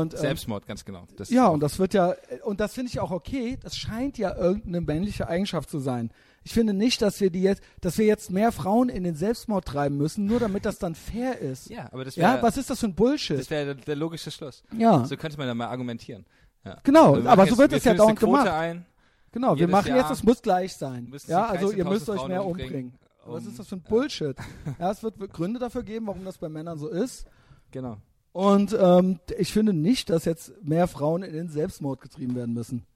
Und, 0.00 0.12
ähm, 0.14 0.20
Selbstmord, 0.20 0.66
ganz 0.66 0.84
genau. 0.84 1.04
Das 1.16 1.30
Ja, 1.30 1.46
und 1.48 1.62
das 1.62 1.78
wird 1.78 1.94
ja, 1.94 2.14
und 2.44 2.60
das 2.60 2.74
finde 2.74 2.90
ich 2.90 3.00
auch 3.00 3.10
okay, 3.10 3.58
das 3.62 3.76
scheint 3.76 4.18
ja 4.18 4.36
irgendeine 4.36 4.80
männliche 4.82 5.28
Eigenschaft 5.28 5.70
zu 5.70 5.78
sein. 5.78 6.10
Ich 6.44 6.52
finde 6.52 6.74
nicht, 6.74 7.00
dass 7.00 7.20
wir 7.20 7.30
die 7.30 7.42
jetzt, 7.42 7.62
dass 7.80 7.96
wir 7.98 8.04
jetzt 8.06 8.30
mehr 8.30 8.52
Frauen 8.52 8.88
in 8.88 9.04
den 9.04 9.14
Selbstmord 9.14 9.64
treiben 9.64 9.96
müssen, 9.96 10.26
nur 10.26 10.40
damit 10.40 10.66
das 10.66 10.78
dann 10.78 10.94
fair 10.94 11.38
ist. 11.38 11.70
ja, 11.70 11.88
aber 11.92 12.04
das 12.04 12.16
Ja, 12.16 12.34
wäre 12.34 12.42
was 12.42 12.56
ist 12.56 12.68
das 12.68 12.80
für 12.80 12.86
ein 12.86 12.94
Bullshit? 12.94 13.38
das 13.38 13.48
wär 13.48 13.64
der, 13.64 13.74
der 13.76 13.96
logische 13.96 14.30
Schluss. 14.30 14.62
Ja, 14.76 15.04
So 15.06 15.16
könnte 15.16 15.38
man 15.38 15.46
da 15.46 15.54
mal 15.54 15.68
argumentieren. 15.68 16.26
Ja. 16.64 16.78
genau, 16.84 17.12
machen 17.12 17.26
aber 17.26 17.46
so 17.46 17.56
wird 17.58 17.70
wir 17.72 17.78
es 17.78 17.84
ja 17.84 17.94
dauernd 17.94 18.20
gemacht. 18.20 18.46
Ein, 18.48 18.84
Genau, 19.32 19.56
wir 19.56 19.66
machen 19.66 19.88
Jahr 19.88 19.98
jetzt, 19.98 20.10
es 20.10 20.22
muss 20.22 20.42
gleich 20.42 20.74
sein. 20.76 21.10
Ja, 21.26 21.46
also 21.46 21.72
ihr 21.72 21.86
13.000 21.86 21.88
müsst 21.88 22.10
euch 22.10 22.28
mehr 22.28 22.44
umbringen, 22.44 22.68
umbringen. 22.90 22.98
Was 23.24 23.44
um- 23.44 23.50
ist 23.50 23.58
das 23.58 23.68
für 23.68 23.76
ein 23.76 23.82
ja. 23.84 23.88
Bullshit? 23.90 24.36
ja, 24.78 24.90
es 24.90 25.02
wird 25.02 25.18
Gründe 25.32 25.58
dafür 25.60 25.82
geben, 25.82 26.06
warum 26.06 26.24
das 26.24 26.38
bei 26.38 26.48
Männern 26.48 26.78
so 26.78 26.88
ist. 26.88 27.26
genau. 27.70 27.98
Und 28.32 28.74
ähm, 28.80 29.20
ich 29.38 29.52
finde 29.52 29.74
nicht, 29.74 30.08
dass 30.08 30.24
jetzt 30.24 30.52
mehr 30.64 30.88
Frauen 30.88 31.22
in 31.22 31.34
den 31.34 31.48
Selbstmord 31.50 32.00
getrieben 32.00 32.34
werden 32.34 32.54
müssen. 32.54 32.86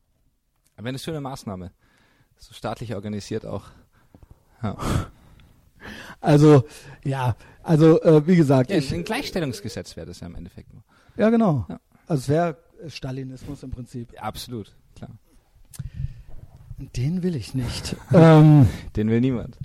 Aber 0.78 0.88
eine 0.88 0.98
schöne 0.98 1.20
Maßnahme. 1.20 1.72
So 2.38 2.54
staatlich 2.54 2.94
organisiert 2.94 3.44
auch. 3.46 3.64
Ja. 4.62 4.76
Also, 6.20 6.64
ja, 7.04 7.36
also 7.62 8.02
äh, 8.02 8.26
wie 8.26 8.34
gesagt, 8.34 8.70
Ja, 8.70 8.76
ich, 8.78 8.92
ein 8.92 9.04
Gleichstellungsgesetz 9.04 9.94
wäre 9.96 10.06
das 10.06 10.18
ja 10.18 10.26
im 10.26 10.34
Endeffekt 10.34 10.72
nur. 10.72 10.82
ja 11.16 11.30
genau. 11.30 11.64
Ja. 11.68 11.78
Also 12.08 12.22
es 12.22 12.28
wäre 12.28 12.56
äh, 12.82 12.90
Stalinismus 12.90 13.62
im 13.62 13.70
Prinzip. 13.70 14.12
Ja, 14.12 14.22
absolut, 14.22 14.74
klar. 14.96 15.10
Den 16.96 17.22
will 17.22 17.36
ich 17.36 17.54
nicht. 17.54 17.94
ähm, 18.12 18.66
Den 18.96 19.08
will 19.10 19.20
niemand. 19.20 19.58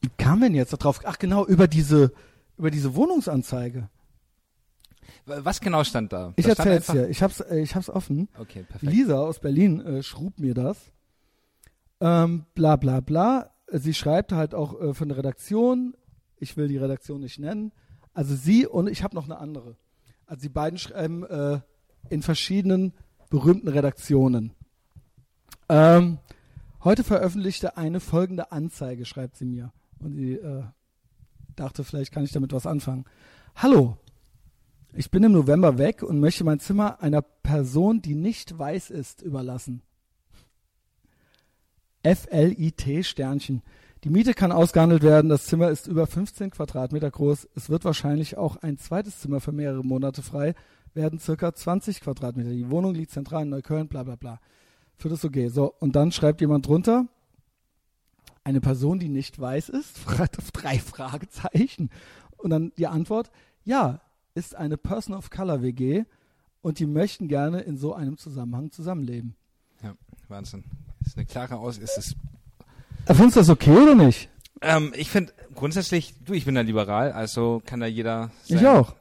Wie 0.00 0.10
kam 0.16 0.40
denn 0.40 0.54
jetzt 0.54 0.72
da 0.72 0.76
drauf? 0.76 1.00
Ach 1.04 1.18
genau, 1.18 1.46
über 1.46 1.68
diese, 1.68 2.12
über 2.56 2.70
diese 2.70 2.94
Wohnungsanzeige. 2.94 3.88
Was 5.26 5.60
genau 5.60 5.84
stand 5.84 6.12
da? 6.12 6.32
Ich 6.36 6.46
erzähl's 6.46 6.88
einfach- 6.88 6.94
dir. 6.94 7.08
Ich 7.08 7.22
hab's, 7.22 7.40
äh, 7.40 7.60
ich 7.60 7.74
hab's 7.74 7.90
offen. 7.90 8.28
Okay, 8.38 8.62
perfekt. 8.62 8.92
Lisa 8.92 9.18
aus 9.18 9.38
Berlin 9.40 9.80
äh, 9.80 10.02
schrub 10.02 10.38
mir 10.38 10.54
das. 10.54 10.92
Ähm, 12.00 12.46
bla 12.54 12.76
bla 12.76 13.00
bla. 13.00 13.50
Sie 13.72 13.94
schreibt 13.94 14.32
halt 14.32 14.54
auch 14.54 14.80
äh, 14.80 14.94
von 14.94 15.08
der 15.08 15.18
Redaktion. 15.18 15.94
Ich 16.36 16.56
will 16.56 16.68
die 16.68 16.78
Redaktion 16.78 17.20
nicht 17.20 17.38
nennen. 17.38 17.72
Also 18.14 18.34
sie 18.34 18.66
und 18.66 18.88
ich 18.88 19.02
habe 19.02 19.14
noch 19.14 19.24
eine 19.24 19.38
andere. 19.38 19.76
Also 20.26 20.42
die 20.42 20.48
beiden 20.48 20.78
schreiben 20.78 21.24
äh, 21.24 21.60
in 22.08 22.22
verschiedenen 22.22 22.94
berühmten 23.28 23.68
Redaktionen. 23.68 24.52
Ähm, 25.68 26.18
heute 26.82 27.04
veröffentlichte 27.04 27.76
eine 27.76 28.00
folgende 28.00 28.50
Anzeige, 28.52 29.04
schreibt 29.04 29.36
sie 29.36 29.44
mir. 29.44 29.72
Und 30.00 30.14
sie 30.14 30.34
äh, 30.34 30.64
dachte, 31.56 31.84
vielleicht 31.84 32.12
kann 32.12 32.24
ich 32.24 32.32
damit 32.32 32.52
was 32.52 32.66
anfangen. 32.66 33.04
Hallo, 33.56 33.96
ich 34.92 35.10
bin 35.10 35.22
im 35.22 35.32
November 35.32 35.78
weg 35.78 36.02
und 36.02 36.18
möchte 36.18 36.44
mein 36.44 36.58
Zimmer 36.58 37.00
einer 37.00 37.22
Person, 37.22 38.02
die 38.02 38.14
nicht 38.14 38.58
weiß 38.58 38.90
ist, 38.90 39.22
überlassen. 39.22 39.82
FLIT 42.02 43.04
Sternchen. 43.04 43.62
Die 44.04 44.10
Miete 44.10 44.32
kann 44.32 44.52
ausgehandelt 44.52 45.02
werden. 45.02 45.28
Das 45.28 45.46
Zimmer 45.46 45.70
ist 45.70 45.86
über 45.86 46.06
15 46.06 46.50
Quadratmeter 46.50 47.10
groß. 47.10 47.48
Es 47.54 47.68
wird 47.68 47.84
wahrscheinlich 47.84 48.38
auch 48.38 48.56
ein 48.56 48.78
zweites 48.78 49.20
Zimmer 49.20 49.40
für 49.40 49.52
mehrere 49.52 49.84
Monate 49.84 50.22
frei. 50.22 50.54
Werden 50.94 51.18
circa 51.18 51.54
20 51.54 52.00
Quadratmeter. 52.00 52.50
Die 52.50 52.70
Wohnung 52.70 52.94
liegt 52.94 53.10
zentral 53.10 53.42
in 53.42 53.50
Neukölln, 53.50 53.88
bla 53.88 54.02
bla 54.02 54.16
bla. 54.16 54.40
Für 54.96 55.10
das 55.10 55.24
okay. 55.24 55.48
So, 55.48 55.74
und 55.78 55.94
dann 55.94 56.10
schreibt 56.12 56.40
jemand 56.40 56.66
drunter, 56.66 57.06
eine 58.44 58.60
Person, 58.60 58.98
die 58.98 59.08
nicht 59.08 59.38
weiß 59.38 59.68
ist, 59.68 59.98
fragt 59.98 60.38
auf 60.38 60.50
drei 60.50 60.78
Fragezeichen. 60.78 61.90
Und 62.36 62.50
dann 62.50 62.72
die 62.78 62.86
Antwort, 62.86 63.30
ja, 63.64 64.00
ist 64.34 64.54
eine 64.54 64.76
Person 64.76 65.14
of 65.14 65.30
Color 65.30 65.62
WG 65.62 66.04
und 66.62 66.78
die 66.78 66.86
möchten 66.86 67.28
gerne 67.28 67.60
in 67.60 67.76
so 67.76 67.94
einem 67.94 68.16
Zusammenhang 68.16 68.70
zusammenleben. 68.70 69.34
Ja, 69.82 69.94
Wahnsinn. 70.28 70.64
Ist 71.04 71.16
eine 71.16 71.26
klare 71.26 71.56
Aus. 71.56 71.78
Ist 71.78 71.98
es, 71.98 72.16
Findest 73.06 73.36
du 73.36 73.40
das 73.40 73.48
okay 73.48 73.76
oder 73.76 73.94
nicht? 73.94 74.28
Ähm, 74.62 74.92
ich 74.94 75.10
finde 75.10 75.32
grundsätzlich, 75.54 76.14
du, 76.24 76.34
ich 76.34 76.44
bin 76.44 76.54
da 76.54 76.60
liberal, 76.60 77.12
also 77.12 77.62
kann 77.64 77.80
da 77.80 77.86
jeder 77.86 78.30
Ich 78.46 78.56
sein 78.56 78.66
auch. 78.66 78.94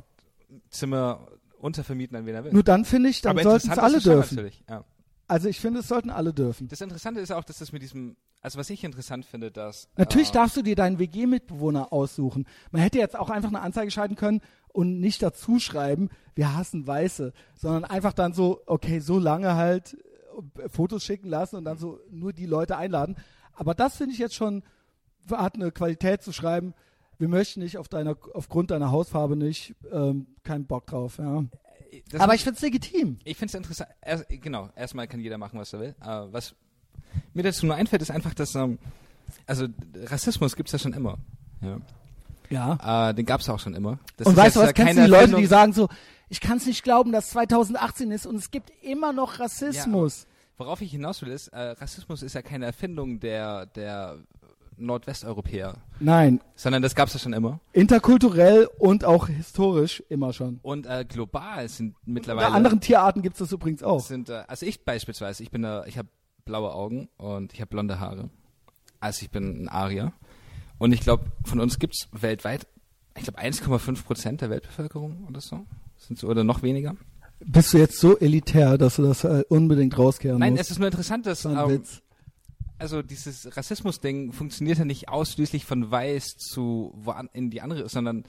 Zimmer 0.69 1.27
untervermieten, 1.59 2.17
an 2.17 2.25
wen 2.25 2.35
er 2.35 2.43
will. 2.45 2.53
Nur 2.53 2.63
dann 2.63 2.85
finde 2.85 3.09
ich, 3.09 3.21
dann 3.21 3.37
sollten 3.37 3.71
es 3.71 3.77
alle 3.77 3.99
dürfen. 3.99 4.49
Ja. 4.69 4.83
Also 5.27 5.49
ich 5.49 5.59
finde, 5.59 5.81
es 5.81 5.87
sollten 5.87 6.09
alle 6.09 6.33
dürfen. 6.33 6.67
Das 6.69 6.81
Interessante 6.81 7.19
ist 7.19 7.31
auch, 7.31 7.43
dass 7.43 7.59
das 7.59 7.71
mit 7.71 7.81
diesem, 7.81 8.15
also 8.41 8.57
was 8.57 8.69
ich 8.69 8.83
interessant 8.83 9.25
finde, 9.25 9.51
dass 9.51 9.89
Natürlich 9.97 10.29
äh, 10.29 10.33
darfst 10.33 10.55
du 10.55 10.61
dir 10.61 10.75
deinen 10.75 10.99
WG-Mitbewohner 10.99 11.91
aussuchen. 11.91 12.47
Man 12.71 12.81
hätte 12.81 12.97
jetzt 12.97 13.17
auch 13.17 13.29
einfach 13.29 13.49
eine 13.49 13.61
Anzeige 13.61 13.91
schalten 13.91 14.15
können 14.15 14.41
und 14.69 14.99
nicht 14.99 15.21
dazu 15.21 15.59
schreiben, 15.59 16.09
wir 16.35 16.55
hassen 16.55 16.87
Weiße, 16.87 17.33
sondern 17.55 17.83
einfach 17.83 18.13
dann 18.13 18.33
so, 18.33 18.61
okay, 18.65 18.99
so 18.99 19.19
lange 19.19 19.55
halt 19.55 19.97
äh, 20.57 20.69
Fotos 20.69 21.03
schicken 21.03 21.27
lassen 21.27 21.57
und 21.57 21.65
dann 21.65 21.77
so 21.77 21.99
nur 22.09 22.33
die 22.33 22.45
Leute 22.45 22.77
einladen. 22.77 23.17
Aber 23.53 23.73
das 23.73 23.97
finde 23.97 24.13
ich 24.13 24.19
jetzt 24.19 24.35
schon, 24.35 24.63
hat 25.29 25.55
eine 25.55 25.71
Qualität 25.71 26.21
zu 26.21 26.31
schreiben, 26.31 26.73
wir 27.17 27.27
möchten 27.27 27.59
nicht 27.59 27.77
auf 27.77 27.89
deiner, 27.89 28.15
aufgrund 28.33 28.71
deiner 28.71 28.91
Hausfarbe 28.91 29.35
nicht, 29.35 29.75
ähm, 29.91 30.27
keinen 30.43 30.65
Bock 30.65 30.87
drauf, 30.87 31.17
ja. 31.17 31.43
das 32.09 32.21
Aber 32.21 32.33
ich 32.33 32.43
finde 32.43 32.55
es 32.55 32.61
legitim. 32.61 33.17
Ich 33.25 33.35
finde 33.35 33.51
es 33.51 33.55
interessant. 33.55 33.89
Erst, 34.01 34.25
genau, 34.29 34.69
erstmal 34.77 35.09
kann 35.09 35.19
jeder 35.19 35.37
machen, 35.37 35.59
was 35.59 35.73
er 35.73 35.79
will. 35.81 35.95
Äh, 36.01 36.05
was 36.31 36.55
mir 37.33 37.43
dazu 37.43 37.65
nur 37.65 37.75
einfällt, 37.75 38.01
ist 38.01 38.11
einfach, 38.11 38.33
dass 38.33 38.55
ähm, 38.55 38.77
also 39.45 39.67
Rassismus 40.05 40.55
gibt's 40.55 40.71
ja 40.71 40.79
schon 40.79 40.93
immer. 40.93 41.17
Ja. 41.61 41.77
Ja. 42.49 43.09
Äh, 43.09 43.13
den 43.13 43.25
gab's 43.25 43.47
auch 43.49 43.59
schon 43.59 43.75
immer. 43.75 43.99
Das 44.17 44.27
und 44.27 44.35
weißt 44.35 44.55
du 44.55 44.59
was, 44.61 44.67
ja 44.67 44.73
kennst 44.73 44.93
du 44.93 44.95
keine 44.95 45.05
die 45.05 45.11
Leute, 45.11 45.21
Erfindung. 45.21 45.41
die 45.41 45.47
sagen 45.47 45.73
so, 45.73 45.87
ich 46.29 46.41
kann 46.41 46.57
es 46.57 46.65
nicht 46.65 46.83
glauben, 46.83 47.11
dass 47.11 47.29
2018 47.31 48.11
ist 48.11 48.25
und 48.25 48.35
es 48.35 48.51
gibt 48.51 48.71
immer 48.81 49.13
noch 49.13 49.39
Rassismus. 49.39 50.25
Worauf 50.57 50.81
ich 50.81 50.91
hinaus 50.91 51.21
will, 51.21 51.29
ist, 51.29 51.47
äh, 51.49 51.59
Rassismus 51.59 52.21
ist 52.21 52.33
ja 52.33 52.41
keine 52.41 52.65
Erfindung 52.65 53.19
der 53.19 53.65
der 53.67 54.17
Nordwesteuropäer, 54.77 55.75
Nein, 55.99 56.39
sondern 56.55 56.81
das 56.81 56.95
gab's 56.95 57.13
ja 57.13 57.19
schon 57.19 57.33
immer. 57.33 57.59
interkulturell 57.73 58.67
und 58.77 59.03
auch 59.03 59.27
historisch 59.27 60.01
immer 60.09 60.31
schon. 60.33 60.59
Und 60.61 60.85
äh, 60.85 61.05
global 61.07 61.67
sind 61.67 61.93
Bei 61.93 61.99
mittlerweile 62.05 62.47
anderen 62.51 62.79
Tierarten 62.79 63.21
gibt 63.21 63.35
es 63.35 63.39
das 63.39 63.51
übrigens 63.51 63.83
auch. 63.83 63.99
sind 63.99 64.29
äh, 64.29 64.43
also 64.47 64.65
ich 64.65 64.85
beispielsweise, 64.85 65.43
ich 65.43 65.51
bin 65.51 65.61
da, 65.63 65.85
ich 65.85 65.97
habe 65.97 66.07
blaue 66.49 66.73
Augen 66.73 67.09
und 67.17 67.53
ich 67.53 67.61
habe 67.61 67.69
blonde 67.69 67.99
Haare. 67.99 68.29
Also 68.99 69.23
ich 69.23 69.29
bin 69.29 69.63
ein 69.63 69.69
Arier. 69.69 70.11
Und 70.79 70.93
ich 70.93 71.01
glaube, 71.01 71.25
von 71.45 71.59
uns 71.59 71.77
gibt's 71.77 72.07
weltweit, 72.11 72.67
ich 73.15 73.23
glaube 73.23 73.39
1,5 73.39 74.03
Prozent 74.03 74.41
der 74.41 74.49
Weltbevölkerung 74.49 75.27
oder 75.29 75.41
so. 75.41 75.65
Sind 75.97 76.17
so 76.17 76.27
oder 76.27 76.43
noch 76.43 76.63
weniger. 76.63 76.95
Bist 77.39 77.73
du 77.73 77.77
jetzt 77.77 77.99
so 77.99 78.17
elitär, 78.17 78.77
dass 78.77 78.95
du 78.95 79.03
das 79.03 79.23
äh, 79.23 79.43
unbedingt 79.49 79.97
rauskehren 79.97 80.39
Nein, 80.39 80.53
musst? 80.53 80.63
es 80.63 80.71
ist 80.71 80.79
nur 80.79 80.87
interessant, 80.87 81.25
dass 81.25 81.45
ein 81.45 81.55
ähm, 81.55 81.83
also 82.79 83.01
dieses 83.01 83.55
Rassismus-Ding 83.55 84.31
funktioniert 84.31 84.79
ja 84.79 84.85
nicht 84.85 85.09
ausschließlich 85.09 85.65
von 85.65 85.91
weiß 85.91 86.37
zu 86.37 86.93
wo 86.95 87.11
an, 87.11 87.29
in 87.33 87.51
die 87.51 87.61
andere, 87.61 87.87
sondern 87.89 88.23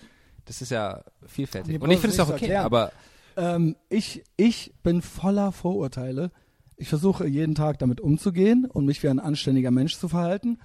das 0.45 0.61
ist 0.61 0.71
ja 0.71 1.05
vielfältig. 1.27 1.79
Nee, 1.79 1.85
Und 1.85 1.91
ich 1.91 2.01
finde 2.01 2.15
es 2.15 2.21
auch 2.21 2.29
okay, 2.29 2.47
erklären. 2.47 2.65
aber 2.65 2.93
Ähm, 3.37 3.77
ich, 3.89 4.25
ich 4.37 4.75
bin 4.83 5.03
voller 5.03 5.53
Vorurteile. 5.53 6.33
Ich 6.81 6.89
versuche 6.89 7.27
jeden 7.27 7.55
Tag 7.55 7.79
damit 7.79 8.01
umzugehen 8.01 8.65
und 8.65 8.87
mich 8.87 9.03
wie 9.03 9.09
ein 9.09 9.21
anständiger 9.21 9.71
Mensch 9.71 9.97
zu 9.99 10.09
verhalten 10.09 10.59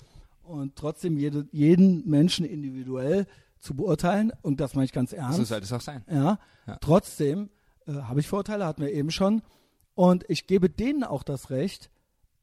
und 0.44 0.76
trotzdem 0.78 1.18
jede, 1.18 1.48
jeden 1.52 2.08
Menschen 2.10 2.46
individuell 2.46 3.28
zu 3.60 3.76
beurteilen. 3.76 4.32
Und 4.42 4.60
das 4.62 4.76
meine 4.76 4.86
ich 4.86 4.94
ganz 4.94 5.12
ernst. 5.12 5.38
so 5.38 5.44
sollte 5.44 5.66
es 5.66 5.74
auch 5.74 5.82
sein. 5.82 6.04
Ja. 6.10 6.40
Ja. 6.68 6.78
Trotzdem 6.80 7.50
äh, 7.86 7.94
habe 7.94 8.22
ich 8.22 8.28
Vorurteile, 8.28 8.66
hatten 8.66 8.82
wir 8.82 8.94
eben 8.94 9.12
schon. 9.12 9.42
Und 9.94 10.24
ich 10.30 10.48
gebe 10.48 10.70
denen 10.70 11.04
auch 11.04 11.22
das 11.24 11.50
Recht, 11.50 11.90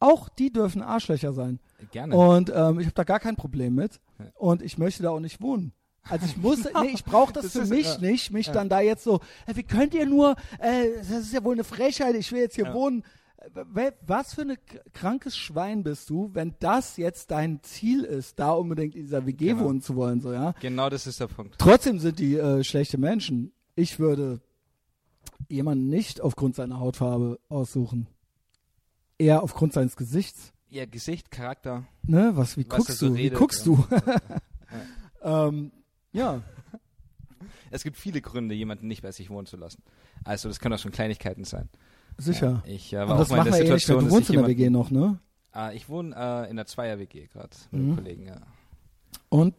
auch 0.00 0.28
die 0.28 0.52
dürfen 0.52 0.82
Arschlöcher 0.82 1.32
sein. 1.32 1.58
Gerne. 1.92 2.14
Und 2.16 2.50
ähm, 2.54 2.78
ich 2.78 2.86
habe 2.86 2.94
da 2.94 3.04
gar 3.04 3.20
kein 3.20 3.36
Problem 3.36 3.74
mit. 3.74 4.00
Und 4.34 4.60
ich 4.62 4.76
möchte 4.78 5.02
da 5.02 5.10
auch 5.10 5.20
nicht 5.20 5.40
wohnen. 5.40 5.72
Also 6.08 6.26
ich 6.26 6.36
muss, 6.42 6.64
nee, 6.64 6.88
ich 6.92 7.04
brauche 7.04 7.32
das, 7.32 7.44
Das 7.44 7.52
für 7.52 7.60
ist, 7.60 7.70
mich 7.70 7.86
ja. 7.86 7.98
nicht, 8.00 8.32
mich 8.32 8.48
Ja. 8.48 8.52
dann 8.52 8.68
da 8.68 8.80
jetzt 8.80 9.04
so, 9.04 9.20
äh, 9.46 9.54
wie 9.56 9.62
könnt 9.62 9.94
ihr 9.94 10.04
nur, 10.06 10.36
äh, 10.58 10.88
das 10.98 11.08
ist 11.10 11.32
ja 11.32 11.42
wohl 11.42 11.54
eine 11.54 11.64
Frechheit, 11.64 12.14
ich 12.16 12.30
will 12.32 12.40
jetzt 12.40 12.56
hier 12.56 12.66
Ja. 12.66 12.74
wohnen. 12.74 13.02
Was 14.06 14.34
für 14.34 14.42
ein 14.42 14.56
krankes 14.92 15.36
Schwein 15.36 15.82
bist 15.82 16.08
du, 16.10 16.30
wenn 16.32 16.54
das 16.60 16.96
jetzt 16.96 17.30
dein 17.30 17.62
Ziel 17.62 18.04
ist, 18.04 18.38
da 18.38 18.52
unbedingt 18.52 18.94
in 18.94 19.02
dieser 19.02 19.26
WG 19.26 19.48
Genau. 19.48 19.64
wohnen 19.64 19.80
zu 19.82 19.96
wollen, 19.96 20.20
so 20.20 20.32
ja? 20.32 20.52
genau 20.60 20.88
das 20.88 21.06
ist 21.06 21.20
der 21.20 21.26
Punkt. 21.26 21.56
Trotzdem 21.58 21.98
sind 21.98 22.18
die 22.18 22.36
äh, 22.36 22.62
schlechte 22.62 22.98
Menschen. 22.98 23.52
Ich 23.74 23.98
würde 23.98 24.40
jemanden 25.48 25.88
nicht 25.88 26.20
aufgrund 26.20 26.54
seiner 26.54 26.78
Hautfarbe 26.78 27.40
aussuchen. 27.48 28.06
Eher 29.18 29.42
aufgrund 29.42 29.72
seines 29.72 29.96
Gesichts. 29.96 30.52
Ihr 30.68 30.86
Gesicht, 30.86 31.30
Charakter, 31.30 31.84
Ne? 32.04 32.32
Was, 32.34 32.56
wie 32.56 32.64
Was 32.68 32.78
guckst 32.78 32.98
so 32.98 33.08
du? 33.08 33.14
Wie 33.14 33.22
redet, 33.24 33.38
guckst 33.38 33.66
ja. 33.66 33.72
du? 33.74 33.84
ähm, 35.22 35.72
ja. 36.12 36.42
Es 37.70 37.84
gibt 37.84 37.96
viele 37.96 38.20
Gründe, 38.20 38.54
jemanden 38.54 38.88
nicht 38.88 39.02
bei 39.02 39.12
sich 39.12 39.30
wohnen 39.30 39.46
zu 39.46 39.56
lassen. 39.56 39.82
Also 40.24 40.48
das 40.48 40.60
können 40.60 40.74
auch 40.74 40.78
schon 40.78 40.92
Kleinigkeiten 40.92 41.44
sein. 41.44 41.68
Sicher. 42.22 42.62
Ja, 42.66 42.72
ich 42.72 42.92
äh, 42.92 42.96
war 42.96 43.02
Aber 43.04 43.14
auch 43.14 43.18
das 43.18 43.28
mal 43.30 43.34
in 43.36 43.38
machen 43.40 43.52
der 43.52 43.60
eh 43.60 43.72
nicht. 43.72 43.80
Situation, 43.86 44.04
Du 44.08 44.10
wohnst 44.14 44.30
in 44.30 44.36
der 44.36 44.46
WG 44.46 44.70
noch, 44.70 44.90
ne? 44.90 45.18
äh, 45.54 45.76
ich 45.76 45.88
wohne 45.88 46.14
äh, 46.16 46.50
in 46.50 46.56
der 46.56 46.66
Zweier-WG 46.66 47.26
gerade 47.26 47.50
mit 47.70 47.82
Mhm. 47.82 47.94
Kollegen. 47.96 48.26
Ja. 48.26 48.36
Und 49.28 49.54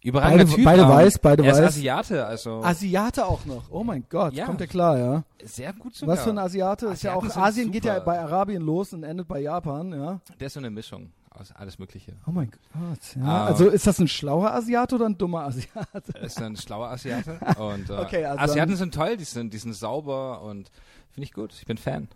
Überragender 0.00 0.44
Beide- 0.44 0.54
Typ. 0.56 0.64
beide 0.64 0.82
ähm, 0.82 0.88
weiß, 0.88 1.18
beide 1.18 1.44
er 1.44 1.50
ist 1.52 1.58
weiß. 1.58 1.64
Asiate, 1.66 2.24
also 2.24 2.62
Asiate 2.62 3.26
auch 3.26 3.44
noch. 3.46 3.64
Oh 3.70 3.82
mein 3.82 4.04
Gott, 4.08 4.32
Ja. 4.32 4.46
kommt 4.46 4.60
ja 4.60 4.66
klar, 4.68 4.96
ja. 4.96 5.24
sehr 5.42 5.72
gut 5.72 5.96
sogar. 5.96 6.16
Was 6.16 6.22
für 6.24 6.30
ein 6.30 6.38
Asiate? 6.38 6.86
Ist 6.86 7.02
ja 7.02 7.14
auch, 7.14 7.24
Asiaten 7.24 7.42
Asien 7.42 7.72
geht 7.72 7.84
ja 7.84 7.94
super. 7.94 8.04
bei 8.06 8.20
Arabien 8.20 8.62
los 8.62 8.92
und 8.92 9.02
endet 9.02 9.26
bei 9.26 9.40
Japan, 9.40 9.92
ja. 9.92 10.20
Der 10.38 10.46
ist 10.46 10.52
so 10.54 10.60
eine 10.60 10.70
Mischung 10.70 11.10
aus 11.40 11.52
alles 11.52 11.78
Mögliche. 11.78 12.14
Oh 12.26 12.30
mein 12.30 12.50
Gott, 12.50 13.16
ja. 13.16 13.22
Ah. 13.24 13.46
Also 13.46 13.68
ist 13.68 13.86
das 13.86 13.98
ein 13.98 14.08
schlauer 14.08 14.52
Asiate 14.52 14.94
oder 14.94 15.06
ein 15.06 15.16
dummer 15.18 15.42
Asiate? 15.44 16.12
Ist 16.22 16.40
ein 16.40 16.56
schlauer 16.56 16.88
Asiate. 16.88 17.38
Und 17.58 17.90
äh, 17.90 17.94
Okay, 17.94 18.24
also 18.24 18.44
Asiaten 18.44 18.76
sind 18.76 18.94
toll, 18.94 19.16
die 19.16 19.24
sind, 19.24 19.52
die 19.52 19.58
sind 19.58 19.74
sauber 19.74 20.42
und 20.42 20.70
finde 21.10 21.24
ich 21.24 21.32
gut. 21.32 21.52
Ich 21.54 21.66
bin 21.66 21.78
Fan. 21.78 22.08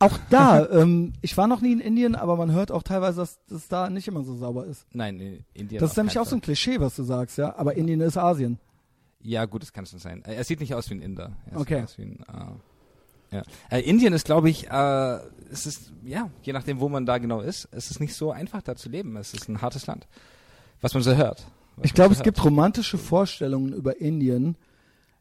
Auch 0.00 0.16
da, 0.30 0.66
ähm, 0.70 1.12
ich 1.22 1.36
war 1.36 1.46
noch 1.48 1.60
nie 1.60 1.72
in 1.72 1.80
Indien, 1.80 2.14
aber 2.14 2.36
man 2.36 2.52
hört 2.52 2.70
auch 2.70 2.82
teilweise, 2.82 3.20
dass 3.20 3.38
das 3.48 3.68
da 3.68 3.90
nicht 3.90 4.06
immer 4.08 4.22
so 4.22 4.36
sauber 4.36 4.64
ist. 4.66 4.86
Nein, 4.92 5.18
in 5.18 5.44
Indien. 5.54 5.80
Das 5.80 5.90
ist 5.90 5.96
nämlich 5.96 6.18
auch 6.18 6.26
so 6.26 6.36
ein. 6.36 6.40
Klischee, 6.40 6.78
was 6.80 6.96
du 6.96 7.02
sagst, 7.02 7.38
ja. 7.38 7.56
Aber 7.56 7.74
Indien 7.76 8.00
ist 8.00 8.16
Asien. 8.16 8.58
Ja, 9.20 9.44
gut, 9.46 9.62
das 9.62 9.72
kann 9.72 9.84
schon 9.86 9.98
sein. 9.98 10.22
Er 10.24 10.44
sieht 10.44 10.60
nicht 10.60 10.74
aus 10.74 10.88
wie 10.90 10.94
ein 10.94 11.02
Inder. 11.02 11.32
Er 11.50 11.60
Okay. 11.60 11.74
Sieht 11.80 11.84
aus 11.84 11.98
wie 11.98 12.02
ein, 12.02 12.20
äh, 12.28 12.52
ja. 13.30 13.42
äh, 13.70 13.80
Indien 13.80 14.12
ist, 14.12 14.24
glaube 14.24 14.50
ich, 14.50 14.68
äh, 14.70 15.18
es 15.50 15.66
ist, 15.66 15.92
ja, 16.04 16.30
je 16.42 16.52
nachdem, 16.52 16.80
wo 16.80 16.88
man 16.88 17.06
da 17.06 17.18
genau 17.18 17.40
ist, 17.40 17.68
es 17.70 17.90
ist 17.90 18.00
nicht 18.00 18.14
so 18.14 18.30
einfach 18.30 18.62
da 18.62 18.76
zu 18.76 18.88
leben. 18.88 19.16
Es 19.16 19.34
ist 19.34 19.48
ein 19.48 19.62
hartes 19.62 19.86
Land. 19.86 20.06
Was 20.80 20.94
man 20.94 21.02
so 21.02 21.14
hört. 21.14 21.46
Ich 21.82 21.94
glaube, 21.94 22.14
so 22.14 22.20
es 22.20 22.24
gibt 22.24 22.42
romantische 22.44 22.98
Vorstellungen 22.98 23.72
über 23.72 24.00
Indien, 24.00 24.56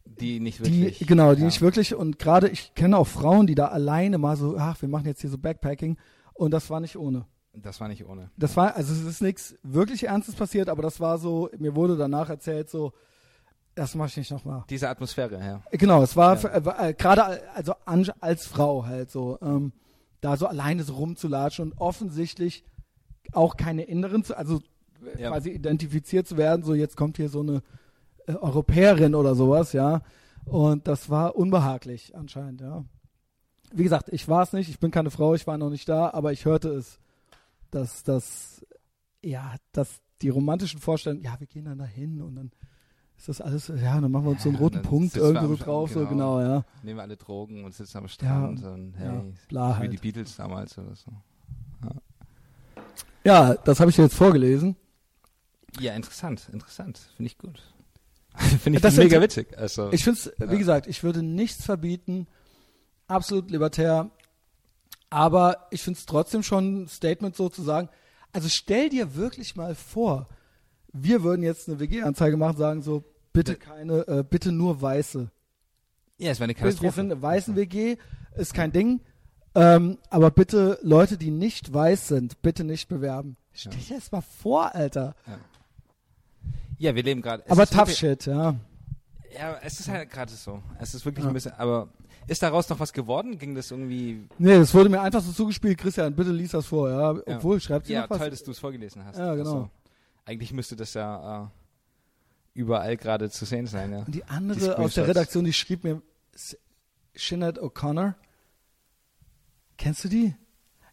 die 0.05 0.39
nicht 0.39 0.65
die, 0.65 0.83
wirklich. 0.83 1.07
genau, 1.07 1.33
die 1.33 1.41
ja. 1.41 1.45
nicht 1.45 1.61
wirklich, 1.61 1.95
und 1.95 2.19
gerade 2.19 2.49
ich 2.49 2.73
kenne 2.73 2.97
auch 2.97 3.07
Frauen, 3.07 3.47
die 3.47 3.55
da 3.55 3.67
alleine 3.67 4.17
mal 4.17 4.37
so, 4.37 4.57
ach, 4.57 4.81
wir 4.81 4.89
machen 4.89 5.05
jetzt 5.05 5.21
hier 5.21 5.29
so 5.29 5.37
Backpacking, 5.37 5.97
und 6.33 6.51
das 6.51 6.69
war 6.69 6.79
nicht 6.79 6.97
ohne. 6.97 7.25
Das 7.53 7.81
war 7.81 7.87
nicht 7.87 8.05
ohne. 8.05 8.29
Das 8.37 8.55
war, 8.55 8.75
also 8.75 8.93
es 8.93 9.01
ist 9.01 9.21
nichts 9.21 9.57
wirklich 9.63 10.03
Ernstes 10.05 10.35
passiert, 10.35 10.69
aber 10.69 10.83
das 10.83 10.99
war 10.99 11.17
so, 11.17 11.49
mir 11.57 11.75
wurde 11.75 11.97
danach 11.97 12.29
erzählt, 12.29 12.69
so, 12.69 12.93
das 13.77 13.95
mache 13.95 14.09
ich 14.09 14.17
nicht 14.17 14.31
nochmal. 14.31 14.63
Diese 14.69 14.89
Atmosphäre, 14.89 15.37
ja. 15.39 15.61
Genau, 15.71 16.01
es 16.01 16.15
war, 16.15 16.35
Ja. 16.41 16.49
äh, 16.53 16.65
war, 16.65 16.83
äh, 16.89 16.93
gerade 16.93 17.23
al- 17.23 17.41
also 17.53 17.73
als 18.19 18.45
Frau 18.47 18.85
halt 18.85 19.11
so, 19.11 19.37
ähm, 19.41 19.71
da 20.21 20.35
so 20.35 20.47
alleine 20.47 20.83
so 20.83 20.95
rumzulatschen 20.95 21.71
und 21.71 21.77
offensichtlich 21.79 22.63
auch 23.33 23.55
keine 23.55 23.83
Inneren 23.83 24.23
also 24.31 24.61
äh, 25.15 25.21
Ja. 25.21 25.29
quasi 25.29 25.51
identifiziert 25.51 26.27
zu 26.27 26.37
werden, 26.37 26.63
so 26.63 26.73
jetzt 26.73 26.97
kommt 26.97 27.17
hier 27.17 27.29
so 27.29 27.41
eine 27.41 27.61
äh, 28.25 28.33
Europäerin 28.33 29.13
oder 29.15 29.35
sowas, 29.35 29.73
ja. 29.73 30.01
Und 30.45 30.87
das 30.87 31.09
war 31.09 31.35
unbehaglich 31.35 32.15
anscheinend, 32.15 32.61
ja. 32.61 32.83
Wie 33.71 33.83
gesagt, 33.83 34.09
ich 34.11 34.27
war 34.27 34.43
es 34.43 34.53
nicht, 34.53 34.69
ich 34.69 34.79
bin 34.79 34.91
keine 34.91 35.11
Frau, 35.11 35.35
ich 35.35 35.45
war 35.45 35.57
noch 35.57 35.69
nicht 35.69 35.87
da, 35.87 36.09
aber 36.11 36.31
ich 36.31 36.45
hörte 36.45 36.69
es, 36.69 36.99
dass 37.69 38.03
das, 38.03 38.65
ja, 39.23 39.55
dass 39.73 39.99
die 40.21 40.29
romantischen 40.29 40.79
Vorstellungen, 40.79 41.21
ja, 41.23 41.35
wir 41.39 41.47
gehen 41.47 41.65
dann 41.65 41.77
dahin 41.77 42.21
und 42.21 42.35
dann 42.35 42.51
ist 43.17 43.29
das 43.29 43.41
alles, 43.41 43.67
ja, 43.67 43.99
dann 43.99 44.11
machen 44.11 44.25
wir 44.25 44.31
uns 44.31 44.43
so 44.43 44.49
einen 44.49 44.57
Ja, 44.57 44.61
roten 44.63 44.81
Punkt 44.83 45.13
sitzen 45.13 45.33
wir 45.33 45.41
irgendwie 45.41 45.57
so 45.57 45.63
drauf, 45.65 45.93
genau. 45.93 46.07
genau, 46.09 46.41
ja. 46.41 46.65
Nehmen 46.83 46.97
wir 46.99 47.03
alle 47.03 47.17
Drogen 47.17 47.63
und 47.65 47.73
sitzen 47.73 47.97
am 47.97 48.07
Strand 48.07 48.63
und 48.63 48.93
hey, 48.97 49.05
ja, 49.07 49.23
bla 49.47 49.69
wie 49.69 49.73
halt. 49.79 49.93
die 49.93 49.97
Beatles 49.97 50.35
damals 50.35 50.77
oder 50.77 50.95
so. 50.95 51.11
Ja, 53.23 53.55
das 53.55 53.79
habe 53.79 53.89
ich 53.89 53.95
dir 53.95 54.03
jetzt 54.03 54.15
vorgelesen. 54.15 54.75
Ja, 55.79 55.93
interessant, 55.93 56.47
interessant. 56.53 56.97
Finde 57.17 57.27
ich 57.27 57.37
gut. 57.37 57.61
Finde 58.61 58.77
ich 58.77 58.83
Das 58.83 58.95
mega 58.95 59.19
witzig. 59.21 59.57
Also, 59.57 59.91
Ich 59.91 60.03
finde 60.03 60.19
es, 60.19 60.31
wie 60.39 60.53
Ja. 60.53 60.57
gesagt, 60.57 60.87
ich 60.87 61.03
würde 61.03 61.23
nichts 61.23 61.65
verbieten, 61.65 62.27
absolut 63.07 63.51
libertär, 63.51 64.09
aber 65.09 65.67
ich 65.71 65.81
finde 65.81 65.99
es 65.99 66.05
trotzdem 66.05 66.43
schon 66.43 66.83
ein 66.83 66.87
Statement 66.87 67.35
sozusagen. 67.35 67.89
Also 68.31 68.47
stell 68.49 68.89
dir 68.89 69.15
wirklich 69.15 69.55
mal 69.55 69.73
vor, 69.75 70.27
wir 70.93 71.23
würden 71.23 71.43
jetzt 71.43 71.67
eine 71.67 71.79
WG-Anzeige 71.79 72.37
machen, 72.37 72.57
sagen 72.57 72.81
so, 72.81 73.03
bitte 73.33 73.53
Ja. 73.53 73.57
keine, 73.57 74.07
äh, 74.07 74.23
bitte 74.27 74.51
nur 74.51 74.81
Weiße. 74.81 75.29
ja, 76.17 76.31
es 76.31 76.39
war 76.39 76.45
eine 76.45 76.53
Wir, 76.53 76.57
wir 76.57 76.63
Katastrophe. 76.69 76.93
sind 76.95 77.11
eine 77.11 77.21
weißen 77.21 77.55
WG, 77.55 77.97
ist 78.35 78.53
kein 78.53 78.71
Ding. 78.71 79.01
Ähm, 79.55 79.97
aber 80.09 80.29
bitte 80.29 80.77
Leute, 80.83 81.17
die 81.17 81.31
nicht 81.31 81.73
weiß 81.73 82.09
sind, 82.09 82.41
bitte 82.43 82.63
nicht 82.63 82.87
bewerben. 82.89 83.37
Stell 83.53 83.73
dir 83.73 83.95
das 83.95 84.11
mal 84.11 84.21
vor, 84.21 84.75
Alter. 84.75 85.15
Ja, 86.77 86.93
wir 86.95 87.03
leben 87.03 87.21
gerade. 87.21 87.43
Aber 87.49 87.65
tough 87.65 87.79
wirklich- 87.87 87.97
shit, 87.97 88.25
ja. 88.27 88.55
Ja, 89.37 89.57
es 89.63 89.79
ist 89.79 89.89
halt 89.89 90.09
gerade 90.09 90.31
so. 90.31 90.61
Es 90.79 90.93
ist 90.95 91.05
wirklich 91.05 91.23
Ja. 91.23 91.29
ein 91.31 91.33
bisschen, 91.33 91.53
aber 91.53 91.89
ist 92.27 92.41
daraus 92.43 92.69
noch 92.69 92.79
was 92.79 92.93
geworden? 92.93 93.37
Ging 93.37 93.55
das 93.55 93.71
irgendwie? 93.71 94.27
Nee, 94.37 94.57
das 94.57 94.73
wurde 94.73 94.89
mir 94.89 95.01
einfach 95.01 95.21
so 95.21 95.31
zugespielt. 95.31 95.77
Christian, 95.77 96.15
bitte 96.15 96.31
lies 96.31 96.51
das 96.51 96.65
vor, 96.67 96.89
ja. 96.89 97.15
Obwohl, 97.35 97.59
schreibt 97.59 97.87
sie 97.87 97.93
Ja, 97.93 98.01
noch 98.01 98.09
was? 98.11 98.17
toll, 98.19 98.29
dass 98.29 98.43
du 98.43 98.51
es 98.51 98.59
vorgelesen 98.59 99.03
hast. 99.05 99.17
Ja, 99.17 99.33
genau. 99.35 99.49
Also, 99.53 99.69
eigentlich 100.27 100.51
müsste 100.51 100.75
das 100.75 100.93
ja 100.93 101.45
äh, 101.45 101.47
überall 102.53 102.97
gerade 102.97 103.29
zu 103.29 103.45
sehen 103.45 103.65
sein, 103.65 103.93
ja. 103.93 103.99
Und 103.99 104.13
die 104.13 104.25
andere 104.25 104.77
aus 104.77 104.95
der. 104.95 105.07
Redaktion, 105.07 105.45
die 105.45 105.53
schrieb 105.53 105.85
mir, 105.85 106.01
Sinead 107.15 107.59
O'Connor. 107.59 108.15
Kennst 109.77 110.03
du 110.03 110.09
die? 110.09 110.35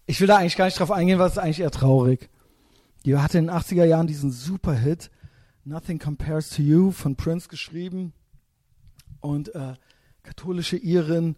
Ich 0.06 0.20
will 0.20 0.28
da 0.28 0.36
eigentlich 0.36 0.56
gar 0.56 0.66
nicht 0.66 0.78
drauf 0.78 0.92
eingehen, 0.92 1.18
weil 1.18 1.26
es 1.26 1.32
ist 1.32 1.38
eigentlich 1.38 1.60
eher 1.60 1.70
traurig. 1.70 2.30
Die 3.04 3.16
hatte 3.16 3.38
in 3.38 3.46
den 3.46 3.56
80er 3.56 3.84
Jahren 3.84 4.06
diesen 4.06 4.30
Super-Hit 4.30 5.10
Nothing 5.64 5.98
Compares 5.98 6.50
to 6.50 6.62
You 6.62 6.92
von 6.92 7.16
Prince 7.16 7.48
geschrieben 7.48 8.12
und 9.20 9.54
äh, 9.54 9.74
katholische 10.22 10.76
Irin 10.76 11.36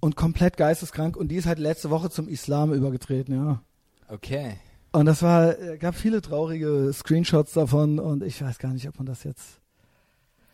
und 0.00 0.16
komplett 0.16 0.56
geisteskrank 0.56 1.16
und 1.16 1.28
die 1.28 1.36
ist 1.36 1.46
halt 1.46 1.58
letzte 1.58 1.90
Woche 1.90 2.08
zum 2.08 2.28
Islam 2.28 2.72
übergetreten, 2.72 3.34
ja. 3.34 3.62
Okay. 4.08 4.58
Und 4.94 5.06
das 5.06 5.22
war, 5.22 5.58
äh, 5.58 5.76
gab 5.76 5.96
viele 5.96 6.22
traurige 6.22 6.92
Screenshots 6.92 7.52
davon 7.52 7.98
und 7.98 8.22
ich 8.22 8.40
weiß 8.40 8.58
gar 8.58 8.72
nicht, 8.72 8.86
ob 8.86 8.96
man 8.96 9.06
das 9.06 9.24
jetzt 9.24 9.60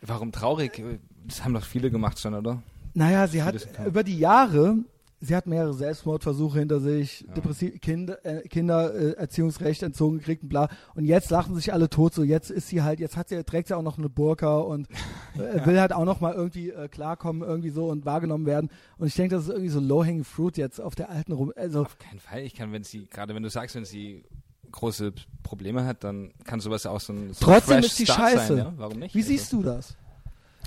Warum 0.01 0.31
traurig? 0.31 0.83
Das 1.27 1.43
haben 1.43 1.53
doch 1.53 1.63
viele 1.63 1.91
gemacht 1.91 2.19
schon, 2.19 2.33
oder? 2.33 2.63
Naja, 2.95 3.27
sie 3.27 3.43
hat 3.43 3.67
über 3.85 4.03
die 4.03 4.17
Jahre, 4.17 4.77
sie 5.21 5.35
hat 5.35 5.45
mehrere 5.45 5.73
Selbstmordversuche 5.73 6.59
hinter 6.59 6.79
sich, 6.79 7.21
Ja. 7.21 7.33
depressiv, 7.35 7.79
Kinder, 7.79 8.25
äh, 8.25 8.47
Kinder 8.47 8.93
äh, 8.93 9.11
Erziehungsrecht 9.13 9.83
entzogen 9.83 10.17
gekriegt 10.17 10.43
und 10.43 10.49
bla. 10.49 10.67
Und 10.95 11.05
jetzt 11.05 11.29
lachen 11.29 11.55
sich 11.55 11.71
alle 11.71 11.89
tot, 11.89 12.13
so 12.13 12.23
jetzt 12.23 12.49
ist 12.49 12.67
sie 12.67 12.81
halt, 12.81 12.99
jetzt 12.99 13.15
hat 13.17 13.29
sie, 13.29 13.41
trägt 13.43 13.67
sie 13.67 13.77
auch 13.77 13.83
noch 13.83 13.97
eine 13.99 14.09
Burka 14.09 14.57
und 14.57 14.89
äh, 15.35 15.65
will 15.65 15.79
halt 15.79 15.93
auch 15.93 16.05
noch 16.05 16.19
mal 16.21 16.33
irgendwie 16.33 16.71
äh, 16.71 16.87
klarkommen, 16.87 17.43
irgendwie 17.47 17.69
so 17.69 17.87
und 17.87 18.03
wahrgenommen 18.05 18.45
werden. 18.47 18.69
Und 18.97 19.07
ich 19.07 19.15
denke, 19.15 19.35
das 19.35 19.43
ist 19.43 19.49
irgendwie 19.49 19.69
so 19.69 19.79
low-hanging 19.79 20.23
fruit 20.23 20.57
jetzt 20.57 20.81
auf 20.81 20.95
der 20.95 21.09
alten 21.09 21.31
rum. 21.31 21.53
Also, 21.55 21.81
Auf 21.81 21.97
keinen 21.99 22.19
Fall. 22.19 22.41
Ich 22.41 22.55
kann, 22.55 22.71
wenn 22.73 22.83
sie, 22.83 23.05
gerade 23.05 23.35
wenn 23.35 23.43
du 23.43 23.49
sagst, 23.49 23.75
wenn 23.75 23.85
sie 23.85 24.25
große 24.71 25.13
Probleme 25.43 25.85
hat, 25.85 26.03
dann 26.03 26.31
kann 26.45 26.59
sowas 26.61 26.85
auch 26.85 26.99
so 26.99 27.13
ein 27.13 27.33
so 27.33 27.45
Trotzdem 27.45 27.79
ist 27.79 27.99
die 27.99 28.05
Start 28.05 28.19
scheiße. 28.31 28.47
Sein, 28.47 28.57
ja? 28.57 28.73
Warum 28.77 28.99
nicht? 28.99 29.13
wie 29.13 29.21
siehst 29.21 29.51
du 29.53 29.61
das? 29.61 29.95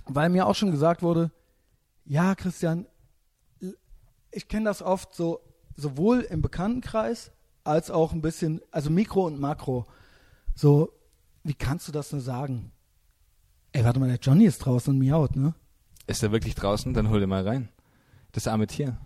Weil 0.07 0.29
mir 0.29 0.47
auch 0.47 0.55
schon 0.55 0.71
gesagt 0.71 1.03
wurde, 1.03 1.31
ja, 2.05 2.35
Christian, 2.35 2.87
ich 4.35 4.49
kenne 4.49 4.67
das 4.67 4.83
oft 4.83 5.15
so, 5.15 5.41
sowohl 5.77 6.21
im 6.21 6.43
Bekanntenkreis 6.43 7.31
als 7.65 7.91
auch 7.91 8.13
ein 8.13 8.21
bisschen, 8.21 8.61
also 8.71 8.91
Mikro 8.91 9.27
und 9.27 9.41
Makro. 9.41 9.87
So, 10.55 10.93
wie 11.43 11.55
kannst 11.55 11.89
du 11.89 11.93
das 11.93 12.13
nur 12.13 12.21
sagen? 12.21 12.73
Ey, 13.73 13.85
warte 13.85 13.99
mal, 13.99 14.09
der 14.09 14.19
Johnny 14.19 14.45
ist 14.45 14.59
draußen 14.59 14.93
und 14.93 14.99
miaut, 14.99 15.35
ne? 15.37 15.55
Ist 16.07 16.23
er 16.23 16.33
wirklich 16.33 16.55
draußen? 16.55 16.95
Dann 16.95 17.09
hol 17.09 17.23
ihn 17.23 17.29
mal 17.29 17.47
rein. 17.47 17.69
Das 18.33 18.47
arme 18.47 18.67
Tier. 18.67 18.99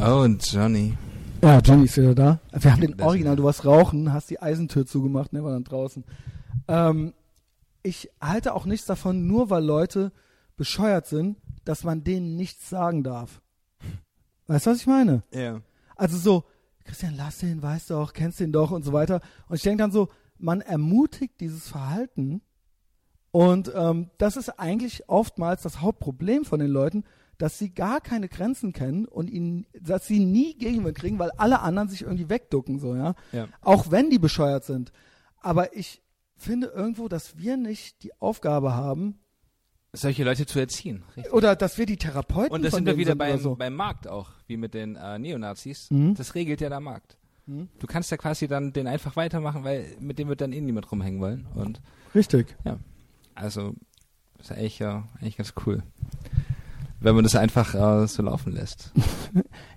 Oh, 0.00 0.26
Johnny. 0.40 0.96
Ja, 1.42 1.58
Johnny 1.58 1.84
ist 1.84 1.96
wieder 1.96 2.14
da. 2.14 2.40
Wir 2.52 2.72
haben 2.72 2.80
den 2.80 3.00
Original, 3.00 3.36
du 3.36 3.44
warst 3.44 3.64
rauchen, 3.64 4.12
hast 4.12 4.30
die 4.30 4.40
Eisentür 4.40 4.86
zugemacht, 4.86 5.32
ne, 5.32 5.42
war 5.44 5.52
dann 5.52 5.64
draußen. 5.64 6.04
Ähm, 6.68 7.14
ich 7.82 8.10
halte 8.20 8.54
auch 8.54 8.64
nichts 8.64 8.86
davon, 8.86 9.26
nur 9.26 9.50
weil 9.50 9.64
Leute 9.64 10.12
bescheuert 10.56 11.06
sind, 11.06 11.36
dass 11.64 11.84
man 11.84 12.04
denen 12.04 12.36
nichts 12.36 12.70
sagen 12.70 13.02
darf. 13.02 13.40
Weißt 14.46 14.66
du, 14.66 14.70
was 14.70 14.78
ich 14.78 14.86
meine? 14.86 15.22
Ja. 15.32 15.60
Also 15.96 16.16
so, 16.16 16.44
Christian, 16.84 17.14
lass 17.16 17.38
den, 17.38 17.62
weißt 17.62 17.90
du 17.90 17.96
auch, 17.96 18.12
kennst 18.12 18.40
den 18.40 18.52
doch 18.52 18.70
und 18.70 18.84
so 18.84 18.92
weiter. 18.92 19.20
Und 19.48 19.56
ich 19.56 19.62
denke 19.62 19.82
dann 19.82 19.92
so, 19.92 20.08
man 20.38 20.60
ermutigt 20.60 21.40
dieses 21.40 21.68
Verhalten 21.68 22.40
und 23.32 23.72
ähm, 23.74 24.10
das 24.18 24.36
ist 24.36 24.50
eigentlich 24.60 25.08
oftmals 25.08 25.62
das 25.62 25.80
Hauptproblem 25.80 26.44
von 26.44 26.60
den 26.60 26.70
Leuten, 26.70 27.04
dass 27.42 27.58
sie 27.58 27.70
gar 27.74 28.00
keine 28.00 28.28
Grenzen 28.28 28.72
kennen 28.72 29.04
und 29.04 29.28
ihnen, 29.28 29.66
dass 29.72 30.06
sie 30.06 30.20
nie 30.20 30.54
Gegenwind 30.54 30.96
kriegen, 30.96 31.18
weil 31.18 31.32
alle 31.32 31.58
anderen 31.58 31.88
sich 31.88 32.02
irgendwie 32.02 32.28
wegducken, 32.28 32.78
so, 32.78 32.94
ja. 32.94 33.16
Ja. 33.32 33.48
Auch 33.62 33.90
wenn 33.90 34.10
die 34.10 34.20
bescheuert 34.20 34.62
sind. 34.62 34.92
Aber 35.40 35.76
ich 35.76 36.02
finde 36.36 36.68
irgendwo, 36.68 37.08
dass 37.08 37.38
wir 37.38 37.56
nicht 37.56 38.04
die 38.04 38.12
Aufgabe 38.20 38.74
haben, 38.74 39.18
Solche 39.92 40.22
Leute 40.22 40.46
zu 40.46 40.60
erziehen. 40.60 41.02
Richtig. 41.16 41.32
oder 41.32 41.56
dass 41.56 41.78
wir 41.78 41.84
die 41.84 41.96
Therapeuten 41.96 42.52
Und 42.52 42.62
das 42.62 42.74
sind 42.74 42.86
wir 42.86 42.96
wieder 42.96 43.10
sind 43.10 43.18
beim, 43.18 43.40
so. 43.40 43.56
beim 43.56 43.74
Markt 43.74 44.06
auch, 44.06 44.30
wie 44.46 44.56
mit 44.56 44.72
den 44.72 44.94
äh, 44.94 45.18
Neonazis. 45.18 45.90
Mhm. 45.90 46.14
Das 46.14 46.36
regelt 46.36 46.60
ja 46.60 46.68
der 46.68 46.78
Markt. 46.78 47.18
Mhm. 47.46 47.68
Du 47.80 47.88
kannst 47.88 48.12
ja 48.12 48.18
quasi 48.18 48.46
dann 48.46 48.72
den 48.72 48.86
einfach 48.86 49.16
weitermachen, 49.16 49.64
weil 49.64 49.96
mit 49.98 50.20
dem 50.20 50.28
wird 50.28 50.40
dann 50.40 50.52
eh 50.52 50.60
niemand 50.60 50.92
rumhängen 50.92 51.20
wollen. 51.20 51.48
Und 51.56 51.82
Richtig. 52.14 52.56
also 53.34 53.74
ist 54.38 54.50
ja 54.50 54.56
eigentlich, 54.56 54.80
äh, 54.80 55.02
eigentlich 55.20 55.36
ganz 55.36 55.54
cool. 55.66 55.82
Wenn 57.02 57.14
man 57.14 57.24
das 57.24 57.34
einfach 57.36 57.74
äh, 57.74 58.06
so 58.06 58.22
laufen 58.22 58.52
lässt. 58.52 58.92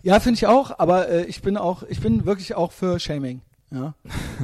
Ja, 0.04 0.20
finde 0.20 0.38
ich 0.38 0.46
auch, 0.46 0.78
aber 0.78 1.10
äh, 1.10 1.26
ich 1.26 1.42
bin 1.42 1.58
auch, 1.58 1.82
ich 1.82 2.00
bin 2.00 2.26
wirklich 2.26 2.54
auch 2.54 2.72
für 2.72 3.00
Shaming. 3.00 3.42
Ja, 3.72 3.96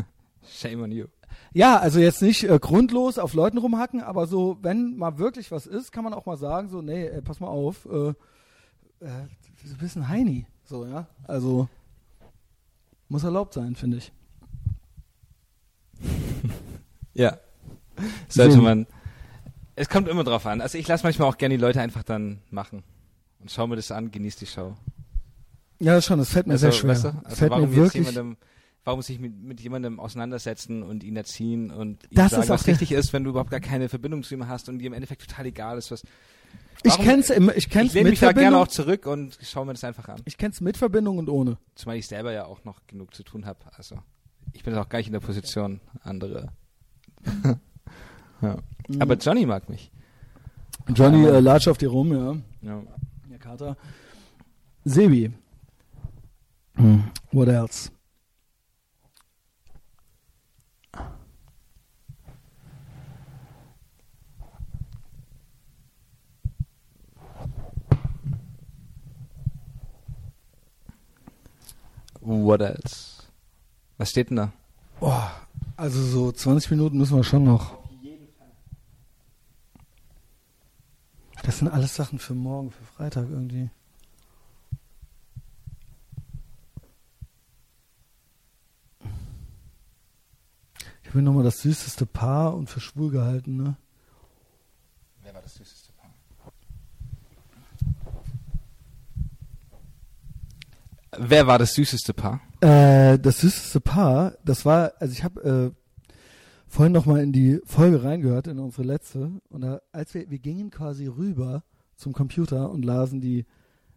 Shame 0.49 0.81
on 0.81 0.91
you. 0.91 1.05
ja 1.53 1.77
also 1.77 1.99
jetzt 1.99 2.23
nicht 2.23 2.43
äh, 2.49 2.57
grundlos 2.59 3.19
auf 3.19 3.35
Leuten 3.35 3.59
rumhacken, 3.59 4.01
aber 4.01 4.25
so, 4.25 4.57
wenn 4.63 4.97
mal 4.97 5.19
wirklich 5.19 5.51
was 5.51 5.67
ist, 5.67 5.91
kann 5.91 6.03
man 6.03 6.15
auch 6.15 6.25
mal 6.25 6.37
sagen, 6.37 6.69
so, 6.69 6.81
nee, 6.81 7.05
ey, 7.05 7.21
pass 7.21 7.39
mal 7.39 7.47
auf, 7.47 7.85
äh, 7.85 8.09
äh, 9.05 9.27
du 9.69 9.77
bist 9.79 9.95
ein 9.97 10.09
Heini. 10.09 10.47
So, 10.65 10.83
ja. 10.85 11.05
Also 11.27 11.69
muss 13.07 13.23
erlaubt 13.23 13.53
sein, 13.53 13.75
finde 13.75 13.97
ich. 13.97 14.11
Ja. 17.13 17.37
Sollte 18.29 18.55
So. 18.55 18.61
man. 18.61 18.87
Es 19.81 19.89
kommt 19.89 20.07
immer 20.07 20.23
drauf 20.23 20.45
an. 20.45 20.61
Also 20.61 20.77
ich 20.77 20.87
lasse 20.87 21.03
manchmal 21.03 21.27
auch 21.27 21.37
gerne 21.39 21.55
die 21.57 21.61
Leute 21.61 21.81
einfach 21.81 22.03
dann 22.03 22.39
machen. 22.51 22.83
Und 23.39 23.49
schau 23.49 23.65
mir 23.65 23.75
das 23.77 23.91
an, 23.91 24.11
genieß 24.11 24.35
die 24.35 24.45
Show. 24.45 24.75
Ja, 25.79 25.99
schon, 26.03 26.19
das 26.19 26.29
fällt 26.31 26.45
mir 26.45 26.53
Also, 26.53 26.67
sehr 26.67 26.71
schwer. 26.71 26.91
weißt 26.91 27.03
du? 27.05 27.07
Also 27.23 27.35
fällt 27.35 27.49
warum 27.51 27.69
mir 27.71 27.75
wirklich. 27.77 28.05
jemandem, 28.07 28.37
warum 28.83 29.01
sich 29.01 29.17
mit, 29.17 29.35
mit 29.41 29.59
jemandem 29.59 29.99
auseinandersetzen 29.99 30.83
und 30.83 31.03
ihn 31.03 31.15
erziehen 31.15 31.71
und 31.71 32.03
ihm 32.03 32.09
Das 32.11 32.29
sagen, 32.29 32.43
ist 32.43 32.49
auch 32.51 32.53
was 32.53 32.67
richtig 32.67 32.91
ist, 32.91 33.11
wenn 33.11 33.23
du 33.23 33.31
überhaupt 33.31 33.49
gar 33.49 33.59
keine 33.59 33.89
Verbindung 33.89 34.21
zu 34.21 34.35
ihm 34.35 34.47
hast 34.47 34.69
und 34.69 34.77
dir 34.77 34.85
im 34.85 34.93
Endeffekt 34.93 35.27
total 35.27 35.47
egal 35.47 35.79
ist, 35.79 35.89
was. 35.89 36.03
Ich 36.83 36.91
Warum- 36.91 37.05
kenn's, 37.05 37.29
im, 37.31 37.51
ich 37.55 37.67
kenn's 37.69 37.87
ich 37.87 37.93
lehne 37.95 38.03
mit 38.05 38.11
mich 38.11 38.19
da 38.19 38.27
gerne 38.33 38.41
Verbindung. 38.51 38.61
auch 38.61 38.67
zurück 38.67 39.05
und 39.07 39.39
schaue 39.41 39.65
mir 39.65 39.73
das 39.73 39.83
einfach 39.83 40.07
an. 40.09 40.21
Ich 40.25 40.37
kenn's 40.37 40.61
mit 40.61 40.77
Verbindung 40.77 41.17
und 41.17 41.27
ohne. 41.29 41.57
Zumal 41.73 41.95
ich 41.97 42.05
selber 42.05 42.31
ja 42.31 42.45
auch 42.45 42.63
noch 42.65 42.85
genug 42.85 43.15
zu 43.15 43.23
tun 43.23 43.47
habe. 43.47 43.59
Also 43.75 43.97
ich 44.53 44.61
bin 44.63 44.73
jetzt 44.75 44.83
auch 44.85 44.89
gar 44.89 44.99
nicht 44.99 45.07
in 45.07 45.13
der 45.13 45.19
Position, 45.21 45.79
andere. 46.03 46.49
ja. 48.41 48.57
Mhm. 48.87 49.01
Aber 49.01 49.15
Johnny 49.15 49.45
mag 49.45 49.69
mich. 49.69 49.91
Johnny 50.89 51.25
äh, 51.25 51.39
latscht 51.39 51.67
auf 51.67 51.77
dir 51.77 51.89
rum, 51.89 52.11
ja. 52.11 52.35
Ja. 52.61 52.81
Der 53.29 53.39
Kater. 53.39 53.77
Sebi. 54.83 55.31
Hm. 56.75 57.03
What 57.31 57.47
else? 57.47 57.91
What 72.21 72.61
else? 72.61 73.23
Was 73.97 74.11
steht 74.11 74.29
denn 74.29 74.37
da? 74.37 74.53
Oh, 74.99 75.11
also 75.75 76.01
so 76.03 76.31
20 76.31 76.71
Minuten 76.71 76.97
müssen 76.97 77.17
wir 77.17 77.23
schon 77.23 77.43
noch. 77.43 77.80
Das 81.43 81.57
sind 81.57 81.69
alles 81.69 81.95
Sachen 81.95 82.19
für 82.19 82.35
morgen, 82.35 82.71
für 82.71 82.83
Freitag 82.83 83.27
irgendwie. 83.29 83.69
Ich 91.01 91.09
habe 91.09 91.21
nochmal 91.23 91.43
das 91.43 91.59
süßeste 91.61 92.05
Paar 92.05 92.55
und 92.55 92.69
für 92.69 92.79
schwul 92.79 93.11
gehalten, 93.11 93.57
ne? 93.57 93.75
Wer 95.23 95.33
war 95.33 95.41
das 95.41 95.55
süßeste 95.55 95.91
Paar? 95.93 96.13
Wer 101.17 101.47
war 101.47 101.59
das 101.59 101.73
süßeste 101.73 102.13
Paar? 102.13 102.39
Äh, 102.61 103.19
das 103.19 103.39
süßeste 103.39 103.81
Paar, 103.81 104.33
das 104.45 104.63
war, 104.63 104.93
also 104.99 105.11
ich 105.11 105.23
habe 105.23 105.73
äh, 105.75 105.80
vorhin 106.71 106.93
noch 106.93 107.05
mal 107.05 107.21
in 107.21 107.33
die 107.33 107.59
Folge 107.65 108.01
reingehört, 108.03 108.47
in 108.47 108.57
unsere 108.57 108.83
letzte, 108.83 109.31
und 109.49 109.61
da, 109.61 109.81
als 109.91 110.13
wir, 110.13 110.29
wir 110.29 110.39
gingen 110.39 110.71
quasi 110.71 111.05
rüber 111.05 111.63
zum 111.97 112.13
Computer 112.13 112.71
und 112.71 112.85
lasen 112.85 113.19
die 113.19 113.45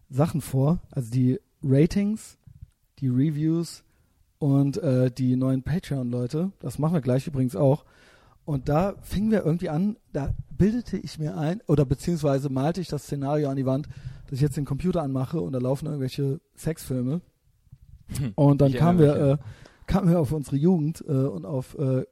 Sachen 0.09 0.41
vor, 0.41 0.79
also 0.91 1.09
die 1.09 1.39
Ratings 1.63 2.37
die 2.99 3.07
Reviews 3.07 3.83
und 4.39 4.77
äh, 4.77 5.11
die 5.11 5.35
neuen 5.35 5.63
Patreon-Leute. 5.63 6.51
Das 6.59 6.79
machen 6.79 6.93
wir 6.93 7.01
gleich 7.01 7.27
übrigens 7.27 7.55
auch. 7.55 7.85
Und 8.45 8.69
da 8.69 8.95
fingen 9.01 9.31
wir 9.31 9.43
irgendwie 9.43 9.69
an, 9.69 9.97
da 10.13 10.33
bildete 10.55 10.97
ich 10.97 11.17
mir 11.17 11.37
ein, 11.37 11.61
oder 11.67 11.83
beziehungsweise 11.85 12.49
malte 12.49 12.79
ich 12.79 12.87
das 12.87 13.03
Szenario 13.03 13.49
an 13.49 13.57
die 13.57 13.65
Wand, 13.65 13.87
dass 14.25 14.33
ich 14.33 14.41
jetzt 14.41 14.57
den 14.57 14.65
Computer 14.65 15.01
anmache 15.01 15.41
und 15.41 15.53
da 15.53 15.59
laufen 15.59 15.87
irgendwelche 15.87 16.39
Sexfilme. 16.55 17.21
Und 18.35 18.61
dann 18.61 18.71
kamen 18.73 18.99
wir, 18.99 19.15
äh, 19.15 19.37
kamen 19.87 20.09
wir 20.09 20.19
auf 20.19 20.31
unsere 20.31 20.57
Jugend 20.57 21.03
äh, 21.07 21.11
und 21.11 21.45
auf 21.45 21.75
äh, 21.79 22.05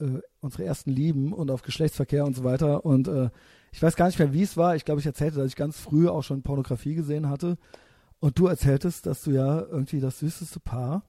äh, 0.00 0.20
unsere 0.40 0.64
ersten 0.64 0.90
Lieben 0.90 1.32
und 1.32 1.50
auf 1.50 1.62
Geschlechtsverkehr 1.62 2.24
und 2.24 2.34
so 2.36 2.44
weiter. 2.44 2.84
Und 2.84 3.08
äh, 3.08 3.30
ich 3.72 3.82
weiß 3.82 3.96
gar 3.96 4.06
nicht 4.06 4.18
mehr, 4.18 4.32
wie 4.32 4.42
es 4.42 4.56
war. 4.56 4.76
Ich 4.76 4.84
glaube, 4.84 5.00
ich 5.00 5.06
erzählte, 5.06 5.38
dass 5.38 5.48
ich 5.48 5.56
ganz 5.56 5.78
früh 5.78 6.08
auch 6.08 6.22
schon 6.22 6.42
Pornografie 6.42 6.94
gesehen 6.94 7.28
hatte. 7.28 7.58
Und 8.20 8.38
du 8.38 8.46
erzähltest, 8.46 9.06
dass 9.06 9.22
du 9.22 9.30
ja 9.32 9.60
irgendwie 9.60 10.00
das 10.00 10.18
süßeste 10.20 10.60
Paar 10.60 11.02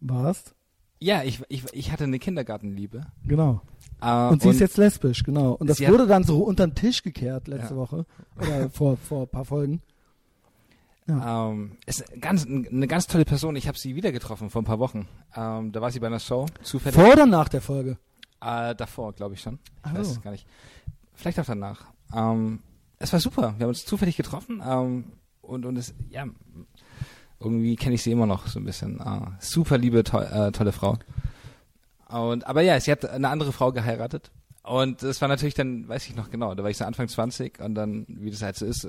warst. 0.00 0.54
Ja, 0.98 1.22
ich, 1.24 1.40
ich, 1.48 1.64
ich 1.72 1.90
hatte 1.92 2.04
eine 2.04 2.18
Kindergartenliebe. 2.18 3.06
Genau. 3.24 3.60
Äh, 4.00 4.28
Und 4.28 4.42
sie 4.42 4.50
ist 4.50 4.60
jetzt 4.60 4.76
lesbisch, 4.76 5.24
genau. 5.24 5.52
Und 5.52 5.68
das 5.68 5.80
wurde 5.80 6.06
dann 6.06 6.24
so 6.24 6.42
unter 6.44 6.66
den 6.66 6.74
Tisch 6.74 7.02
gekehrt 7.02 7.48
letzte 7.48 7.74
Ja. 7.74 7.76
Woche. 7.80 8.06
Oder 8.36 8.70
vor, 8.70 8.96
vor 8.96 9.22
ein 9.22 9.28
paar 9.28 9.44
Folgen. 9.44 9.82
Ähm, 11.08 11.72
ist 11.86 12.04
ganz, 12.20 12.46
eine 12.46 12.86
ganz 12.86 13.06
tolle 13.06 13.24
Person. 13.24 13.56
Ich 13.56 13.66
habe 13.68 13.76
sie 13.78 13.96
wieder 13.96 14.12
getroffen 14.12 14.50
vor 14.50 14.62
ein 14.62 14.64
paar 14.64 14.78
Wochen. 14.78 15.08
Ähm, 15.36 15.72
da 15.72 15.80
war 15.80 15.90
sie 15.90 15.98
bei 16.00 16.06
einer 16.06 16.20
Show, 16.20 16.46
zufällig. 16.62 16.94
Vor 16.98 17.12
oder 17.12 17.26
nach 17.26 17.48
der 17.48 17.60
Folge? 17.60 17.98
Äh, 18.42 18.74
davor, 18.74 19.12
glaube 19.12 19.34
ich 19.34 19.40
schon. 19.40 19.54
Ich 19.54 19.70
Ach 19.82 19.94
weiß 19.94 20.14
so. 20.14 20.20
gar 20.20 20.32
nicht. 20.32 20.46
Vielleicht 21.14 21.38
auch 21.38 21.44
danach. 21.44 21.86
Ähm, 22.14 22.60
es 22.98 23.12
war 23.12 23.20
super. 23.20 23.54
Wir 23.56 23.64
haben 23.64 23.70
uns 23.70 23.84
zufällig 23.84 24.16
getroffen. 24.16 24.62
Ähm, 24.66 25.04
und, 25.42 25.66
und 25.66 25.76
es, 25.76 25.94
ja, 26.10 26.26
irgendwie 27.40 27.76
kenne 27.76 27.94
ich 27.94 28.02
sie 28.02 28.12
immer 28.12 28.26
noch 28.26 28.46
so 28.46 28.58
ein 28.58 28.64
bisschen. 28.64 29.00
Äh, 29.00 29.20
super 29.38 29.78
liebe, 29.78 30.04
to 30.04 30.20
äh, 30.20 30.52
tolle 30.52 30.72
Frau. 30.72 30.98
Und, 32.08 32.46
aber 32.46 32.62
ja, 32.62 32.78
sie 32.78 32.92
hat 32.92 33.04
eine 33.04 33.28
andere 33.28 33.52
Frau 33.52 33.72
geheiratet. 33.72 34.30
Und 34.62 35.02
das 35.02 35.20
war 35.20 35.28
natürlich 35.28 35.54
dann, 35.54 35.88
weiß 35.88 36.06
ich 36.06 36.14
noch 36.14 36.30
genau, 36.30 36.54
da 36.54 36.62
war 36.62 36.70
ich 36.70 36.76
so 36.76 36.84
Anfang 36.84 37.08
20 37.08 37.60
und 37.60 37.74
dann, 37.74 38.06
wie 38.08 38.30
das 38.30 38.42
halt 38.42 38.56
so 38.56 38.64
ist, 38.64 38.86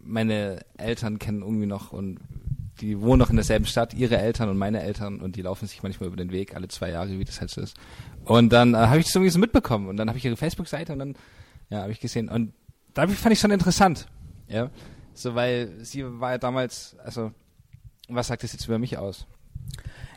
meine 0.00 0.60
Eltern 0.76 1.18
kennen 1.18 1.42
irgendwie 1.42 1.66
noch 1.66 1.92
und 1.92 2.20
die 2.80 3.00
wohnen 3.00 3.18
noch 3.18 3.30
in 3.30 3.36
derselben 3.36 3.66
Stadt, 3.66 3.94
ihre 3.94 4.18
Eltern 4.18 4.48
und 4.48 4.58
meine 4.58 4.82
Eltern 4.82 5.20
und 5.20 5.36
die 5.36 5.42
laufen 5.42 5.66
sich 5.66 5.82
manchmal 5.82 6.08
über 6.08 6.16
den 6.16 6.30
Weg, 6.30 6.54
alle 6.54 6.68
zwei 6.68 6.90
Jahre, 6.90 7.18
wie 7.18 7.24
das 7.24 7.40
halt 7.40 7.50
so 7.50 7.60
ist. 7.60 7.76
Und 8.24 8.52
dann 8.52 8.74
äh, 8.74 8.78
habe 8.78 8.98
ich 8.98 9.06
das 9.06 9.14
irgendwie 9.14 9.30
so 9.30 9.38
mitbekommen 9.38 9.88
und 9.88 9.96
dann 9.96 10.08
habe 10.08 10.18
ich 10.18 10.24
ihre 10.24 10.36
Facebook-Seite 10.36 10.92
und 10.92 10.98
dann, 10.98 11.14
ja, 11.70 11.82
habe 11.82 11.92
ich 11.92 12.00
gesehen 12.00 12.28
und 12.28 12.52
da 12.94 13.06
fand 13.06 13.32
ich 13.32 13.40
schon 13.40 13.50
interessant, 13.50 14.08
ja, 14.48 14.70
so 15.14 15.34
weil 15.34 15.72
sie 15.82 16.04
war 16.20 16.32
ja 16.32 16.38
damals, 16.38 16.96
also, 17.04 17.32
was 18.08 18.28
sagt 18.28 18.42
das 18.42 18.52
jetzt 18.52 18.66
über 18.66 18.78
mich 18.78 18.98
aus? 18.98 19.26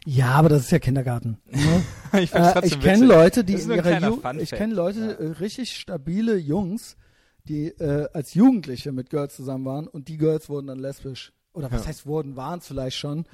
Ja, 0.06 0.32
aber 0.32 0.50
das 0.50 0.64
ist 0.64 0.72
ja 0.72 0.80
Kindergarten. 0.80 1.38
Ne? 1.50 1.84
ich 2.20 2.34
äh, 2.34 2.62
ich 2.64 2.80
kenne 2.80 3.06
Leute, 3.06 3.44
die 3.44 3.54
in 3.54 3.70
ihrer 3.70 4.00
Jugend, 4.00 4.42
ich 4.42 4.52
kenne 4.52 4.74
Leute, 4.74 5.20
äh, 5.20 5.28
richtig 5.40 5.78
stabile 5.78 6.38
Jungs, 6.38 6.98
die 7.44 7.68
äh, 7.68 8.08
als 8.14 8.34
Jugendliche 8.34 8.92
mit 8.92 9.10
Girls 9.10 9.36
zusammen 9.36 9.66
waren 9.66 9.88
und 9.88 10.08
die 10.08 10.18
Girls 10.18 10.50
wurden 10.50 10.68
dann 10.68 10.80
lesbisch. 10.80 11.34
Oder 11.54 11.72
was 11.72 11.82
Ja. 11.82 11.88
heißt 11.90 12.06
wurden, 12.06 12.36
waren 12.36 12.60
es 12.60 12.68
vielleicht 12.68 12.98
schon. 12.98 13.26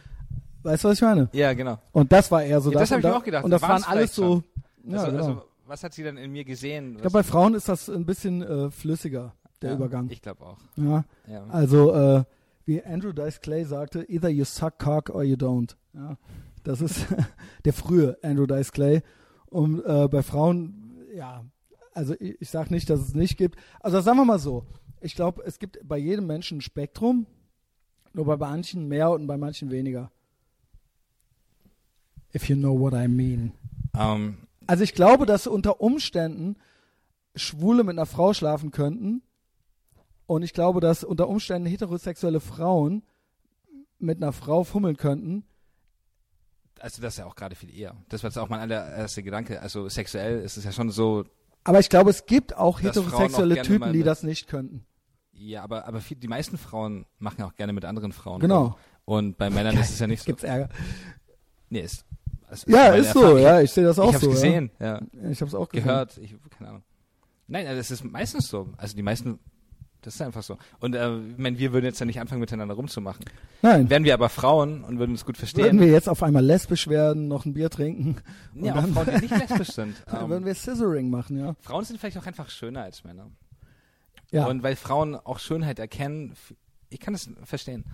Weißt 0.63 0.83
du, 0.83 0.89
was 0.89 0.95
ich 0.97 1.01
meine? 1.01 1.29
Ja, 1.33 1.53
genau. 1.53 1.77
Und 1.91 2.11
das 2.11 2.31
war 2.31 2.43
eher 2.43 2.59
so 2.61 2.71
Ja, 2.71 2.79
das 2.79 2.91
hab 2.91 2.97
und 2.97 3.03
ich 3.05 3.09
mir 3.09 3.17
auch 3.17 3.23
gedacht. 3.23 3.43
Und 3.45 3.51
das 3.51 3.61
waren 3.61 3.83
alles 3.83 4.15
so. 4.15 4.43
Ja, 4.83 4.97
also, 4.99 5.11
genau. 5.11 5.17
also, 5.23 5.41
was 5.65 5.83
hat 5.83 5.93
sie 5.93 6.03
dann 6.03 6.17
in 6.17 6.31
mir 6.31 6.43
gesehen? 6.45 6.93
ich 6.95 7.01
glaube, 7.01 7.13
bei 7.13 7.23
Frauen 7.23 7.53
ist 7.53 7.69
das 7.69 7.89
ein 7.89 8.05
bisschen 8.05 8.41
äh, 8.41 8.71
flüssiger, 8.71 9.33
der 9.61 9.73
Übergang. 9.73 10.09
Ich 10.09 10.21
glaube 10.21 10.45
auch. 10.45 10.57
Ja. 10.75 11.03
Ja. 11.27 11.45
Also, 11.49 11.93
äh, 11.93 12.23
wie 12.65 12.83
Andrew 12.83 13.13
Dice 13.13 13.39
Clay 13.39 13.63
sagte, 13.65 14.03
either 14.09 14.29
you 14.29 14.43
suck 14.45 14.77
cock 14.79 15.09
or 15.09 15.23
you 15.23 15.35
don't. 15.35 15.75
Ja, 15.93 16.17
das 16.63 16.81
ist 16.81 17.05
der 17.65 17.73
frühe 17.73 18.17
Andrew 18.23 18.45
Dice 18.45 18.71
Clay. 18.71 19.01
Und 19.45 19.85
äh, 19.85 20.07
bei 20.09 20.23
Frauen, 20.23 20.97
ja, 21.13 21.45
also 21.93 22.13
ich, 22.19 22.41
ich 22.41 22.49
sage 22.49 22.73
nicht, 22.73 22.89
dass 22.89 22.99
es 22.99 23.13
nicht 23.13 23.37
gibt. 23.37 23.57
Also 23.79 24.01
sagen 24.01 24.17
wir 24.17 24.25
mal 24.25 24.39
so, 24.39 24.65
ich 24.99 25.15
glaube, 25.15 25.43
es 25.45 25.59
gibt 25.59 25.79
bei 25.87 25.97
jedem 25.97 26.27
Menschen 26.27 26.57
ein 26.57 26.61
Spektrum, 26.61 27.25
nur 28.17 28.25
bei 28.25 28.35
manchen 28.35 28.87
mehr 28.87 29.11
und 29.11 29.27
bei 29.27 29.37
manchen 29.37 29.69
weniger. 29.71 30.11
If 32.35 32.49
you 32.49 32.55
know 32.55 32.77
what 32.77 32.93
I 32.93 33.07
mean. 33.07 33.53
Ähm, 33.95 34.39
Also 34.65 34.83
ich 34.83 34.93
glaube, 34.93 35.25
dass 35.25 35.47
unter 35.47 35.79
Umständen 35.79 36.57
Schwule 37.35 37.83
mit 37.83 37.93
einer 37.93 38.07
Frau 38.07 38.33
schlafen 38.33 38.71
könnten. 38.71 39.21
Und 40.25 40.41
ich 40.41 40.53
glaube, 40.53 40.81
dass 40.81 41.03
unter 41.03 41.29
Umständen 41.29 41.69
heterosexuelle 41.69 42.39
Frauen 42.39 43.03
mit 43.99 44.17
einer 44.17 44.33
Frau 44.33 44.63
fummeln 44.63 44.97
könnten. 44.97 45.45
also 46.79 47.01
das 47.01 47.13
ist 47.13 47.19
ja 47.19 47.25
auch 47.27 47.35
gerade 47.35 47.55
viel 47.55 47.73
eher. 47.73 47.95
Das 48.09 48.23
war 48.23 48.29
jetzt 48.31 48.37
auch 48.37 48.49
mein 48.49 48.59
allererster 48.59 49.21
Gedanke. 49.21 49.61
Also 49.61 49.87
sexuell 49.89 50.41
ist 50.41 50.57
es 50.57 50.63
ja 50.63 50.71
schon 50.71 50.89
so, 50.89 51.23
Aber 51.63 51.79
ich 51.79 51.89
glaube, 51.89 52.09
es 52.09 52.25
gibt 52.25 52.57
auch 52.57 52.81
heterosexuelle 52.81 53.61
auch 53.61 53.65
Typen, 53.65 53.93
die 53.93 54.03
das 54.03 54.23
nicht 54.23 54.47
könnten. 54.47 54.86
Ja, 55.37 55.63
aber, 55.63 55.87
aber 55.87 56.01
viel, 56.01 56.17
die 56.17 56.27
meisten 56.27 56.57
Frauen 56.57 57.05
machen 57.19 57.37
ja 57.39 57.45
auch 57.47 57.55
gerne 57.55 57.73
mit 57.73 57.85
anderen 57.85 58.11
Frauen. 58.11 58.39
Genau. 58.39 58.77
Und 59.05 59.37
bei 59.37 59.49
Männern 59.49 59.77
ist 59.77 59.89
es 59.91 59.99
ja 59.99 60.07
nicht 60.07 60.21
so. 60.21 60.25
Gibt's 60.25 60.43
Ärger. 60.43 60.69
Nee, 61.69 61.81
ist, 61.81 62.05
also 62.49 62.69
Ja, 62.71 62.87
ist 62.93 63.11
so. 63.13 63.21
Erfahrung. 63.21 63.41
Ja, 63.41 63.61
ich 63.61 63.71
sehe 63.71 63.83
das 63.85 63.99
auch 63.99 64.09
ich 64.09 64.15
hab's 64.15 64.23
so. 64.25 64.31
gesehen, 64.31 64.71
ja. 64.79 64.99
Ja. 65.13 65.29
Ich 65.29 65.39
habe 65.41 65.47
es 65.49 65.55
auch 65.55 65.69
gesehen. 65.69 65.85
Gehört, 65.87 66.17
ich, 66.17 66.35
keine 66.57 66.69
Ahnung. 66.69 66.83
Nein, 67.47 67.67
also 67.67 67.79
es 67.79 67.91
ist 67.91 68.03
meistens 68.03 68.47
so. 68.49 68.69
Also 68.77 68.95
die 68.95 69.03
meisten, 69.03 69.39
das 70.01 70.15
ist 70.15 70.21
einfach 70.21 70.43
so. 70.43 70.57
Und 70.79 70.95
äh, 70.95 71.17
ich 71.29 71.37
meine, 71.37 71.57
wir 71.59 71.71
würden 71.71 71.85
jetzt 71.85 71.99
ja 71.99 72.05
nicht 72.05 72.19
anfangen, 72.19 72.41
miteinander 72.41 72.75
rumzumachen. 72.75 73.23
Nein. 73.61 73.89
Wären 73.89 74.03
wir 74.03 74.13
aber 74.13 74.27
Frauen 74.29 74.83
und 74.83 74.99
würden 74.99 75.11
uns 75.11 75.25
gut 75.25 75.37
verstehen, 75.37 75.63
Würden 75.65 75.79
wir 75.79 75.87
jetzt 75.87 76.09
auf 76.09 76.23
einmal 76.23 76.43
lesbisch 76.43 76.87
werden, 76.87 77.27
noch 77.27 77.45
ein 77.45 77.53
Bier 77.53 77.69
trinken, 77.69 78.17
ja, 78.53 78.73
und 78.73 78.77
auch 78.79 78.81
dann- 78.83 78.93
Frauen, 78.93 79.05
die 79.15 79.27
nicht 79.27 79.37
lesbisch 79.49 79.71
sind. 79.71 79.95
Ähm, 80.11 80.29
würden 80.29 80.45
wir 80.45 80.55
Scissoring 80.55 81.09
machen, 81.09 81.37
ja. 81.39 81.55
Frauen 81.61 81.85
sind 81.85 81.99
vielleicht 81.99 82.17
auch 82.17 82.25
einfach 82.25 82.49
schöner 82.49 82.83
als 82.83 83.03
Männer. 83.03 83.27
Ja. 84.31 84.47
Und 84.47 84.63
weil 84.63 84.75
Frauen 84.75 85.15
auch 85.15 85.39
Schönheit 85.39 85.79
erkennen, 85.79 86.33
ich 86.89 86.99
kann 86.99 87.13
das 87.13 87.29
verstehen. 87.43 87.85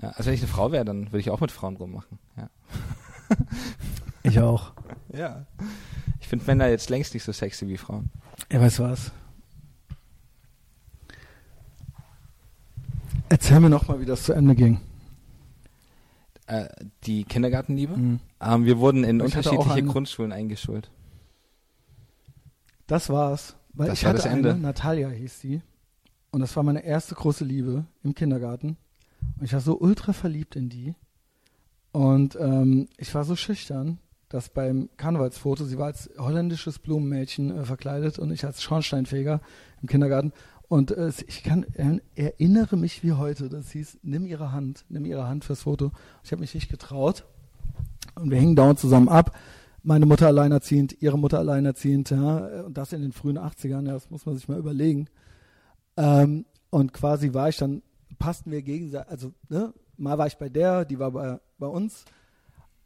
Ja, 0.00 0.10
also 0.10 0.26
wenn 0.26 0.34
ich 0.34 0.40
eine 0.40 0.48
Frau 0.48 0.72
wäre, 0.72 0.84
dann 0.84 1.06
würde 1.06 1.20
ich 1.20 1.30
auch 1.30 1.40
mit 1.40 1.52
Frauen 1.52 1.76
rummachen. 1.76 2.18
Ja. 2.36 2.48
ich 4.22 4.40
auch. 4.40 4.72
ja. 5.12 5.46
Ich 6.20 6.28
finde 6.28 6.46
Männer 6.46 6.68
jetzt 6.68 6.88
längst 6.90 7.14
nicht 7.14 7.24
so 7.24 7.32
sexy 7.32 7.68
wie 7.68 7.76
Frauen. 7.76 8.10
Ja, 8.50 8.60
weißt 8.60 8.78
du 8.78 8.84
was? 8.84 9.12
Erzähl 13.28 13.60
mir 13.60 13.70
noch 13.70 13.88
mal, 13.88 14.00
wie 14.00 14.04
das 14.04 14.24
zu 14.24 14.32
Ende 14.32 14.54
ging. 14.54 14.80
Äh, 16.46 16.68
die 17.04 17.24
Kindergartenliebe. 17.24 17.96
Mhm. 17.96 18.20
Ähm, 18.40 18.64
wir 18.64 18.78
wurden 18.78 19.04
in 19.04 19.20
Ich 19.20 19.24
unterschiedliche. 19.24 19.84
Grundschulen 19.84 20.32
eingeschult. 20.32 20.90
Das 22.86 23.08
war's. 23.08 23.56
Weil 23.74 23.88
Das 23.88 23.98
ich 23.98 24.04
war 24.04 24.10
hatte 24.10 24.22
das 24.22 24.32
Ende. 24.32 24.50
eine, 24.52 24.60
Natalia 24.60 25.08
hieß 25.08 25.40
sie. 25.40 25.62
Und 26.30 26.40
das 26.40 26.56
war 26.56 26.62
meine 26.62 26.84
erste 26.84 27.14
große 27.14 27.44
Liebe 27.44 27.84
im 28.02 28.14
Kindergarten. 28.14 28.76
Und 29.38 29.44
ich 29.44 29.52
war 29.52 29.60
so 29.60 29.78
ultra 29.78 30.12
verliebt 30.12 30.56
in 30.56 30.68
die. 30.68 30.94
Und 31.92 32.36
ähm, 32.40 32.88
ich 32.96 33.14
war 33.14 33.24
so 33.24 33.36
schüchtern, 33.36 33.98
dass 34.30 34.48
beim 34.48 34.88
Karnevalsfoto, 34.96 35.64
sie 35.66 35.76
war 35.76 35.86
als 35.86 36.08
holländisches 36.18 36.78
Blumenmädchen 36.78 37.50
äh, 37.54 37.64
verkleidet 37.64 38.18
und 38.18 38.30
ich 38.30 38.46
als 38.46 38.62
Schornsteinfeger 38.62 39.40
im 39.82 39.88
Kindergarten. 39.88 40.32
Und 40.68 40.90
äh, 40.90 41.12
ich 41.26 41.42
kann 41.42 41.66
er, 41.74 42.00
erinnere 42.14 42.78
mich 42.78 43.02
wie 43.02 43.12
heute, 43.12 43.50
das 43.50 43.70
hieß, 43.72 43.98
nimm 44.02 44.24
ihre 44.24 44.52
Hand, 44.52 44.86
nimm 44.88 45.04
ihre 45.04 45.28
Hand 45.28 45.44
fürs 45.44 45.62
Foto. 45.62 45.92
Ich 46.24 46.32
habe 46.32 46.40
mich 46.40 46.54
nicht 46.54 46.70
getraut. 46.70 47.26
Und 48.14 48.30
wir 48.30 48.38
hingen 48.38 48.56
dauernd 48.56 48.78
zusammen 48.78 49.08
ab. 49.10 49.36
Meine 49.82 50.06
Mutter 50.06 50.28
alleinerziehend, 50.28 51.02
ihre 51.02 51.18
Mutter 51.18 51.38
alleinerziehend, 51.38 52.10
ja, 52.10 52.64
und 52.64 52.78
das 52.78 52.92
in 52.92 53.02
den 53.02 53.12
frühen 53.12 53.38
80ern, 53.38 53.86
ja, 53.86 53.94
das 53.94 54.10
muss 54.10 54.26
man 54.26 54.36
sich 54.36 54.48
mal 54.48 54.58
überlegen. 54.58 55.08
Ähm, 55.96 56.44
und 56.70 56.92
quasi 56.92 57.34
war 57.34 57.48
ich 57.48 57.56
dann, 57.56 57.82
passten 58.18 58.52
wir 58.52 58.62
gegenseitig, 58.62 59.10
also, 59.10 59.32
ne, 59.48 59.74
mal 59.96 60.18
war 60.18 60.26
ich 60.26 60.36
bei 60.36 60.48
der, 60.48 60.84
die 60.84 60.98
war 60.98 61.10
bei, 61.10 61.40
bei 61.58 61.66
uns. 61.66 62.04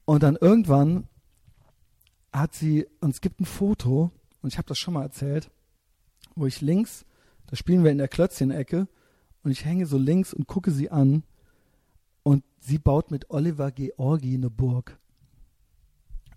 Und 0.07 0.23
dann 0.23 0.37
irgendwann 0.37 1.05
hat 2.33 2.55
sie, 2.55 2.87
und 3.01 3.11
es 3.11 3.21
gibt 3.21 3.41
ein 3.41 3.45
Foto, 3.45 4.11
und 4.41 4.53
ich 4.53 4.59
habe 4.59 4.69
das 4.69 4.79
schon 4.79 4.95
mal 4.95 5.03
erzählt, 5.03 5.51
wo 6.35 6.47
ich 6.47 6.61
links, 6.61 7.05
da 7.47 7.57
spielen 7.57 7.85
wir 7.85 7.91
in 7.91 7.99
der 7.99 8.09
Klötzchen-Ecke, 8.09 8.89
und 9.43 9.51
ich 9.51 9.65
hänge 9.65 9.87
so 9.87 9.99
links 9.99 10.33
und 10.33 10.47
gucke 10.47 10.71
sie 10.71 10.91
an, 10.91 11.25
und 12.23 12.43
sie 12.59 12.79
baut 12.79 13.11
mit 13.11 13.31
Oliver 13.31 13.71
Georgi 13.71 14.35
eine 14.35 14.51
Burg. 14.51 14.99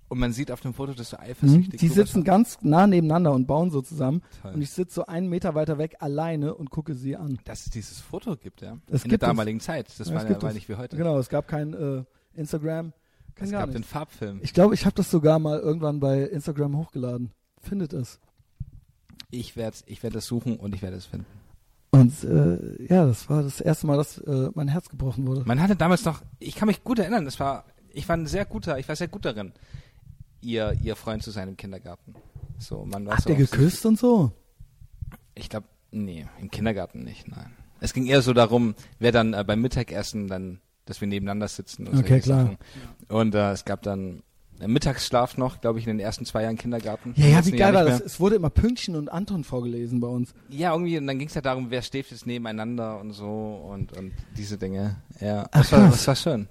Und 0.10 0.18
man 0.20 0.34
sieht 0.34 0.52
auf 0.52 0.60
dem 0.62 0.74
Foto, 0.74 0.94
dass 0.94 1.12
du 1.12 1.18
Mhm. 1.18 1.22
eifersüchtig 1.24 1.80
Die 1.80 1.88
drüber 1.88 1.94
sitzen 2.06 2.24
ganz 2.24 2.58
nah 2.62 2.88
nebeneinander 2.88 3.32
und 3.32 3.46
bauen 3.46 3.70
so 3.72 3.82
zusammen. 3.82 4.22
Toll. 4.42 4.54
Und 4.56 4.62
ich 4.62 4.72
sitze 4.72 4.96
so 4.96 5.06
einen 5.06 5.30
Meter 5.30 5.54
weiter 5.56 5.78
weg 5.78 5.98
alleine 6.00 6.56
und 6.56 6.72
gucke 6.72 6.96
sie 6.96 7.16
an. 7.16 7.38
Dass 7.46 7.66
es 7.68 7.72
dieses 7.72 8.00
Foto 8.02 8.36
gibt, 8.36 8.62
ja. 8.62 8.78
Es 8.88 9.04
In 9.04 9.10
gibt 9.12 9.22
der 9.22 9.30
es. 9.30 9.32
damaligen 9.32 9.60
Zeit. 9.60 9.88
Das 10.00 10.08
Ja, 10.08 10.16
war 10.16 10.24
es 10.24 10.30
ja 10.30 10.42
war 10.42 10.50
es. 10.50 10.56
nicht 10.56 10.68
wie 10.68 10.76
heute. 10.76 10.98
Genau, 10.98 11.18
es 11.20 11.30
gab 11.30 11.48
kein 11.48 11.74
äh, 11.74 12.04
Instagram, 12.34 12.92
kein 13.36 13.46
es 13.46 13.52
gab 13.52 13.68
den 13.70 13.76
nichts. 13.78 13.92
Farbfilm. 13.92 14.40
Ich 14.42 14.54
glaube, 14.54 14.74
ich 14.74 14.86
habe 14.86 14.96
das 14.96 15.12
sogar 15.12 15.38
mal 15.40 15.60
irgendwann 15.60 16.00
bei 16.00 16.24
Instagram 16.24 16.76
hochgeladen. 16.78 17.32
Findet 17.62 17.94
es. 17.94 18.20
Ich 19.32 19.56
werde 19.56 19.78
ich 19.86 20.02
werd 20.02 20.16
das 20.16 20.26
suchen 20.26 20.58
und 20.58 20.74
ich 20.74 20.82
werde 20.82 20.98
es 20.98 21.06
finden. 21.06 21.28
Und 21.92 22.24
Und 22.24 22.24
äh, 22.24 22.84
ja, 22.92 23.06
das 23.06 23.30
war 23.30 23.44
das 23.44 23.62
erste 23.62 23.86
Mal, 23.88 23.98
dass 23.98 24.18
äh, 24.20 24.50
mein 24.56 24.68
Herz 24.70 24.90
gebrochen 24.90 25.28
wurde. 25.28 25.44
Man 25.46 25.60
hatte 25.62 25.76
damals 25.76 26.06
noch, 26.06 26.22
ich 26.40 26.56
kann 26.56 26.68
mich 26.68 26.84
gut 26.84 27.00
erinnern, 27.00 27.26
das 27.26 27.40
war, 27.40 27.66
ich 27.92 28.08
war 28.10 28.16
ein 28.18 28.28
sehr 28.28 28.46
guter, 28.46 28.78
ich 28.80 28.88
war 28.88 28.96
sehr 28.96 29.08
gut 29.08 29.26
darin, 29.26 29.52
ihr, 30.42 30.76
ihr 30.82 30.96
Freund 30.96 31.24
zu 31.24 31.32
sein 31.32 31.48
im 31.50 31.58
Kindergarten. 31.58 32.16
So, 32.58 32.86
man 32.86 33.06
ihr 33.06 33.14
auf 33.14 33.20
sich- 33.20 33.38
geküsst 33.38 33.86
und 33.86 33.98
so? 33.98 34.32
Ich 35.36 35.50
glaube, 35.50 35.68
nee, 35.92 36.26
im 36.42 36.52
Kindergarten 36.52 37.04
nicht, 37.04 37.28
nein. 37.28 37.54
Es 37.80 37.94
ging 37.94 38.06
eher 38.06 38.22
so 38.22 38.34
darum, 38.34 38.76
wer 39.00 39.12
dann 39.14 39.34
äh, 39.34 39.44
beim 39.46 39.62
Mittagessen 39.62 40.28
dann, 40.28 40.60
dass 40.86 41.00
wir 41.00 41.08
nebeneinander 41.08 41.48
sitzen 41.48 41.88
und 41.88 41.98
Okay, 42.00 42.20
klar. 42.20 42.44
Sachen. 42.46 42.58
Und 43.08 43.36
äh, 43.36 43.52
es 43.52 43.64
gab 43.64 43.82
dann 43.84 44.22
äh, 44.60 44.68
Mittagsschlaf 44.68 45.38
noch, 45.38 45.62
glaube 45.62 45.80
ich, 45.80 45.88
in 45.88 45.96
den 45.98 46.02
ersten 46.06 46.26
zwei 46.26 46.44
Jahren 46.44 46.58
Kindergarten. 46.58 47.14
Ja, 47.16 47.28
ja, 47.28 47.46
wie 47.46 47.52
geil 47.52 47.74
war 47.74 47.86
das? 47.86 48.02
Es 48.02 48.20
wurde 48.20 48.36
immer 48.36 48.50
Pünktchen 48.50 48.98
und 48.98 49.08
Anton 49.10 49.46
vorgelesen 49.46 50.02
bei 50.02 50.08
uns. 50.10 50.34
Ja, 50.50 50.74
irgendwie, 50.74 50.98
und 50.98 51.08
dann 51.08 51.18
ging 51.20 51.30
es 51.30 51.36
ja 51.36 51.42
darum, 51.42 51.72
wer 51.72 51.82
steht 51.82 52.12
jetzt 52.12 52.26
nebeneinander 52.28 53.00
und 53.00 53.14
so 53.14 53.66
und, 53.72 53.98
und 53.98 54.12
diese 54.36 54.58
Dinge. 54.58 54.98
Ja, 55.22 55.48
Ach, 55.52 55.60
das 55.62 55.72
war, 55.72 55.90
das 55.90 56.06
war 56.08 56.16
schön. 56.18 56.50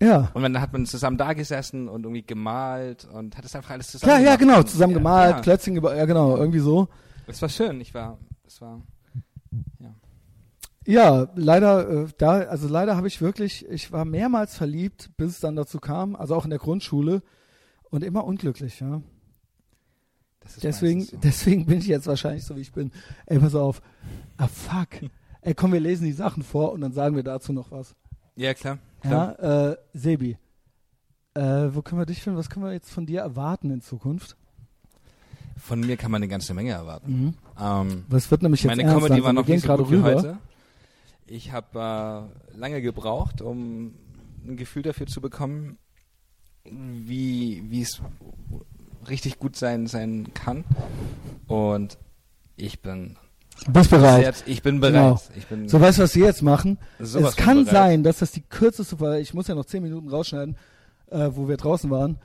Ja. 0.00 0.30
Und 0.34 0.42
dann 0.42 0.60
hat 0.60 0.72
man 0.72 0.86
zusammen 0.86 1.16
da 1.18 1.32
gesessen 1.32 1.88
und 1.88 2.04
irgendwie 2.04 2.22
gemalt 2.22 3.04
und 3.06 3.36
hat 3.36 3.44
es 3.44 3.54
einfach 3.56 3.70
alles 3.70 3.88
zusammen 3.90 4.08
Klar, 4.10 4.20
ja, 4.20 4.36
gemacht. 4.36 4.40
genau, 4.40 4.58
Und- 4.58 4.68
zusammen 4.70 4.92
ja, 4.92 4.98
gemalt, 4.98 5.36
Ja, 5.36 5.40
Klötzchen 5.42 5.74
gebaut, 5.74 5.96
ja 5.96 6.04
genau, 6.04 6.36
irgendwie 6.36 6.60
so. 6.60 6.88
es 7.26 7.42
war 7.42 7.48
schön, 7.48 7.80
ich 7.80 7.92
war, 7.94 8.18
es 8.46 8.60
war, 8.60 8.80
Ja, 10.86 11.28
leider, 11.34 12.04
äh, 12.04 12.06
da, 12.16 12.30
also 12.42 12.66
leider 12.68 12.96
habe 12.96 13.08
ich 13.08 13.20
wirklich, 13.20 13.68
ich 13.68 13.92
war 13.92 14.04
mehrmals 14.06 14.56
verliebt, 14.56 15.10
bis 15.18 15.32
es 15.32 15.40
dann 15.40 15.54
dazu 15.56 15.80
kam, 15.80 16.16
also 16.16 16.34
auch 16.34 16.44
in 16.44 16.50
der 16.50 16.58
Grundschule 16.58 17.22
und 17.90 18.02
immer 18.04 18.24
unglücklich, 18.24 18.80
ja. 18.80 19.02
Deswegen, 20.62 21.02
so. 21.02 21.16
deswegen 21.18 21.66
bin 21.66 21.78
ich 21.80 21.88
jetzt 21.88 22.06
wahrscheinlich 22.06 22.44
so, 22.44 22.56
wie 22.56 22.62
ich 22.62 22.72
bin. 22.72 22.90
Ey, 23.26 23.38
pass 23.38 23.54
auf. 23.54 23.82
Ah, 24.38 24.46
fuck. 24.48 25.10
Ey, 25.42 25.52
komm, 25.54 25.74
wir 25.74 25.80
lesen 25.80 26.06
die 26.06 26.12
Sachen 26.12 26.42
vor 26.42 26.72
und 26.72 26.80
dann 26.80 26.92
sagen 26.92 27.16
wir 27.16 27.22
dazu 27.22 27.52
noch 27.52 27.70
was. 27.70 27.94
Ja, 28.34 28.54
klar. 28.54 28.78
Ja, 29.04 29.70
äh, 29.70 29.76
Sebi. 29.92 30.36
Äh, 31.34 31.40
wo 31.74 31.82
können 31.82 32.00
wir 32.00 32.06
dich 32.06 32.22
finden? 32.22 32.38
Was 32.38 32.50
können 32.50 32.64
wir 32.64 32.72
jetzt 32.72 32.90
von 32.90 33.06
dir 33.06 33.20
erwarten 33.20 33.70
in 33.70 33.80
Zukunft? 33.80 34.36
Von 35.56 35.80
mir 35.80 35.96
kann 35.96 36.10
man 36.10 36.20
eine 36.22 36.28
ganze 36.28 36.54
Menge 36.54 36.70
erwarten. 36.72 37.36
Ähm, 37.60 38.04
Was 38.08 38.30
wird 38.30 38.42
nämlich 38.42 38.62
jetzt 38.62 38.70
meine 38.70 38.82
ernst 38.82 38.96
Comedy 38.96 39.20
langsam. 39.20 39.24
war 39.24 39.32
Wir 39.32 39.42
noch 39.42 39.48
nicht 39.48 39.64
so 39.64 39.76
gut 39.76 39.90
wie 39.90 39.94
rüber. 39.96 40.14
heute. 40.14 40.38
Ich 41.26 41.52
habe 41.52 42.30
äh, 42.54 42.56
lange 42.56 42.80
gebraucht, 42.80 43.42
um 43.42 43.94
ein 44.46 44.56
Gefühl 44.56 44.82
dafür 44.82 45.06
zu 45.06 45.20
bekommen, 45.20 45.78
wie 46.64 47.62
wie 47.68 47.82
es 47.82 48.00
richtig 49.08 49.38
gut 49.38 49.56
sein 49.56 49.86
sein 49.86 50.32
kann. 50.34 50.64
Und 51.46 51.98
ich 52.56 52.80
bin 52.80 53.16
Du 53.64 53.72
bist 53.72 53.90
bereit. 53.90 54.36
sehr, 54.36 54.46
ich 54.48 54.62
bin 54.62 54.80
bereit. 54.80 54.94
Genau. 54.94 55.20
Ich 55.36 55.46
bin 55.46 55.68
So, 55.68 55.80
weißt 55.80 55.98
du, 55.98 56.02
was 56.02 56.14
wir 56.14 56.26
jetzt 56.26 56.42
machen? 56.42 56.78
es 56.98 57.36
kann 57.36 57.64
sein, 57.66 58.02
dass 58.02 58.18
das 58.18 58.32
die 58.32 58.42
kürzeste 58.42 58.96
Folge, 58.96 59.20
ich 59.20 59.34
muss 59.34 59.48
ja 59.48 59.54
noch 59.54 59.64
zehn 59.64 59.82
Minuten 59.82 60.08
rausschneiden, 60.08 60.56
äh, 61.10 61.30
wo 61.32 61.48
wir 61.48 61.56
draußen 61.56 61.90
waren, 61.90 62.18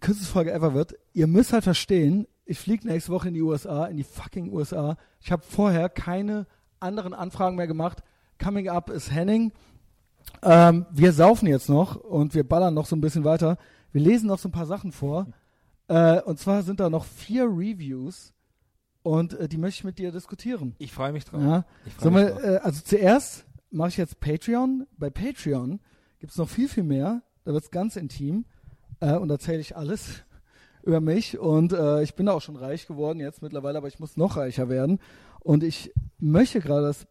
kürzeste 0.00 0.30
Folge 0.30 0.52
ever 0.52 0.74
wird. 0.74 0.94
Ihr 1.12 1.26
müsst 1.26 1.52
halt 1.52 1.64
verstehen, 1.64 2.26
ich 2.44 2.58
fliege 2.58 2.86
nächste 2.86 3.12
Woche 3.12 3.28
in 3.28 3.34
die 3.34 3.42
USA, 3.42 3.86
in 3.86 3.96
die 3.96 4.04
fucking 4.04 4.52
USA. 4.52 4.96
Ich 5.20 5.32
habe 5.32 5.42
vorher 5.42 5.88
keine 5.88 6.46
anderen 6.80 7.14
Anfragen 7.14 7.56
mehr 7.56 7.66
gemacht. 7.66 8.02
Coming 8.42 8.68
up 8.68 8.90
ist 8.90 9.10
Henning. 9.10 9.52
Ähm, 10.42 10.86
wir 10.90 11.12
saufen 11.12 11.48
jetzt 11.48 11.68
noch 11.68 11.96
und 11.96 12.34
wir 12.34 12.46
ballern 12.46 12.74
noch 12.74 12.86
so 12.86 12.94
ein 12.94 13.00
bisschen 13.00 13.24
weiter. 13.24 13.58
Wir 13.92 14.00
lesen 14.00 14.26
noch 14.26 14.38
so 14.38 14.48
ein 14.48 14.52
paar 14.52 14.66
Sachen 14.66 14.92
vor. 14.92 15.26
Äh, 15.88 16.20
und 16.22 16.38
zwar 16.38 16.62
sind 16.62 16.80
da 16.80 16.90
noch 16.90 17.04
vier 17.04 17.44
Reviews 17.44 18.32
und 19.06 19.34
äh, 19.34 19.48
die 19.48 19.56
möchte 19.56 19.78
ich 19.78 19.84
mit 19.84 19.98
dir 20.00 20.10
diskutieren. 20.10 20.74
Ich 20.78 20.92
freue 20.92 21.12
mich 21.12 21.24
drauf. 21.24 21.40
Ja. 21.40 21.64
Freu 21.96 22.10
mich 22.10 22.24
wir, 22.24 22.30
drauf. 22.30 22.42
äh, 22.42 22.56
also 22.56 22.82
zuerst 22.82 23.46
mache 23.70 23.90
ich 23.90 23.96
jetzt 23.98 24.18
Patreon. 24.18 24.88
Bei 24.98 25.10
Patreon 25.10 25.78
gibt 26.18 26.32
es 26.32 26.38
noch 26.38 26.48
viel, 26.48 26.68
viel 26.68 26.82
mehr. 26.82 27.22
Da 27.44 27.52
wird 27.52 27.62
es 27.62 27.70
ganz 27.70 27.94
intim. 27.94 28.46
Äh, 28.98 29.14
und 29.14 29.28
da 29.28 29.34
erzähle 29.34 29.60
ich 29.60 29.76
alles 29.76 30.24
über 30.82 31.00
mich. 31.00 31.38
Und 31.38 31.72
äh, 31.72 32.02
ich 32.02 32.16
bin 32.16 32.28
auch 32.28 32.40
schon 32.42 32.56
reich 32.56 32.88
geworden 32.88 33.20
jetzt 33.20 33.42
mittlerweile, 33.42 33.78
aber 33.78 33.86
ich 33.86 34.00
muss 34.00 34.16
noch 34.16 34.36
reicher 34.36 34.68
werden. 34.68 34.98
Und 35.38 35.62
ich 35.62 35.92
möchte 36.18 36.58
gerade, 36.58 36.86
dass 36.86 37.06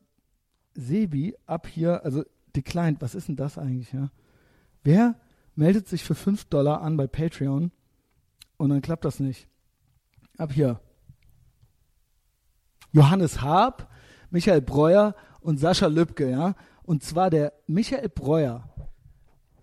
Sebi 0.73 1.33
ab 1.45 1.65
hier, 1.65 2.03
also 2.03 2.25
declined, 2.57 3.01
was 3.01 3.15
ist 3.15 3.29
denn 3.29 3.37
das 3.37 3.57
eigentlich? 3.57 3.93
Ja? 3.93 4.11
Wer 4.83 5.15
meldet 5.55 5.87
sich 5.87 6.03
für 6.03 6.15
5 6.15 6.43
Dollar 6.45 6.81
an 6.81 6.97
bei 6.97 7.07
Patreon 7.07 7.71
und 8.57 8.69
dann 8.69 8.81
klappt 8.81 9.05
das 9.05 9.21
nicht? 9.21 9.47
Ab 10.37 10.51
hier. 10.51 10.81
Johannes 12.95 13.41
Haab, 13.41 13.89
Michael 14.29 14.61
Breuer 14.61 15.15
und 15.41 15.59
Sascha 15.59 15.87
Lübke, 15.87 16.31
ja. 16.31 16.55
Und 16.83 17.03
zwar 17.03 17.29
der 17.29 17.51
Michael 17.67 18.07
Breuer. 18.07 18.69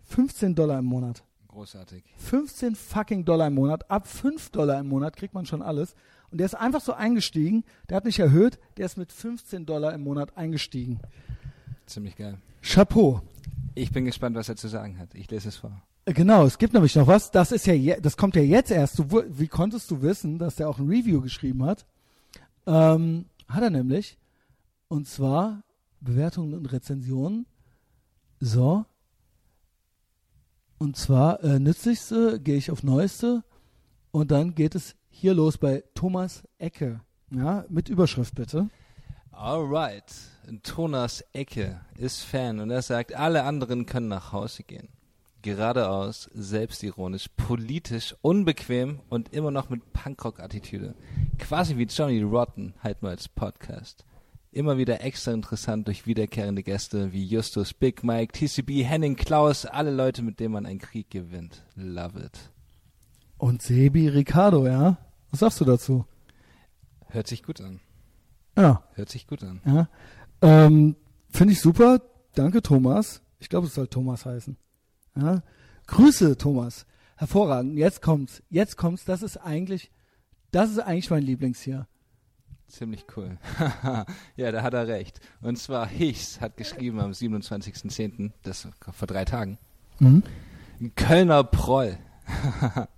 15 0.05 0.55
Dollar 0.55 0.79
im 0.81 0.85
Monat. 0.85 1.25
Großartig. 1.49 2.05
15 2.19 2.75
fucking 2.75 3.25
Dollar 3.25 3.47
im 3.47 3.55
Monat. 3.55 3.91
Ab 3.91 4.07
5 4.07 4.51
Dollar 4.51 4.79
im 4.81 4.89
Monat 4.89 5.17
kriegt 5.17 5.33
man 5.33 5.47
schon 5.47 5.63
alles. 5.63 5.95
Und 6.31 6.39
der 6.39 6.45
ist 6.45 6.55
einfach 6.55 6.83
so 6.83 6.93
eingestiegen. 6.93 7.65
Der 7.89 7.97
hat 7.97 8.05
nicht 8.05 8.19
erhöht. 8.19 8.59
Der 8.77 8.85
ist 8.85 8.99
mit 8.99 9.11
15 9.13 9.65
Dollar 9.65 9.95
im 9.95 10.03
Monat 10.03 10.37
eingestiegen. 10.37 11.01
Ziemlich 11.87 12.17
geil. 12.17 12.37
Chapeau. 12.61 13.23
Ich 13.75 13.93
bin 13.93 14.05
gespannt, 14.05 14.37
was 14.37 14.51
er 14.51 14.57
zu 14.57 14.69
sagen 14.69 14.99
hat. 14.99 15.15
Ich 15.15 15.31
lese 15.31 15.49
es 15.49 15.57
vor. 15.57 15.81
Äh, 16.05 16.13
Genau, 16.13 16.45
es 16.45 16.59
gibt 16.59 16.75
nämlich 16.75 16.95
noch 16.97 17.07
was. 17.07 17.31
Das 17.31 17.51
ist 17.51 17.65
ja, 17.67 17.73
je, 17.73 17.99
das 17.99 18.19
kommt 18.19 18.37
ja 18.37 18.43
jetzt 18.43 18.71
erst. 18.71 18.99
Du, 18.99 19.23
wie 19.27 19.49
konntest 19.49 19.91
du 19.91 20.03
wissen, 20.03 20.39
dass 20.39 20.57
der 20.57 20.69
auch 20.69 20.79
ein 20.79 20.89
Review 20.89 21.23
geschrieben 21.23 21.65
hat? 21.65 21.87
Ähm, 22.67 23.27
hat 23.49 23.63
er 23.63 23.71
nämlich. 23.71 24.19
Und 24.89 25.09
zwar 25.09 25.63
Bewertungen 26.01 26.55
und 26.55 26.67
Rezensionen. 26.67 27.47
So. 28.41 28.85
Und 30.79 30.97
zwar 30.97 31.43
äh, 31.45 31.59
nützlichste 31.59 32.41
gehe 32.41 32.57
ich 32.57 32.71
auf 32.71 32.83
neueste 32.83 33.45
und 34.11 34.31
dann 34.31 34.55
geht 34.55 34.75
es 34.75 34.97
hier 35.11 35.35
los 35.35 35.59
bei 35.59 35.85
Thomas 35.95 36.43
Ecke. 36.59 37.01
Ja, 37.31 37.65
mit 37.69 37.89
Überschrift 37.89 38.35
bitte. 38.35 38.69
Alright. 39.31 40.13
Thomas 40.63 41.25
Ecke 41.33 41.81
ist 41.97 42.21
Fan 42.23 42.61
und 42.61 42.71
er 42.71 42.83
sagt, 42.83 43.15
alle 43.15 43.45
anderen 43.45 43.87
können 43.87 44.09
nach 44.09 44.33
Hause 44.33 44.65
gehen. 44.65 44.89
Geradeaus, 45.43 46.31
selbstironisch, 46.33 47.29
politisch, 47.37 48.15
unbequem 48.23 49.01
und 49.09 49.35
immer 49.35 49.51
noch 49.51 49.69
mit 49.69 49.93
Punkrock-Attitüde. 49.93 50.95
Quasi 51.39 51.77
wie 51.77 51.85
Johnny 51.85 52.23
Rotten, 52.23 52.75
halt 52.83 53.03
mal 53.03 53.11
als 53.11 53.29
Podcast. 53.29 54.05
Immer 54.53 54.79
wieder 54.79 55.01
extra 55.01 55.33
interessant 55.33 55.89
durch 55.89 56.07
wiederkehrende 56.07 56.63
Gäste 56.63 57.13
wie 57.13 57.25
Justus, 57.25 57.75
Big 57.75 58.05
Mike, 58.05 58.33
TCB, 58.33 58.85
Henning, 58.85 59.17
Klaus, 59.17 59.67
alle 59.67 59.91
Leute, 59.91 60.23
mit 60.23 60.41
denen 60.41 60.53
man 60.53 60.67
einen 60.67 60.79
Krieg 60.79 61.11
gewinnt. 61.11 61.65
Love 61.75 62.21
it. 62.21 62.51
Und 63.39 63.63
Sebi 63.63 64.09
Ricardo, 64.09 64.67
ja. 64.67 64.99
Was 65.31 65.41
sagst 65.41 65.61
du 65.61 65.65
dazu? 65.65 66.05
Hört 67.09 67.27
sich 67.27 67.43
gut 67.43 67.61
an. 67.61 67.81
Ja. 68.57 68.85
Hört 68.95 69.09
sich 69.09 69.27
gut 69.27 69.43
an. 69.43 69.61
Ja. 69.65 69.89
Ähm, 70.43 70.97
Finde 71.31 71.53
ich 71.55 71.61
super. 71.61 72.01
Danke, 72.35 72.63
Thomas. 72.63 73.23
Ich 73.41 73.49
glaube, 73.49 73.67
es 73.67 73.75
soll 73.75 73.89
Thomas 73.89 74.25
heißen. 74.27 74.57
Ja. 75.17 75.43
Grüße, 75.87 76.37
Thomas. 76.39 76.87
Hervorragend. 77.17 77.77
Jetzt 77.77 78.03
kommt's. 78.03 78.43
Jetzt 78.51 78.77
kommt's. 78.77 79.05
Das 79.05 79.23
ist 79.23 79.37
eigentlich, 79.37 79.91
das 80.51 80.71
ist 80.71 80.79
eigentlich 80.79 81.11
mein 81.11 81.23
Lieblings 81.23 81.61
hier. 81.61 81.87
Ziemlich 82.69 83.05
cool. 83.17 83.37
ja, 84.37 84.51
da 84.51 84.63
hat 84.63 84.73
er 84.73 84.89
recht. 84.89 85.21
Und 85.43 85.59
zwar 85.59 85.87
Hichs 85.87 86.41
hat 86.41 86.57
geschrieben 86.57 87.01
am 87.01 87.11
27.10., 87.11 88.31
das 88.43 88.67
vor 88.93 89.07
drei 89.07 89.27
Tagen. 89.27 89.59
Mhm. 89.99 90.23
Kölner 90.97 91.45
Proll. 91.45 91.99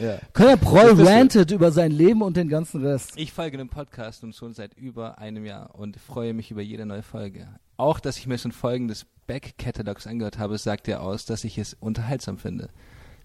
ja. 0.00 0.18
Kölner 0.32 0.56
Proll 0.56 0.92
rantet 1.02 1.50
über 1.50 1.72
sein 1.72 1.90
Leben 1.90 2.22
und 2.22 2.36
den 2.36 2.48
ganzen 2.48 2.84
Rest. 2.84 3.14
Ich 3.16 3.32
folge 3.32 3.58
dem 3.58 3.68
Podcast 3.68 4.22
nun 4.22 4.32
schon 4.32 4.54
seit 4.54 4.74
über 4.74 5.18
einem 5.18 5.44
Jahr 5.44 5.74
und 5.74 5.96
freue 5.96 6.32
mich 6.32 6.52
über 6.52 6.62
jede 6.62 6.86
neue 6.86 7.02
Folge. 7.02 7.48
Auch, 7.76 7.98
dass 7.98 8.16
ich 8.16 8.28
mir 8.28 8.38
schon 8.38 8.52
Folgen 8.52 8.86
des 8.86 9.06
Back-Catalogs 9.26 10.06
angehört 10.06 10.38
habe, 10.38 10.58
sagt 10.58 10.88
ja 10.88 11.00
aus, 11.00 11.24
dass 11.24 11.44
ich 11.44 11.58
es 11.58 11.74
unterhaltsam 11.74 12.38
finde. 12.38 12.68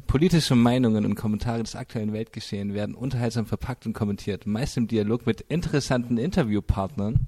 Politische 0.07 0.55
Meinungen 0.55 1.05
und 1.05 1.15
Kommentare 1.15 1.63
des 1.63 1.75
aktuellen 1.75 2.13
Weltgeschehen 2.13 2.73
werden 2.73 2.95
unterhaltsam 2.95 3.45
verpackt 3.45 3.85
und 3.85 3.93
kommentiert, 3.93 4.45
meist 4.45 4.77
im 4.77 4.87
Dialog 4.87 5.25
mit 5.25 5.41
interessanten 5.41 6.17
Interviewpartnern. 6.17 7.27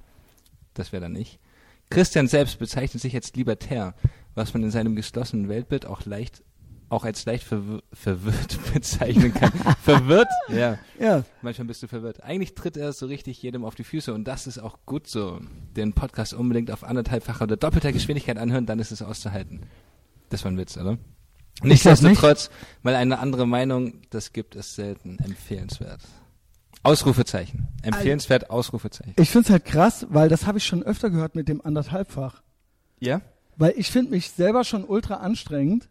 Das 0.73 0.91
wäre 0.91 1.03
dann 1.03 1.15
ich. 1.15 1.39
Christian 1.89 2.27
selbst 2.27 2.59
bezeichnet 2.59 3.01
sich 3.01 3.15
als 3.15 3.33
libertär, 3.35 3.93
was 4.35 4.53
man 4.53 4.63
in 4.63 4.71
seinem 4.71 4.95
geschlossenen 4.95 5.47
Weltbild 5.47 5.85
auch 5.85 6.05
leicht, 6.05 6.43
auch 6.93 7.03
als 7.03 7.25
leicht 7.25 7.43
verwir 7.43 7.81
verwirrt 7.91 8.59
bezeichnen 8.73 9.33
kann. 9.33 9.51
verwirrt? 9.81 10.27
Ja. 10.49 10.77
Ja. 10.99 11.23
Manchmal 11.41 11.67
bist 11.67 11.81
du 11.83 11.87
verwirrt. 11.87 12.23
Eigentlich 12.23 12.53
tritt 12.53 12.77
er 12.77 12.93
so 12.93 13.07
richtig 13.07 13.41
jedem 13.41 13.65
auf 13.65 13.75
die 13.75 13.83
Füße 13.83 14.13
und 14.13 14.25
das 14.25 14.47
ist 14.47 14.59
auch 14.59 14.79
gut 14.85 15.07
so. 15.07 15.39
Den 15.75 15.93
Podcast 15.93 16.33
unbedingt 16.33 16.69
auf 16.71 16.83
anderthalbfacher 16.83 17.43
oder 17.43 17.57
doppelter 17.57 17.91
Geschwindigkeit 17.91 18.37
anhören, 18.37 18.65
dann 18.65 18.79
ist 18.79 18.91
es 18.91 19.01
auszuhalten. 19.01 19.61
Das 20.29 20.43
war 20.43 20.51
ein 20.51 20.57
Witz, 20.57 20.77
oder? 20.77 20.97
Nichtsdestotrotz, 21.61 22.49
weil 22.81 22.95
eine 22.95 23.19
andere 23.19 23.47
Meinung, 23.47 24.01
das 24.09 24.33
gibt 24.33 24.55
es 24.55 24.75
selten, 24.75 25.17
empfehlenswert. 25.19 26.01
Ausrufezeichen. 26.83 27.67
Empfehlenswert, 27.81 28.49
Ausrufezeichen. 28.49 29.13
Ich 29.17 29.29
finde 29.29 29.45
es 29.45 29.51
halt 29.51 29.65
krass, 29.65 30.05
weil 30.09 30.29
das 30.29 30.45
habe 30.45 30.57
ich 30.57 30.65
schon 30.65 30.83
öfter 30.83 31.09
gehört 31.09 31.35
mit 31.35 31.47
dem 31.47 31.63
anderthalbfach. 31.65 32.41
Ja? 32.99 33.21
Weil 33.55 33.73
ich 33.77 33.89
finde 33.89 34.11
mich 34.11 34.31
selber 34.31 34.63
schon 34.63 34.83
ultra 34.83 35.15
anstrengend, 35.15 35.87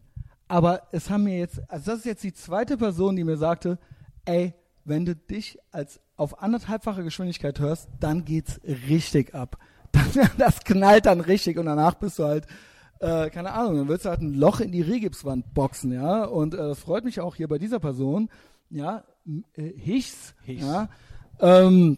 aber 0.53 0.83
es 0.91 1.09
haben 1.09 1.23
mir 1.23 1.37
jetzt, 1.39 1.61
also 1.67 1.91
das 1.91 1.99
ist 2.01 2.05
jetzt 2.05 2.23
die 2.23 2.33
zweite 2.33 2.77
Person, 2.77 3.15
die 3.15 3.23
mir 3.23 3.37
sagte, 3.37 3.79
ey, 4.25 4.53
wenn 4.85 5.03
du 5.05 5.15
dich 5.15 5.57
als 5.71 5.99
auf 6.15 6.41
anderthalbfache 6.43 7.03
Geschwindigkeit 7.03 7.59
hörst, 7.59 7.87
dann 7.99 8.23
geht's 8.25 8.59
richtig 8.89 9.33
ab. 9.33 9.57
Das 10.37 10.59
knallt 10.63 11.05
dann 11.07 11.21
richtig 11.21 11.57
und 11.57 11.65
danach 11.65 11.95
bist 11.95 12.19
du 12.19 12.25
halt, 12.25 12.45
äh, 12.99 13.29
keine 13.31 13.51
Ahnung, 13.53 13.77
dann 13.77 13.87
willst 13.87 14.05
du 14.05 14.09
halt 14.09 14.21
ein 14.21 14.33
Loch 14.35 14.59
in 14.59 14.71
die 14.71 14.81
Regipswand 14.81 15.53
boxen, 15.55 15.91
ja. 15.91 16.25
Und 16.25 16.53
äh, 16.53 16.57
das 16.57 16.79
freut 16.79 17.03
mich 17.03 17.19
auch 17.19 17.35
hier 17.35 17.47
bei 17.47 17.57
dieser 17.57 17.79
Person, 17.79 18.29
ja, 18.69 19.03
äh, 19.55 19.71
Hichs, 19.77 20.35
Hichs. 20.43 20.63
ja. 20.65 20.87
Ähm, 21.39 21.97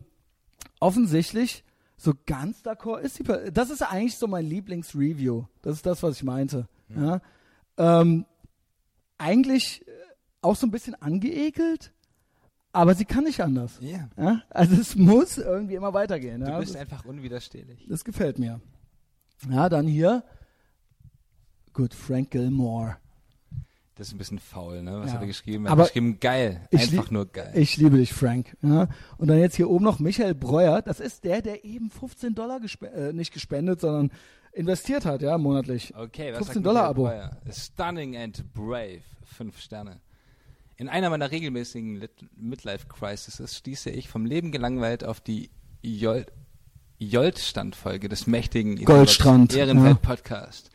offensichtlich 0.80 1.64
so 1.98 2.14
ganz 2.26 2.62
d'accord 2.66 3.00
ist 3.00 3.20
die 3.20 3.24
Per- 3.24 3.52
Das 3.52 3.70
ist 3.70 3.82
eigentlich 3.82 4.18
so 4.18 4.28
mein 4.28 4.46
Lieblingsreview. 4.46 5.44
Das 5.62 5.76
ist 5.76 5.86
das, 5.86 6.04
was 6.04 6.18
ich 6.18 6.24
meinte. 6.24 6.68
Ja. 6.96 7.20
Ähm, 7.78 8.26
eigentlich 9.18 9.88
äh, 9.88 9.92
auch 10.42 10.56
so 10.56 10.68
ein 10.68 10.72
bisschen 10.72 10.96
angeekelt, 10.96 11.92
aber 12.72 12.94
sie 12.96 13.06
kann 13.06 13.24
nicht 13.24 13.42
anders. 13.42 13.78
Ja. 13.82 14.10
Ja? 14.18 14.42
Also 14.50 14.76
es 14.76 14.96
muss 14.96 15.38
irgendwie 15.38 15.76
immer 15.76 15.94
weitergehen. 15.94 16.42
Du 16.42 16.48
Ja? 16.48 16.60
bist 16.60 16.74
das, 16.76 16.82
einfach 16.82 17.06
unwiderstehlich. 17.06 17.86
das 17.90 18.04
gefällt 18.04 18.38
mir. 18.40 18.60
Ja, 19.50 19.70
dann 19.70 19.88
hier. 19.88 20.24
Gut, 21.74 21.94
Frank 21.94 22.32
Gilmore. 22.32 22.98
Das 23.96 24.08
ist 24.08 24.14
ein 24.14 24.18
bisschen 24.18 24.40
faul, 24.40 24.82
ne? 24.84 25.00
Was 25.00 25.08
Ja. 25.08 25.14
hat 25.16 25.22
er 25.22 25.28
geschrieben? 25.28 25.66
Er 25.68 25.72
Aber 25.72 25.84
hat 25.84 25.90
geschrieben, 25.90 26.20
geil. 26.20 26.68
ich 26.70 26.82
Einfach 26.92 27.12
nur 27.12 27.26
geil. 27.32 27.52
Ich 27.56 27.78
liebe 27.78 27.96
dich, 27.98 28.12
Frank. 28.14 28.58
Ja? 28.62 28.90
Und 29.18 29.28
dann 29.30 29.40
jetzt 29.40 29.56
hier 29.56 29.70
oben 29.70 29.86
noch 29.86 30.00
Michael 30.00 30.36
Breuer. 30.36 30.82
Das 30.82 31.00
ist 31.00 31.24
der, 31.24 31.42
der 31.42 31.64
eben 31.64 31.90
15 31.90 32.36
Dollar 32.36 32.60
gespe 32.60 32.92
äh, 32.92 33.14
nicht 33.14 33.34
gespendet, 33.34 33.80
sondern 33.80 34.12
investiert 34.56 35.06
hat, 35.06 35.22
ja, 35.22 35.38
monatlich. 35.38 35.94
Okay, 35.96 36.32
was 36.32 36.38
15 36.38 36.54
sagt 36.54 36.66
Dollar 36.66 36.84
Abo. 36.86 37.12
Stunning 37.52 38.16
and 38.18 38.54
brave. 38.54 39.02
Fünf 39.24 39.60
Sterne. 39.60 40.00
In 40.78 40.90
einer 40.90 41.10
meiner 41.10 41.32
regelmäßigen 41.32 41.96
Lit 41.96 42.12
Midlife 42.36 42.88
Crises 42.88 43.58
stieße 43.58 43.90
ich 43.90 44.10
vom 44.10 44.26
Leben 44.26 44.52
gelangweilt 44.52 45.04
auf 45.04 45.22
die 45.22 45.50
Jol 45.82 46.26
Jolt-Standfolge 46.98 48.08
des 48.08 48.26
mächtigen 48.26 48.84
Goldstrand, 48.86 49.54
Ehrenwelt 49.54 49.98
ja. 50.02 50.10
Podcast. 50.10 50.70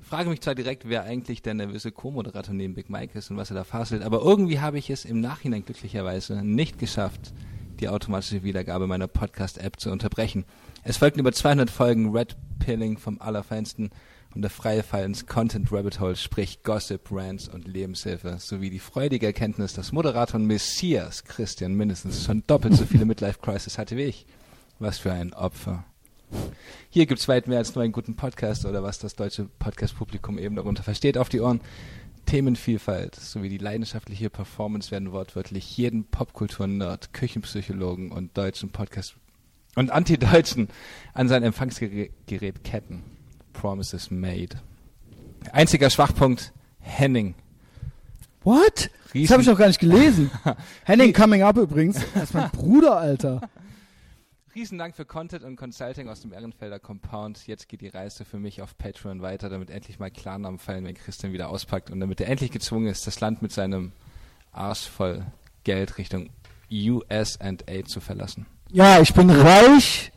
Frage 0.00 0.28
mich 0.28 0.40
zwar 0.40 0.56
direkt, 0.56 0.88
wer 0.88 1.04
eigentlich 1.04 1.42
der 1.42 1.54
nervöse 1.54 1.92
Co-Moderator 1.92 2.52
neben 2.52 2.74
Big 2.74 2.90
Mike 2.90 3.16
ist 3.16 3.30
und 3.30 3.36
was 3.36 3.50
er 3.50 3.54
da 3.54 3.62
faselt, 3.62 4.02
aber 4.02 4.20
irgendwie 4.20 4.58
habe 4.58 4.78
ich 4.78 4.90
es 4.90 5.04
im 5.04 5.20
Nachhinein 5.20 5.64
glücklicherweise 5.64 6.44
nicht 6.44 6.80
geschafft, 6.80 7.32
die 7.80 7.88
automatische 7.88 8.42
Wiedergabe 8.42 8.86
meiner 8.86 9.08
Podcast-App 9.08 9.80
zu 9.80 9.90
unterbrechen. 9.90 10.44
Es 10.84 10.98
folgten 10.98 11.20
über 11.20 11.32
200 11.32 11.70
Folgen 11.70 12.10
Red 12.10 12.36
Pilling 12.58 12.98
vom 12.98 13.20
Allerfeinsten 13.20 13.90
und 14.34 14.42
der 14.42 14.50
freie 14.50 14.82
Fall 14.82 15.04
ins 15.04 15.26
Content 15.26 15.72
Rabbit 15.72 15.98
Hole, 15.98 16.14
sprich 16.14 16.62
Gossip, 16.62 17.10
Rants 17.10 17.48
und 17.48 17.66
Lebenshilfe, 17.66 18.36
sowie 18.38 18.70
die 18.70 18.78
freudige 18.78 19.26
Erkenntnis, 19.26 19.72
dass 19.72 19.92
Moderator 19.92 20.38
und 20.38 20.46
Messias 20.46 21.24
Christian 21.24 21.74
mindestens 21.74 22.24
schon 22.24 22.44
doppelt 22.46 22.74
so 22.74 22.84
viele 22.84 23.06
Midlife 23.06 23.40
Crisis 23.40 23.78
hatte 23.78 23.96
wie 23.96 24.04
ich. 24.04 24.26
Was 24.78 24.98
für 24.98 25.12
ein 25.12 25.34
Opfer. 25.34 25.84
Hier 26.90 27.06
gibt's 27.06 27.28
weit 27.28 27.48
mehr 27.48 27.58
als 27.58 27.74
nur 27.74 27.82
einen 27.82 27.92
guten 27.92 28.16
Podcast 28.16 28.64
oder 28.64 28.82
was 28.82 28.98
das 28.98 29.16
deutsche 29.16 29.48
Podcast-Publikum 29.58 30.38
eben 30.38 30.56
darunter 30.56 30.82
versteht 30.82 31.18
auf 31.18 31.28
die 31.28 31.40
Ohren. 31.40 31.60
Themenvielfalt 32.30 33.16
sowie 33.16 33.48
die 33.48 33.58
leidenschaftliche 33.58 34.30
Performance 34.30 34.92
werden 34.92 35.10
wortwörtlich 35.10 35.76
jeden 35.76 36.04
Popkultur-Nerd, 36.04 37.12
Küchenpsychologen 37.12 38.12
und 38.12 38.38
deutschen 38.38 38.70
Podcast 38.70 39.16
und 39.74 39.90
Anti-Deutschen 39.90 40.68
an 41.12 41.26
sein 41.26 41.42
Empfangsgerät 41.42 42.12
ketten. 42.62 43.02
Promises 43.52 44.12
made. 44.12 44.60
Einziger 45.50 45.90
Schwachpunkt, 45.90 46.52
Henning. 46.78 47.34
What? 48.44 48.90
Das 49.06 49.14
Riesen- 49.14 49.32
habe 49.32 49.42
ich 49.42 49.48
noch 49.48 49.58
gar 49.58 49.66
nicht 49.66 49.80
gelesen. 49.80 50.30
Henning 50.84 51.12
Coming 51.12 51.42
Up 51.42 51.56
übrigens. 51.56 51.96
Das 52.14 52.22
ist 52.24 52.34
mein 52.34 52.48
Bruder, 52.52 52.96
Alter. 52.96 53.40
Riesen 54.52 54.78
Dank 54.78 54.96
für 54.96 55.04
Content 55.04 55.44
und 55.44 55.54
Consulting 55.54 56.08
aus 56.08 56.22
dem 56.22 56.32
Ehrenfelder 56.32 56.80
Compound. 56.80 57.46
Jetzt 57.46 57.68
geht 57.68 57.82
die 57.82 57.88
Reise 57.88 58.24
für 58.24 58.40
mich 58.40 58.62
auf 58.62 58.76
Patreon 58.76 59.22
weiter, 59.22 59.48
damit 59.48 59.70
endlich 59.70 60.00
mal 60.00 60.10
Klarnamen 60.10 60.58
fallen, 60.58 60.84
wenn 60.84 60.94
Christian 60.94 61.32
wieder 61.32 61.50
auspackt 61.50 61.88
und 61.88 62.00
damit 62.00 62.20
er 62.20 62.26
endlich 62.26 62.50
gezwungen 62.50 62.88
ist, 62.88 63.06
das 63.06 63.20
Land 63.20 63.42
mit 63.42 63.52
seinem 63.52 63.92
Arsch 64.50 64.88
voll 64.88 65.24
Geld 65.62 65.98
Richtung 65.98 66.30
US&A 66.72 67.84
zu 67.86 68.00
verlassen. 68.00 68.46
Ja, 68.72 69.00
ich 69.00 69.14
bin 69.14 69.30
reich, 69.30 70.10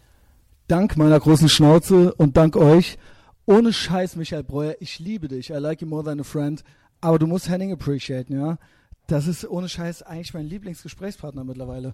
dank 0.68 0.98
meiner 0.98 1.20
großen 1.20 1.48
Schnauze 1.48 2.12
und 2.16 2.36
dank 2.36 2.56
euch. 2.56 2.98
Ohne 3.46 3.72
Scheiß, 3.72 4.16
Michael 4.16 4.44
Breuer, 4.44 4.76
ich 4.80 4.98
liebe 4.98 5.28
dich. 5.28 5.52
I 5.52 5.58
like 5.58 5.82
you 5.82 5.88
more 5.88 6.04
than 6.04 6.20
a 6.20 6.24
friend. 6.24 6.64
Aber 7.02 7.20
du 7.20 7.28
musst 7.28 7.50
Henning 7.50 7.72
appreciaten, 7.72 8.34
ja. 8.34 8.58
Das 9.06 9.28
ist 9.28 9.48
ohne 9.48 9.70
Scheiß 9.70 10.02
eigentlich 10.02 10.34
mein 10.34 10.48
Lieblingsgesprächspartner 10.48 11.44
mittlerweile. 11.44 11.94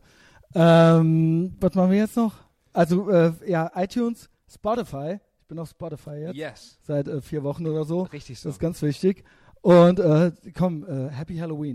Ähm, 0.56 1.56
was 1.60 1.76
machen 1.76 1.92
wir 1.92 1.98
jetzt 2.00 2.18
noch? 2.18 2.34
Also, 2.74 3.10
äh, 3.10 3.34
ja, 3.48 3.72
iTunes, 3.76 4.30
Spotify. 4.52 5.20
Ich 5.42 5.48
bin 5.48 5.60
auf 5.60 5.70
Spotify 5.70 6.12
jetzt. 6.12 6.36
Yes. 6.36 6.80
Seit 6.82 7.08
äh, 7.08 7.22
vier 7.22 7.44
Wochen 7.44 7.68
oder 7.68 7.84
so. 7.84 8.04
Richtig 8.04 8.40
so. 8.40 8.50
Das 8.50 8.56
ist 8.56 8.60
ganz 8.60 8.82
wichtig. 8.82 9.24
Und 9.62 10.00
äh, 10.00 10.32
komm, 10.58 10.86
äh, 10.88 11.10
Happy 11.10 11.38
Halloween. 11.38 11.74